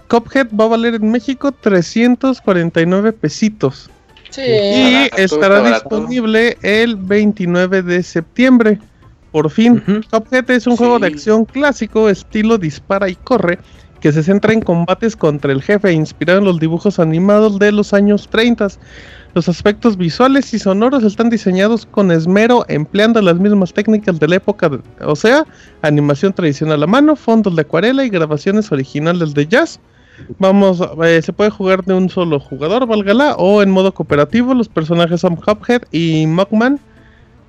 Cuphead 0.07 0.47
va 0.59 0.65
a 0.65 0.69
valer 0.69 0.95
en 0.95 1.11
México 1.11 1.51
349 1.51 3.13
pesitos. 3.13 3.89
Sí. 4.31 4.41
y 4.41 4.93
barato, 4.93 5.17
estará 5.17 5.69
disponible 5.69 6.57
el 6.61 6.95
29 6.95 7.83
de 7.83 8.03
septiembre. 8.03 8.79
Por 9.31 9.51
fin. 9.51 9.83
Ujú. 9.87 10.01
Cuphead 10.09 10.49
es 10.49 10.65
un 10.65 10.77
juego 10.77 10.97
de 10.99 11.07
acción 11.07 11.45
clásico, 11.45 12.09
estilo 12.09 12.57
dispara 12.57 13.09
y 13.09 13.15
corre, 13.15 13.59
que 14.01 14.11
se 14.11 14.23
centra 14.23 14.53
en 14.53 14.61
combates 14.61 15.15
contra 15.15 15.51
el 15.51 15.61
jefe, 15.61 15.91
inspirado 15.91 16.39
en 16.39 16.45
los 16.45 16.59
dibujos 16.59 16.99
animados 16.99 17.59
de 17.59 17.71
los 17.71 17.93
años 17.93 18.27
30. 18.31 18.69
Los 19.35 19.47
aspectos 19.47 19.95
visuales 19.95 20.53
y 20.53 20.59
sonoros 20.59 21.03
están 21.03 21.29
diseñados 21.29 21.85
con 21.85 22.11
esmero, 22.11 22.65
empleando 22.67 23.21
las 23.21 23.39
mismas 23.39 23.71
técnicas 23.73 24.19
de 24.19 24.27
la 24.27 24.35
época, 24.37 24.69
de- 24.69 24.79
o 25.05 25.15
sea, 25.15 25.45
animación 25.81 26.33
tradicional 26.33 26.81
a 26.81 26.87
mano, 26.87 27.15
fondos 27.15 27.55
de 27.55 27.61
acuarela 27.61 28.03
y 28.03 28.09
grabaciones 28.09 28.71
originales 28.71 29.33
de 29.33 29.45
jazz. 29.47 29.79
Vamos, 30.39 30.81
eh, 31.05 31.21
se 31.21 31.31
puede 31.31 31.49
jugar 31.49 31.83
de 31.85 31.93
un 31.93 32.09
solo 32.09 32.39
jugador, 32.39 32.85
válgala, 32.87 33.35
o 33.35 33.61
en 33.61 33.69
modo 33.69 33.93
cooperativo. 33.93 34.53
Los 34.53 34.67
personajes 34.67 35.21
son 35.21 35.39
Hophead 35.45 35.83
y 35.91 36.25
Mugman. 36.27 36.79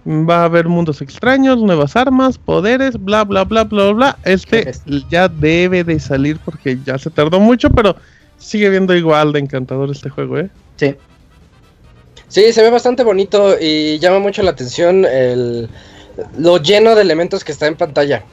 Va 0.07 0.43
a 0.43 0.45
haber 0.45 0.69
mundos 0.69 1.03
extraños, 1.03 1.61
nuevas 1.61 1.97
armas, 1.97 2.39
poderes, 2.39 3.03
bla 3.03 3.25
bla 3.25 3.45
bla 3.45 3.65
bla 3.65 3.93
bla. 3.93 4.19
Este 4.25 4.73
ya 5.11 5.29
debe 5.29 5.83
de 5.83 5.99
salir 5.99 6.39
porque 6.45 6.79
ya 6.87 6.97
se 6.97 7.11
tardó 7.11 7.41
mucho, 7.41 7.69
pero 7.71 7.97
sigue 8.39 8.71
viendo 8.71 8.95
igual 8.95 9.33
de 9.33 9.41
encantador 9.41 9.91
este 9.91 10.09
juego, 10.09 10.39
¿eh? 10.39 10.49
Sí. 10.77 10.95
Sí, 12.31 12.53
se 12.55 12.63
ve 12.63 12.71
bastante 12.71 13.03
bonito 13.03 13.57
y 13.61 13.99
llama 13.99 14.19
mucho 14.21 14.43
la 14.43 14.53
atención 14.53 15.05
el, 15.05 15.69
lo 16.39 16.57
lleno 16.57 16.95
de 16.95 17.03
elementos 17.03 17.45
que 17.45 17.53
está 17.53 17.67
en 17.67 17.77
pantalla. 17.77 18.25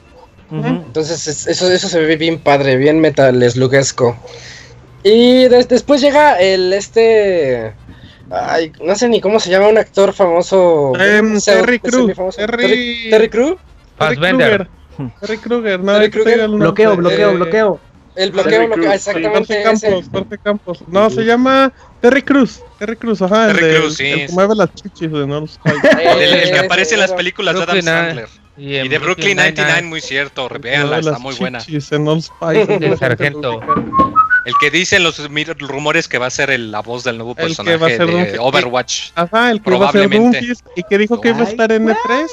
Entonces 0.50 1.26
es- 1.28 1.46
eso, 1.46 1.70
eso 1.70 1.88
se 1.88 2.00
ve 2.00 2.16
bien 2.16 2.38
padre, 2.38 2.76
bien 2.76 3.00
metal 3.00 3.42
slugesco. 3.50 4.16
Y 5.02 5.46
des- 5.48 5.68
después 5.68 6.00
llega 6.00 6.40
el 6.40 6.72
este... 6.72 7.74
Ay, 8.30 8.72
no 8.82 8.94
sé 8.94 9.08
ni 9.08 9.20
cómo 9.20 9.40
se 9.40 9.50
llama 9.50 9.68
un 9.68 9.78
actor 9.78 10.12
famoso. 10.14 10.92
Em, 10.98 11.38
Terry 11.40 11.78
Crews, 11.80 11.94
semifamoso. 12.02 12.38
Terry- 12.38 12.56
Terry, 12.62 13.10
Terry 13.10 13.28
Crews. 13.28 13.56
Terry. 13.98 14.16
Kruger. 14.16 14.68
Terry 15.20 15.38
Kruger, 15.38 15.80
no, 15.80 15.92
Terry 15.94 16.10
Kruger. 16.10 16.38
nombre. 16.48 16.58
Bloqueo, 16.58 16.96
bloqueo, 16.96 17.30
Eh, 17.30 17.34
bloqueo. 17.34 17.80
El 18.18 18.32
bloqueo, 18.32 18.50
Terry 18.50 18.66
bloqueo, 18.66 18.92
exactamente 18.92 19.38
Jorge 19.38 19.62
ese. 19.72 20.00
Campos, 20.10 20.38
Campos. 20.42 20.78
No, 20.88 21.08
se 21.10 21.24
llama 21.24 21.72
Terry 22.00 22.22
Cruz. 22.22 22.60
Terry 22.78 22.96
Cruz, 22.96 23.22
ajá. 23.22 23.46
Terry 23.48 23.64
el, 23.64 23.76
Crews, 23.76 23.94
sí, 23.96 24.06
el 24.06 24.26
que 24.26 24.32
mueve 24.32 24.54
las 24.56 24.74
chichis 24.74 25.10
de 25.12 25.26
North. 25.26 25.50
El, 25.64 26.20
el 26.20 26.50
que 26.50 26.58
aparece 26.58 26.94
en 26.94 27.00
las 27.00 27.12
películas 27.12 27.54
de 27.54 27.62
Adam 27.62 27.82
Sandler. 27.82 28.28
Y, 28.56 28.76
Y 28.76 28.88
de 28.88 28.98
Brooklyn 28.98 29.36
99, 29.36 29.82
muy 29.82 30.00
cierto. 30.00 30.48
Véanla, 30.60 30.96
Mueve 30.96 31.00
está 31.10 31.18
muy 31.20 31.34
buena. 31.36 31.58
El 32.80 32.98
sargento. 32.98 33.60
El 34.44 34.54
que 34.60 34.70
dicen 34.70 35.02
los 35.02 35.18
rumores 35.60 36.08
que 36.08 36.18
va 36.18 36.26
a 36.26 36.30
ser 36.30 36.50
el- 36.50 36.70
la 36.72 36.80
voz 36.80 37.04
del 37.04 37.18
nuevo 37.18 37.32
El 37.32 37.36
que 37.36 37.42
personaje 37.42 37.76
va 37.76 37.86
a 37.86 37.90
ser 37.90 38.06
de 38.06 38.12
Doomfist. 38.12 38.36
Overwatch. 38.40 39.10
Ajá, 39.14 39.50
el 39.50 39.62
que 39.62 39.70
iba 39.70 39.88
a 39.88 39.92
ser 39.92 40.00
Probablemente. 40.08 40.38
Doomfist 40.38 40.66
y 40.74 40.82
que 40.82 40.98
dijo 40.98 41.20
que 41.20 41.28
iba 41.28 41.40
a 41.40 41.44
estar 41.44 41.70
en 41.70 41.86
E3. 41.88 42.26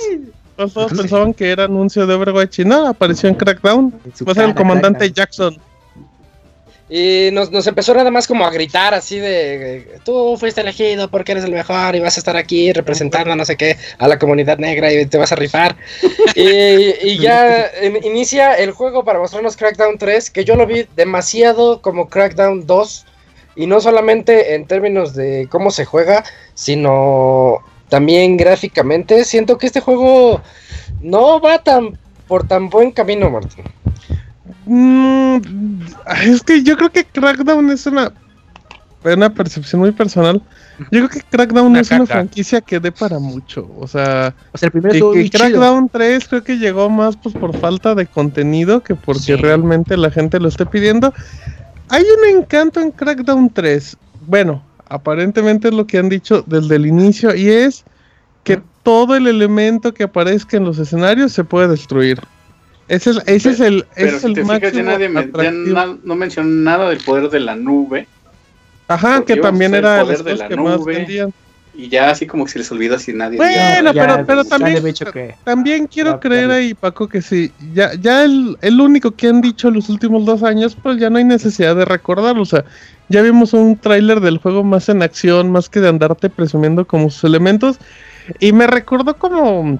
Pues 0.55 0.73
todos 0.73 0.93
pensaban 0.93 1.33
que 1.33 1.51
era 1.51 1.65
anuncio 1.65 2.07
de 2.07 2.13
Overwatch 2.13 2.59
y 2.59 2.65
no, 2.65 2.87
apareció 2.87 3.27
en 3.27 3.35
Crackdown. 3.35 3.93
Va 4.25 4.31
a 4.31 4.35
ser 4.35 4.45
el 4.45 4.55
comandante. 4.55 5.11
Jackson. 5.11 5.57
Y 6.87 7.29
nos, 7.31 7.49
empezó 7.65 7.95
nada 7.95 8.11
más 8.11 8.27
como 8.27 8.45
a 8.45 8.51
gritar 8.51 8.93
así 8.93 9.17
de 9.17 9.97
tú 10.05 10.37
fuiste 10.37 10.61
elegido 10.61 11.09
porque 11.09 11.31
eres 11.31 11.43
el 11.43 11.51
mejor 11.51 11.95
y 11.95 11.99
vas 11.99 12.15
a 12.15 12.19
estar 12.19 12.37
aquí 12.37 12.71
representando 12.73 13.35
no 13.35 13.43
sé 13.43 13.57
qué 13.57 13.75
a 13.97 14.07
la 14.07 14.19
comunidad 14.19 14.59
negra 14.59 14.93
y 14.93 15.03
te 15.07 15.17
vas 15.17 15.31
a 15.31 15.35
rifar. 15.35 15.75
y, 16.35 16.43
y 17.09 17.17
ya 17.17 17.71
in- 17.83 18.03
inicia 18.05 18.53
el 18.53 18.69
juego 18.71 19.03
para 19.03 19.17
mostrarnos 19.19 19.57
Crackdown 19.57 19.97
3, 19.97 20.29
que 20.29 20.45
yo 20.45 20.55
lo 20.55 20.67
vi 20.67 20.85
demasiado 20.95 21.81
como 21.81 22.07
Crackdown 22.07 22.67
2. 22.67 23.05
Y 23.57 23.67
no 23.67 23.79
solamente 23.79 24.53
en 24.53 24.67
términos 24.67 25.15
de 25.15 25.47
cómo 25.49 25.71
se 25.71 25.85
juega, 25.85 26.23
sino 26.53 27.59
también 27.89 28.35
gráficamente. 28.37 29.23
Siento 29.23 29.57
que 29.57 29.67
este 29.67 29.79
juego 29.79 30.41
no 31.01 31.39
va 31.39 31.63
tan 31.63 31.97
por 32.27 32.45
tan 32.47 32.69
buen 32.69 32.91
camino, 32.91 33.29
Martín. 33.29 33.63
Mm, 34.65 35.37
es 36.23 36.41
que 36.43 36.63
yo 36.63 36.75
creo 36.77 36.91
que 36.91 37.05
Crackdown 37.05 37.69
es 37.69 37.85
una, 37.85 38.11
una 39.03 39.33
percepción 39.33 39.81
muy 39.81 39.91
personal. 39.91 40.41
Yo 40.91 41.07
creo 41.07 41.09
que 41.09 41.21
Crackdown 41.21 41.67
Una 41.67 41.79
es 41.81 41.91
una 41.91 42.05
franquicia 42.05 42.59
que 42.61 42.79
dé 42.79 42.91
para 42.91 43.19
mucho. 43.19 43.69
O 43.79 43.87
sea, 43.87 44.33
O 44.51 44.57
sea, 44.57 44.67
el 44.67 44.71
primero 44.71 44.93
y 44.93 44.97
estuvo 44.97 45.13
que. 45.13 45.29
Crackdown 45.29 45.89
3 45.89 46.27
creo 46.27 46.43
que 46.43 46.57
llegó 46.57 46.89
más 46.89 47.15
pues 47.15 47.33
por 47.35 47.55
falta 47.57 47.95
de 47.95 48.05
contenido 48.07 48.81
que 48.83 48.95
porque 48.95 49.21
Sí. 49.21 49.35
realmente 49.35 49.95
la 49.95 50.11
gente 50.11 50.39
lo 50.39 50.47
esté 50.49 50.65
pidiendo. 50.65 51.13
Hay 51.89 52.03
un 52.03 52.37
encanto 52.37 52.81
en 52.81 52.91
Crackdown 52.91 53.51
3. 53.51 53.95
Bueno, 54.27 54.63
aparentemente 54.89 55.67
es 55.69 55.73
lo 55.73 55.85
que 55.87 55.97
han 55.99 56.09
dicho 56.09 56.43
desde 56.47 56.75
el 56.75 56.85
inicio 56.87 57.33
y 57.35 57.47
es 57.49 57.85
que 58.43 58.61
todo 58.83 59.15
el 59.15 59.27
elemento 59.27 59.93
que 59.93 60.03
aparezca 60.03 60.57
en 60.57 60.65
los 60.65 60.77
escenarios 60.77 61.31
se 61.31 61.43
puede 61.43 61.67
destruir. 61.67 62.19
Ese 62.87 63.09
es, 63.11 63.17
ese 63.25 63.49
es 63.51 63.59
el, 63.59 63.77
ese 63.77 63.87
Pero 63.95 64.15
es 64.17 64.21
si 64.21 64.27
el 64.27 64.33
te 64.33 64.43
fijas, 64.43 64.73
ya 64.73 64.83
nadie 64.83 65.09
me- 65.09 65.21
ya 65.23 65.27
atractivo. 65.29 65.73
na- 65.75 65.97
no 66.03 66.15
mencionó 66.15 66.49
nada 66.49 66.89
del 66.89 66.99
poder 66.99 67.29
de 67.29 67.39
la 67.39 67.55
nube. 67.55 68.07
Ajá, 68.87 69.23
que 69.25 69.37
también 69.37 69.73
el 69.73 69.79
era 69.79 69.95
de 69.97 70.03
poder 70.03 70.23
de 70.23 70.35
la 70.35 70.47
que 70.47 70.55
más 70.55 70.79
nube. 70.79 70.95
vendían. 70.97 71.33
Y 71.77 71.89
ya 71.89 72.09
así 72.11 72.25
como 72.25 72.45
que 72.45 72.51
se 72.51 72.59
les 72.59 72.71
olvida 72.71 72.97
si 72.99 73.11
nadie. 73.11 73.35
Bueno, 73.37 73.91
pero- 73.91 73.93
ya, 73.93 74.23
pero 74.25 74.37
pues, 74.43 74.49
también- 74.49 74.83
que... 75.11 75.87
Quiero 75.91 76.19
creer 76.21 76.51
ahí, 76.51 76.73
Paco, 76.73 77.09
que 77.09 77.21
sí. 77.21 77.51
Ya, 77.73 77.93
ya 77.95 78.23
el, 78.23 78.55
el 78.61 78.79
único 78.79 79.11
que 79.11 79.27
han 79.27 79.41
dicho 79.41 79.69
los 79.71 79.89
últimos 79.89 80.23
dos 80.23 80.43
años, 80.43 80.77
pues 80.81 80.97
ya 80.99 81.09
no 81.09 81.17
hay 81.17 81.25
necesidad 81.25 81.75
de 81.75 81.83
recordarlo. 81.83 82.43
O 82.43 82.45
sea, 82.45 82.63
ya 83.09 83.21
vimos 83.23 83.51
un 83.53 83.75
tráiler 83.77 84.21
del 84.21 84.37
juego 84.37 84.63
más 84.63 84.87
en 84.87 85.01
acción, 85.01 85.51
más 85.51 85.67
que 85.67 85.81
de 85.81 85.89
andarte 85.89 86.29
presumiendo 86.29 86.85
como 86.85 87.09
sus 87.09 87.23
elementos. 87.25 87.77
Y 88.39 88.53
me 88.53 88.67
recordó 88.67 89.15
como... 89.17 89.77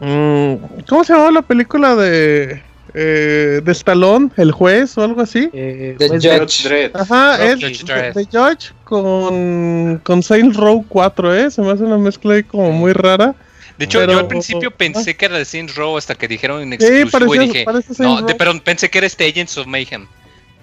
mm, 0.00 0.54
¿Cómo 0.88 1.04
se 1.04 1.12
llamaba 1.12 1.30
la 1.32 1.42
película 1.42 1.94
de... 1.96 2.62
Eh, 2.94 3.60
de 3.62 3.72
Stallone, 3.72 4.30
el 4.38 4.50
juez 4.50 4.96
o 4.96 5.02
algo 5.04 5.20
así? 5.20 5.50
eh, 5.52 5.94
The 5.98 6.08
pues, 6.08 6.24
Judge. 6.24 6.62
Dredd. 6.68 6.96
Ajá, 6.96 7.36
Judge 7.36 7.66
es 7.72 7.84
Dredd. 7.84 8.14
The 8.14 8.24
Judge 8.32 8.72
con, 8.84 9.98
con 10.02 10.22
Saints 10.22 10.56
Row 10.56 10.84
4, 10.88 11.34
¿eh? 11.36 11.50
Se 11.50 11.60
me 11.60 11.70
hace 11.70 11.82
una 11.84 11.98
mezcla 11.98 12.34
ahí 12.34 12.42
como 12.44 12.72
muy 12.72 12.92
rara. 12.94 13.34
De 13.76 13.84
hecho, 13.84 14.00
Pero- 14.00 14.12
yo 14.12 14.18
al 14.20 14.26
principio 14.26 14.70
pensé 14.70 15.14
que 15.16 15.26
era 15.26 15.36
de 15.36 15.44
Saints 15.44 15.76
Row 15.76 15.98
hasta 15.98 16.14
que 16.14 16.26
dijeron 16.26 16.62
en 16.62 16.80
Sí, 16.80 16.86
exclusivo 16.86 17.34
y 17.34 17.38
parecía- 17.38 17.52
dije, 17.52 17.64
parece 17.64 18.02
no, 18.02 18.22
de- 18.22 18.34
pero 18.34 18.58
pensé 18.64 18.88
que 18.88 18.98
era 18.98 19.06
este 19.06 19.28
Agents 19.28 19.58
of 19.58 19.66
Mayhem. 19.66 20.06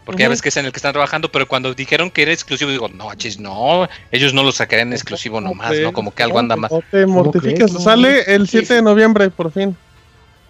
Porque 0.06 0.22
ya 0.22 0.30
ves 0.30 0.42
que 0.42 0.50
es 0.50 0.58
en 0.58 0.66
el 0.66 0.72
que 0.72 0.78
están 0.78 0.94
trabajando, 0.94 1.32
pero 1.32 1.48
cuando 1.48 1.74
dijeron 1.74 2.12
que 2.12 2.22
era 2.22 2.32
exclusivo, 2.32 2.70
digo, 2.70 2.88
no, 2.90 3.14
chis, 3.16 3.40
no, 3.40 3.90
ellos 4.12 4.34
no 4.34 4.44
lo 4.44 4.52
sacarían 4.52 4.94
exclusivo 4.94 5.42
nomás, 5.42 5.78
¿no? 5.80 5.94
Como 5.94 6.14
que 6.14 6.22
algo 6.22 6.38
anda 6.38 6.56
más. 6.56 6.72
No 6.72 6.84
te 6.92 7.06
mortifiques. 7.08 7.72
Sale 7.72 8.22
el 8.34 8.48
7 8.48 8.76
de 8.76 8.82
noviembre, 8.84 9.30
por 9.32 9.52
fin. 9.52 9.76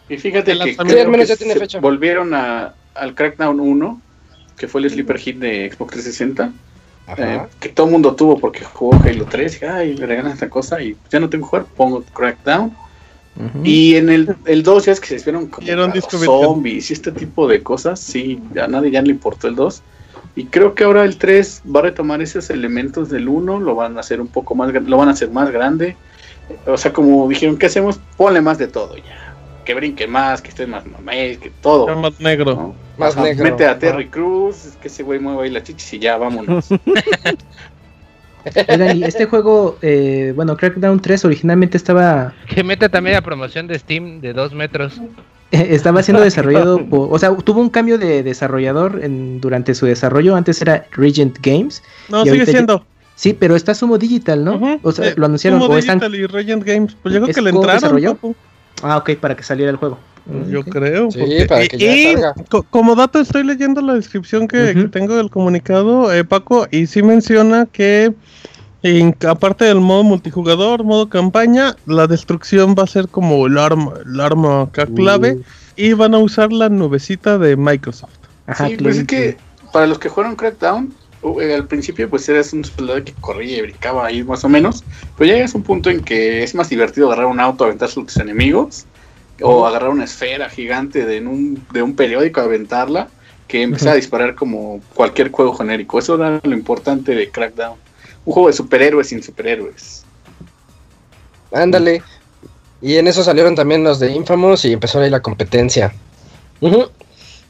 Y 0.09 0.17
fíjate 0.17 0.51
El 0.51 0.59
que, 0.59 0.75
creo 0.75 0.89
Sí, 0.89 0.99
al 0.99 1.07
menos 1.07 1.25
que 1.25 1.33
ya 1.33 1.37
tiene 1.37 1.55
fecha. 1.55 1.79
volvieron 1.79 2.33
a, 2.33 2.73
al 2.93 3.15
Crackdown 3.15 3.59
1, 3.59 4.01
que 4.57 4.67
fue 4.67 4.81
el 4.81 4.89
sleeper 4.89 5.17
hit 5.17 5.37
de 5.37 5.71
Xbox 5.71 5.93
360, 5.93 6.51
eh, 7.17 7.41
que 7.59 7.69
todo 7.69 7.85
el 7.87 7.91
mundo 7.93 8.13
tuvo 8.15 8.37
porque 8.37 8.63
jugó 8.63 8.99
Halo 9.03 9.25
3, 9.25 9.61
y 9.61 9.65
ay, 9.65 9.95
me 9.97 10.05
regalan 10.05 10.33
esta 10.33 10.49
cosa 10.49 10.81
y 10.81 10.95
ya 11.09 11.19
no 11.19 11.29
tengo 11.29 11.45
que 11.45 11.49
jugar, 11.49 11.65
pongo 11.75 12.03
Crackdown. 12.13 12.75
Y 13.63 13.95
en 13.95 14.09
el, 14.09 14.35
el 14.45 14.63
2 14.63 14.85
ya 14.85 14.91
es 14.93 14.99
que 14.99 15.19
se 15.19 15.25
vieron 15.25 15.47
como 15.47 15.67
era 15.67 15.85
un 15.85 15.91
disco 15.91 16.17
zombies 16.17 16.89
y 16.89 16.93
este 16.93 17.11
tipo 17.11 17.47
de 17.47 17.61
cosas, 17.61 17.99
sí, 17.99 18.41
a 18.61 18.67
nadie 18.67 18.91
ya 18.91 19.01
le 19.01 19.09
importó 19.09 19.47
el 19.47 19.55
2. 19.55 19.83
Y 20.37 20.45
creo 20.45 20.73
que 20.73 20.83
ahora 20.83 21.03
el 21.03 21.17
3 21.17 21.63
va 21.73 21.79
a 21.81 21.83
retomar 21.83 22.21
esos 22.21 22.49
elementos 22.49 23.09
del 23.09 23.27
1, 23.27 23.59
lo 23.59 23.75
van 23.75 23.97
a 23.97 24.01
hacer 24.01 24.21
un 24.21 24.27
poco 24.27 24.55
más, 24.55 24.73
lo 24.73 24.97
van 24.97 25.09
a 25.09 25.11
hacer 25.11 25.29
más 25.31 25.51
grande. 25.51 25.95
O 26.65 26.77
sea, 26.77 26.93
como 26.93 27.27
dijeron, 27.27 27.57
¿qué 27.57 27.65
hacemos? 27.65 27.99
Ponle 28.17 28.41
más 28.41 28.57
de 28.57 28.67
todo 28.67 28.95
ya. 28.97 29.33
Que 29.65 29.73
brinque 29.73 30.07
más, 30.07 30.41
que 30.41 30.49
esté 30.49 30.67
más 30.67 30.85
mamey, 30.85 31.37
que 31.37 31.49
todo. 31.49 31.87
Ya 31.87 31.95
más 31.95 32.19
negro. 32.19 32.53
¿no? 32.53 32.75
Más 32.97 33.17
negro. 33.17 33.43
Mete 33.43 33.65
a 33.65 33.79
Terry 33.79 34.07
Cruz, 34.07 34.73
que 34.81 34.89
ese 34.89 35.03
güey 35.03 35.19
mueva 35.19 35.43
ahí 35.43 35.49
la 35.49 35.63
chichis 35.63 35.93
y 35.93 35.99
ya, 35.99 36.17
vámonos. 36.17 36.69
Oigan, 38.69 38.97
y 38.97 39.03
este 39.03 39.25
juego, 39.25 39.77
eh, 39.81 40.33
bueno, 40.35 40.55
Crackdown 40.57 40.99
3 41.01 41.25
originalmente 41.25 41.77
estaba 41.77 42.33
Que 42.47 42.63
mete 42.63 42.89
también 42.89 43.15
la 43.15 43.21
promoción 43.21 43.67
de 43.67 43.77
Steam 43.79 44.21
de 44.21 44.33
2 44.33 44.53
metros. 44.53 44.99
eh, 45.51 45.67
estaba 45.71 46.03
siendo 46.03 46.21
desarrollado 46.23 46.85
por, 46.85 47.09
o 47.11 47.19
sea, 47.19 47.35
tuvo 47.37 47.61
un 47.61 47.69
cambio 47.69 47.97
de 47.97 48.23
desarrollador 48.23 48.99
en- 49.03 49.39
durante 49.41 49.73
su 49.75 49.85
desarrollo. 49.85 50.35
Antes 50.35 50.61
era 50.61 50.85
Regent 50.91 51.37
Games. 51.41 51.81
No, 52.09 52.23
Y 52.25 52.29
sigue 52.29 52.45
ya- 52.45 52.51
siendo. 52.51 52.85
Sí, 53.15 53.33
pero 53.33 53.55
está 53.55 53.73
Sumo 53.73 53.97
Digital, 53.97 54.43
¿no? 54.43 54.79
O 54.83 54.91
sea, 54.91 55.07
Eh, 55.09 55.13
lo 55.15 55.25
anunciaron 55.27 55.61
Sumo 55.61 55.73
o 55.73 55.77
están 55.77 55.99
Digital 55.99 56.15
y 56.15 56.25
Regent 56.27 56.63
Games. 56.65 56.97
Pues 57.01 57.13
yo 57.13 57.21
creo 57.21 57.29
¿Es 57.29 57.35
que 57.35 57.41
le 57.41 57.49
entraron. 57.51 58.17
Ah, 58.83 58.97
ok, 58.97 59.11
para 59.15 59.35
que 59.37 59.43
saliera 59.43 59.71
el 59.71 59.77
juego. 59.77 59.97
Yo 60.49 60.63
creo. 60.63 61.11
Sí, 61.11 61.19
porque- 61.19 61.45
para 61.47 61.67
que 61.67 61.77
ya 61.77 61.95
y 61.95 62.03
salga. 62.13 62.33
co- 62.49 62.63
como 62.69 62.95
dato 62.95 63.19
estoy 63.19 63.43
leyendo 63.43 63.81
la 63.81 63.93
descripción 63.93 64.47
que, 64.47 64.87
tengo 64.91 65.15
del 65.15 65.29
comunicado, 65.29 66.11
eh, 66.13 66.23
Paco, 66.23 66.67
y 66.71 66.87
sí 66.87 67.03
menciona 67.03 67.67
que 67.71 68.11
en- 68.81 69.15
aparte 69.27 69.65
del 69.65 69.79
modo 69.81 70.03
multijugador, 70.03 70.83
modo 70.83 71.09
campaña, 71.09 71.75
la 71.85 72.07
destrucción 72.07 72.75
va 72.77 72.83
a 72.83 72.87
ser 72.87 73.07
como 73.07 73.45
el 73.47 73.57
arma, 73.57 73.93
el 74.05 74.19
arma 74.19 74.63
acá 74.63 74.85
clave 74.87 75.39
y 75.75 75.93
van 75.93 76.13
a 76.15 76.19
usar 76.19 76.51
la 76.51 76.69
nubecita 76.69 77.37
de 77.37 77.55
Microsoft. 77.55 78.11
Ajá, 78.47 78.67
sí, 78.67 78.77
pues 78.77 78.97
es 78.97 79.03
que 79.05 79.37
para 79.73 79.87
los 79.87 79.97
que 79.99 80.07
jugaron 80.09 80.35
Crackdown, 80.35 80.93
uh, 81.23 81.39
eh, 81.41 81.53
al 81.55 81.67
principio 81.67 82.09
pues 82.09 82.29
eras 82.29 82.53
un 82.53 82.63
soldado 82.63 83.03
que 83.03 83.13
corría 83.19 83.57
y 83.57 83.61
brincaba 83.61 84.05
ahí 84.05 84.23
más 84.23 84.43
o 84.45 84.49
menos, 84.49 84.83
pero 85.17 85.27
ya 85.27 85.35
llegas 85.35 85.53
a 85.55 85.57
un 85.57 85.63
punto 85.63 85.89
en 85.89 86.01
que 86.01 86.43
es 86.43 86.53
más 86.55 86.69
divertido 86.69 87.07
agarrar 87.07 87.25
un 87.25 87.39
auto, 87.39 87.65
aventarse 87.65 87.99
a 87.99 88.03
tus 88.03 88.17
enemigos, 88.17 88.85
o 89.41 89.65
agarrar 89.65 89.89
una 89.89 90.05
esfera 90.05 90.49
gigante 90.49 91.05
de, 91.05 91.17
en 91.17 91.27
un, 91.27 91.65
de 91.71 91.81
un 91.81 91.95
periódico, 91.95 92.41
aventarla, 92.41 93.09
que 93.47 93.61
empezar 93.61 93.93
a 93.93 93.95
disparar 93.95 94.35
como 94.35 94.81
cualquier 94.93 95.31
juego 95.31 95.53
genérico. 95.55 95.99
Eso 95.99 96.15
era 96.15 96.39
lo 96.43 96.53
importante 96.53 97.13
de 97.13 97.29
Crackdown. 97.29 97.77
Un 98.25 98.33
juego 98.33 98.47
de 98.47 98.53
superhéroes 98.53 99.07
sin 99.09 99.21
superhéroes. 99.21 100.03
Ándale. 101.51 102.01
Y 102.81 102.97
en 102.97 103.07
eso 103.07 103.23
salieron 103.23 103.55
también 103.55 103.83
los 103.83 103.99
de 103.99 104.11
Infamous 104.11 104.65
y 104.65 104.73
empezó 104.73 104.99
ahí 104.99 105.09
la 105.09 105.21
competencia. 105.21 105.93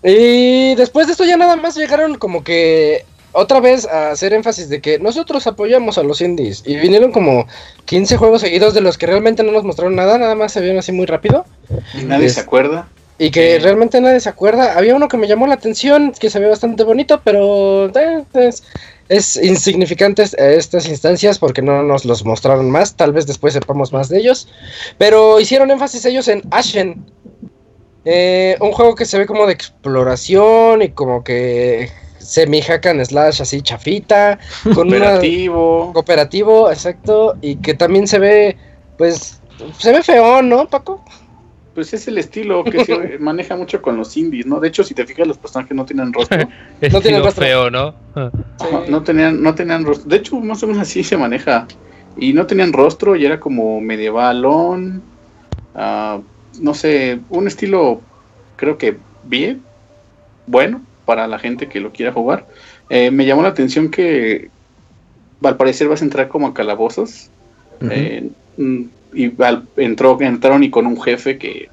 Y 0.03 0.75
después 0.75 1.07
de 1.07 1.13
esto 1.13 1.25
ya 1.25 1.37
nada 1.37 1.55
más 1.55 1.75
llegaron 1.75 2.15
como 2.15 2.43
que 2.43 3.05
otra 3.35 3.59
vez 3.59 3.85
a 3.85 4.11
hacer 4.11 4.33
énfasis 4.33 4.69
de 4.69 4.81
que 4.81 4.97
nosotros 4.99 5.45
apoyamos 5.47 5.97
a 5.97 6.03
los 6.03 6.21
indies. 6.21 6.63
Y 6.65 6.75
vinieron 6.77 7.11
como 7.11 7.47
15 7.85 8.17
juegos 8.17 8.41
seguidos 8.41 8.73
de 8.73 8.81
los 8.81 8.97
que 8.97 9.05
realmente 9.07 9.43
no 9.43 9.51
nos 9.51 9.63
mostraron 9.63 9.95
nada, 9.95 10.17
nada 10.17 10.35
más 10.35 10.51
se 10.53 10.61
vieron 10.61 10.79
así 10.79 10.91
muy 10.91 11.05
rápido. 11.05 11.45
Y 11.93 12.03
nadie 12.05 12.27
Es- 12.27 12.35
se 12.35 12.41
acuerda. 12.41 12.87
Y 13.17 13.31
que 13.31 13.59
realmente 13.59 14.01
nadie 14.01 14.19
se 14.19 14.27
acuerda. 14.27 14.77
Había 14.77 14.93
uno 14.93 15.07
que 15.07 15.15
me 15.15 15.27
llamó 15.27 15.47
la 15.47 15.53
atención, 15.53 16.11
que 16.19 16.29
se 16.29 16.37
ve 16.39 16.49
bastante 16.49 16.83
bonito, 16.83 17.21
pero 17.23 17.85
eh, 17.97 18.23
es, 18.33 18.63
es 19.07 19.37
insignificante 19.37 20.21
estas 20.37 20.85
instancias 20.89 21.39
porque 21.39 21.61
no 21.61 21.81
nos 21.81 22.03
los 22.03 22.25
mostraron 22.25 22.69
más. 22.69 22.95
Tal 22.97 23.13
vez 23.13 23.25
después 23.25 23.53
sepamos 23.53 23.93
más 23.93 24.09
de 24.09 24.17
ellos. 24.17 24.49
Pero 24.97 25.39
hicieron 25.39 25.71
énfasis 25.71 26.03
ellos 26.05 26.27
en 26.27 26.41
Ashen. 26.51 27.05
Eh, 28.03 28.57
un 28.59 28.71
juego 28.73 28.95
que 28.95 29.05
se 29.05 29.17
ve 29.17 29.25
como 29.25 29.47
de 29.47 29.53
exploración 29.53 30.81
y 30.81 30.89
como 30.89 31.23
que 31.23 31.89
semi 32.25 32.61
hack 32.61 32.85
and 32.87 33.03
slash 33.05 33.41
así 33.41 33.61
chafita. 33.61 34.37
Con 34.73 34.87
una 34.87 34.99
Cooperativo. 34.99 35.93
cooperativo, 35.93 36.71
exacto. 36.71 37.37
Y 37.41 37.57
que 37.57 37.73
también 37.73 38.07
se 38.07 38.19
ve, 38.19 38.57
pues, 38.97 39.41
se 39.77 39.91
ve 39.91 40.03
feo, 40.03 40.41
¿no, 40.41 40.67
Paco? 40.67 41.03
Pues 41.73 41.93
es 41.93 42.07
el 42.07 42.17
estilo 42.17 42.63
que 42.63 42.85
se 42.85 43.17
maneja 43.19 43.55
mucho 43.57 43.81
con 43.81 43.97
los 43.97 44.15
indies, 44.15 44.45
¿no? 44.45 44.59
De 44.61 44.69
hecho, 44.69 44.83
si 44.83 44.93
te 44.93 45.05
fijas, 45.05 45.27
los 45.27 45.37
personajes 45.37 45.75
no 45.75 45.85
tienen 45.85 46.13
rostro. 46.13 46.37
No 46.91 47.01
tiene 47.01 47.19
Estilo 47.19 47.23
rostro. 47.23 47.45
feo, 47.45 47.69
¿no? 47.69 47.95
No 48.87 49.03
tenían, 49.03 49.41
no 49.43 49.53
tenían 49.55 49.83
rostro. 49.85 50.09
De 50.09 50.17
hecho, 50.17 50.39
más 50.39 50.63
o 50.63 50.67
menos 50.67 50.81
así 50.81 51.03
se 51.03 51.17
maneja. 51.17 51.67
Y 52.17 52.31
no 52.31 52.45
tenían 52.47 52.71
rostro 52.71 53.15
y 53.17 53.25
era 53.25 53.39
como 53.39 53.81
medievalón. 53.81 55.03
ah, 55.75 56.19
no 56.61 56.73
sé, 56.73 57.19
un 57.29 57.47
estilo 57.47 57.99
creo 58.55 58.77
que 58.77 58.97
bien, 59.25 59.61
bueno, 60.47 60.81
para 61.05 61.27
la 61.27 61.39
gente 61.39 61.67
que 61.69 61.79
lo 61.79 61.91
quiera 61.91 62.11
jugar. 62.11 62.47
Eh, 62.89 63.11
me 63.11 63.25
llamó 63.25 63.41
la 63.43 63.49
atención 63.49 63.89
que 63.89 64.49
al 65.43 65.57
parecer 65.57 65.87
vas 65.87 66.01
a 66.01 66.05
entrar 66.05 66.27
como 66.27 66.47
a 66.47 66.53
calabozos. 66.53 67.29
Eh, 67.89 68.29
mm, 68.57 68.83
y 69.13 69.41
al- 69.43 69.67
entró, 69.77 70.17
entraron 70.21 70.63
y 70.63 70.69
con 70.69 70.87
un 70.87 71.01
jefe 71.01 71.37
que 71.37 71.69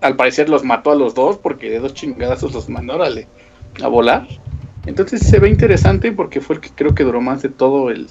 al 0.00 0.16
parecer 0.16 0.48
los 0.48 0.64
mató 0.64 0.90
a 0.90 0.96
los 0.96 1.14
dos 1.14 1.38
porque 1.38 1.70
de 1.70 1.78
dos 1.80 1.94
chingadazos 1.94 2.52
los 2.52 2.68
mandó 2.68 2.94
órale, 2.94 3.26
a 3.82 3.88
volar. 3.88 4.26
Entonces 4.86 5.22
se 5.22 5.38
ve 5.38 5.48
interesante 5.48 6.12
porque 6.12 6.40
fue 6.40 6.56
el 6.56 6.60
que 6.60 6.70
creo 6.70 6.94
que 6.94 7.04
duró 7.04 7.20
más 7.20 7.42
de 7.42 7.48
todo 7.48 7.90
el, 7.90 8.08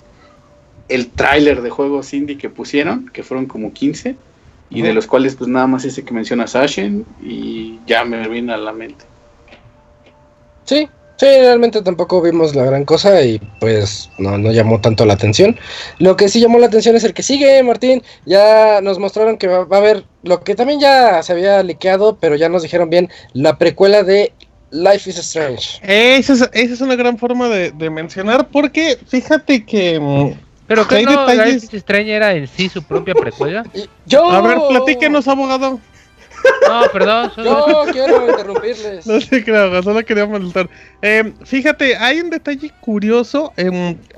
el 0.88 1.11
tráiler 1.11 1.61
de 1.61 1.70
juegos 1.70 2.14
indie 2.14 2.38
que 2.38 2.49
pusieron, 2.49 3.09
que 3.14 3.24
fueron 3.24 3.45
como 3.45 3.74
15, 3.74 4.16
y 4.70 4.82
de 4.82 4.93
los 4.93 5.05
cuales 5.05 5.36
pues 5.36 5.49
nada 5.49 5.68
más 5.68 5.86
ese 5.86 6.03
que 6.03 6.14
menciona 6.14 6.47
Sashen 6.47 7.05
y 7.22 7.80
ya 7.86 8.05
me 8.05 8.28
viene 8.28 8.53
a 8.53 8.57
la 8.57 8.74
mente. 8.74 9.05
Sí, 10.66 10.88
sí, 11.18 11.26
realmente 11.26 11.82
tampoco 11.82 12.22
vimos 12.22 12.55
la 12.55 12.64
gran 12.66 12.86
cosa 12.86 13.22
y 13.22 13.39
pues 13.59 14.09
no, 14.18 14.38
no 14.38 14.51
llamó 14.51 14.80
tanto 14.82 15.05
la 15.05 15.14
atención. 15.14 15.57
Lo 15.99 16.16
que 16.16 16.30
sí 16.30 16.39
llamó 16.39 16.59
la 16.59 16.68
atención 16.68 16.95
es 16.95 17.03
el 17.03 17.14
que 17.14 17.24
sigue, 17.24 17.61
Martín. 17.64 18.01
Ya 18.26 18.80
nos 18.82 18.99
mostraron 18.99 19.38
que 19.38 19.47
va, 19.47 19.66
va 19.66 19.78
a 19.78 19.80
haber 19.80 20.03
lo 20.24 20.41
que 20.41 20.55
también 20.55 20.80
ya 20.80 21.22
se 21.24 21.34
había 21.34 21.61
liqueado, 21.64 22.18
pero 22.20 22.36
ya 22.36 22.49
nos 22.49 22.64
dijeron 22.64 22.89
bien, 22.89 23.09
la 23.34 23.57
precuela 23.57 24.03
de 24.03 24.34
Life 24.72 25.09
is 25.09 25.18
Strange. 25.20 25.80
Esa 25.84 26.34
es, 26.34 26.41
esa 26.53 26.74
es 26.74 26.82
una 26.82 26.95
gran 26.95 27.18
forma 27.18 27.47
de, 27.49 27.72
de 27.72 27.89
mencionar 27.89 28.47
porque 28.49 28.97
fíjate 29.07 29.66
que... 29.66 29.99
mm, 29.99 30.32
Pero 30.66 30.88
que 30.88 30.95
hay 30.95 31.05
no, 31.05 31.11
detalles- 31.28 31.45
Life 31.53 31.66
is 31.68 31.74
Strange 31.76 32.11
era 32.11 32.34
en 32.34 32.47
sí 32.47 32.70
su 32.70 32.82
propia 32.82 33.14
precuela. 33.14 33.64
Yo, 34.07 34.32
A 34.32 34.41
ver, 34.41 34.57
platíquenos, 34.70 35.28
abogado. 35.28 35.80
No, 36.68 36.82
perdón. 36.91 37.32
solo- 37.36 37.86
Yo 37.86 37.91
quiero 37.91 38.30
interrumpirles. 38.30 39.06
No 39.06 39.20
sé, 39.22 39.44
creo, 39.44 39.84
solo 39.84 40.04
quería 40.04 40.26
molestar. 40.26 40.70
Eh, 41.02 41.34
fíjate, 41.44 41.96
hay 41.98 42.20
un 42.22 42.30
detalle 42.30 42.72
curioso. 42.82 43.52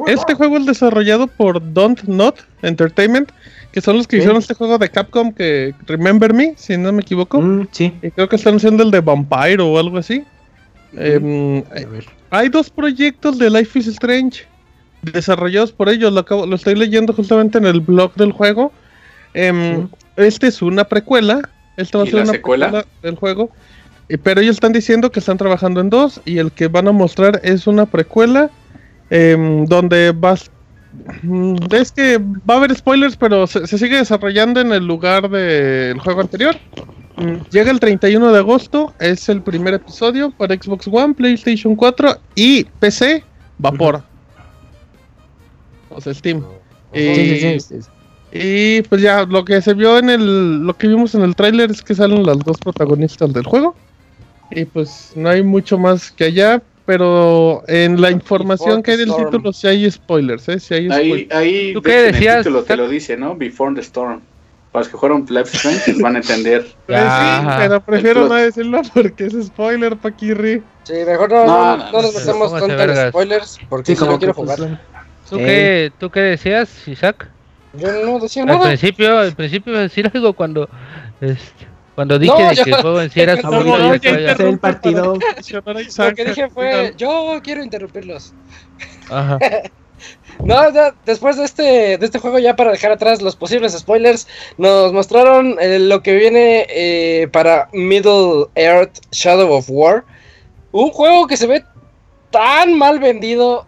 este 0.08 0.34
juego 0.36 0.58
es 0.58 0.66
desarrollado 0.66 1.28
por 1.28 1.62
Don't 1.74 2.04
Not 2.04 2.40
Entertainment, 2.62 3.32
que 3.72 3.82
son 3.82 3.98
los 3.98 4.08
que 4.08 4.18
hicieron 4.18 4.38
este 4.38 4.54
juego 4.54 4.78
de 4.78 4.90
Capcom 4.90 5.34
que 5.34 5.74
Remember 5.88 6.34
Me, 6.34 6.54
si 6.56 6.78
no 6.78 6.92
me 6.94 7.02
equivoco. 7.02 7.42
Mm, 7.42 7.68
sí. 7.72 7.94
Y 8.02 8.12
creo 8.12 8.30
que 8.30 8.36
están 8.38 8.56
haciendo 8.56 8.84
el 8.84 8.92
de 8.92 9.02
Vampire 9.02 9.62
o 9.62 9.78
algo 9.78 9.98
así. 9.98 10.24
A 10.94 11.00
ver. 11.00 12.06
hay 12.30 12.48
dos 12.50 12.70
proyectos 12.70 13.38
de 13.38 13.50
Life 13.50 13.78
is 13.80 13.88
Strange 13.88 14.46
desarrollados 15.02 15.72
por 15.74 15.90
ellos. 15.90 16.14
Lo, 16.14 16.22
acabo- 16.22 16.46
lo 16.46 16.56
estoy 16.56 16.76
leyendo 16.76 17.12
justamente 17.14 17.58
en 17.58 17.66
el 17.66 17.82
blog 17.82 18.14
del 18.16 18.32
juego. 18.32 18.72
Em. 19.34 19.90
Este 20.16 20.48
es 20.48 20.62
una 20.62 20.86
precuela. 20.86 21.42
Esta 21.78 21.98
va 21.98 22.04
a 22.04 22.08
¿Y 22.08 22.12
ser 22.12 22.22
una 22.24 22.32
secuela? 22.32 22.86
del 23.02 23.16
juego. 23.16 23.50
Pero 24.24 24.40
ellos 24.42 24.56
están 24.56 24.72
diciendo 24.72 25.12
que 25.12 25.20
están 25.20 25.38
trabajando 25.38 25.82
en 25.82 25.90
dos. 25.90 26.22
Y 26.26 26.38
el 26.38 26.52
que 26.52 26.68
van 26.68 26.88
a 26.88 26.92
mostrar 26.92 27.40
es 27.44 27.68
una 27.68 27.86
precuela. 27.86 28.50
em, 29.12 29.66
donde 29.66 30.12
vas. 30.16 30.50
mm, 31.22 31.56
Es 31.72 31.92
que 31.92 32.18
va 32.18 32.56
a 32.56 32.58
haber 32.58 32.76
spoilers, 32.76 33.16
pero 33.16 33.46
se, 33.46 33.68
se 33.68 33.78
sigue 33.78 33.98
desarrollando 33.98 34.60
en 34.62 34.72
el 34.74 34.86
lugar 34.88 35.30
del 35.30 36.00
juego 36.00 36.22
anterior. 36.22 36.56
Mm, 37.18 37.36
Llega 37.52 37.70
el 37.72 37.80
31 37.80 38.32
de 38.32 38.40
agosto, 38.40 38.94
es 39.00 39.30
el 39.30 39.42
primer 39.44 39.76
episodio 39.76 40.32
para 40.32 40.56
Xbox 40.56 40.88
One, 40.92 41.14
PlayStation 41.14 41.76
4 41.76 42.18
y 42.36 42.64
PC, 42.80 43.24
Vapor. 43.60 44.02
O 45.90 46.02
sea, 46.02 46.14
Steam. 46.14 46.44
Sí, 46.94 47.40
sí, 47.40 47.60
sí, 47.60 47.76
Y, 48.38 48.82
pues 48.84 49.02
ya, 49.02 49.24
lo 49.24 49.46
que 49.46 49.62
se 49.62 49.74
vio 49.74 49.98
en 49.98 50.10
el. 50.10 50.58
Lo 50.66 50.76
que 50.76 50.88
vimos 50.88 51.16
en 51.16 51.22
el 51.22 51.36
tráiler 51.36 51.72
es 51.72 51.82
que 51.82 51.96
salen 51.96 52.26
las 52.26 52.38
dos 52.40 52.58
protagonistas 52.58 53.32
del 53.34 53.46
juego. 53.46 53.76
Y 54.52 54.66
pues 54.66 55.14
no 55.16 55.30
hay 55.30 55.42
mucho 55.42 55.78
más 55.78 56.12
que 56.12 56.26
allá. 56.26 56.62
Pero 56.86 57.64
en 57.68 58.00
la 58.00 58.12
información 58.12 58.84
que 58.84 58.92
hay 58.92 58.98
del 58.98 59.10
Storm. 59.10 59.32
título 59.32 59.54
sí 59.54 59.68
hay 59.68 59.90
spoilers, 59.90 60.48
¿eh? 60.50 60.60
Sí 60.60 60.74
hay 60.76 60.88
Ahí, 60.92 61.08
spoilers. 61.08 61.36
ahí 61.36 61.74
¿Tú 61.74 61.82
de 61.82 61.90
qué 61.90 61.98
decías, 62.04 62.36
el 62.36 62.44
título 62.44 62.64
te 62.64 62.78
lo 62.78 62.88
dice, 62.88 63.18
¿no? 63.18 63.36
Before 63.36 63.74
the 63.74 63.82
Storm. 63.82 64.22
Para 64.72 64.82
los 64.84 64.90
que 64.90 64.98
jugaron 64.98 65.26
Life 65.28 65.56
Strange 65.56 65.82
pues 65.86 66.02
van 66.02 66.16
a 66.18 66.20
entender. 66.20 66.68
Pues 66.86 67.00
sí, 67.00 67.48
pero 67.58 67.82
prefiero 67.82 68.28
no 68.28 68.36
decirlo 68.36 68.82
porque 68.94 69.26
es 69.26 69.48
spoiler, 69.48 69.96
Paquirri. 69.96 70.62
Sí, 70.84 70.94
mejor 71.08 71.32
no, 71.32 71.46
No, 71.48 71.78
no, 71.78 71.78
no, 71.78 71.92
no 71.92 72.02
nos 72.04 72.14
no, 72.14 72.20
metemos 72.20 72.52
tanto 72.52 72.84
en 72.84 73.10
spoilers 73.10 73.60
porque 73.68 73.86
Sí, 73.88 73.96
si 73.96 74.02
no 74.02 74.06
como 74.08 74.20
quiero 74.20 74.34
pues, 74.36 74.56
jugar. 74.56 74.82
¿Tú, 75.28 75.38
qué, 75.38 75.92
¿Tú 75.98 76.10
qué 76.12 76.20
decías, 76.20 76.88
Isaac? 76.88 77.32
Yo 77.78 77.92
no 78.06 78.20
decía 78.20 78.44
Al 78.44 78.48
nada. 78.50 78.64
principio, 78.68 79.18
al 79.20 79.34
principio 79.36 79.72
iba 79.74 79.80
a 79.80 79.84
decir 79.84 80.10
algo 80.14 80.34
cuando, 80.34 80.70
este, 81.22 81.66
cuando 81.96 82.20
dije 82.20 82.34
No, 82.38 82.50
de 82.50 82.56
yo- 82.56 82.64
que 82.64 82.70
el 82.72 82.76
juego 82.82 83.02
en 83.02 83.10
sí 83.12 83.22
era 83.22 83.36
su 83.42 83.48
el 84.48 84.60
partido. 84.60 85.14
Lo 85.16 86.14
que 86.16 86.26
dije 86.26 86.50
fue, 86.50 86.94
yo 86.98 87.40
quiero 87.44 87.64
interrumpirlos. 87.64 88.34
Ajá. 89.10 89.40
No, 90.44 90.72
ya, 90.74 90.94
después 91.06 91.38
de 91.38 91.46
este, 91.46 91.98
de 91.98 92.06
este 92.06 92.20
juego, 92.20 92.38
ya 92.38 92.56
para 92.58 92.72
dejar 92.72 92.92
atrás 92.92 93.22
los 93.22 93.36
posibles 93.38 93.72
spoilers, 93.74 94.28
nos 94.58 94.92
mostraron 94.92 95.56
eh, 95.60 95.80
lo 95.80 96.04
que 96.04 96.14
viene 96.16 96.68
eh, 96.70 97.30
para 97.32 97.70
Middle 97.72 98.48
Earth 98.56 99.00
Shadow 99.12 99.54
of 99.54 99.66
War. 99.70 100.04
Un 100.74 100.90
juego 100.92 101.26
que 101.28 101.38
se 101.38 101.48
ve 101.48 101.64
tan 102.30 102.78
mal 102.78 103.00
vendido, 103.00 103.66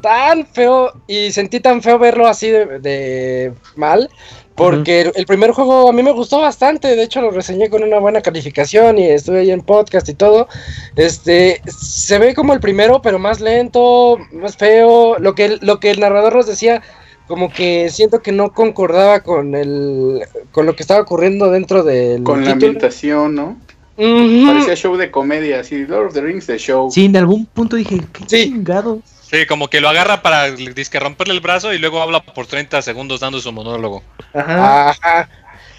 tan 0.00 0.46
feo, 0.46 0.92
y 1.06 1.30
sentí 1.32 1.60
tan 1.60 1.82
feo 1.82 1.98
verlo 1.98 2.26
así 2.26 2.48
de, 2.48 2.78
de 2.80 3.52
mal. 3.76 4.08
Porque 4.54 5.02
el- 5.02 5.12
el 5.14 5.24
primer 5.24 5.52
juego 5.52 5.88
a 5.88 5.92
mí 5.92 6.02
me 6.02 6.10
gustó 6.10 6.40
bastante, 6.40 6.96
de 6.96 7.02
hecho 7.04 7.20
lo 7.20 7.30
reseñé 7.30 7.70
con 7.70 7.84
una 7.84 8.00
buena 8.00 8.22
calificación 8.22 8.98
y 8.98 9.04
estuve 9.06 9.38
ahí 9.40 9.52
en 9.52 9.60
podcast 9.60 10.08
y 10.08 10.14
todo. 10.14 10.48
Este, 10.96 11.62
se 11.68 12.18
ve 12.18 12.34
como 12.34 12.54
el 12.54 12.58
primero, 12.60 13.00
pero 13.00 13.20
más 13.20 13.40
lento, 13.40 14.18
más 14.32 14.56
feo. 14.56 15.16
Lo 15.20 15.36
que, 15.36 15.58
lo 15.60 15.78
que 15.78 15.90
el 15.90 16.00
narrador 16.00 16.34
nos 16.34 16.48
decía, 16.48 16.82
como 17.28 17.52
que 17.52 17.88
siento 17.90 18.20
que 18.20 18.32
no 18.32 18.52
concordaba 18.52 19.20
con 19.20 19.54
el, 19.54 20.22
con 20.50 20.66
lo 20.66 20.74
que 20.74 20.82
estaba 20.82 21.02
ocurriendo 21.02 21.52
dentro 21.52 21.84
del 21.84 22.24
Con 22.24 22.44
la 22.44 22.50
ambientación, 22.52 23.36
¿no? 23.36 23.58
Parecía 23.96 24.74
show 24.74 24.96
de 24.96 25.10
comedia, 25.12 25.60
así, 25.60 25.84
Lord 25.86 26.06
of 26.08 26.14
the 26.14 26.20
Rings 26.20 26.46
de 26.48 26.58
show. 26.58 26.90
Sí, 26.90 27.04
en 27.04 27.16
algún 27.16 27.46
punto 27.46 27.76
dije, 27.76 28.00
qué 28.12 28.24
Sí. 28.26 28.44
chingado. 28.50 29.00
Sí, 29.30 29.44
como 29.46 29.68
que 29.68 29.80
lo 29.80 29.88
agarra 29.88 30.22
para 30.22 30.50
disque 30.50 30.98
romperle 30.98 31.34
el 31.34 31.40
brazo 31.40 31.72
y 31.74 31.78
luego 31.78 32.00
habla 32.00 32.20
por 32.22 32.46
30 32.46 32.80
segundos 32.82 33.20
dando 33.20 33.40
su 33.40 33.52
monólogo. 33.52 34.02
Ajá. 34.32 34.90
Ajá. 34.90 35.28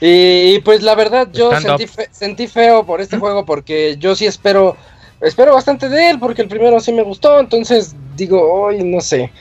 Y 0.01 0.59
pues 0.59 0.81
la 0.83 0.95
verdad 0.95 1.27
yo 1.33 1.51
sentí, 1.59 1.87
fe- 1.87 2.09
sentí 2.11 2.47
feo 2.47 2.85
por 2.85 3.01
este 3.01 3.17
juego 3.17 3.45
porque 3.45 3.97
yo 3.99 4.15
sí 4.15 4.25
espero 4.25 4.77
espero 5.19 5.53
bastante 5.53 5.89
de 5.89 6.11
él 6.11 6.19
porque 6.19 6.41
el 6.43 6.47
primero 6.47 6.79
sí 6.79 6.93
me 6.93 7.01
gustó, 7.01 7.39
entonces 7.39 7.95
digo, 8.15 8.41
hoy 8.51 8.83
no 8.83 9.01
sé. 9.01 9.31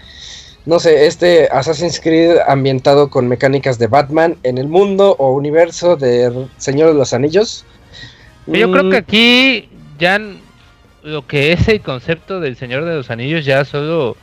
No 0.66 0.78
sé, 0.80 1.06
este 1.06 1.48
Assassin's 1.52 2.00
Creed 2.00 2.38
ambientado 2.46 3.08
con 3.08 3.26
mecánicas 3.28 3.78
de 3.78 3.86
Batman 3.86 4.36
en 4.42 4.58
el 4.58 4.68
mundo 4.68 5.14
o 5.18 5.30
universo 5.32 5.96
de 5.96 6.46
Señor 6.58 6.88
de 6.88 6.94
los 6.94 7.12
Anillos. 7.14 7.64
Yo 8.46 8.70
creo 8.70 8.84
Mm, 8.84 8.90
que 8.90 8.96
aquí 8.96 9.68
ya 9.98 10.18
lo 11.08 11.26
que 11.26 11.52
es 11.52 11.68
el 11.68 11.80
concepto 11.80 12.40
del 12.40 12.56
Señor 12.56 12.84
de 12.84 12.94
los 12.96 13.10
Anillos 13.10 13.44
ya 13.44 13.64
solo, 13.64 14.16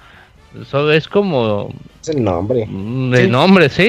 solo 0.70 0.92
es 0.94 1.08
como 1.08 1.74
es 2.02 2.10
el 2.10 2.24
nombre. 2.24 2.66
mm, 2.68 3.14
el 3.16 3.32
nombre, 3.32 3.68
sí, 3.70 3.84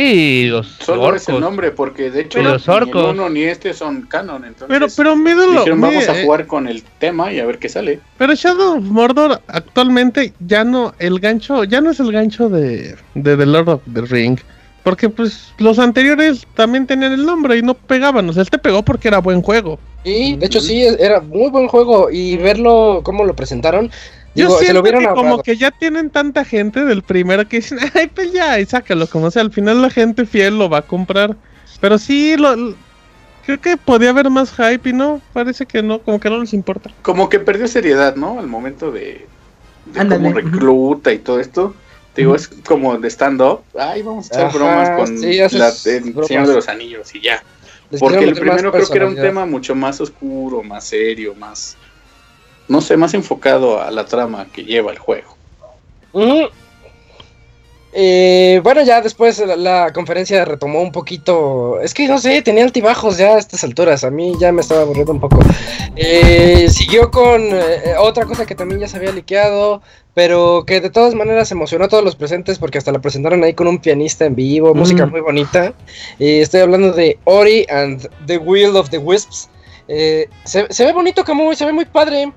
y 0.45 0.47
los 0.49 0.67
Solo 0.81 1.15
es 1.15 1.29
el 1.29 1.35
orcos. 1.35 1.41
nombre, 1.41 1.71
porque 1.71 2.11
de 2.11 2.23
hecho 2.23 2.43
los 2.43 2.67
ni 2.67 2.75
el 2.75 2.83
orcos. 2.83 3.11
uno 3.13 3.29
ni 3.29 3.43
este 3.43 3.75
son 3.75 4.03
canon. 4.03 4.45
Entonces, 4.45 4.69
Pero, 4.69 4.87
pero 4.97 5.17
Middle 5.17 5.53
dijeron, 5.59 5.81
vamos 5.83 6.09
a 6.09 6.19
eh, 6.19 6.25
jugar 6.25 6.47
con 6.47 6.67
el 6.67 6.83
tema 6.99 7.33
y 7.33 7.39
a 7.41 7.47
ver 7.47 7.59
qué 7.59 7.69
sale. 7.69 8.01
Pero 8.17 8.35
Shadow 8.35 8.79
of 8.79 8.85
Mordor 8.85 9.41
actualmente 9.49 10.33
ya 10.41 10.65
no, 10.65 10.95
el 10.99 11.21
gancho, 11.21 11.65
ya 11.65 11.81
no 11.83 11.91
es 11.91 12.01
el 12.01 12.11
gancho 12.11 12.49
de, 12.49 12.97
de 13.15 13.37
The 13.37 13.47
Lord 13.47 13.69
of 13.69 13.81
the 13.93 14.01
Ring. 14.03 14.39
Porque 14.87 15.09
pues 15.09 15.53
los 15.59 15.81
anteriores 15.81 16.47
también 16.55 16.87
tenían 16.87 17.11
el 17.11 17.27
nombre 17.27 17.59
y 17.59 17.63
no 17.63 17.75
pegaban. 17.75 18.29
O 18.29 18.33
sea, 18.33 18.45
este 18.45 18.57
pegó 18.57 18.85
porque 18.85 19.09
era 19.09 19.19
buen 19.19 19.43
juego. 19.43 19.81
Y 20.05 20.37
de 20.37 20.47
hecho 20.47 20.61
sí, 20.61 20.81
era 20.81 21.21
muy 21.21 21.51
buen 21.51 21.67
juego 21.67 22.09
y 22.09 22.37
verlo 22.37 23.01
cómo 23.03 23.25
lo 23.25 23.35
presentaron. 23.35 23.91
Yo 24.37 24.47
digo, 24.47 24.59
se 24.61 24.73
lo 24.73 24.83
siento 24.83 24.83
que 24.85 24.95
ahorrado. 25.07 25.17
como 25.17 25.43
que 25.43 25.57
ya 25.57 25.73
tienen 25.73 26.09
tanta 26.11 26.45
gente 26.45 26.85
del 26.85 27.03
primero 27.03 27.49
que 27.49 27.57
dicen, 27.57 27.81
ay, 27.95 28.07
pues 28.15 28.33
ya, 28.33 28.61
y 28.61 28.65
sácalo. 28.65 29.09
Como 29.09 29.33
sea, 29.33 29.43
al 29.43 29.51
final 29.51 29.83
la 29.83 29.91
gente 29.91 30.25
fiel 30.25 30.57
lo 30.57 30.71
va 30.71 30.79
a 30.79 30.83
comprar. 30.83 31.37
Pero 31.81 31.99
sí, 31.99 32.37
lo, 32.37 32.55
lo- 32.55 32.77
creo 33.45 33.61
que 33.61 33.77
podía 33.77 34.11
haber 34.11 34.31
más 34.31 34.53
hype 34.53 34.91
y 34.91 34.93
no, 34.93 35.21
parece 35.33 35.67
que 35.67 35.83
no, 35.83 35.99
como 35.99 36.21
que 36.21 36.31
no 36.31 36.39
les 36.39 36.55
importa. 36.55 36.93
Como 37.03 37.29
que 37.29 37.41
perdió 37.41 37.67
seriedad, 37.67 38.15
¿no? 38.15 38.39
Al 38.39 38.47
momento 38.47 38.93
de, 38.93 39.27
cómo 39.97 40.33
recluta 40.33 41.13
y 41.13 41.19
todo 41.19 41.41
esto. 41.41 41.75
Digo, 42.17 42.35
es 42.35 42.49
como 42.49 42.97
de 42.97 43.09
stand-up. 43.11 43.61
Ay, 43.79 44.03
vamos 44.03 44.31
a 44.31 44.35
echar 44.35 44.47
Ajá, 44.47 44.57
bromas 44.59 44.91
con 44.91 45.19
sí, 45.19 45.37
la, 45.37 45.47
el 45.47 46.01
bromas. 46.13 46.29
Señor 46.29 46.47
de 46.47 46.55
los 46.55 46.69
Anillos 46.69 47.15
y 47.15 47.21
ya. 47.21 47.43
Les 47.91 48.01
Porque 48.01 48.25
el 48.25 48.35
primero 48.35 48.73
creo 48.73 48.89
que 48.89 48.97
era 48.97 49.07
un 49.07 49.15
tema 49.15 49.47
mucho 49.47 49.75
más 49.75 50.01
oscuro, 50.01 50.63
más 50.63 50.85
serio, 50.85 51.35
más... 51.35 51.77
No 52.69 52.81
sé, 52.81 52.97
más 52.97 53.15
enfocado 53.15 53.81
a 53.81 53.91
la 53.93 54.07
trama 54.07 54.47
que 54.53 54.65
lleva 54.65 54.91
el 54.91 54.99
juego. 54.99 55.37
Ujú. 56.13 56.49
Eh, 57.99 58.61
bueno, 58.63 58.83
ya 58.83 59.01
después 59.01 59.39
la, 59.39 59.57
la 59.57 59.91
conferencia 59.95 60.45
retomó 60.45 60.83
un 60.83 60.93
poquito. 60.93 61.81
Es 61.81 61.95
que 61.95 62.07
no 62.07 62.19
sé, 62.19 62.43
tenía 62.43 62.63
altibajos 62.63 63.17
ya 63.17 63.37
a 63.37 63.39
estas 63.39 63.65
alturas. 63.65 64.05
A 64.05 64.11
mí 64.11 64.35
ya 64.39 64.53
me 64.53 64.61
estaba 64.61 64.83
aburriendo 64.83 65.13
un 65.13 65.21
poco. 65.21 65.39
Eh, 65.97 66.67
siguió 66.69 67.11
con 67.11 67.41
eh, 67.43 67.95
otra 67.99 68.27
cosa 68.27 68.45
que 68.45 68.55
también 68.55 68.81
ya 68.83 68.87
se 68.89 68.99
había 68.99 69.13
liqueado, 69.13 69.81
pero 70.13 70.65
que 70.67 70.83
de 70.83 70.91
todas 70.91 71.15
maneras 71.15 71.51
emocionó 71.53 71.87
a 71.87 71.89
todos 71.89 72.05
los 72.05 72.17
presentes 72.17 72.59
porque 72.59 72.77
hasta 72.77 72.93
la 72.93 72.99
presentaron 72.99 73.43
ahí 73.45 73.55
con 73.55 73.67
un 73.67 73.79
pianista 73.79 74.27
en 74.27 74.35
vivo, 74.35 74.75
música 74.75 75.07
Mm. 75.07 75.11
muy 75.11 75.21
bonita. 75.23 75.73
Eh, 76.19 76.41
estoy 76.43 76.61
hablando 76.61 76.93
de 76.93 77.19
Ori 77.25 77.65
and 77.71 78.11
the 78.27 78.37
Will 78.37 78.77
of 78.77 78.91
the 78.91 78.99
Wisps. 78.99 79.49
Eh, 79.89 80.29
se, 80.45 80.67
se 80.69 80.85
ve 80.85 80.93
bonito, 80.93 81.25
Camuy, 81.25 81.57
se 81.57 81.65
ve 81.65 81.73
muy 81.73 81.87
padre. 81.87 82.31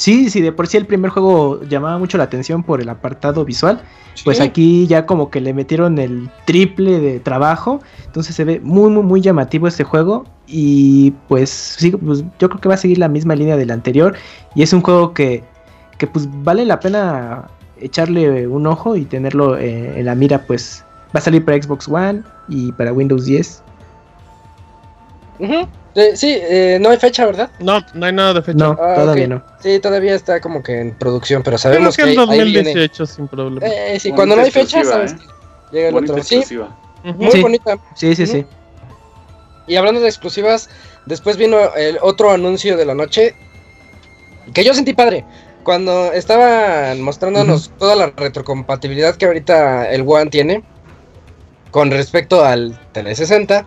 Sí, 0.00 0.30
sí, 0.30 0.40
de 0.40 0.50
por 0.50 0.66
sí 0.66 0.78
el 0.78 0.86
primer 0.86 1.10
juego 1.10 1.60
llamaba 1.64 1.98
mucho 1.98 2.16
la 2.16 2.24
atención 2.24 2.62
por 2.62 2.80
el 2.80 2.88
apartado 2.88 3.44
visual. 3.44 3.82
Pues 4.24 4.40
aquí 4.40 4.86
ya 4.86 5.04
como 5.04 5.28
que 5.28 5.42
le 5.42 5.52
metieron 5.52 5.98
el 5.98 6.30
triple 6.46 7.00
de 7.00 7.20
trabajo. 7.20 7.80
Entonces 8.06 8.34
se 8.34 8.44
ve 8.44 8.60
muy, 8.60 8.88
muy, 8.88 9.02
muy 9.02 9.20
llamativo 9.20 9.68
este 9.68 9.84
juego. 9.84 10.24
Y 10.46 11.10
pues 11.28 11.50
sí, 11.50 11.90
pues 11.90 12.24
yo 12.38 12.48
creo 12.48 12.62
que 12.62 12.68
va 12.70 12.76
a 12.76 12.78
seguir 12.78 12.96
la 12.96 13.08
misma 13.08 13.34
línea 13.34 13.58
del 13.58 13.70
anterior. 13.70 14.16
Y 14.54 14.62
es 14.62 14.72
un 14.72 14.80
juego 14.80 15.12
que, 15.12 15.44
que 15.98 16.06
pues 16.06 16.26
vale 16.44 16.64
la 16.64 16.80
pena 16.80 17.48
echarle 17.78 18.48
un 18.48 18.66
ojo 18.66 18.96
y 18.96 19.04
tenerlo 19.04 19.58
eh, 19.58 20.00
en 20.00 20.06
la 20.06 20.14
mira. 20.14 20.46
Pues 20.46 20.82
va 21.14 21.18
a 21.18 21.20
salir 21.20 21.44
para 21.44 21.60
Xbox 21.60 21.86
One 21.86 22.22
y 22.48 22.72
para 22.72 22.94
Windows 22.94 23.26
10. 23.26 23.62
Ujú. 25.40 25.68
Eh, 25.94 26.12
sí, 26.14 26.38
eh, 26.40 26.78
no 26.80 26.90
hay 26.90 26.98
fecha, 26.98 27.26
¿verdad? 27.26 27.50
No, 27.58 27.80
no 27.94 28.06
hay 28.06 28.12
nada 28.12 28.34
de 28.34 28.42
fecha. 28.42 28.58
No, 28.58 28.76
Ah, 28.80 28.94
todavía 28.94 29.26
no. 29.26 29.42
Sí, 29.60 29.78
todavía 29.80 30.14
está 30.14 30.40
como 30.40 30.62
que 30.62 30.80
en 30.80 30.94
producción, 30.94 31.42
pero 31.42 31.56
Creo 31.56 31.72
sabemos 31.72 31.96
que 31.96 32.04
que, 32.04 32.10
ahí 32.10 32.16
viene. 32.52 32.70
2018 32.74 33.06
sin 33.06 33.26
problema. 33.28 33.66
Eh, 33.66 33.98
sí, 33.98 34.10
Bonita 34.10 34.16
cuando 34.16 34.36
no 34.36 34.42
hay 34.42 34.50
fecha, 34.50 34.84
sabes 34.84 35.12
¿eh? 35.12 35.16
que 35.70 35.76
llega 35.76 35.88
el 35.88 35.94
Bonita 35.94 36.12
otro. 36.12 36.24
Sí, 36.24 36.36
exclusiva. 36.36 36.76
Ujú. 37.04 37.14
muy 37.22 37.32
Sí. 37.32 37.40
bonita. 37.42 37.78
Sí, 37.96 38.14
sí, 38.14 38.26
sí. 38.26 38.46
Y 39.66 39.76
hablando 39.76 40.00
de 40.00 40.08
exclusivas, 40.08 40.68
después 41.06 41.36
vino 41.36 41.58
el 41.74 41.98
otro 42.02 42.30
anuncio 42.30 42.76
de 42.76 42.84
la 42.84 42.94
noche 42.94 43.34
que 44.54 44.64
yo 44.64 44.74
sentí 44.74 44.92
padre. 44.94 45.24
Cuando 45.64 46.12
estaban 46.12 47.00
mostrándonos 47.02 47.70
toda 47.78 47.94
la 47.96 48.12
retrocompatibilidad 48.16 49.16
que 49.16 49.26
ahorita 49.26 49.90
el 49.90 50.02
One 50.06 50.30
tiene 50.30 50.62
con 51.70 51.90
respecto 51.90 52.44
al 52.44 52.78
360, 52.92 53.66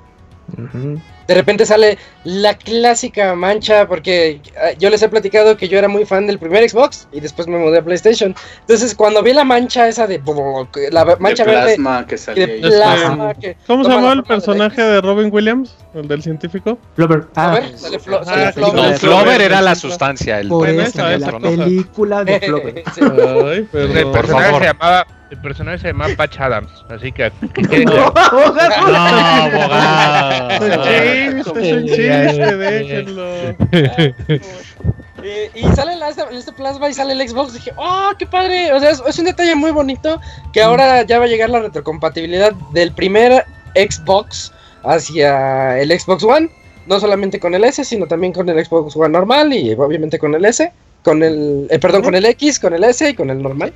Ujú. 0.58 1.00
De 1.28 1.34
repente 1.34 1.66
sale 1.66 1.98
la 2.24 2.54
clásica 2.56 3.36
mancha, 3.36 3.88
porque 3.88 4.42
eh, 4.56 4.76
yo 4.80 4.90
les 4.90 5.02
he 5.02 5.10
platicado 5.10 5.56
que 5.58 5.68
yo 5.68 5.78
era 5.78 5.88
muy 5.88 6.06
fan 6.06 6.28
del 6.28 6.40
primer 6.40 6.68
Xbox 6.70 7.08
y 7.12 7.20
después 7.20 7.48
me 7.48 7.58
mudé 7.58 7.80
a 7.80 7.82
PlayStation. 7.84 8.36
Entonces, 8.62 8.96
cuando 8.96 9.22
vi 9.24 9.34
la 9.34 9.44
mancha 9.44 9.88
esa 9.88 10.08
de 10.08 10.22
la 10.92 11.06
mancha 11.20 11.46
de 11.46 11.52
verde 11.52 11.76
plasma 11.76 12.06
que 12.08 12.16
y 12.16 12.18
salía 12.18 12.48
de 12.48 12.54
ahí. 12.54 12.62
plasma, 12.62 13.34
que 13.36 13.58
¿Cómo 13.68 13.84
se 13.84 13.90
llamaba 13.90 14.14
el 14.14 14.20
de 14.22 14.24
personaje 14.28 14.82
de 14.82 15.02
Robin 15.02 15.30
Williams? 15.32 15.76
El 15.94 16.08
del 16.08 16.24
científico. 16.24 16.78
Flover. 16.96 17.28
A 17.36 17.52
Ah, 17.52 17.54
ver, 17.56 17.78
sale 17.78 18.00
Flo- 18.00 18.22
Ah, 18.26 18.38
de 18.38 18.54
Flover 18.54 18.98
Flower, 18.98 19.42
era 19.42 19.62
la 19.62 19.76
sustancia, 19.76 20.40
el 20.40 20.48
por 20.48 20.68
eso, 20.70 21.08
la 21.08 21.40
película 21.40 22.24
de 22.24 22.40
Flover. 22.42 22.84
Sí. 22.96 23.02
Ay, 23.02 23.58
El 23.58 23.66
perdón. 23.68 24.04
Por 24.04 24.12
personaje 24.14 24.46
favor. 24.46 24.62
se 24.62 24.68
llamaba, 24.68 25.08
el 25.34 25.42
personaje 25.42 25.80
se 25.80 25.88
llamaba 25.88 26.14
Patch 26.16 26.40
Adams, 26.40 26.70
así 26.90 27.12
que, 27.12 27.32
que 27.54 27.62
quede 27.64 27.86
claro. 27.86 28.14
No, 28.16 28.22
abogado. 29.50 30.86
Es 30.86 31.48
un 31.48 31.54
chiste, 31.54 31.70
es 31.70 31.74
un 31.74 31.86
chiste, 31.88 32.58
déjenlo. 32.58 33.26
Eh, 35.26 35.50
y 35.56 35.64
sale 35.76 35.96
la, 35.96 36.10
esta- 36.10 36.30
este 36.32 36.52
plasma 36.52 36.90
y 36.90 36.94
sale 36.94 37.14
el 37.14 37.28
Xbox. 37.30 37.54
Dije, 37.54 37.72
¡oh, 37.78 38.12
qué 38.20 38.26
padre! 38.28 38.74
O 38.74 38.80
sea, 38.80 38.90
es, 38.92 39.02
es 39.08 39.18
un 39.20 39.26
detalle 39.26 39.56
muy 39.56 39.72
bonito 39.72 40.20
que 40.52 40.62
ahora 40.62 41.04
ya 41.04 41.18
va 41.20 41.26
a 41.26 41.28
llegar 41.30 41.50
la 41.50 41.62
retrocompatibilidad 41.62 42.52
del 42.74 42.92
primer 42.92 43.46
Xbox 43.74 44.52
hacia 44.84 45.80
el 45.80 45.98
Xbox 45.98 46.24
One, 46.24 46.50
no 46.88 47.00
solamente 47.00 47.40
con 47.40 47.56
el 47.56 47.64
S, 47.64 47.84
sino 47.86 48.06
también 48.06 48.34
con 48.34 48.50
el 48.50 48.64
Xbox 48.66 48.96
One 48.98 49.10
normal 49.10 49.54
y 49.54 49.74
obviamente 49.74 50.20
con 50.20 50.36
el 50.36 50.44
S, 50.46 50.72
con 51.04 51.24
el, 51.24 51.68
eh, 51.72 51.80
perdón, 51.80 52.04
con 52.04 52.16
el 52.16 52.26
X, 52.26 52.60
con 52.60 52.74
el 52.74 52.84
S 52.84 53.10
y 53.10 53.14
con 53.16 53.30
el 53.30 53.42
normal. 53.42 53.74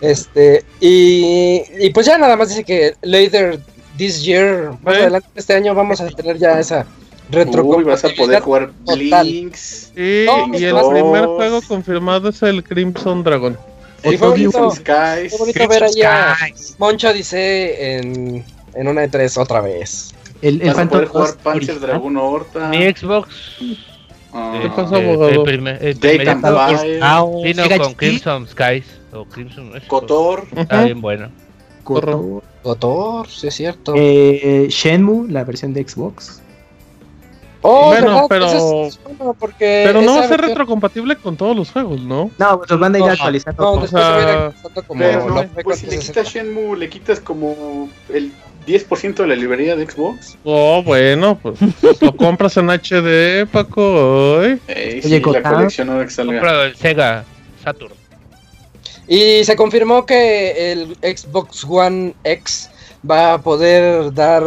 Este, 0.00 0.64
y, 0.80 1.62
y 1.78 1.90
pues 1.90 2.06
ya 2.06 2.18
nada 2.18 2.36
más 2.36 2.48
dice 2.48 2.64
que 2.64 2.94
later 3.02 3.60
this 3.96 4.22
year, 4.24 4.70
más 4.82 4.94
¿Eh? 4.96 5.00
adelante 5.02 5.28
este 5.34 5.54
año 5.54 5.74
vamos 5.74 6.00
a 6.00 6.08
tener 6.08 6.38
ya 6.38 6.58
esa 6.60 6.86
retro 7.30 7.64
Uy, 7.64 7.82
vas 7.84 8.04
a 8.04 8.08
poder 8.16 8.40
jugar 8.40 8.70
Blinks. 8.86 9.92
Y, 9.96 10.26
No, 10.26 10.56
y 10.56 10.64
el 10.64 10.74
no. 10.74 10.90
primer 10.90 11.26
juego 11.26 11.60
confirmado 11.62 12.28
es 12.28 12.42
el 12.42 12.62
Crimson 12.62 13.24
Dragon. 13.24 13.56
Sí, 14.04 14.16
fue 14.18 14.28
bonito, 14.28 14.70
Skies. 14.70 15.30
fue 15.30 15.38
bonito 15.38 15.68
ver 15.68 15.82
ahí 15.84 16.02
a 16.02 16.36
Moncho 16.78 17.12
dice 17.12 17.96
en, 17.98 18.44
en 18.74 18.88
una 18.88 19.00
de 19.00 19.08
tres 19.08 19.36
otra 19.36 19.60
vez. 19.60 20.14
El, 20.42 20.60
el 20.60 20.68
Vas 20.68 20.78
a 20.78 20.88
poder 20.88 21.08
jugar 21.08 21.34
Panzer. 21.42 21.80
Dragoon 21.80 22.16
Horta. 22.16 22.68
Mi 22.68 22.84
Xbox. 22.92 23.28
ah, 24.32 24.58
¿Qué 24.62 24.68
pasó, 24.68 24.96
eh, 24.96 25.02
abogado? 25.10 25.30
el 25.30 25.42
primer, 25.42 25.84
el 25.84 25.94
Date 25.98 26.30
and 26.30 26.42
Fire. 26.42 27.00
vino 27.42 27.64
con. 27.82 27.94
Crimson 27.94 28.46
Skies. 28.46 28.84
O 29.16 29.24
Crimson. 29.26 29.72
es- 29.76 29.84
Kotor. 29.84 30.46
Está 30.54 30.84
bien 30.84 31.00
bueno. 31.00 31.30
Corro. 31.84 32.42
Cotor, 32.62 33.28
sí 33.28 33.46
es 33.46 33.54
cierto. 33.54 33.92
Eh, 33.96 34.66
Shenmue, 34.70 35.30
la 35.30 35.44
versión 35.44 35.72
de 35.72 35.86
Xbox. 35.88 36.42
oh, 37.62 37.86
bueno, 37.88 38.06
¿verdad? 38.06 38.26
pero- 38.28 38.86
es 38.86 39.00
bueno 39.02 39.34
porque 39.38 39.82
Pero 39.86 40.02
no 40.02 40.12
va 40.14 40.18
a 40.18 40.22
ser 40.28 40.30
versión- 40.38 40.48
retrocompatible 40.48 41.16
con 41.16 41.36
todos 41.36 41.56
los 41.56 41.70
juegos, 41.70 42.00
¿no? 42.00 42.30
No, 42.38 42.58
pues 42.58 42.70
los 42.70 42.78
van 42.80 42.94
a 42.94 42.98
ir 42.98 43.04
No, 43.04 43.10
actualizando. 43.12 43.62
No, 43.62 43.70
O 43.72 43.80
después 43.80 43.90
se 43.90 43.96
va 44.10 44.16
a 44.16 44.18
ir 44.20 44.24
sea, 44.26 44.34
actualizando 44.46 44.82
como 44.84 45.00
Pero, 45.00 45.22
fue 45.54 45.62
pues 45.64 45.78
si 45.78 45.86
le 45.86 45.90
360. 45.96 46.00
quitas 46.22 46.32
Shenmue, 46.34 46.76
le 46.76 46.88
quitas 46.88 47.20
como 47.20 47.88
el 48.12 48.32
10% 48.66 49.22
de 49.22 49.28
la 49.28 49.36
librería 49.36 49.76
de 49.76 49.88
Xbox. 49.88 50.36
Oh, 50.44 50.82
bueno, 50.82 51.38
pues 51.40 51.58
lo 52.00 52.16
compras 52.16 52.56
en 52.56 52.68
HD, 52.70 53.46
Paco. 53.46 54.42
Eh, 54.42 54.58
Oye, 54.68 55.02
sí, 55.02 55.10
la 55.10 55.22
Kotan. 55.22 55.54
colección 55.54 56.10
salga. 56.10 56.32
Comprado 56.32 56.64
el 56.64 56.74
Sega 56.76 57.24
Saturn. 57.62 57.94
Y 59.08 59.44
se 59.44 59.54
confirmó 59.56 60.04
que 60.06 60.72
el 60.72 60.96
Xbox 61.02 61.64
One 61.64 62.14
X 62.24 62.70
va 63.08 63.34
a 63.34 63.38
poder 63.42 64.12
dar. 64.14 64.42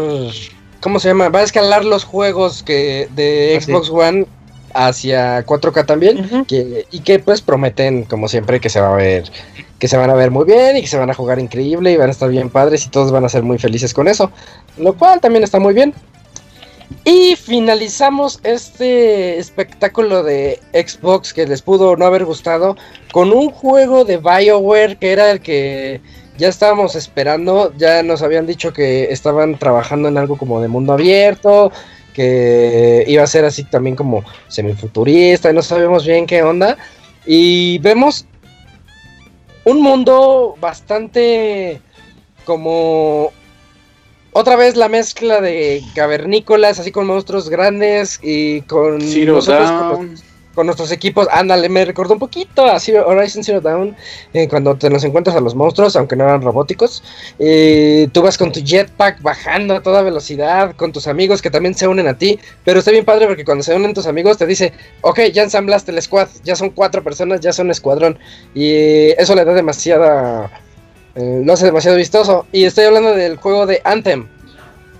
¿Cómo 0.82 1.00
se 1.00 1.10
llama? 1.10 1.30
Va 1.30 1.40
a 1.40 1.44
escalar 1.44 1.86
los 1.86 2.04
juegos 2.04 2.64
que 2.64 3.08
de 3.16 3.56
Ah, 3.58 3.62
sí. 3.62 3.72
Xbox 3.72 3.90
One 3.90 4.26
hacia 4.74 5.46
4K 5.46 5.86
también. 5.86 6.46
Que, 6.46 6.86
y 6.92 7.00
que 7.00 7.20
pues 7.20 7.42
prometen, 7.42 8.04
como 8.04 8.28
siempre, 8.28 8.60
que 8.60 8.70
se 8.70 8.80
va 8.82 8.94
a 8.94 8.98
ver, 8.98 9.32
que 9.80 9.88
se 9.88 9.98
van 9.98 10.10
a 10.10 10.14
ver 10.14 10.32
muy 10.32 10.46
bien 10.46 10.78
y 10.78 10.82
que 10.82 10.88
se 10.88 10.98
van 10.98 11.10
a 11.10 11.14
jugar 11.14 11.40
increíble 11.40 11.92
y 11.92 11.98
van 11.98 12.10
a 12.10 12.12
estar 12.12 12.30
bien 12.30 12.50
padres 12.50 12.86
y 12.86 12.90
todos 12.90 13.12
van 13.12 13.26
a 13.26 13.30
ser 13.30 13.44
muy 13.44 13.58
felices 13.58 13.94
con 13.94 14.08
eso. 14.08 14.32
Lo 14.78 14.94
cual 14.94 15.20
también 15.22 15.44
está 15.44 15.60
muy 15.60 15.74
bien. 15.74 15.94
Y 17.06 17.36
finalizamos 17.36 18.40
este 18.44 19.38
espectáculo 19.38 20.24
de 20.24 20.60
Xbox 20.74 21.34
que 21.34 21.46
les 21.48 21.62
pudo 21.62 21.96
no 21.96 22.06
haber 22.06 22.26
gustado 22.26 22.76
con 23.12 23.32
un 23.32 23.50
juego 23.50 24.06
de 24.06 24.18
BioWare 24.18 24.98
que 24.98 25.12
era 25.12 25.32
el 25.32 25.40
que 25.40 26.02
ya 26.38 26.48
estábamos 26.48 26.96
esperando. 26.96 27.74
Ya 27.78 28.02
nos 28.02 28.22
habían 28.22 28.48
dicho 28.48 28.74
que 28.74 29.12
estaban 29.12 29.58
trabajando 29.60 30.08
en 30.08 30.18
algo 30.18 30.38
como 30.38 30.62
de 30.62 30.68
mundo 30.68 30.94
abierto, 30.94 31.72
que 32.14 33.06
iba 33.08 33.24
a 33.24 33.28
ser 33.28 33.46
así 33.46 33.64
también 33.64 33.96
como 33.96 34.24
semifuturista, 34.48 35.52
y 35.52 35.54
no 35.54 35.62
sabemos 35.62 36.06
bien 36.06 36.26
qué 36.26 36.42
onda. 36.42 36.78
Y 37.26 37.78
vemos 37.80 38.26
un 39.66 39.82
mundo 39.82 40.56
bastante 40.60 41.82
como 42.46 43.32
otra 44.32 44.56
vez 44.56 44.76
la 44.76 44.90
mezcla 44.90 45.42
de 45.42 45.84
cavernícolas, 45.96 46.80
así 46.80 46.92
con 46.92 47.08
monstruos 47.08 47.50
grandes 47.50 48.20
y 48.22 48.62
con 48.62 49.00
nosotros 49.36 49.70
con, 49.96 50.10
los- 50.12 50.24
con 50.56 50.66
nuestros 50.66 50.92
equipos. 50.92 51.28
Ándale, 51.32 51.70
me 51.70 51.86
recordó 51.86 52.14
un 52.14 52.20
poquito 52.20 52.66
a 52.66 52.80
Zero- 52.80 53.08
Horizon 53.08 53.44
Zero 53.44 53.62
Down 53.62 53.96
eh, 54.34 54.50
cuando 54.50 54.76
te 54.76 54.90
los 54.90 55.04
encuentras 55.06 55.36
a 55.36 55.40
los 55.40 55.56
monstruos, 55.56 55.96
aunque 55.96 56.16
no 56.18 56.26
eran 56.26 56.42
robóticos. 56.42 57.02
Eh, 57.38 58.10
tú 58.12 58.22
vas 58.24 58.38
con 58.38 58.52
tu 58.52 58.60
jetpack 58.62 59.22
bajando 59.22 59.76
a 59.76 59.82
toda 59.82 60.02
velocidad, 60.02 60.76
con 60.76 60.92
tus 60.92 61.08
amigos 61.08 61.42
que 61.42 61.50
también 61.50 61.76
se 61.76 61.88
unen 61.88 62.08
a 62.08 62.18
ti. 62.18 62.40
Pero 62.66 62.80
está 62.80 62.92
bien 62.92 63.06
padre 63.06 63.28
porque 63.28 63.46
cuando 63.46 63.64
se 63.64 63.74
unen 63.74 63.94
tus 63.94 64.06
amigos 64.08 64.38
te 64.38 64.46
dice, 64.46 64.74
ok, 65.02 65.20
ya 65.34 65.44
ensamblaste 65.44 65.92
el 65.92 66.02
squad, 66.02 66.28
ya 66.44 66.56
son 66.58 66.72
cuatro 66.72 67.04
personas, 67.04 67.40
ya 67.40 67.54
son 67.54 67.72
escuadrón. 67.72 68.20
Y 68.54 68.70
eh, 68.72 69.16
eso 69.18 69.36
le 69.36 69.46
da 69.46 69.54
demasiada... 69.54 70.52
eh, 71.20 71.42
lo 71.44 71.54
hace 71.54 71.66
demasiado 71.66 71.98
vistoso. 71.98 72.46
Y 72.54 72.64
estoy 72.64 72.86
hablando 72.86 73.14
del 73.14 73.36
juego 73.36 73.66
de 73.66 73.82
Anthem. 73.84 74.28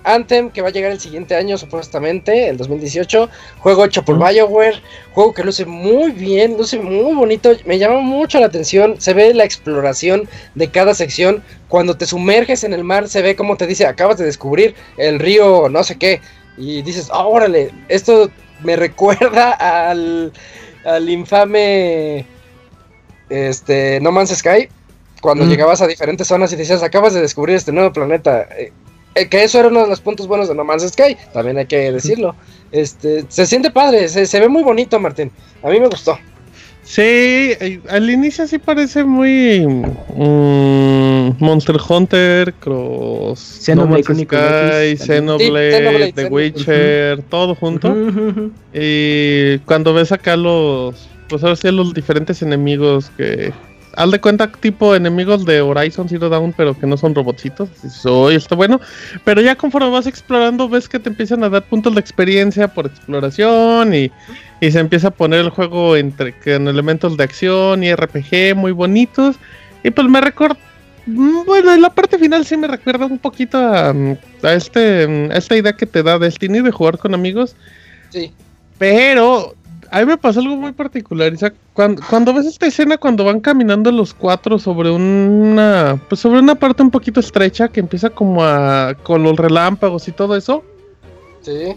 Anthem, 0.04 0.50
que 0.50 0.60
va 0.60 0.68
a 0.68 0.70
llegar 0.70 0.92
el 0.92 1.00
siguiente 1.00 1.34
año, 1.34 1.56
supuestamente, 1.56 2.48
el 2.48 2.58
2018. 2.58 3.28
Juego 3.58 3.84
hecho 3.86 4.04
por 4.04 4.18
BioWare. 4.18 4.82
Juego 5.12 5.32
que 5.32 5.44
luce 5.44 5.64
muy 5.64 6.10
bien, 6.10 6.58
luce 6.58 6.78
muy 6.78 7.14
bonito. 7.14 7.52
Me 7.64 7.78
llama 7.78 8.00
mucho 8.00 8.38
la 8.38 8.46
atención. 8.46 9.00
Se 9.00 9.14
ve 9.14 9.32
la 9.32 9.44
exploración 9.44 10.28
de 10.54 10.70
cada 10.70 10.94
sección. 10.94 11.42
Cuando 11.68 11.96
te 11.96 12.06
sumerges 12.06 12.64
en 12.64 12.74
el 12.74 12.84
mar, 12.84 13.08
se 13.08 13.22
ve 13.22 13.34
como 13.34 13.56
te 13.56 13.66
dice: 13.66 13.86
Acabas 13.86 14.18
de 14.18 14.26
descubrir 14.26 14.74
el 14.98 15.18
río, 15.18 15.68
no 15.70 15.82
sé 15.84 15.96
qué. 15.96 16.20
Y 16.58 16.82
dices: 16.82 17.08
"Ah, 17.12 17.26
órale, 17.26 17.70
esto 17.88 18.30
me 18.62 18.76
recuerda 18.86 19.52
al, 19.52 20.32
al 20.84 21.08
infame 21.08 22.26
este, 23.30 24.00
No 24.00 24.12
Man's 24.12 24.36
Sky. 24.36 24.68
Cuando 25.20 25.44
Mm. 25.44 25.48
llegabas 25.48 25.82
a 25.82 25.86
diferentes 25.86 26.26
zonas 26.26 26.52
y 26.52 26.56
decías: 26.56 26.82
Acabas 26.82 27.12
de 27.14 27.20
descubrir 27.20 27.56
este 27.56 27.72
nuevo 27.72 27.92
planeta. 27.92 28.48
Eh, 28.58 28.72
eh, 29.14 29.28
que 29.28 29.42
eso 29.42 29.58
era 29.58 29.68
uno 29.68 29.80
de 29.82 29.88
los 29.88 30.00
puntos 30.00 30.26
buenos 30.28 30.48
de 30.48 30.54
No 30.54 30.64
Man's 30.64 30.88
Sky, 30.88 31.16
también 31.32 31.58
hay 31.58 31.66
que 31.66 31.90
decirlo. 31.92 32.34
Este, 32.72 33.24
se 33.28 33.44
siente 33.44 33.70
padre, 33.70 34.08
se, 34.08 34.24
se 34.24 34.38
ve 34.40 34.48
muy 34.48 34.62
bonito, 34.62 34.98
Martín. 35.00 35.30
A 35.62 35.68
mí 35.68 35.80
me 35.80 35.88
gustó. 35.88 36.16
Sí, 36.82 37.02
eh, 37.02 37.80
al 37.88 38.08
inicio 38.10 38.46
sí 38.48 38.58
parece 38.58 39.04
muy 39.04 39.60
mm, 39.64 41.36
Monster 41.38 41.76
Hunter, 41.88 42.52
Cross, 42.54 43.60
Xenoblade 43.62 44.04
No 44.08 44.14
Sky, 44.14 44.16
X, 44.16 44.26
Xenoblade, 44.26 44.96
Sí, 44.96 45.06
Xenoblade, 45.06 46.12
The 46.12 46.22
Xenoblade. 46.22 46.28
Witcher, 46.30 47.22
todo 47.28 47.54
junto. 47.54 47.94
Y 48.72 49.58
cuando 49.60 49.92
ves 49.94 50.12
acá 50.12 50.36
los, 50.36 51.08
pues 51.28 51.42
ahora 51.42 51.56
sí 51.56 51.70
los 51.70 51.94
diferentes 51.94 52.42
enemigos 52.42 53.10
que, 53.16 53.52
haz 54.00 54.10
de 54.10 54.20
cuenta 54.20 54.50
tipo 54.50 54.94
enemigos 54.94 55.44
de 55.44 55.60
Horizon 55.60 56.08
Zero 56.08 56.28
Dawn, 56.28 56.54
pero 56.56 56.78
que 56.78 56.86
no 56.86 56.96
son 56.96 57.14
robotcitos. 57.14 57.68
"Uy, 58.04 58.34
está 58.34 58.54
bueno. 58.54 58.80
Pero 59.24 59.42
ya 59.42 59.54
conforme 59.56 59.90
vas 59.90 60.06
explorando, 60.06 60.68
ves 60.68 60.88
que 60.88 60.98
te 60.98 61.10
empiezan 61.10 61.44
a 61.44 61.50
dar 61.50 61.64
puntos 61.64 61.94
de 61.94 62.00
experiencia 62.00 62.68
por 62.68 62.86
exploración 62.86 63.94
y, 63.94 64.10
y 64.60 64.70
se 64.70 64.78
empieza 64.78 65.08
a 65.08 65.10
poner 65.10 65.40
el 65.40 65.50
juego 65.50 65.96
entre 65.96 66.32
con 66.32 66.66
elementos 66.68 67.16
de 67.16 67.24
acción 67.24 67.84
y 67.84 67.94
RPG 67.94 68.54
muy 68.56 68.72
bonitos. 68.72 69.36
Y 69.82 69.90
pues 69.90 70.08
me 70.08 70.20
recuerda. 70.20 70.56
Bueno, 71.06 71.72
en 71.74 71.82
la 71.82 71.90
parte 71.90 72.18
final 72.18 72.44
sí 72.46 72.56
me 72.56 72.68
recuerda 72.68 73.06
un 73.06 73.18
poquito 73.18 73.58
a, 73.58 73.90
a 73.90 74.52
este, 74.52 75.28
a 75.30 75.36
esta 75.36 75.56
idea 75.56 75.72
que 75.74 75.86
te 75.86 76.02
da 76.02 76.18
Destiny 76.18 76.60
de 76.60 76.70
jugar 76.70 76.98
con 76.98 77.14
amigos. 77.14 77.54
Sí. 78.10 78.32
Pero 78.78 79.54
a 79.90 80.00
mí 80.00 80.06
me 80.06 80.16
pasó 80.16 80.40
algo 80.40 80.56
muy 80.56 80.72
particular. 80.72 81.36
Sea, 81.36 81.52
cuando, 81.72 82.02
cuando 82.08 82.32
ves 82.32 82.46
esta 82.46 82.66
escena, 82.66 82.96
cuando 82.96 83.24
van 83.24 83.40
caminando 83.40 83.90
los 83.90 84.14
cuatro 84.14 84.58
sobre 84.58 84.90
una, 84.90 86.00
pues 86.08 86.20
sobre 86.20 86.38
una 86.38 86.54
parte 86.54 86.82
un 86.82 86.90
poquito 86.90 87.20
estrecha 87.20 87.68
que 87.68 87.80
empieza 87.80 88.10
como 88.10 88.44
a 88.44 88.94
con 89.02 89.22
los 89.22 89.36
relámpagos 89.36 90.06
y 90.08 90.12
todo 90.12 90.36
eso. 90.36 90.62
Sí. 91.42 91.74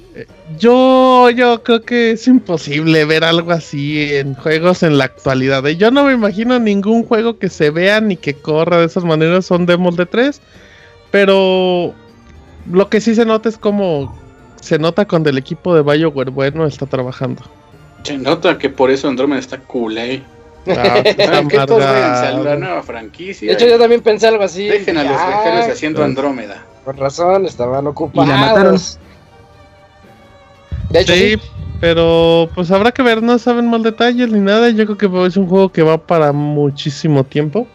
Yo, 0.60 1.30
yo 1.30 1.64
creo 1.64 1.82
que 1.82 2.12
es 2.12 2.28
imposible 2.28 3.06
ver 3.06 3.24
algo 3.24 3.52
así 3.52 4.14
en 4.14 4.36
juegos 4.36 4.84
en 4.84 4.98
la 4.98 5.06
actualidad. 5.06 5.66
¿eh? 5.66 5.78
Yo 5.78 5.90
no 5.90 6.04
me 6.04 6.14
imagino 6.14 6.60
ningún 6.60 7.06
juego 7.06 7.40
que 7.40 7.50
se 7.50 7.70
vea 7.70 8.02
ni 8.02 8.18
que 8.18 8.34
corra 8.34 8.80
de 8.80 8.86
esas 8.86 9.06
maneras. 9.06 9.46
Son 9.46 9.66
demos 9.66 9.96
de 9.96 10.06
tres. 10.06 10.42
Pero 11.12 11.94
lo 12.72 12.90
que 12.90 13.02
sí 13.02 13.16
se 13.16 13.26
nota 13.26 13.50
es 13.50 13.58
como 13.58 14.22
se 14.60 14.80
nota 14.80 15.06
cuando 15.06 15.30
el 15.30 15.38
equipo 15.38 15.76
de 15.76 15.82
BioWare 15.82 16.30
bueno 16.30 16.66
está 16.66 16.86
trabajando. 16.86 17.42
Se 18.04 18.18
nota 18.18 18.58
que 18.58 18.70
por 18.70 18.92
eso 18.92 19.08
Andrómeda 19.08 19.40
está 19.40 19.60
cool, 19.60 19.98
eh. 19.98 20.22
Ah, 20.68 21.04
Ah, 21.06 21.44
que 21.50 21.58
todos 21.66 21.84
vayan 21.84 22.14
a 22.14 22.32
la 22.40 22.56
nueva 22.56 22.84
franquicia. 22.84 23.48
De 23.50 23.54
hecho, 23.54 23.68
yo 23.68 23.78
también 23.78 24.02
pensé 24.02 24.28
algo 24.28 24.44
así. 24.44 24.66
Dejen 24.68 24.98
a 24.98 25.04
los 25.04 25.12
becarios 25.14 25.68
haciendo 25.68 25.98
pues. 26.00 26.10
Andrómeda. 26.10 26.66
Con 26.86 26.98
razón, 26.98 27.46
estaban 27.46 27.86
Y 27.86 27.88
ocupados. 27.88 28.30
la 28.30 28.38
mataron. 28.38 28.78
De 30.90 31.00
hecho, 31.02 31.14
Sí, 31.14 31.34
sí. 31.34 31.42
pero 31.80 32.50
pues 32.54 32.70
habrá 32.72 32.92
que 32.92 33.02
ver, 33.02 33.24
no 33.24 33.38
saben 33.40 33.70
más 33.70 33.84
detalles 33.84 34.30
ni 34.32 34.40
nada. 34.40 34.70
Yo 34.70 34.86
creo 34.86 34.98
que 34.98 35.28
es 35.28 35.38
un 35.38 35.48
juego 35.48 35.72
que 35.72 35.82
va 35.84 35.98
para 35.98 36.32
muchísimo 36.32 37.24
tiempo. 37.24 37.68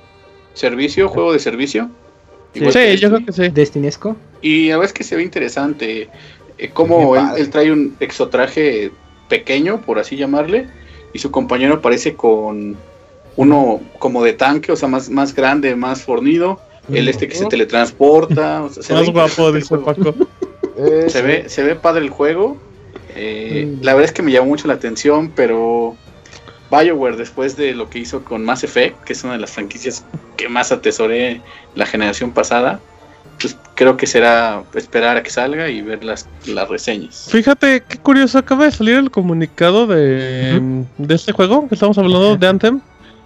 ¿Servicio? 0.55 1.09
¿Juego 1.09 1.33
de 1.33 1.39
servicio? 1.39 1.91
Sí, 2.55 2.97
yo 2.97 3.11
creo 3.11 3.25
que 3.27 3.33
sí. 3.33 3.49
Destinesco. 3.49 4.17
Y 4.41 4.71
a 4.71 4.79
veces 4.79 4.93
que 4.93 5.05
se 5.05 5.17
ve 5.17 5.23
interesante 5.23 6.09
eh, 6.59 6.71
cómo 6.73 7.01
Muy 7.01 7.19
él, 7.19 7.25
padre. 7.27 7.41
él 7.43 7.51
trae 7.51 7.73
un 7.73 7.97
exotraje 8.01 8.91
pequeño, 9.29 9.81
por 9.83 9.99
así 9.99 10.17
llamarle, 10.17 10.69
y 11.13 11.19
su 11.19 11.31
compañero 11.31 11.75
aparece 11.75 12.15
con 12.15 12.77
uno 13.37 13.81
como 13.99 14.25
de 14.25 14.33
tanque, 14.33 14.73
o 14.73 14.77
sea, 14.77 14.89
más, 14.89 15.09
más 15.11 15.35
grande, 15.35 15.77
más 15.77 16.03
fornido, 16.03 16.61
el 16.93 17.09
este 17.09 17.29
que 17.29 17.35
se 17.35 17.47
teletransporta. 17.47 18.63
o 18.65 18.71
sea, 18.71 18.83
se 18.83 18.95
ve 18.95 19.01
Más 19.01 19.11
guapo, 19.11 19.53
dice. 19.53 19.77
Paco. 19.79 20.15
Se 21.09 21.23
ve, 21.23 21.49
se 21.49 21.63
ve 21.63 21.75
padre 21.75 22.05
el 22.05 22.11
juego. 22.11 22.57
Eh, 23.15 23.49
Mm. 23.67 23.85
La 23.85 23.95
verdad 23.95 24.07
es 24.07 24.13
que 24.13 24.23
me 24.23 24.33
llamó 24.33 24.49
mucho 24.49 24.69
la 24.69 24.75
atención, 24.75 25.33
pero 25.35 25.97
BioWare, 26.71 27.17
después 27.17 27.57
de 27.57 27.75
lo 27.75 27.89
que 27.91 28.01
hizo 28.01 28.25
con 28.25 28.45
Mass 28.45 28.65
Effect, 28.65 29.03
que 29.05 29.13
es 29.13 29.25
una 29.25 29.35
de 29.35 29.39
las 29.41 29.53
franquicias 29.53 30.05
que 30.37 30.49
más 30.49 30.73
atesoré 30.73 31.41
la 31.75 31.87
generación 31.87 32.33
pasada, 32.33 32.81
pues 33.41 33.57
creo 33.75 33.97
que 33.97 34.07
será 34.07 34.63
esperar 34.75 35.17
a 35.17 35.23
que 35.23 35.31
salga 35.31 35.69
y 35.69 35.83
ver 35.83 36.03
las, 36.05 36.29
las 36.47 36.69
reseñas. 36.69 37.29
Fíjate 37.31 37.83
qué 37.89 37.99
curioso, 37.99 38.39
acaba 38.39 38.65
de 38.65 38.73
salir 38.73 38.97
el 38.97 39.11
comunicado 39.11 39.87
de, 39.87 40.85
de 40.99 41.15
este 41.15 41.33
juego 41.33 41.69
que 41.69 41.75
estamos 41.75 41.97
hablando 41.99 42.37
de 42.37 42.47
Anthem. 42.47 42.81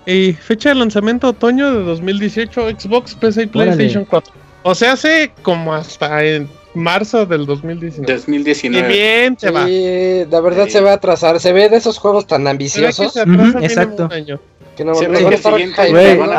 Y 0.04 0.32
fecha 0.32 0.70
de 0.70 0.74
lanzamiento 0.74 1.28
otoño 1.28 1.72
de 1.72 1.84
2018, 1.84 2.70
Xbox, 2.78 3.14
PC 3.14 3.42
y 3.42 3.56
Órale. 3.56 3.72
PlayStation 3.76 4.04
4. 4.04 4.32
O 4.64 4.74
sea, 4.74 4.92
hace 4.92 5.32
como 5.42 5.72
hasta 5.74 6.24
en 6.24 6.48
marzo 6.74 7.24
del 7.24 7.46
2019. 7.46 8.12
Y 8.12 8.16
2019. 8.16 8.88
bien 8.88 9.38
se 9.38 9.50
va. 9.52 9.64
Sí, 9.66 10.24
la 10.28 10.40
verdad 10.40 10.64
Sí. 10.64 10.70
se 10.72 10.80
va 10.80 10.90
a 10.90 10.94
atrasar. 10.94 11.38
Se 11.38 11.52
ve 11.52 11.68
de 11.68 11.76
esos 11.76 11.98
juegos 11.98 12.26
tan 12.26 12.42
que 12.44 12.50
ambiciosos 12.50 13.12
se 13.12 13.20
atrasa 13.20 13.38
mínimo 13.42 13.60
exacto. 13.60 14.06
un 14.06 14.12
año. 14.12 14.40
que 14.76 14.84
no 14.84 14.94
Se 14.94 15.06
ve 15.06 15.12
van 15.22 15.26
a 15.26 15.36
que 15.36 16.16
van 16.16 16.32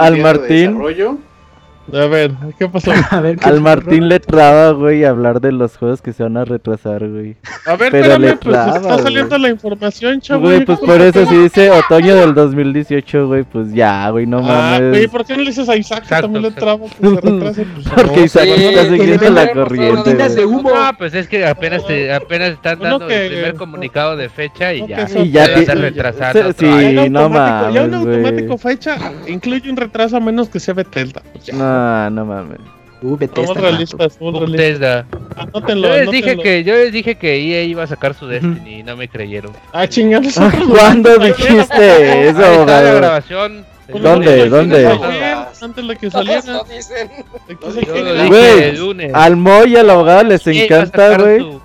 a- 0.00 0.04
al 0.04 0.14
de 0.16 0.22
Martín. 0.22 0.78
A 1.92 2.06
ver, 2.06 2.32
¿qué 2.58 2.68
pasó? 2.68 2.90
A 3.10 3.20
ver, 3.20 3.36
¿qué 3.36 3.48
Al 3.48 3.60
Martín 3.60 4.08
le 4.08 4.18
traba, 4.20 4.70
güey, 4.72 5.04
hablar 5.04 5.40
de 5.40 5.52
los 5.52 5.76
juegos 5.76 6.02
que 6.02 6.12
se 6.12 6.22
van 6.22 6.36
a 6.36 6.44
retrasar, 6.44 7.06
güey. 7.08 7.36
A 7.64 7.76
ver, 7.76 7.90
Pero 7.92 8.18
le 8.18 8.30
espérame, 8.30 8.38
pues 8.42 8.54
traba, 8.56 8.76
está 8.78 8.98
saliendo 9.02 9.38
la 9.38 9.48
información, 9.50 10.20
chavo. 10.20 10.40
Güey, 10.42 10.64
pues 10.64 10.78
por 10.80 11.00
eso 11.00 11.24
si 11.26 11.36
dice 11.36 11.70
otoño 11.70 12.16
del 12.16 12.34
2018, 12.34 13.26
güey, 13.28 13.44
pues 13.44 13.72
ya, 13.72 14.08
güey, 14.10 14.26
no 14.26 14.38
Ah, 14.38 14.78
mames. 14.78 14.90
güey, 14.90 15.06
¿por 15.08 15.24
qué 15.24 15.34
no 15.36 15.42
le 15.42 15.50
dices 15.50 15.68
a 15.68 15.76
Isaac 15.76 16.00
que 16.00 16.04
Exacto, 16.06 16.22
también 16.32 16.42
le 16.44 16.50
traba 16.50 16.84
que 16.86 17.08
se 17.08 17.20
retrase? 17.20 17.66
Pues, 17.74 17.86
Porque 17.94 18.16
no. 18.16 18.24
Isaac 18.24 18.44
sí, 18.44 18.64
está 18.64 18.82
que 18.82 18.90
siguiendo 18.90 19.30
la 19.30 19.52
corriente. 19.52 20.44
Humo. 20.46 20.70
No, 20.70 20.90
pues 20.98 21.14
es 21.14 21.28
que 21.28 21.46
apenas 21.46 21.86
te, 21.86 22.12
apenas 22.12 22.50
están 22.52 22.78
Uno 22.80 22.88
dando 22.90 23.06
que- 23.06 23.26
el 23.26 23.32
primer 23.32 23.54
comunicado 23.54 24.16
de 24.16 24.28
fecha 24.28 24.72
y 24.74 24.82
no 24.82 24.88
ya. 24.88 25.06
Y 25.16 25.30
ya 25.30 25.46
se 25.46 25.54
ti- 25.54 25.60
está 25.60 25.74
retrasando. 25.74 26.52
sí, 26.52 26.66
no 27.10 27.20
automático- 27.20 27.72
Ya 27.72 27.82
un 27.84 27.90
mames, 27.90 28.06
automático 28.06 28.58
fecha 28.58 28.96
incluye 29.26 29.70
un 29.70 29.76
retraso 29.76 30.16
a 30.16 30.20
menos 30.20 30.48
que 30.48 30.60
sea 30.60 30.74
Bethesda. 30.74 31.22
Pues 31.32 31.46
ya. 31.46 31.54
No, 31.76 32.10
no 32.10 32.24
mames. 32.24 32.58
Uh, 33.02 33.16
Bethesda, 33.16 33.46
Somos 33.46 33.62
realistas, 33.62 34.12
somos 34.14 34.40
realistas. 34.40 35.06
Bethesda. 35.06 35.06
Anótenlo, 35.36 35.88
Yo 35.88 35.94
les 35.96 36.10
dije 36.10 36.36
que 36.38 36.64
yo 36.64 36.74
les 36.74 36.92
dije 36.92 37.14
que 37.16 37.34
EA 37.36 37.62
iba 37.64 37.82
a 37.82 37.86
sacar 37.86 38.14
su 38.14 38.26
Destiny 38.26 38.80
y 38.80 38.82
no 38.82 38.96
me 38.96 39.06
creyeron. 39.08 39.52
Ah, 39.72 39.86
chingados. 39.86 40.38
Ah, 40.38 40.50
¿Cuándo 40.68 41.18
dijiste 41.18 41.58
eso, 41.60 42.12
Ahí 42.12 42.26
está 42.28 42.40
la 42.40 42.54
abogado? 42.54 42.96
grabación. 42.96 43.66
¿Dónde? 43.88 44.48
¿Dónde? 44.48 44.86
Antes 45.62 45.86
de 45.88 45.96
que 45.96 46.10
saliera. 46.10 46.42
Güey. 48.28 49.10
Al 49.12 49.36
Moy 49.36 49.72
y 49.72 49.76
al 49.76 49.90
abogado 49.90 50.24
les 50.24 50.46
a 50.46 50.50
encanta, 50.52 51.16
güey, 51.18 51.40
su- 51.40 51.60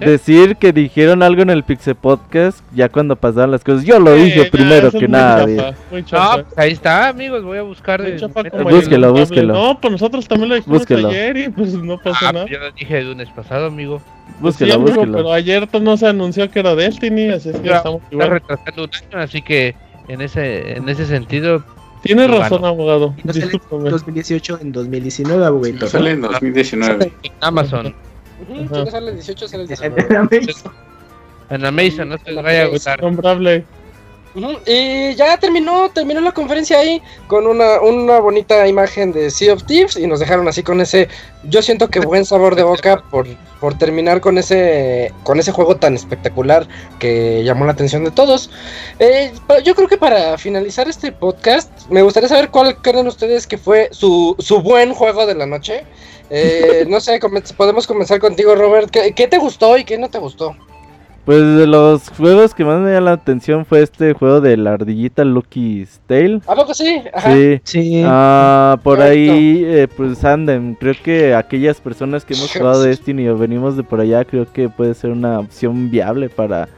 decir 0.00 0.56
que 0.56 0.72
dijeron 0.72 1.22
algo 1.22 1.42
en 1.42 1.50
el 1.50 1.62
Pixel 1.64 1.94
Podcast 1.94 2.60
ya 2.74 2.88
cuando 2.88 3.16
pasaban 3.16 3.50
las 3.50 3.62
cosas. 3.64 3.84
Yo 3.84 3.98
lo 4.00 4.14
Eh, 4.14 4.24
dije 4.24 4.44
primero 4.46 4.90
que 4.90 5.06
nadie. 5.08 5.56
No, 5.90 6.00
chafa. 6.02 6.42
pues 6.44 6.58
ahí 6.58 6.72
está, 6.72 7.08
amigos. 7.08 7.42
Voy 7.44 7.58
a 7.58 7.62
buscar. 7.62 8.00
El 8.00 8.20
Búsquelo, 8.64 9.12
búsquelo. 9.12 9.54
No, 9.54 9.80
pues 9.80 9.92
nosotros 9.92 10.26
también 10.26 10.48
lo 10.50 10.54
dijimos 10.56 10.78
Búsquelo. 10.80 11.08
ayer 11.08 11.36
y 11.36 11.48
pues 11.48 11.74
no 11.74 11.98
pasó 11.98 12.26
Ah, 12.26 12.32
nada. 12.32 12.46
yo 12.46 12.58
lo 12.58 12.70
dije 12.72 12.98
el 12.98 13.08
lunes 13.10 13.28
pasado, 13.34 13.66
amigo. 13.66 14.00
Búsquelo, 14.40 14.72
Sí, 14.72 14.76
amigo, 14.76 14.94
búsquelo. 14.96 15.16
Pero 15.18 15.32
ayer 15.32 15.68
no 15.80 15.96
se 15.96 16.06
anunció 16.06 16.50
que 16.50 16.60
era 16.60 16.74
Destiny, 16.74 17.28
así 17.30 17.50
es 17.50 17.56
que 17.56 17.68
Ya, 17.68 17.76
estamos 17.78 18.02
Está 18.02 18.14
igual. 18.14 18.30
retrasando 18.30 18.84
un 18.84 18.90
año, 18.94 19.24
así 19.24 19.42
que 19.42 19.74
en 20.08 20.20
ese 20.20 20.72
en 20.76 20.88
ese 20.88 21.06
sentido, 21.06 21.62
Tienes 22.02 22.28
Yo 22.28 22.38
razón, 22.38 22.64
abogado. 22.64 23.14
No 23.24 23.30
sale 23.34 23.44
en 23.44 23.50
Discúlpame. 23.50 23.90
2018 23.90 24.58
en 24.62 24.72
2019, 24.72 25.44
abuelito. 25.44 25.84
¿no? 25.84 25.90
Sale 25.90 26.12
en 26.12 26.22
2019. 26.22 27.12
en 27.22 27.32
Amazon, 27.42 27.94
Si 28.46 28.62
no 28.64 28.86
sale 28.86 29.10
el 29.10 29.16
18, 29.16 29.48
sale 29.48 29.62
el 29.64 29.70
En 29.70 29.96
19. 29.96 30.16
Amazon. 30.16 30.72
en 31.50 31.64
Amazon, 31.64 32.08
no 32.08 32.18
te 32.18 32.32
vaya 32.34 32.62
a 32.62 32.66
gustar. 32.66 33.02
Nombrable. 33.02 33.64
Y 34.66 35.14
ya 35.16 35.36
terminó, 35.38 35.90
terminó 35.90 36.20
la 36.20 36.32
conferencia 36.32 36.78
ahí 36.78 37.02
con 37.26 37.46
una, 37.46 37.80
una 37.80 38.20
bonita 38.20 38.66
imagen 38.68 39.12
de 39.12 39.30
Sea 39.30 39.54
of 39.54 39.64
Thieves 39.64 39.96
y 39.96 40.06
nos 40.06 40.20
dejaron 40.20 40.46
así 40.46 40.62
con 40.62 40.80
ese, 40.80 41.08
yo 41.44 41.62
siento 41.62 41.88
que 41.88 41.98
buen 42.00 42.24
sabor 42.24 42.54
de 42.54 42.62
boca 42.62 43.02
por, 43.10 43.26
por 43.58 43.76
terminar 43.76 44.20
con 44.20 44.38
ese, 44.38 45.12
con 45.24 45.40
ese 45.40 45.50
juego 45.50 45.76
tan 45.76 45.94
espectacular 45.94 46.68
que 47.00 47.42
llamó 47.42 47.64
la 47.64 47.72
atención 47.72 48.04
de 48.04 48.12
todos. 48.12 48.50
Eh, 49.00 49.32
yo 49.64 49.74
creo 49.74 49.88
que 49.88 49.98
para 49.98 50.38
finalizar 50.38 50.88
este 50.88 51.10
podcast, 51.10 51.70
me 51.88 52.02
gustaría 52.02 52.28
saber 52.28 52.50
cuál 52.50 52.76
creen 52.76 53.08
ustedes 53.08 53.48
que 53.48 53.58
fue 53.58 53.88
su, 53.90 54.36
su 54.38 54.60
buen 54.62 54.94
juego 54.94 55.26
de 55.26 55.34
la 55.34 55.46
noche. 55.46 55.84
Eh, 56.30 56.84
no 56.88 57.00
sé, 57.00 57.18
podemos 57.56 57.88
comenzar 57.88 58.20
contigo, 58.20 58.54
Robert. 58.54 58.90
¿Qué, 58.90 59.12
qué 59.12 59.26
te 59.26 59.38
gustó 59.38 59.76
y 59.76 59.84
qué 59.84 59.98
no 59.98 60.08
te 60.08 60.18
gustó? 60.18 60.54
Pues 61.30 61.58
de 61.58 61.68
los 61.68 62.08
juegos 62.08 62.54
que 62.54 62.64
más 62.64 62.80
me 62.80 62.90
llama 62.90 63.02
la 63.02 63.12
atención 63.12 63.64
fue 63.64 63.82
este 63.82 64.14
juego 64.14 64.40
de 64.40 64.56
la 64.56 64.72
ardillita 64.72 65.24
Lucky's 65.24 66.00
Tale. 66.08 66.40
¿A 66.44 66.56
poco 66.56 66.74
sí? 66.74 67.00
Ajá. 67.14 67.32
Sí. 67.32 67.60
Sí. 67.62 68.02
Ah, 68.04 68.76
por 68.82 68.98
Correcto. 68.98 69.32
ahí, 69.32 69.62
eh, 69.64 69.86
pues 69.96 70.24
Andem, 70.24 70.74
creo 70.74 70.94
que 71.04 71.36
aquellas 71.36 71.80
personas 71.80 72.24
que 72.24 72.34
hemos 72.34 72.52
jugado 72.52 72.82
Destiny 72.82 73.28
o 73.28 73.38
venimos 73.38 73.76
de 73.76 73.84
por 73.84 74.00
allá, 74.00 74.24
creo 74.24 74.52
que 74.52 74.68
puede 74.68 74.92
ser 74.94 75.10
una 75.10 75.38
opción 75.38 75.88
viable 75.88 76.30
para, 76.30 76.68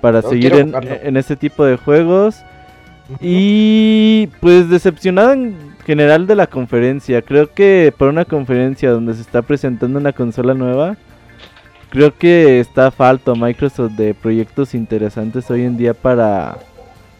para 0.00 0.20
seguir 0.20 0.52
en, 0.54 0.74
en 1.04 1.16
este 1.16 1.36
tipo 1.36 1.64
de 1.64 1.76
juegos. 1.76 2.42
Y 3.20 4.30
pues 4.40 4.68
decepcionado 4.68 5.32
en 5.32 5.54
general 5.86 6.26
de 6.26 6.34
la 6.34 6.48
conferencia. 6.48 7.22
Creo 7.22 7.52
que 7.52 7.94
por 7.96 8.08
una 8.08 8.24
conferencia 8.24 8.90
donde 8.90 9.14
se 9.14 9.20
está 9.20 9.42
presentando 9.42 10.00
una 10.00 10.12
consola 10.12 10.54
nueva, 10.54 10.96
creo 11.92 12.16
que 12.16 12.58
está 12.58 12.90
falto 12.90 13.36
Microsoft 13.36 13.92
de 13.92 14.14
proyectos 14.14 14.74
interesantes 14.74 15.50
hoy 15.50 15.62
en 15.62 15.76
día 15.76 15.92
para 15.94 16.56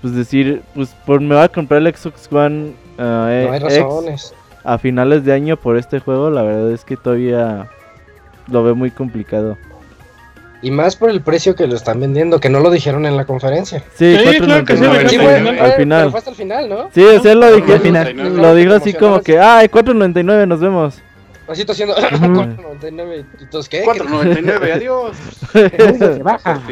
pues 0.00 0.14
decir, 0.14 0.62
pues 0.74 0.88
por 1.06 1.20
me 1.20 1.34
voy 1.34 1.44
a 1.44 1.48
comprar 1.48 1.80
el 1.86 1.94
Xbox 1.94 2.28
One 2.32 2.72
No 2.98 3.24
hay 3.26 3.44
X 3.46 3.60
razones. 3.62 4.34
a 4.64 4.78
finales 4.78 5.24
de 5.24 5.32
año 5.34 5.56
por 5.58 5.76
este 5.76 6.00
juego, 6.00 6.30
la 6.30 6.42
verdad 6.42 6.72
es 6.72 6.84
que 6.84 6.96
todavía 6.96 7.68
lo 8.48 8.64
veo 8.64 8.74
muy 8.74 8.90
complicado. 8.90 9.58
Y 10.64 10.70
más 10.70 10.94
por 10.96 11.10
el 11.10 11.20
precio 11.20 11.54
que 11.56 11.66
lo 11.66 11.74
están 11.74 11.98
vendiendo, 12.00 12.38
que 12.40 12.48
no 12.48 12.60
lo 12.60 12.70
dijeron 12.70 13.04
en 13.04 13.16
la 13.16 13.24
conferencia. 13.26 13.82
Sí, 13.96 14.16
Sí, 14.16 14.38
claro 14.38 14.64
que 14.64 14.76
sí, 14.76 14.82
4.99. 14.84 15.08
Sí, 15.08 15.16
no, 15.18 15.22
fue, 15.24 15.40
no, 15.40 15.42
fue- 15.42 15.42
no, 15.42 15.48
al 15.50 15.56
pero 15.58 15.76
final. 15.76 16.10
fue 16.12 16.18
hasta 16.18 16.30
el 16.30 16.36
final, 16.36 16.68
¿no? 16.68 16.88
Sí, 16.94 17.02
o 17.04 17.20
sea, 17.20 17.34
lo 17.34 17.46
al 17.46 17.56
dije, 17.56 17.78
final. 17.80 18.36
lo 18.36 18.54
dijo 18.54 18.72
así 18.74 18.94
como 18.94 19.20
que, 19.20 19.38
ay, 19.40 19.68
4.99, 19.68 20.46
nos 20.46 20.60
vemos. 20.60 21.02
Así 21.48 21.64
tú 21.64 21.72
haciendo 21.72 21.96
4.99 21.96 23.24
y 23.40 23.46
todos, 23.46 23.68
¿qué? 23.68 23.84
4.99, 23.84 24.72
adiós. 24.74 25.16
Se 25.52 26.22
baja. 26.22 26.62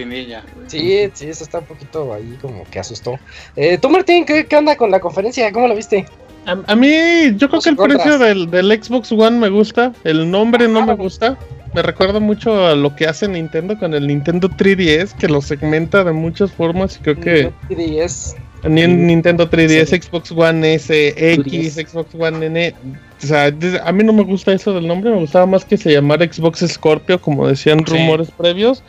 Sí, 0.69 1.11
sí, 1.13 1.27
eso 1.27 1.45
está 1.45 1.59
un 1.59 1.67
poquito 1.67 2.15
ahí 2.15 2.39
como 2.41 2.65
que 2.71 2.79
asustó. 2.79 3.19
Eh, 3.57 3.79
tú, 3.79 3.91
Martín, 3.91 4.25
¿qué, 4.25 4.47
qué 4.47 4.57
onda 4.57 4.77
con 4.77 4.91
la 4.91 5.01
conferencia? 5.01 5.51
¿Cómo 5.53 5.67
la 5.67 5.75
viste? 5.75 6.07
A, 6.47 6.57
a 6.67 6.77
mí, 6.77 6.89
yo 7.37 7.49
creo 7.49 7.61
que 7.61 7.71
el 7.71 7.77
precio 7.77 7.99
contras. 7.99 8.21
del, 8.21 8.51
del 8.51 8.83
Xbox 8.83 9.13
One 9.13 9.39
me 9.39 9.49
gusta. 9.49 9.93
El 10.05 10.31
nombre 10.31 10.69
no 10.69 10.87
me 10.87 10.95
gusta. 10.95 11.37
Me 11.75 11.83
recuerda 11.83 12.19
mucho 12.19 12.67
a 12.67 12.75
lo 12.75 12.97
que 12.97 13.07
hace 13.07 13.29
Nintendo 13.29 13.79
con 13.79 13.95
el 13.95 14.07
Nintendo 14.07 14.49
3DS, 14.49 15.15
que 15.17 15.29
lo 15.29 15.41
segmenta 15.41 16.03
de 16.03 16.13
muchas 16.13 16.51
formas. 16.51 16.97
Y 16.97 17.01
creo 17.01 17.21
que 17.21 17.53
Y 17.69 17.75
es 17.75 17.75
ni 17.75 17.99
en 17.99 18.50
Nintendo 18.69 19.49
3DS, 19.49 19.87
Sí. 19.87 19.97
Xbox 20.03 20.33
One 20.33 20.75
S, 20.75 21.09
X, 21.35 21.45
3DS. 21.77 21.89
Xbox 21.89 22.15
One 22.15 22.47
N. 22.47 22.75
O 23.23 23.27
sea, 23.27 23.47
a 23.85 23.93
mí 23.93 24.05
no 24.05 24.13
me 24.13 24.23
gusta 24.23 24.53
eso 24.53 24.73
del 24.75 24.87
nombre. 24.87 25.11
Me 25.11 25.17
gustaba 25.19 25.47
más 25.47 25.65
que 25.65 25.77
se 25.77 25.93
llamara 25.93 26.31
Xbox 26.31 26.61
Scorpio, 26.69 27.21
como 27.21 27.47
decían 27.47 27.85
Sí. 27.87 27.93
rumores 27.93 28.31
previos. 28.31 28.83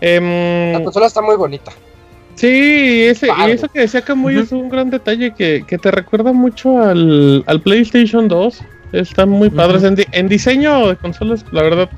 Em, 0.00 0.72
la 0.72 0.82
consola 0.84 1.06
está 1.06 1.20
muy 1.22 1.36
bonita. 1.36 1.72
Sí, 2.36 3.02
ese, 3.04 3.28
y 3.46 3.50
eso 3.50 3.68
que 3.68 3.80
decía 3.80 4.00
Camuy 4.00 4.38
es 4.38 4.50
un 4.52 4.70
gran 4.70 4.88
detalle 4.88 5.34
que, 5.34 5.62
que 5.66 5.76
te 5.76 5.90
recuerda 5.90 6.32
mucho 6.32 6.78
al, 6.82 7.44
al 7.46 7.60
PlayStation 7.60 8.28
2. 8.28 8.60
Están 8.92 9.28
muy 9.28 9.50
padres. 9.50 9.82
En, 9.82 9.94
di- 9.94 10.06
en 10.12 10.28
diseño 10.28 10.88
de 10.88 10.96
consolas, 10.96 11.44
la 11.52 11.62
verdad, 11.62 11.90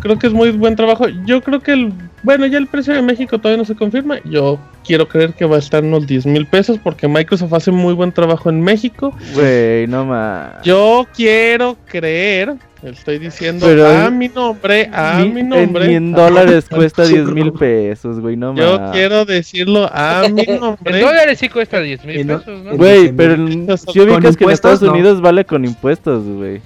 creo 0.00 0.18
que 0.18 0.26
es 0.26 0.32
muy 0.34 0.50
buen 0.50 0.76
trabajo. 0.76 1.06
Yo 1.24 1.40
creo 1.42 1.60
que 1.60 1.72
el. 1.72 1.92
Bueno, 2.22 2.44
ya 2.46 2.58
el 2.58 2.66
precio 2.66 2.92
de 2.94 3.00
México 3.02 3.38
todavía 3.38 3.58
no 3.58 3.64
se 3.64 3.74
confirma. 3.74 4.18
Yo 4.24 4.58
quiero 4.84 5.08
creer 5.08 5.32
que 5.34 5.44
va 5.44 5.56
a 5.56 5.58
estar 5.58 5.82
en 5.82 5.88
unos 5.90 6.06
10 6.06 6.26
mil 6.26 6.46
pesos 6.46 6.78
porque 6.82 7.08
Microsoft 7.08 7.52
hace 7.52 7.70
muy 7.70 7.94
buen 7.94 8.12
trabajo 8.12 8.50
en 8.50 8.60
México. 8.60 9.12
Güey, 9.34 9.86
no 9.86 10.04
más. 10.04 10.62
Yo 10.62 11.06
quiero 11.16 11.76
creer, 11.86 12.54
estoy 12.82 13.18
diciendo 13.18 13.66
Pero 13.66 13.86
a 13.88 14.10
mi 14.10 14.28
nombre, 14.28 14.90
a 14.92 15.18
mi 15.24 15.40
en- 15.40 15.48
nombre. 15.48 15.88
Ni 15.88 15.94
en 15.94 16.12
dólares 16.12 16.66
cuesta 16.68 17.04
10 17.06 17.24
mil 17.26 17.52
pesos, 17.52 18.20
güey, 18.20 18.36
no 18.36 18.54
Yo 18.54 18.78
más. 18.78 18.90
quiero 18.92 19.24
decirlo 19.24 19.88
a 19.92 20.22
mi 20.32 20.42
En 20.46 20.60
nombre. 20.60 21.00
dólares 21.00 21.38
sí 21.38 21.48
cuesta 21.48 21.80
10 21.80 22.04
Y 22.04 22.06
mil 22.06 22.26
no- 22.26 22.38
pesos, 22.38 22.62
¿no? 22.62 22.70
en- 22.72 22.76
Güey, 22.76 23.12
pero 23.12 23.34
en- 23.34 23.66
si 23.78 24.00
ubicas 24.00 24.36
que 24.36 24.44
en 24.44 24.50
Estados 24.50 24.82
no. 24.82 24.92
Unidos 24.92 25.20
vale 25.20 25.44
con 25.44 25.64
impuestos, 25.64 26.24
güey. 26.24 26.60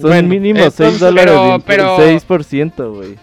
Son 0.00 0.10
Bueno, 0.10 0.28
mínimo 0.28 0.58
6 0.58 0.74
entonces, 0.78 1.00
dólares, 1.00 1.34
pero- 1.66 1.96
pero- 1.96 1.96
6%, 1.98 2.92
güey. 2.94 3.16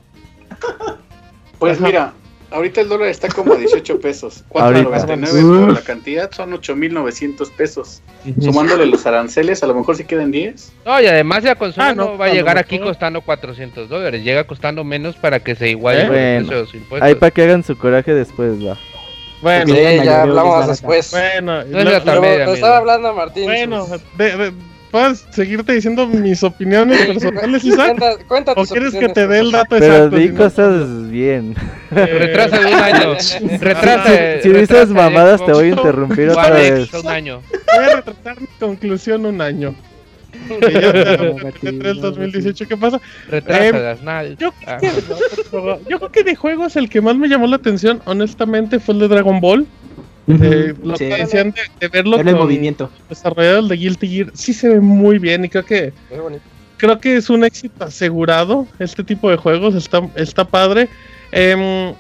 Pues 1.58 1.78
Ajá. 1.78 1.86
mira, 1.88 2.14
Ahorita 2.52 2.82
el 2.82 2.90
dólar 2.90 3.10
está 3.10 3.28
como 3.28 3.54
a 3.54 3.58
18 3.58 4.00
pesos. 4.00 4.44
4.99 4.50 5.66
por 5.66 5.74
la 5.74 5.82
cantidad 5.82 6.32
son 6.32 6.52
8.900 6.52 7.52
pesos. 7.52 8.02
Sumándole 8.42 8.86
los 8.86 9.06
aranceles, 9.06 9.64
a 9.64 9.68
lo 9.68 9.76
mejor 9.76 9.96
si 9.96 10.04
quedan 10.04 10.32
10. 10.32 10.74
No, 10.86 11.02
y 11.02 11.08
además 11.08 11.44
la 11.44 11.56
consola 11.56 11.90
ah, 11.90 11.96
no, 11.96 12.18
va 12.18 12.26
a 12.26 12.34
llegar 12.34 12.58
aquí 12.58 12.80
costando 12.80 13.22
400 13.22 13.88
dólares. 13.88 14.24
Llega 14.24 14.46
costando 14.46 14.84
menos 14.84 15.16
para 15.16 15.40
que 15.40 15.56
se 15.56 15.70
iguale 15.70 16.08
¿Eh? 16.12 16.46
Ahí 17.02 17.16
para 17.16 17.32
que 17.32 17.44
hagan 17.44 17.64
su 17.64 17.78
coraje 17.78 18.14
después, 18.14 18.54
va. 18.66 18.78
Bueno, 19.42 19.74
ya 19.74 20.24
hablamos 20.24 20.68
después. 20.68 21.12
Bueno, 21.12 21.64
no, 21.64 21.80
estaba 21.80 22.78
hablando 22.78 23.14
Martín. 23.14 23.46
Bueno, 23.46 23.88
¿puedes 24.92 25.26
seguirte 25.32 25.74
diciendo 25.74 26.08
mis 26.08 26.44
opiniones 26.44 27.06
personales, 27.06 27.64
Isaac? 27.64 28.26
Cuenta, 28.28 28.54
¿O 28.56 28.66
quieres 28.66 28.94
que 28.94 29.10
te 29.10 29.28
dé 29.28 29.40
el 29.40 29.52
dato 29.52 29.68
Pero 29.70 29.86
exacto? 29.86 30.10
Pero 30.12 30.22
di 30.22 30.34
cosas 30.34 31.10
bien. 31.10 31.56
Eh... 31.92 32.06
Retrasa 32.06 32.60
de 32.60 32.68
un 32.68 32.74
año. 32.76 33.16
Retrasa. 33.60 34.40
Si, 34.44 34.50
si 34.50 34.56
dices 34.56 34.90
mamadas, 34.90 35.44
te 35.44 35.52
voy 35.54 35.66
a 35.66 35.70
interrumpir 35.70 36.30
otra 36.30 36.52
vez. 36.52 36.94
Un 36.94 37.08
año. 37.08 37.42
Voy 37.50 37.84
a 37.84 37.96
retrasar 37.96 38.40
mi 38.40 38.48
conclusión 38.60 39.26
un 39.26 39.42
año. 39.42 39.74
2018, 42.02 42.68
¿qué 42.68 42.78
pasa? 42.78 43.00
Eh, 43.32 44.36
yo, 44.38 44.54
yo, 45.90 45.98
creo 45.98 46.12
que 46.12 46.24
de 46.24 46.36
juegos 46.36 46.76
el 46.76 46.90
que 46.90 47.02
más 47.02 47.16
me 47.16 47.28
llamó 47.28 47.48
la 47.48 47.56
atención, 47.58 48.02
honestamente, 48.06 48.80
fue 48.80 48.96
el 48.96 49.02
de 49.02 49.08
Dragon 49.08 49.40
Ball. 49.40 49.68
Eh, 50.30 50.76
lo 50.84 50.94
que 50.94 51.06
decían 51.06 51.54
de, 51.80 51.88
verlo 51.88 52.18
el 52.18 52.36
movimiento. 52.36 52.92
desarrollado 53.10 53.60
el 53.60 53.68
de 53.68 53.78
Guilty 53.78 54.08
Gear, 54.08 54.32
sí 54.34 54.54
se 54.54 54.70
ve 54.70 54.80
muy 54.80 55.18
bien 55.18 55.44
y 55.46 55.50
creo 55.50 55.66
que 55.66 55.94
creo 56.78 57.00
que 57.00 57.18
es 57.18 57.30
un 57.30 57.44
éxito 57.44 57.86
asegurado 57.86 58.68
este 58.78 59.04
tipo 59.04 59.30
de 59.30 59.38
juegos, 59.38 59.76
está, 59.76 60.08
está 60.16 60.46
padre. 60.46 60.88
Eh, 61.32 61.96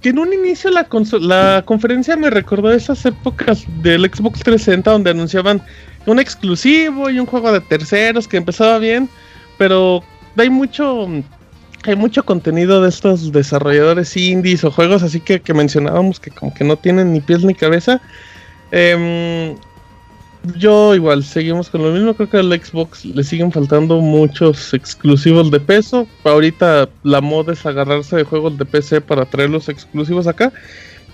que 0.00 0.10
en 0.10 0.18
un 0.18 0.32
inicio 0.32 0.70
la, 0.70 0.86
la 1.20 1.62
conferencia 1.64 2.16
me 2.16 2.30
recordó 2.30 2.72
esas 2.72 3.04
épocas 3.04 3.64
del 3.82 4.02
Xbox 4.02 4.40
360 4.40 4.90
donde 4.90 5.10
anunciaban 5.10 5.62
un 6.06 6.18
exclusivo 6.18 7.10
y 7.10 7.18
un 7.18 7.26
juego 7.26 7.52
de 7.52 7.60
terceros 7.60 8.28
que 8.28 8.36
empezaba 8.36 8.78
bien, 8.78 9.08
pero 9.56 10.02
hay 10.36 10.50
mucho 10.50 11.08
hay 11.84 11.96
mucho 11.96 12.24
contenido 12.24 12.82
de 12.82 12.88
estos 12.88 13.32
desarrolladores 13.32 14.16
indies 14.16 14.64
o 14.64 14.70
juegos 14.70 15.02
así 15.02 15.20
que, 15.20 15.40
que 15.40 15.54
mencionábamos 15.54 16.20
que 16.20 16.30
como 16.30 16.52
que 16.52 16.64
no 16.64 16.76
tienen 16.76 17.12
ni 17.12 17.20
pies 17.20 17.44
ni 17.44 17.54
cabeza. 17.54 18.00
Em, 18.70 19.56
yo 20.56 20.94
igual, 20.94 21.24
seguimos 21.24 21.68
con 21.68 21.82
lo 21.82 21.90
mismo, 21.90 22.14
creo 22.14 22.30
que 22.30 22.36
al 22.38 22.52
Xbox 22.52 23.04
le 23.04 23.24
siguen 23.24 23.52
faltando 23.52 24.00
muchos 24.00 24.72
exclusivos 24.72 25.50
de 25.50 25.60
peso. 25.60 26.06
Ahorita 26.24 26.88
la 27.02 27.20
moda 27.20 27.52
es 27.52 27.66
agarrarse 27.66 28.16
de 28.16 28.24
juegos 28.24 28.56
de 28.58 28.64
PC 28.64 29.00
para 29.00 29.24
traer 29.24 29.50
los 29.50 29.68
exclusivos 29.68 30.26
acá. 30.26 30.52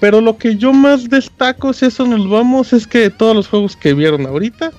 Pero 0.01 0.21
lo 0.21 0.37
que 0.37 0.57
yo 0.57 0.73
más 0.73 1.09
destaco, 1.09 1.73
si 1.73 1.87
eso 1.87 2.07
nos 2.07 2.29
vamos, 2.29 2.73
es 2.73 2.87
que 2.87 3.11
todos 3.11 3.35
los 3.35 3.49
juegos 3.49 3.77
que 3.77 3.95
vieron 3.95 4.27
ahorita 4.27 4.73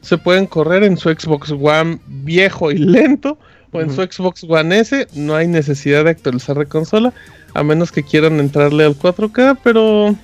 se 0.00 0.18
pueden 0.18 0.46
correr 0.46 0.84
en 0.84 0.96
su 0.96 1.10
Xbox 1.10 1.50
One 1.50 1.98
viejo 2.06 2.70
y 2.70 2.78
lento 2.78 3.38
o 3.72 3.80
en 3.80 3.94
su 3.94 4.02
Xbox 4.02 4.44
One 4.44 4.78
S. 4.78 5.08
No 5.14 5.34
hay 5.34 5.48
necesidad 5.48 6.04
de 6.04 6.10
actualizar 6.10 6.58
de 6.58 6.66
consola, 6.66 7.12
a 7.54 7.62
menos 7.62 7.92
que 7.92 8.02
quieran 8.02 8.40
entrarle 8.40 8.84
al 8.84 8.96
4K, 8.96 9.58
pero 9.62 10.16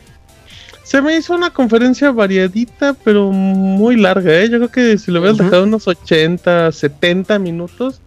se 0.83 1.03
me 1.03 1.17
hizo 1.17 1.35
una 1.35 1.51
conferencia 1.51 2.13
variadita, 2.13 2.95
pero 3.05 3.31
muy 3.33 3.97
larga, 3.97 4.33
¿eh? 4.41 4.49
Yo 4.49 4.59
creo 4.59 4.71
que 4.71 4.99
si 4.99 5.11
le 5.11 5.19
hubieras 5.19 5.39
dejado 5.39 5.65
unos 5.65 5.89
80, 5.89 6.71
70 6.71 7.39
minutos, 7.39 8.01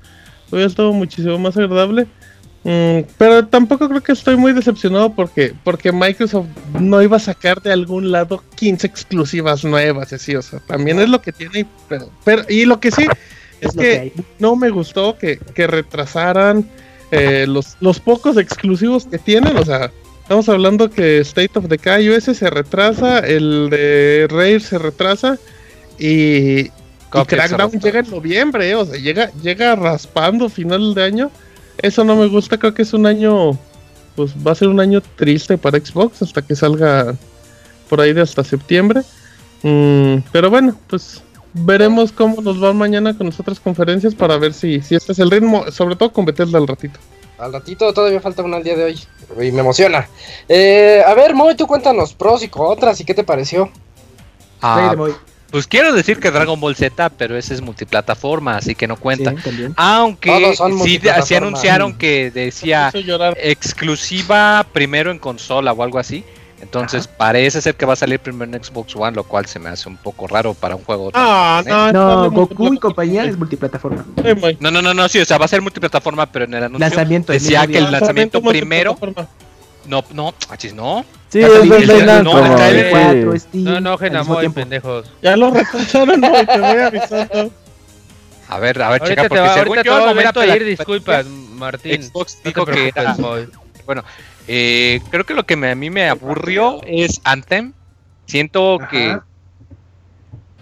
hubiera 0.49 0.67
estado 0.67 0.93
muchísimo 0.93 1.37
más 1.37 1.57
agradable. 1.57 2.07
Mm, 2.63 2.99
pero 3.17 3.47
tampoco 3.47 3.87
creo 3.87 4.01
que 4.01 4.11
estoy 4.11 4.35
muy 4.35 4.51
decepcionado 4.51 5.13
porque, 5.13 5.53
porque 5.63 5.93
Microsoft 5.93 6.47
no 6.79 7.01
iba 7.01 7.15
a 7.15 7.19
sacar 7.19 7.61
de 7.61 7.71
algún 7.71 8.11
lado 8.11 8.43
15 8.55 8.85
exclusivas 8.85 9.63
nuevas, 9.63 10.11
así, 10.11 10.35
o 10.35 10.41
sea, 10.41 10.59
también 10.59 10.99
es 10.99 11.07
lo 11.07 11.21
que 11.21 11.31
tiene, 11.31 11.65
pero, 11.87 12.09
pero 12.25 12.43
y 12.49 12.65
lo 12.65 12.81
que 12.81 12.91
sí 12.91 13.05
es, 13.61 13.75
que, 13.75 14.13
no 14.39 14.55
me 14.55 14.69
gustó 14.69 15.17
que, 15.17 15.39
retrasaran 15.55 16.67
eh, 17.11 17.45
los, 17.47 17.77
los 17.79 17.99
pocos 17.99 18.37
exclusivos 18.37 19.05
que 19.05 19.17
tienen, 19.17 19.57
o 19.57 19.65
sea, 19.65 19.91
estamos 20.21 20.47
hablando 20.47 20.89
que 20.89 21.19
State 21.19 21.57
of 21.57 21.65
Decay 21.65 22.09
US 22.09 22.25
se 22.25 22.49
retrasa, 22.49 23.19
el 23.19 23.69
de 23.69 24.27
Rare 24.29 24.59
se 24.59 24.77
retrasa 24.77 25.39
y, 25.97 26.59
y 26.67 26.71
Crackdown 27.09 27.71
llega 27.71 27.99
en 27.99 28.09
noviembre, 28.09 28.75
o 28.75 28.85
sea, 28.85 28.99
llega, 28.99 29.31
llega 29.41 29.75
raspando 29.75 30.49
final 30.49 30.93
de 30.93 31.03
año. 31.03 31.31
Eso 31.79 32.03
no 32.03 32.15
me 32.15 32.27
gusta, 32.27 32.57
creo 32.57 32.73
que 32.73 32.83
es 32.83 32.93
un 32.93 33.05
año, 33.05 33.57
pues 34.15 34.33
va 34.45 34.51
a 34.51 34.55
ser 34.55 34.67
un 34.67 34.79
año 34.79 35.01
triste 35.15 35.57
para 35.57 35.79
Xbox 35.79 36.21
hasta 36.21 36.41
que 36.41 36.55
salga 36.55 37.15
por 37.89 38.01
ahí 38.01 38.13
de 38.13 38.21
hasta 38.21 38.43
septiembre. 38.43 39.01
Mm, 39.63 40.17
pero 40.31 40.49
bueno, 40.49 40.79
pues 40.87 41.23
veremos 41.53 42.11
cómo 42.11 42.41
nos 42.41 42.63
va 42.63 42.73
mañana 42.73 43.17
con 43.17 43.27
las 43.27 43.39
otras 43.39 43.59
conferencias 43.59 44.15
para 44.15 44.37
ver 44.37 44.53
si, 44.53 44.81
si 44.81 44.95
este 44.95 45.11
es 45.11 45.19
el 45.19 45.31
ritmo, 45.31 45.69
sobre 45.71 45.95
todo 45.95 46.11
con 46.11 46.25
Bethesda 46.25 46.57
al 46.57 46.67
ratito. 46.67 46.99
Al 47.37 47.53
ratito 47.53 47.93
todavía 47.93 48.19
falta 48.19 48.43
una 48.43 48.57
al 48.57 48.63
día 48.63 48.75
de 48.75 48.83
hoy 48.83 48.99
y 49.41 49.51
me 49.51 49.61
emociona. 49.61 50.07
Eh, 50.47 51.01
a 51.05 51.13
ver, 51.13 51.33
Moy, 51.33 51.55
tú 51.55 51.67
cuéntanos 51.67 52.13
pros 52.13 52.43
y 52.43 52.49
contras 52.49 52.99
y 52.99 53.05
qué 53.05 53.13
te 53.13 53.23
pareció. 53.23 53.71
Ah, 54.61 54.93
pues 55.49 55.65
quiero 55.65 55.93
decir 55.93 56.19
que 56.19 56.29
Dragon 56.29 56.59
Ball 56.59 56.75
Z, 56.75 57.09
pero 57.11 57.35
ese 57.35 57.55
es 57.55 57.61
multiplataforma, 57.61 58.57
así 58.57 58.75
que 58.75 58.87
no 58.87 58.97
cuenta. 58.97 59.33
Aunque 59.77 60.53
sí, 60.83 60.99
anunciaron 61.35 61.97
que 61.97 62.29
decía 62.29 62.91
exclusiva 63.37 64.65
primero 64.71 65.09
en 65.09 65.17
consola 65.17 65.71
o 65.71 65.81
algo 65.81 65.97
así. 65.97 66.23
Entonces 66.61 67.07
parece 67.07 67.61
ser 67.61 67.75
que 67.75 67.85
va 67.85 67.93
a 67.93 67.95
salir 67.95 68.19
primero 68.19 68.51
en 68.55 68.63
Xbox 68.63 68.95
One, 68.95 69.15
lo 69.15 69.23
cual 69.23 69.45
se 69.45 69.59
me 69.59 69.69
hace 69.69 69.87
un 69.87 69.97
poco 69.97 70.27
raro 70.27 70.53
para 70.53 70.75
un 70.75 70.83
juego. 70.83 71.11
Ah, 71.13 71.63
no, 71.65 71.91
no, 71.91 72.31
Goku 72.31 72.73
y 72.73 72.77
compañía 72.77 73.25
es 73.25 73.37
multiplataforma. 73.37 74.05
No, 74.59 74.71
no, 74.71 74.81
no, 74.81 74.93
no, 74.93 75.07
sí, 75.07 75.19
o 75.19 75.25
sea, 75.25 75.37
va 75.37 75.45
a 75.45 75.47
ser 75.47 75.61
multiplataforma, 75.61 76.25
pero 76.25 76.45
en 76.45 76.53
el 76.53 76.63
anuncio 76.65 77.05
decía 77.27 77.65
que 77.67 77.77
el 77.77 77.91
lanzamiento 77.91 78.41
primero 78.41 78.97
no, 79.87 80.03
no, 80.13 80.33
achis, 80.49 80.73
no. 80.73 81.03
Sí, 81.29 81.39
es 81.39 81.69
verdad. 81.69 82.23
No, 82.23 82.33
no, 82.41 83.79
no, 83.81 84.41
no, 84.41 84.53
pendejos. 84.53 85.11
Ya 85.21 85.35
lo 85.35 85.51
retrasaron, 85.51 86.21
no, 86.21 86.31
te 86.45 86.59
voy 86.59 86.77
avisando. 86.81 87.51
A 88.49 88.59
ver, 88.59 88.81
a 88.81 88.89
ver, 88.89 89.03
checa, 89.03 89.23
porque 89.23 89.41
va, 89.41 89.53
según 89.53 89.77
yo, 89.83 89.95
al 89.95 90.15
momento 90.15 90.39
de 90.39 90.55
ir, 90.55 90.65
disculpas, 90.65 91.25
Martín. 91.25 92.03
Xbox 92.03 92.39
dijo 92.43 92.65
que 92.65 92.89
era, 92.89 93.15
Bueno, 93.85 94.03
eh, 94.51 94.99
creo 95.11 95.27
que 95.27 95.35
lo 95.35 95.45
que 95.45 95.55
me, 95.55 95.69
a 95.69 95.75
mí 95.75 95.91
me 95.91 96.09
aburrió 96.09 96.81
es 96.87 97.21
Anthem. 97.23 97.73
Siento 98.25 98.79
que 98.89 99.15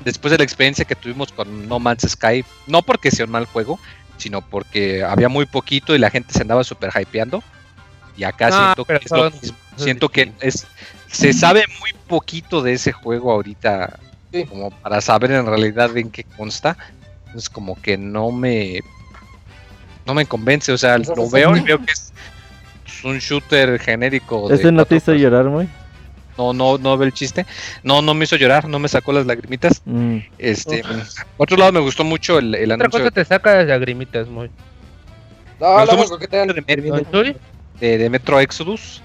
después 0.03 0.31
de 0.33 0.37
la 0.37 0.43
experiencia 0.43 0.83
que 0.83 0.93
tuvimos 0.93 1.31
con 1.31 1.69
No 1.69 1.79
Man's 1.79 2.05
Sky, 2.05 2.43
no 2.65 2.81
porque 2.81 3.11
sea 3.11 3.23
un 3.23 3.31
mal 3.31 3.45
juego, 3.45 3.79
sino 4.17 4.41
porque 4.41 5.05
había 5.05 5.29
muy 5.29 5.45
poquito 5.45 5.95
y 5.95 5.99
la 5.99 6.09
gente 6.09 6.33
se 6.33 6.41
andaba 6.41 6.65
super 6.65 6.91
hypeando. 6.93 7.41
Y 8.17 8.25
acá 8.25 8.51
siento 8.51 8.83
que 8.83 8.95
es 8.95 9.11
lo 9.11 9.31
mismo. 9.31 9.57
Siento 9.77 10.09
que 10.09 10.33
es, 10.41 10.67
se 11.09 11.31
sabe 11.31 11.63
muy 11.79 11.93
poquito 12.07 12.61
de 12.61 12.73
ese 12.73 12.91
juego 12.91 13.31
ahorita, 13.31 13.99
como 14.49 14.69
para 14.71 14.99
saber 14.99 15.31
en 15.31 15.45
realidad 15.45 15.95
en 15.95 16.11
qué 16.11 16.25
consta. 16.25 16.77
Es 17.33 17.49
como 17.49 17.81
que 17.81 17.97
no 17.97 18.31
me 18.31 18.81
no 20.05 20.13
me 20.13 20.25
convence, 20.25 20.73
o 20.73 20.77
sea, 20.77 20.97
lo 20.97 21.29
veo 21.29 21.55
y 21.55 21.61
veo 21.61 21.79
que 21.85 21.91
es 21.91 22.06
un 23.07 23.19
shooter 23.19 23.79
genérico. 23.79 24.51
¿Ese 24.51 24.71
no 24.71 24.85
te 24.85 24.97
hizo 24.97 25.13
llorar, 25.13 25.45
muy? 25.45 25.67
No, 26.37 26.53
no, 26.53 26.77
no 26.77 26.97
ve 26.97 27.07
el 27.07 27.13
chiste. 27.13 27.45
No, 27.83 28.01
no 28.01 28.13
me 28.13 28.25
hizo 28.25 28.35
llorar, 28.35 28.67
no 28.67 28.77
me 28.79 28.87
sacó 28.87 29.11
las 29.11 29.25
lagrimitas. 29.25 29.81
Mm. 29.85 30.17
Este, 30.37 30.83
por 31.35 31.45
otro 31.45 31.57
lado 31.57 31.71
me 31.71 31.79
gustó 31.79 32.03
mucho 32.03 32.37
el, 32.37 32.53
el 32.53 32.71
anuncio. 32.71 32.87
Otra 32.87 32.99
cosa 32.99 33.11
te 33.11 33.25
saca 33.25 33.55
las 33.57 33.67
lagrimitas, 33.67 34.27
muy. 34.27 34.51
No, 35.59 35.85
no, 35.85 36.19
que 36.19 36.27
te 36.27 36.37
de, 37.79 37.97
de, 37.97 38.09
Metro 38.09 38.39
Exodus, 38.39 39.01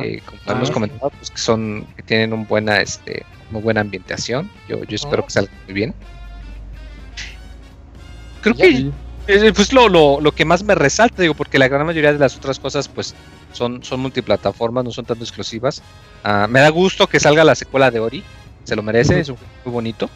eh, 0.00 0.20
como 0.24 0.40
ah, 0.46 0.52
hemos 0.52 0.70
comentado, 0.70 1.10
pues, 1.10 1.30
que 1.30 1.38
son 1.38 1.86
que 1.96 2.02
tienen 2.02 2.32
un 2.32 2.46
buena, 2.46 2.80
este, 2.80 3.24
muy 3.50 3.62
buena 3.62 3.80
ambientación. 3.80 4.50
Yo, 4.68 4.82
yo 4.84 4.96
espero 4.96 5.22
oh. 5.22 5.26
que 5.26 5.32
salga 5.32 5.52
muy 5.66 5.74
bien. 5.74 5.94
Creo 8.42 8.56
que 8.56 8.90
es 9.28 9.52
pues, 9.52 9.72
lo, 9.72 9.88
lo, 9.88 10.20
lo, 10.20 10.32
que 10.32 10.44
más 10.44 10.64
me 10.64 10.74
resalta, 10.74 11.22
digo, 11.22 11.34
porque 11.34 11.58
la 11.58 11.68
gran 11.68 11.86
mayoría 11.86 12.12
de 12.12 12.18
las 12.18 12.36
otras 12.36 12.58
cosas, 12.58 12.88
pues, 12.88 13.14
son, 13.52 13.82
son 13.82 14.00
multiplataformas, 14.00 14.84
no 14.84 14.90
son 14.90 15.04
tanto 15.04 15.24
exclusivas. 15.24 15.82
Ah, 16.24 16.46
me 16.48 16.60
da 16.60 16.68
gusto 16.68 17.06
que 17.06 17.20
salga 17.20 17.44
la 17.44 17.54
secuela 17.54 17.90
de 17.90 18.00
Ori, 18.00 18.22
se 18.64 18.76
lo 18.76 18.82
merece, 18.82 19.20
es 19.20 19.28
muy 19.30 19.38
bonito. 19.64 20.08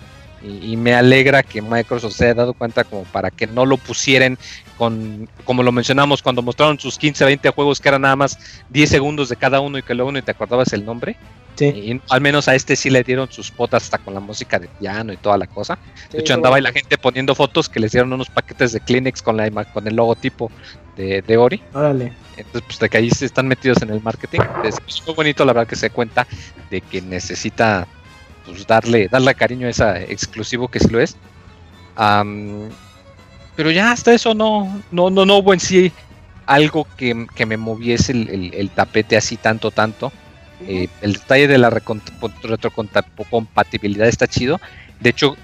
Y, 0.42 0.76
me 0.76 0.94
alegra 0.94 1.42
que 1.42 1.60
Microsoft 1.60 2.12
se 2.14 2.26
haya 2.26 2.34
dado 2.34 2.52
cuenta 2.52 2.84
como 2.84 3.02
para 3.04 3.30
que 3.30 3.46
no 3.46 3.66
lo 3.66 3.78
pusieran 3.78 4.38
con, 4.76 5.28
como 5.44 5.62
lo 5.62 5.72
mencionamos 5.72 6.22
cuando 6.22 6.42
mostraron 6.42 6.78
sus 6.78 6.98
15, 6.98 7.24
20 7.24 7.50
juegos 7.50 7.80
que 7.80 7.88
eran 7.88 8.02
nada 8.02 8.14
más 8.14 8.38
10 8.68 8.88
segundos 8.88 9.28
de 9.28 9.36
cada 9.36 9.60
uno 9.60 9.78
y 9.78 9.82
que 9.82 9.94
luego 9.94 10.12
no 10.12 10.22
te 10.22 10.30
acordabas 10.30 10.72
el 10.72 10.84
nombre. 10.84 11.16
Y 11.58 12.00
al 12.10 12.20
menos 12.20 12.48
a 12.48 12.54
este 12.54 12.76
sí 12.76 12.90
le 12.90 13.02
dieron 13.02 13.32
sus 13.32 13.50
potas 13.50 13.84
hasta 13.84 13.98
con 13.98 14.12
la 14.12 14.20
música 14.20 14.58
de 14.58 14.68
piano 14.68 15.12
y 15.12 15.16
toda 15.16 15.38
la 15.38 15.46
cosa. 15.46 15.78
de 16.12 16.18
hecho, 16.18 16.34
andaba 16.34 16.56
ahí 16.56 16.62
la 16.62 16.72
gente 16.72 16.98
poniendo 16.98 17.34
fotos 17.34 17.68
que 17.68 17.80
les 17.80 17.92
dieron 17.92 18.12
unos 18.12 18.28
paquetes 18.28 18.72
de 18.72 18.80
Kleenex 18.80 19.22
con, 19.22 19.38
la, 19.38 19.50
con 19.64 19.88
el 19.88 19.96
logotipo 19.96 20.50
de, 20.96 21.22
de 21.22 21.36
Ori. 21.36 21.62
Órale. 21.72 22.12
Entonces, 22.36 22.62
pues 22.66 22.78
de 22.78 22.88
que 22.88 22.98
ahí 22.98 23.10
se 23.10 23.26
están 23.26 23.48
metidos 23.48 23.82
en 23.82 23.90
el 23.90 24.02
marketing. 24.02 24.40
Es 24.64 24.76
muy 25.06 25.14
bonito, 25.14 25.44
la 25.44 25.52
verdad, 25.52 25.68
que 25.68 25.76
se 25.76 25.90
cuenta 25.90 26.26
de 26.70 26.80
que 26.80 27.00
necesita 27.00 27.86
pues, 28.44 28.66
darle, 28.66 29.08
darle 29.08 29.34
cariño 29.34 29.66
a 29.66 29.70
ese 29.70 30.12
exclusivo 30.12 30.68
que 30.68 30.80
sí 30.80 30.88
lo 30.88 31.00
es. 31.00 31.16
pero 33.56 33.70
ya 33.70 33.92
hasta 33.92 34.12
eso 34.12 34.34
no, 34.34 34.82
no, 34.90 35.10
no, 35.10 35.24
no 35.24 35.36
hubo 35.36 35.54
en 35.54 35.60
sí 35.60 35.92
algo 36.46 36.86
que, 36.96 37.14
me 37.46 37.56
moviese 37.56 38.12
el, 38.12 38.70
tapete 38.74 39.16
así 39.16 39.36
tanto, 39.36 39.70
tanto. 39.70 40.12
Eh, 40.66 40.88
el 41.02 41.12
detalle 41.14 41.48
de 41.48 41.58
la 41.58 41.70
retrocompatibilidad 41.70 44.08
está 44.08 44.26
chido. 44.26 44.60
De 45.00 45.10
hecho, 45.10 45.36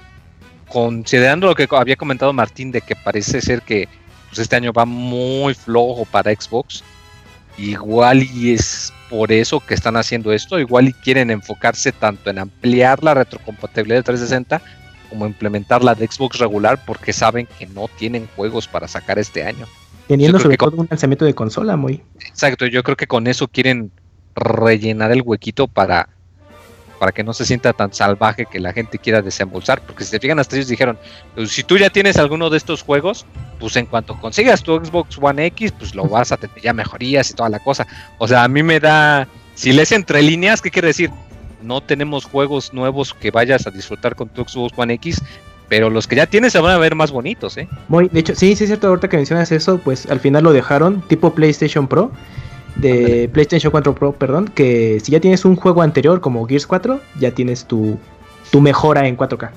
considerando 0.68 1.48
lo 1.48 1.54
que 1.54 1.68
había 1.70 1.96
comentado 1.96 2.32
Martín 2.32 2.70
de 2.70 2.80
que 2.80 2.96
parece 2.96 3.42
ser 3.42 3.60
que 3.62 3.88
pues, 4.32 4.40
este 4.44 4.56
año 4.56 4.72
va 4.72 4.86
muy 4.86 5.52
flojo 5.52 6.06
para 6.06 6.34
Xbox, 6.34 6.82
igual 7.58 8.22
y 8.22 8.54
es 8.54 8.90
por 9.10 9.30
eso 9.30 9.60
que 9.60 9.74
están 9.74 9.98
haciendo 9.98 10.32
esto, 10.32 10.58
igual 10.58 10.88
y 10.88 10.94
quieren 10.94 11.30
enfocarse 11.30 11.92
tanto 11.92 12.30
en 12.30 12.38
ampliar 12.38 13.04
la 13.04 13.12
retrocompatibilidad 13.12 13.98
de 13.98 14.04
360 14.04 14.62
como 15.10 15.26
implementar 15.26 15.84
la 15.84 15.94
de 15.94 16.06
Xbox 16.06 16.38
regular 16.38 16.82
porque 16.86 17.12
saben 17.12 17.46
que 17.58 17.66
no 17.66 17.88
tienen 17.98 18.26
juegos 18.34 18.66
para 18.66 18.88
sacar 18.88 19.18
este 19.18 19.44
año. 19.44 19.66
Teniendo 20.08 20.38
sobre 20.38 20.56
todo 20.56 20.78
un 20.78 20.86
lanzamiento 20.88 21.26
de 21.26 21.34
consola 21.34 21.76
muy. 21.76 22.02
Exacto, 22.26 22.64
yo 22.64 22.82
creo 22.82 22.96
que 22.96 23.06
con 23.06 23.26
eso 23.26 23.48
quieren 23.48 23.92
rellenar 24.34 25.12
el 25.12 25.20
huequito 25.20 25.68
para 25.68 26.08
para 27.02 27.10
que 27.10 27.24
no 27.24 27.34
se 27.34 27.44
sienta 27.44 27.72
tan 27.72 27.92
salvaje 27.92 28.46
que 28.46 28.60
la 28.60 28.72
gente 28.72 28.96
quiera 28.96 29.20
desembolsar. 29.22 29.80
Porque 29.80 30.04
si 30.04 30.10
se 30.10 30.20
fijan, 30.20 30.38
hasta 30.38 30.54
ellos 30.54 30.68
dijeron, 30.68 30.96
pues, 31.34 31.50
si 31.50 31.64
tú 31.64 31.76
ya 31.76 31.90
tienes 31.90 32.16
alguno 32.16 32.48
de 32.48 32.56
estos 32.56 32.84
juegos, 32.84 33.26
pues 33.58 33.74
en 33.74 33.86
cuanto 33.86 34.16
consigas 34.20 34.62
tu 34.62 34.76
Xbox 34.76 35.18
One 35.20 35.46
X, 35.46 35.72
pues 35.72 35.96
lo 35.96 36.04
vas 36.04 36.30
a 36.30 36.36
tener 36.36 36.60
ya 36.60 36.72
mejorías 36.72 37.28
y 37.28 37.34
toda 37.34 37.48
la 37.48 37.58
cosa. 37.58 37.88
O 38.18 38.28
sea, 38.28 38.44
a 38.44 38.48
mí 38.48 38.62
me 38.62 38.78
da, 38.78 39.26
si 39.56 39.72
lees 39.72 39.90
entre 39.90 40.22
líneas, 40.22 40.62
¿qué 40.62 40.70
quiere 40.70 40.86
decir? 40.86 41.10
No 41.60 41.80
tenemos 41.80 42.24
juegos 42.24 42.72
nuevos 42.72 43.14
que 43.14 43.32
vayas 43.32 43.66
a 43.66 43.72
disfrutar 43.72 44.14
con 44.14 44.28
tu 44.28 44.44
Xbox 44.44 44.72
One 44.78 44.94
X, 44.94 45.20
pero 45.68 45.90
los 45.90 46.06
que 46.06 46.14
ya 46.14 46.26
tienes 46.26 46.52
se 46.52 46.60
van 46.60 46.76
a 46.76 46.78
ver 46.78 46.94
más 46.94 47.10
bonitos, 47.10 47.56
¿eh? 47.56 47.68
Muy, 47.88 48.10
de 48.10 48.20
hecho, 48.20 48.36
sí, 48.36 48.54
sí 48.54 48.62
es 48.62 48.68
cierto, 48.70 48.86
ahorita 48.86 49.08
que 49.08 49.16
mencionas 49.16 49.50
eso, 49.50 49.78
pues 49.78 50.08
al 50.08 50.20
final 50.20 50.44
lo 50.44 50.52
dejaron 50.52 51.02
tipo 51.08 51.34
PlayStation 51.34 51.88
Pro 51.88 52.12
de 52.76 53.28
PlayStation 53.32 53.70
4 53.70 53.94
Pro, 53.94 54.12
perdón, 54.12 54.48
que 54.48 55.00
si 55.00 55.12
ya 55.12 55.20
tienes 55.20 55.44
un 55.44 55.56
juego 55.56 55.82
anterior 55.82 56.20
como 56.20 56.46
Gears 56.46 56.66
4, 56.66 57.00
ya 57.18 57.30
tienes 57.32 57.66
tu, 57.66 57.98
tu 58.50 58.60
mejora 58.60 59.06
en 59.06 59.16
4K. 59.16 59.50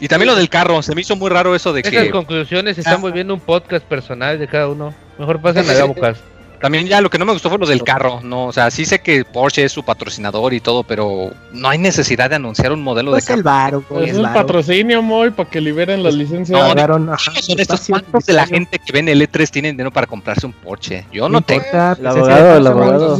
Y 0.00 0.08
también 0.08 0.28
lo 0.28 0.34
del 0.34 0.48
carro, 0.48 0.82
se 0.82 0.94
me 0.94 1.00
hizo 1.00 1.16
muy 1.16 1.30
raro 1.30 1.54
eso 1.54 1.72
de 1.72 1.82
que... 1.82 1.88
Esas 1.88 2.08
conclusiones 2.08 2.76
están 2.78 3.00
volviendo 3.00 3.32
un 3.32 3.40
podcast 3.40 3.84
personal 3.86 4.38
de 4.38 4.48
cada 4.48 4.68
uno. 4.68 4.92
Mejor 5.18 5.40
pasen 5.40 5.64
a 5.70 5.84
buscar. 5.84 6.16
También 6.60 6.86
ya 6.86 7.00
lo 7.00 7.10
que 7.10 7.18
no 7.18 7.26
me 7.26 7.32
gustó 7.32 7.50
fue 7.50 7.58
lo 7.58 7.66
del 7.66 7.82
carro, 7.82 8.20
¿no? 8.22 8.46
O 8.46 8.52
sea, 8.52 8.70
sí 8.70 8.84
sé 8.84 9.00
que 9.00 9.24
Porsche 9.24 9.64
es 9.64 9.72
su 9.72 9.84
patrocinador 9.84 10.54
y 10.54 10.60
todo, 10.60 10.82
pero 10.82 11.32
no 11.52 11.68
hay 11.68 11.78
necesidad 11.78 12.30
de 12.30 12.36
anunciar 12.36 12.72
un 12.72 12.82
modelo 12.82 13.10
pues 13.10 13.26
de 13.26 13.34
el 13.34 13.42
carro. 13.42 13.84
es 14.00 14.16
un 14.16 14.32
patrocinio, 14.32 15.02
muy 15.02 15.30
para 15.30 15.48
que 15.48 15.60
liberen 15.60 16.02
las 16.02 16.14
licencias. 16.14 16.58
No, 16.74 17.18
son 17.18 17.60
estos 17.60 17.86
cuantos 17.86 18.24
de 18.24 18.32
la 18.32 18.46
gente 18.46 18.78
que 18.78 18.92
ven 18.92 19.08
el 19.08 19.20
E3 19.20 19.50
tienen 19.50 19.72
dinero 19.72 19.90
para 19.90 20.06
comprarse 20.06 20.46
un 20.46 20.52
Porsche. 20.52 21.04
Yo 21.12 21.28
no, 21.28 21.42
tengo. 21.42 21.64
El 21.72 22.06
abogado, 22.06 22.56
el 22.56 22.66
abogado. 22.66 23.18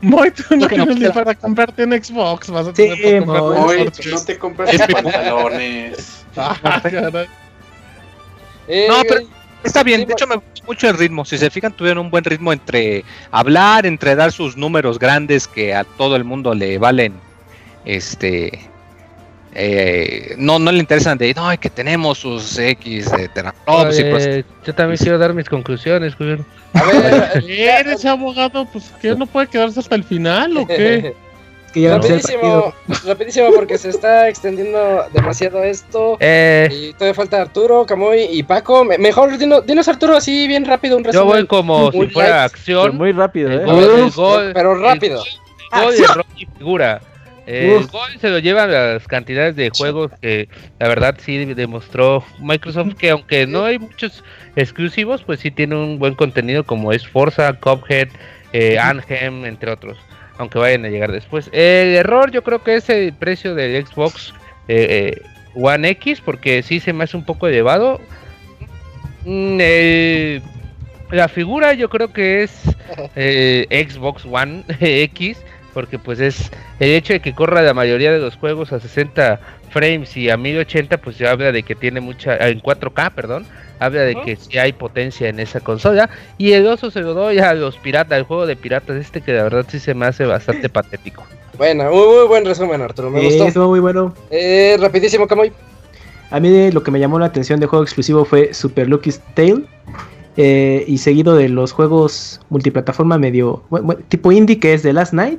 Muy, 0.00 0.30
tú 0.30 0.56
no 0.56 0.68
tienes 0.68 0.96
ni 0.96 1.08
para 1.08 1.34
comprarte 1.34 1.84
un 1.84 1.92
Xbox. 1.92 2.50
Vas 2.50 2.68
a 2.68 2.72
tener 2.72 2.96
sí, 2.96 4.10
no 4.10 4.20
te 4.24 4.38
compras 4.38 4.70
pantalones. 4.90 6.20
Ah, 6.36 6.82
no, 8.88 9.02
pero 9.08 9.20
Está 9.64 9.82
bien, 9.82 10.04
de 10.06 10.12
hecho 10.12 10.26
me 10.26 10.36
gusta 10.36 10.66
mucho 10.66 10.88
el 10.88 10.98
ritmo. 10.98 11.24
Si 11.24 11.38
se 11.38 11.50
fijan, 11.50 11.72
tuvieron 11.72 12.04
un 12.04 12.10
buen 12.10 12.22
ritmo 12.22 12.52
entre 12.52 13.04
hablar, 13.30 13.86
entre 13.86 14.14
dar 14.14 14.30
sus 14.30 14.56
números 14.56 14.98
grandes 14.98 15.48
que 15.48 15.74
a 15.74 15.84
todo 15.84 16.16
el 16.16 16.24
mundo 16.24 16.54
le 16.54 16.78
valen. 16.78 17.14
Este. 17.84 18.60
Eh, 19.56 20.34
no, 20.36 20.58
no 20.58 20.72
le 20.72 20.78
interesan 20.78 21.16
de 21.16 21.32
no, 21.32 21.48
que 21.60 21.70
tenemos 21.70 22.18
sus 22.18 22.58
X 22.58 23.10
de 23.12 23.28
pues 24.10 24.44
Yo 24.66 24.74
también 24.74 24.98
quiero 24.98 25.16
dar 25.16 25.32
mis 25.32 25.48
conclusiones, 25.48 26.14
A 26.74 26.82
ver, 26.82 27.44
¿eres 27.48 28.04
abogado? 28.04 28.66
Pues 28.66 28.92
que 29.00 29.14
no 29.14 29.26
puede 29.26 29.46
quedarse 29.46 29.78
hasta 29.78 29.94
el 29.94 30.02
final 30.02 30.56
o 30.56 30.66
qué? 30.66 31.14
rapidísimo, 31.82 32.74
rapidísimo 33.06 33.48
porque 33.54 33.78
se 33.78 33.90
está 33.90 34.28
extendiendo 34.28 35.04
demasiado 35.12 35.62
esto. 35.62 36.16
Eh. 36.20 36.68
Y 36.70 36.92
todavía 36.92 37.14
falta 37.14 37.42
Arturo, 37.42 37.84
Camoy 37.86 38.28
y 38.30 38.42
Paco. 38.42 38.84
Mejor 38.84 39.36
dinos, 39.38 39.88
Arturo 39.88 40.16
así 40.16 40.46
bien 40.46 40.64
rápido 40.64 40.96
un 40.96 41.04
resumen. 41.04 41.26
Yo 41.26 41.32
voy 41.32 41.46
como 41.46 41.92
si 41.92 42.06
fuera 42.08 42.44
acción. 42.44 42.96
muy 42.96 43.12
rápido, 43.12 43.50
¿eh? 43.50 43.64
pero 44.54 44.74
rápido. 44.76 45.22
El 45.72 45.80
gol, 45.82 45.96
de 45.96 46.06
Rocky 46.06 46.46
figura. 46.58 47.00
El 47.46 47.86
gol 47.88 48.08
se 48.20 48.30
lo 48.30 48.38
llevan 48.38 48.70
las 48.70 49.06
cantidades 49.06 49.54
de 49.54 49.70
juegos 49.70 50.10
que 50.22 50.48
la 50.78 50.88
verdad 50.88 51.16
sí 51.18 51.44
demostró 51.44 52.24
Microsoft 52.38 52.94
que 52.94 53.10
aunque 53.10 53.46
no 53.46 53.64
hay 53.64 53.78
muchos 53.78 54.24
exclusivos, 54.56 55.22
pues 55.22 55.40
sí 55.40 55.50
tiene 55.50 55.76
un 55.76 55.98
buen 55.98 56.14
contenido 56.14 56.64
como 56.64 56.92
es 56.92 57.06
Forza, 57.06 57.52
Cuphead, 57.52 58.08
eh, 58.54 58.78
Anthem, 58.78 59.44
entre 59.44 59.72
otros 59.72 59.98
aunque 60.38 60.58
vayan 60.58 60.84
a 60.84 60.88
llegar 60.88 61.12
después. 61.12 61.48
El 61.52 61.94
error 61.94 62.30
yo 62.30 62.42
creo 62.42 62.62
que 62.62 62.76
es 62.76 62.88
el 62.88 63.12
precio 63.12 63.54
del 63.54 63.86
Xbox 63.86 64.34
eh, 64.68 65.16
eh, 65.18 65.22
One 65.54 65.88
X, 65.90 66.20
porque 66.20 66.62
sí 66.62 66.80
se 66.80 66.92
me 66.92 67.04
hace 67.04 67.16
un 67.16 67.24
poco 67.24 67.46
elevado. 67.46 68.00
Mm, 69.24 69.58
la 71.10 71.28
figura 71.28 71.74
yo 71.74 71.88
creo 71.88 72.12
que 72.12 72.42
es 72.42 72.62
eh, 73.14 73.86
Xbox 73.88 74.24
One 74.24 74.64
X, 74.80 75.38
porque 75.72 75.98
pues 75.98 76.20
es 76.20 76.50
el 76.80 76.90
hecho 76.90 77.12
de 77.12 77.20
que 77.20 77.34
corra 77.34 77.62
la 77.62 77.74
mayoría 77.74 78.12
de 78.12 78.18
los 78.18 78.36
juegos 78.36 78.72
a 78.72 78.80
60 78.80 79.40
frames 79.70 80.16
y 80.16 80.30
a 80.30 80.36
1080, 80.36 80.98
pues 80.98 81.18
ya 81.18 81.30
habla 81.30 81.52
de 81.52 81.62
que 81.62 81.74
tiene 81.74 82.00
mucha, 82.00 82.36
en 82.48 82.60
4K, 82.60 83.12
perdón, 83.12 83.46
habla 83.78 84.02
de 84.02 84.14
que 84.22 84.36
sí 84.36 84.58
hay 84.58 84.72
potencia 84.72 85.28
en 85.28 85.40
esa 85.40 85.60
consola. 85.60 86.10
Y 86.38 86.52
el 86.52 86.66
oso 86.66 86.90
se 86.90 87.00
lo 87.00 87.14
doy 87.14 87.38
a 87.38 87.54
los 87.54 87.76
piratas, 87.76 88.18
el 88.18 88.24
juego 88.24 88.46
de 88.46 88.56
piratas, 88.56 88.96
este 88.96 89.20
que 89.20 89.32
la 89.32 89.44
verdad 89.44 89.66
sí 89.68 89.78
se 89.78 89.94
me 89.94 90.06
hace 90.06 90.24
bastante 90.24 90.68
patético. 90.68 91.24
Bueno, 91.56 91.84
muy, 91.90 92.26
buen 92.26 92.44
resumen, 92.44 92.82
Arturo. 92.82 93.10
Me 93.10 93.24
gustó. 93.24 93.46
Estuvo 93.46 93.68
muy 93.68 93.80
bueno. 93.80 94.14
Eh, 94.30 94.76
rapidísimo, 94.80 95.26
Camoy. 95.26 95.52
A 96.30 96.40
mí 96.40 96.70
lo 96.72 96.82
que 96.82 96.90
me 96.90 96.98
llamó 96.98 97.18
la 97.18 97.26
atención 97.26 97.60
de 97.60 97.66
juego 97.66 97.84
exclusivo 97.84 98.24
fue 98.24 98.52
Super 98.54 98.88
Lucky's 98.88 99.20
Tale. 99.34 99.62
Eh, 100.36 100.84
y 100.88 100.98
seguido 100.98 101.36
de 101.36 101.48
los 101.48 101.70
juegos 101.70 102.40
multiplataforma 102.48 103.18
medio 103.18 103.62
tipo 104.08 104.32
indie 104.32 104.58
que 104.58 104.74
es 104.74 104.82
The 104.82 104.92
Last 104.92 105.12
Night 105.12 105.38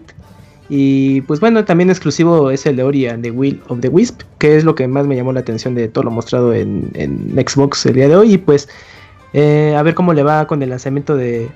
y 0.67 1.21
pues 1.21 1.39
bueno, 1.39 1.63
también 1.63 1.89
exclusivo 1.89 2.49
es 2.49 2.65
el 2.65 2.75
de 2.77 2.83
Ori 2.83 3.07
and 3.07 3.23
the 3.23 3.31
Will 3.31 3.61
of 3.67 3.81
the 3.81 3.89
Wisp, 3.89 4.21
que 4.39 4.55
es 4.55 4.63
lo 4.63 4.73
que 4.73 4.87
más 4.87 5.05
me 5.05 5.15
llamó 5.15 5.31
la 5.31 5.41
atención 5.41 5.75
de 5.75 5.87
todo 5.87 6.05
lo 6.05 6.11
mostrado 6.11 6.53
en, 6.53 6.91
Xbox 7.35 7.85
el 7.85 7.93
día 7.93 8.07
de 8.07 8.15
hoy. 8.15 8.33
Y 8.33 8.37
pues 8.39 8.67
eh, 9.33 9.75
a 9.77 9.83
ver 9.83 9.93
cómo 9.93 10.13
le 10.13 10.23
va 10.23 10.47
con 10.47 10.63
el 10.63 10.69
lanzamiento 10.69 11.15
de, 11.15 11.51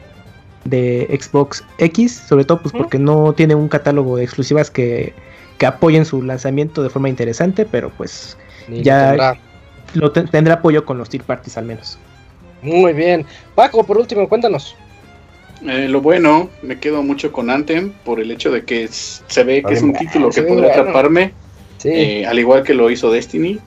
Xbox 0.65 1.63
X, 1.79 2.23
sobre 2.27 2.45
todo 2.45 2.61
pues 2.61 2.73
porque 2.73 2.99
no 2.99 3.33
tiene 3.33 3.55
un 3.55 3.67
catálogo 3.67 4.17
de 4.17 4.23
exclusivas 4.25 4.69
que, 4.69 5.13
apoyen 5.65 6.05
su 6.05 6.21
lanzamiento 6.21 6.83
de 6.83 6.89
forma 6.89 7.09
interesante, 7.09 7.65
pero 7.65 7.89
pues 7.89 8.37
ya 8.69 9.35
lo 9.93 10.11
tendrá 10.11 10.53
apoyo 10.53 10.85
con 10.85 10.97
los 10.97 11.09
tier 11.09 11.23
parties 11.23 11.57
al 11.57 11.65
menos. 11.65 11.97
Muy 12.61 12.93
bien. 12.93 13.25
Paco, 13.55 13.83
por 13.83 13.97
último, 13.97 14.29
cuéntanos. 14.29 14.75
Eh, 15.67 15.87
lo 15.89 16.01
bueno, 16.01 16.49
me 16.61 16.79
quedo 16.79 17.03
mucho 17.03 17.31
con 17.31 17.49
Anthem 17.49 17.91
por 18.05 18.19
el 18.19 18.31
hecho 18.31 18.51
de 18.51 18.63
que 18.63 18.87
se 18.89 19.43
ve 19.43 19.61
que 19.61 19.73
es 19.73 19.81
un 19.81 19.93
título 19.93 20.29
que 20.29 20.41
podría 20.43 20.71
atraparme, 20.71 21.33
eh, 21.83 22.25
al 22.25 22.39
igual 22.39 22.63
que 22.63 22.73
lo 22.73 22.89
hizo 22.89 23.11
Destiny, 23.11 23.59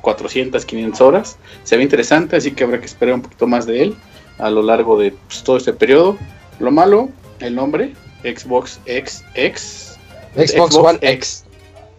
400, 0.00 0.64
500 0.64 1.00
horas. 1.00 1.38
Se 1.62 1.76
ve 1.76 1.82
interesante, 1.82 2.36
así 2.36 2.52
que 2.52 2.64
habrá 2.64 2.80
que 2.80 2.86
esperar 2.86 3.14
un 3.14 3.22
poquito 3.22 3.46
más 3.46 3.66
de 3.66 3.82
él 3.82 3.94
a 4.38 4.50
lo 4.50 4.62
largo 4.62 4.98
de 4.98 5.12
pues, 5.12 5.42
todo 5.42 5.56
este 5.56 5.72
periodo. 5.72 6.18
Lo 6.58 6.70
malo, 6.72 7.08
el 7.40 7.54
nombre, 7.54 7.92
Xbox 8.24 8.80
X, 8.86 9.24
X 9.34 9.98
Xbox, 10.34 10.74
One 10.76 10.98
X. 11.02 11.44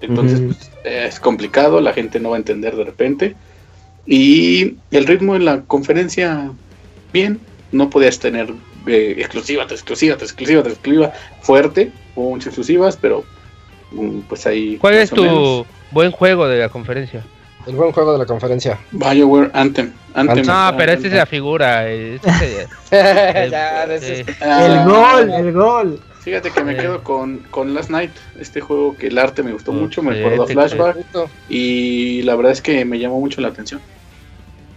Entonces 0.02 0.42
pues, 0.42 0.72
es 0.84 1.20
complicado, 1.20 1.82
la 1.82 1.94
gente 1.94 2.20
no 2.20 2.32
va 2.32 2.36
a 2.38 2.40
entender 2.40 2.76
de 2.76 2.84
repente. 2.84 3.36
Y 4.06 4.76
el 4.92 5.06
ritmo 5.06 5.34
de 5.34 5.40
la 5.40 5.62
conferencia, 5.62 6.52
bien, 7.14 7.40
no 7.72 7.90
podías 7.90 8.20
tener 8.20 8.54
exclusiva, 8.96 9.64
exclusiva, 9.64 10.16
exclusiva, 10.16 10.62
exclusiva, 10.62 11.14
fuerte, 11.42 11.92
hubo 12.16 12.32
muchas 12.32 12.48
exclusivas, 12.48 12.98
pero 12.98 13.24
mm, 13.92 14.20
pues 14.22 14.46
ahí. 14.46 14.78
¿Cuál 14.78 14.96
es 14.96 15.10
tu 15.10 15.66
buen 15.92 16.12
juego 16.12 16.48
de 16.48 16.60
la 16.60 16.70
conferencia? 16.70 17.24
El 17.68 17.76
buen 17.76 17.92
juego 17.92 18.14
de 18.14 18.20
la 18.20 18.26
conferencia. 18.26 18.80
BioWare 18.92 19.52
Anthem. 19.54 19.92
Anthem. 20.14 20.46
No, 20.46 20.74
pero 20.78 20.94
esta 20.94 21.08
es 21.08 21.14
la 21.14 21.26
figura. 21.26 21.88
el, 21.92 22.20
gol, 24.86 25.32
el 25.32 25.52
gol. 25.52 26.00
Fíjate 26.22 26.52
que 26.52 26.64
me 26.64 26.76
quedo 26.76 27.04
con, 27.04 27.40
con 27.50 27.74
Last 27.74 27.90
Night, 27.90 28.12
este 28.40 28.60
juego 28.60 28.96
que 28.96 29.08
el 29.08 29.18
arte 29.18 29.42
me 29.42 29.54
gustó 29.54 29.72
mucho, 29.72 30.04
me 30.04 30.14
recordó 30.14 30.48
Flashback 30.48 30.98
y 31.48 32.22
la 32.24 32.36
verdad 32.36 32.52
es 32.52 32.62
que 32.62 32.84
me 32.86 33.00
llamó 33.00 33.20
mucho 33.20 33.40
la 33.42 33.48
atención. 33.48 33.82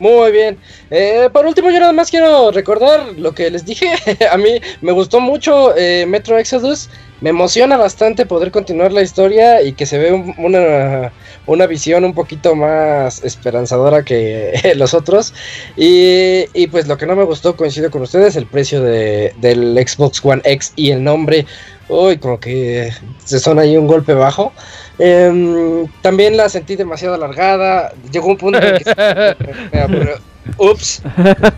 Muy 0.02 0.32
bien. 0.32 0.58
Eh, 0.90 1.28
por 1.32 1.46
último, 1.46 1.70
yo 1.70 1.78
nada 1.78 1.92
más 1.92 2.10
quiero 2.10 2.50
recordar 2.50 3.16
lo 3.18 3.32
que 3.36 3.48
les 3.52 3.64
dije. 3.64 3.86
a 4.32 4.36
mí 4.36 4.60
me 4.80 4.90
gustó 4.90 5.20
mucho 5.20 5.76
eh, 5.76 6.06
Metro 6.08 6.36
Exodus. 6.38 6.90
Me 7.20 7.30
emociona 7.30 7.76
bastante 7.76 8.26
poder 8.26 8.50
continuar 8.50 8.92
la 8.92 9.02
historia 9.02 9.62
y 9.62 9.74
que 9.74 9.86
se 9.86 9.98
ve 9.98 10.34
una, 10.38 11.12
una 11.46 11.66
visión 11.68 12.04
un 12.04 12.14
poquito 12.14 12.56
más 12.56 13.22
esperanzadora 13.22 14.02
que 14.02 14.72
los 14.74 14.92
otros. 14.92 15.34
Y, 15.76 16.46
y, 16.52 16.66
pues 16.66 16.88
lo 16.88 16.98
que 16.98 17.06
no 17.06 17.14
me 17.14 17.22
gustó, 17.22 17.54
coincido 17.56 17.88
con 17.92 18.02
ustedes, 18.02 18.34
el 18.34 18.46
precio 18.46 18.82
de, 18.82 19.32
del 19.40 19.78
Xbox 19.86 20.20
One 20.24 20.42
X 20.44 20.72
y 20.74 20.90
el 20.90 21.04
nombre. 21.04 21.46
Uy, 21.92 22.16
como 22.16 22.40
que 22.40 22.90
se 23.22 23.38
son 23.38 23.58
ahí 23.58 23.76
un 23.76 23.86
golpe 23.86 24.14
bajo. 24.14 24.52
Eh, 24.98 25.86
también 26.00 26.38
la 26.38 26.48
sentí 26.48 26.74
demasiado 26.74 27.16
alargada. 27.16 27.92
Llegó 28.10 28.28
un 28.28 28.38
punto 28.38 28.58
en 28.62 28.78
que 28.78 29.36
me, 29.72 29.80
aburrió. 29.80 30.14
Ups. 30.56 31.02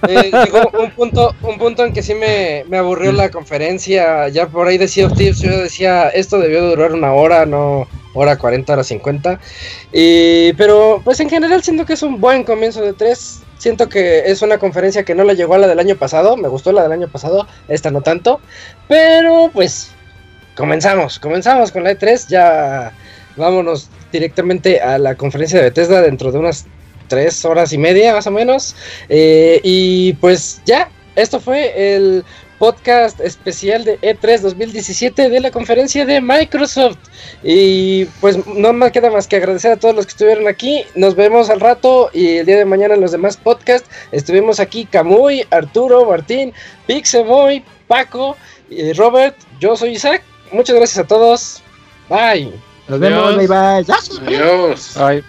Eh, 0.09 0.33
llegó 0.45 0.71
un 0.77 0.91
punto, 0.91 1.35
un 1.41 1.57
punto 1.57 1.85
en 1.85 1.93
que 1.93 2.03
sí 2.03 2.15
me, 2.15 2.65
me, 2.69 2.79
aburrió 2.79 3.13
la 3.13 3.31
conferencia. 3.31 4.29
Ya 4.29 4.49
por 4.49 4.67
ahí 4.67 4.77
decía 4.77 5.09
Tips, 5.09 5.39
yo 5.39 5.57
decía, 5.57 6.09
esto 6.09 6.41
debió 6.41 6.69
durar 6.69 6.93
una 6.93 7.13
hora, 7.13 7.47
no 7.47 7.87
hora 8.13 8.37
40, 8.37 8.73
hora 8.73 8.83
50. 8.83 9.39
Y, 9.93 10.53
pero 10.55 11.01
pues 11.05 11.21
en 11.21 11.31
general 11.31 11.63
siento 11.63 11.87
que 11.87 11.93
es 11.93 12.03
un 12.03 12.21
buen 12.21 12.43
comienzo 12.43 12.83
de 12.83 12.93
tres. 12.93 13.41
Siento 13.59 13.89
que 13.89 14.25
es 14.27 14.43
una 14.43 14.59
conferencia 14.59 15.05
que 15.05 15.15
no 15.15 15.23
la 15.23 15.35
llegó 15.35 15.55
a 15.55 15.59
la 15.59 15.69
del 15.69 15.79
año 15.79 15.95
pasado. 15.95 16.37
Me 16.37 16.49
gustó 16.49 16.73
la 16.73 16.83
del 16.83 16.93
año 16.93 17.07
pasado, 17.07 17.47
esta 17.69 17.93
no 17.93 18.01
tanto. 18.01 18.41
Pero 18.89 19.49
pues 19.53 19.93
comenzamos, 20.55 21.19
comenzamos 21.19 21.73
con 21.73 21.85
la 21.85 21.93
E3. 21.93 22.29
Ya 22.29 22.93
vámonos 23.37 23.89
directamente 24.13 24.81
a 24.81 24.99
la 24.99 25.15
conferencia 25.15 25.59
de 25.59 25.67
Bethesda 25.67 26.03
dentro 26.03 26.33
de 26.33 26.39
unas 26.39 26.67
tres 27.09 27.45
horas 27.45 27.73
y 27.73 27.79
media 27.79 28.15
más 28.15 28.27
o 28.27 28.31
menos. 28.31 28.75
Eh, 29.09 29.61
y 29.63 30.15
pues 30.15 30.61
ya, 30.65 30.89
esto 31.17 31.41
fue 31.41 31.97
el 31.97 32.25
podcast 32.59 33.21
especial 33.21 33.85
de 33.85 33.99
E 34.01 34.17
E3 34.17 34.41
2017 34.41 35.29
de 35.29 35.41
la 35.41 35.51
conferencia 35.51 36.07
de 36.07 36.21
Microsoft. 36.21 36.99
Y 37.43 38.07
pues 38.21 38.47
no 38.47 38.73
me 38.73 38.93
queda 38.93 39.11
más 39.11 39.27
que 39.27 39.37
agradecer 39.37 39.73
a 39.73 39.77
todos 39.77 39.95
los 39.95 40.07
que 40.07 40.11
estuvieron 40.11 40.49
aquí. 40.49 40.85
Nos 40.95 41.15
vemos 41.15 41.51
al 41.51 41.61
rato 41.61 42.11
y 42.13 42.39
el 42.39 42.47
día 42.47 42.57
de 42.57 42.65
mañana 42.65 42.95
en 42.95 43.01
los 43.01 43.13
demás 43.13 43.37
podcasts. 43.37 43.89
Estuvimos 44.13 44.61
aquí 44.61 44.87
Camuy, 44.87 45.45
Arturo, 45.51 46.07
Martín, 46.07 46.53
Pixemoy, 46.87 47.65
Paco, 47.89 48.37
y 48.71 48.93
Robert. 48.93 49.37
Yo 49.61 49.77
soy 49.77 49.91
Isaac. 49.91 50.23
Muchas 50.55 50.77
gracias 50.77 50.99
a 50.99 51.07
todos. 51.07 51.63
Bye. 52.09 52.53
Nos 52.89 53.01
vemos, 53.01 53.37
bye 53.37 53.47
bye. 53.47 53.85
Adiós. 54.27 54.95
Bye. 54.97 55.25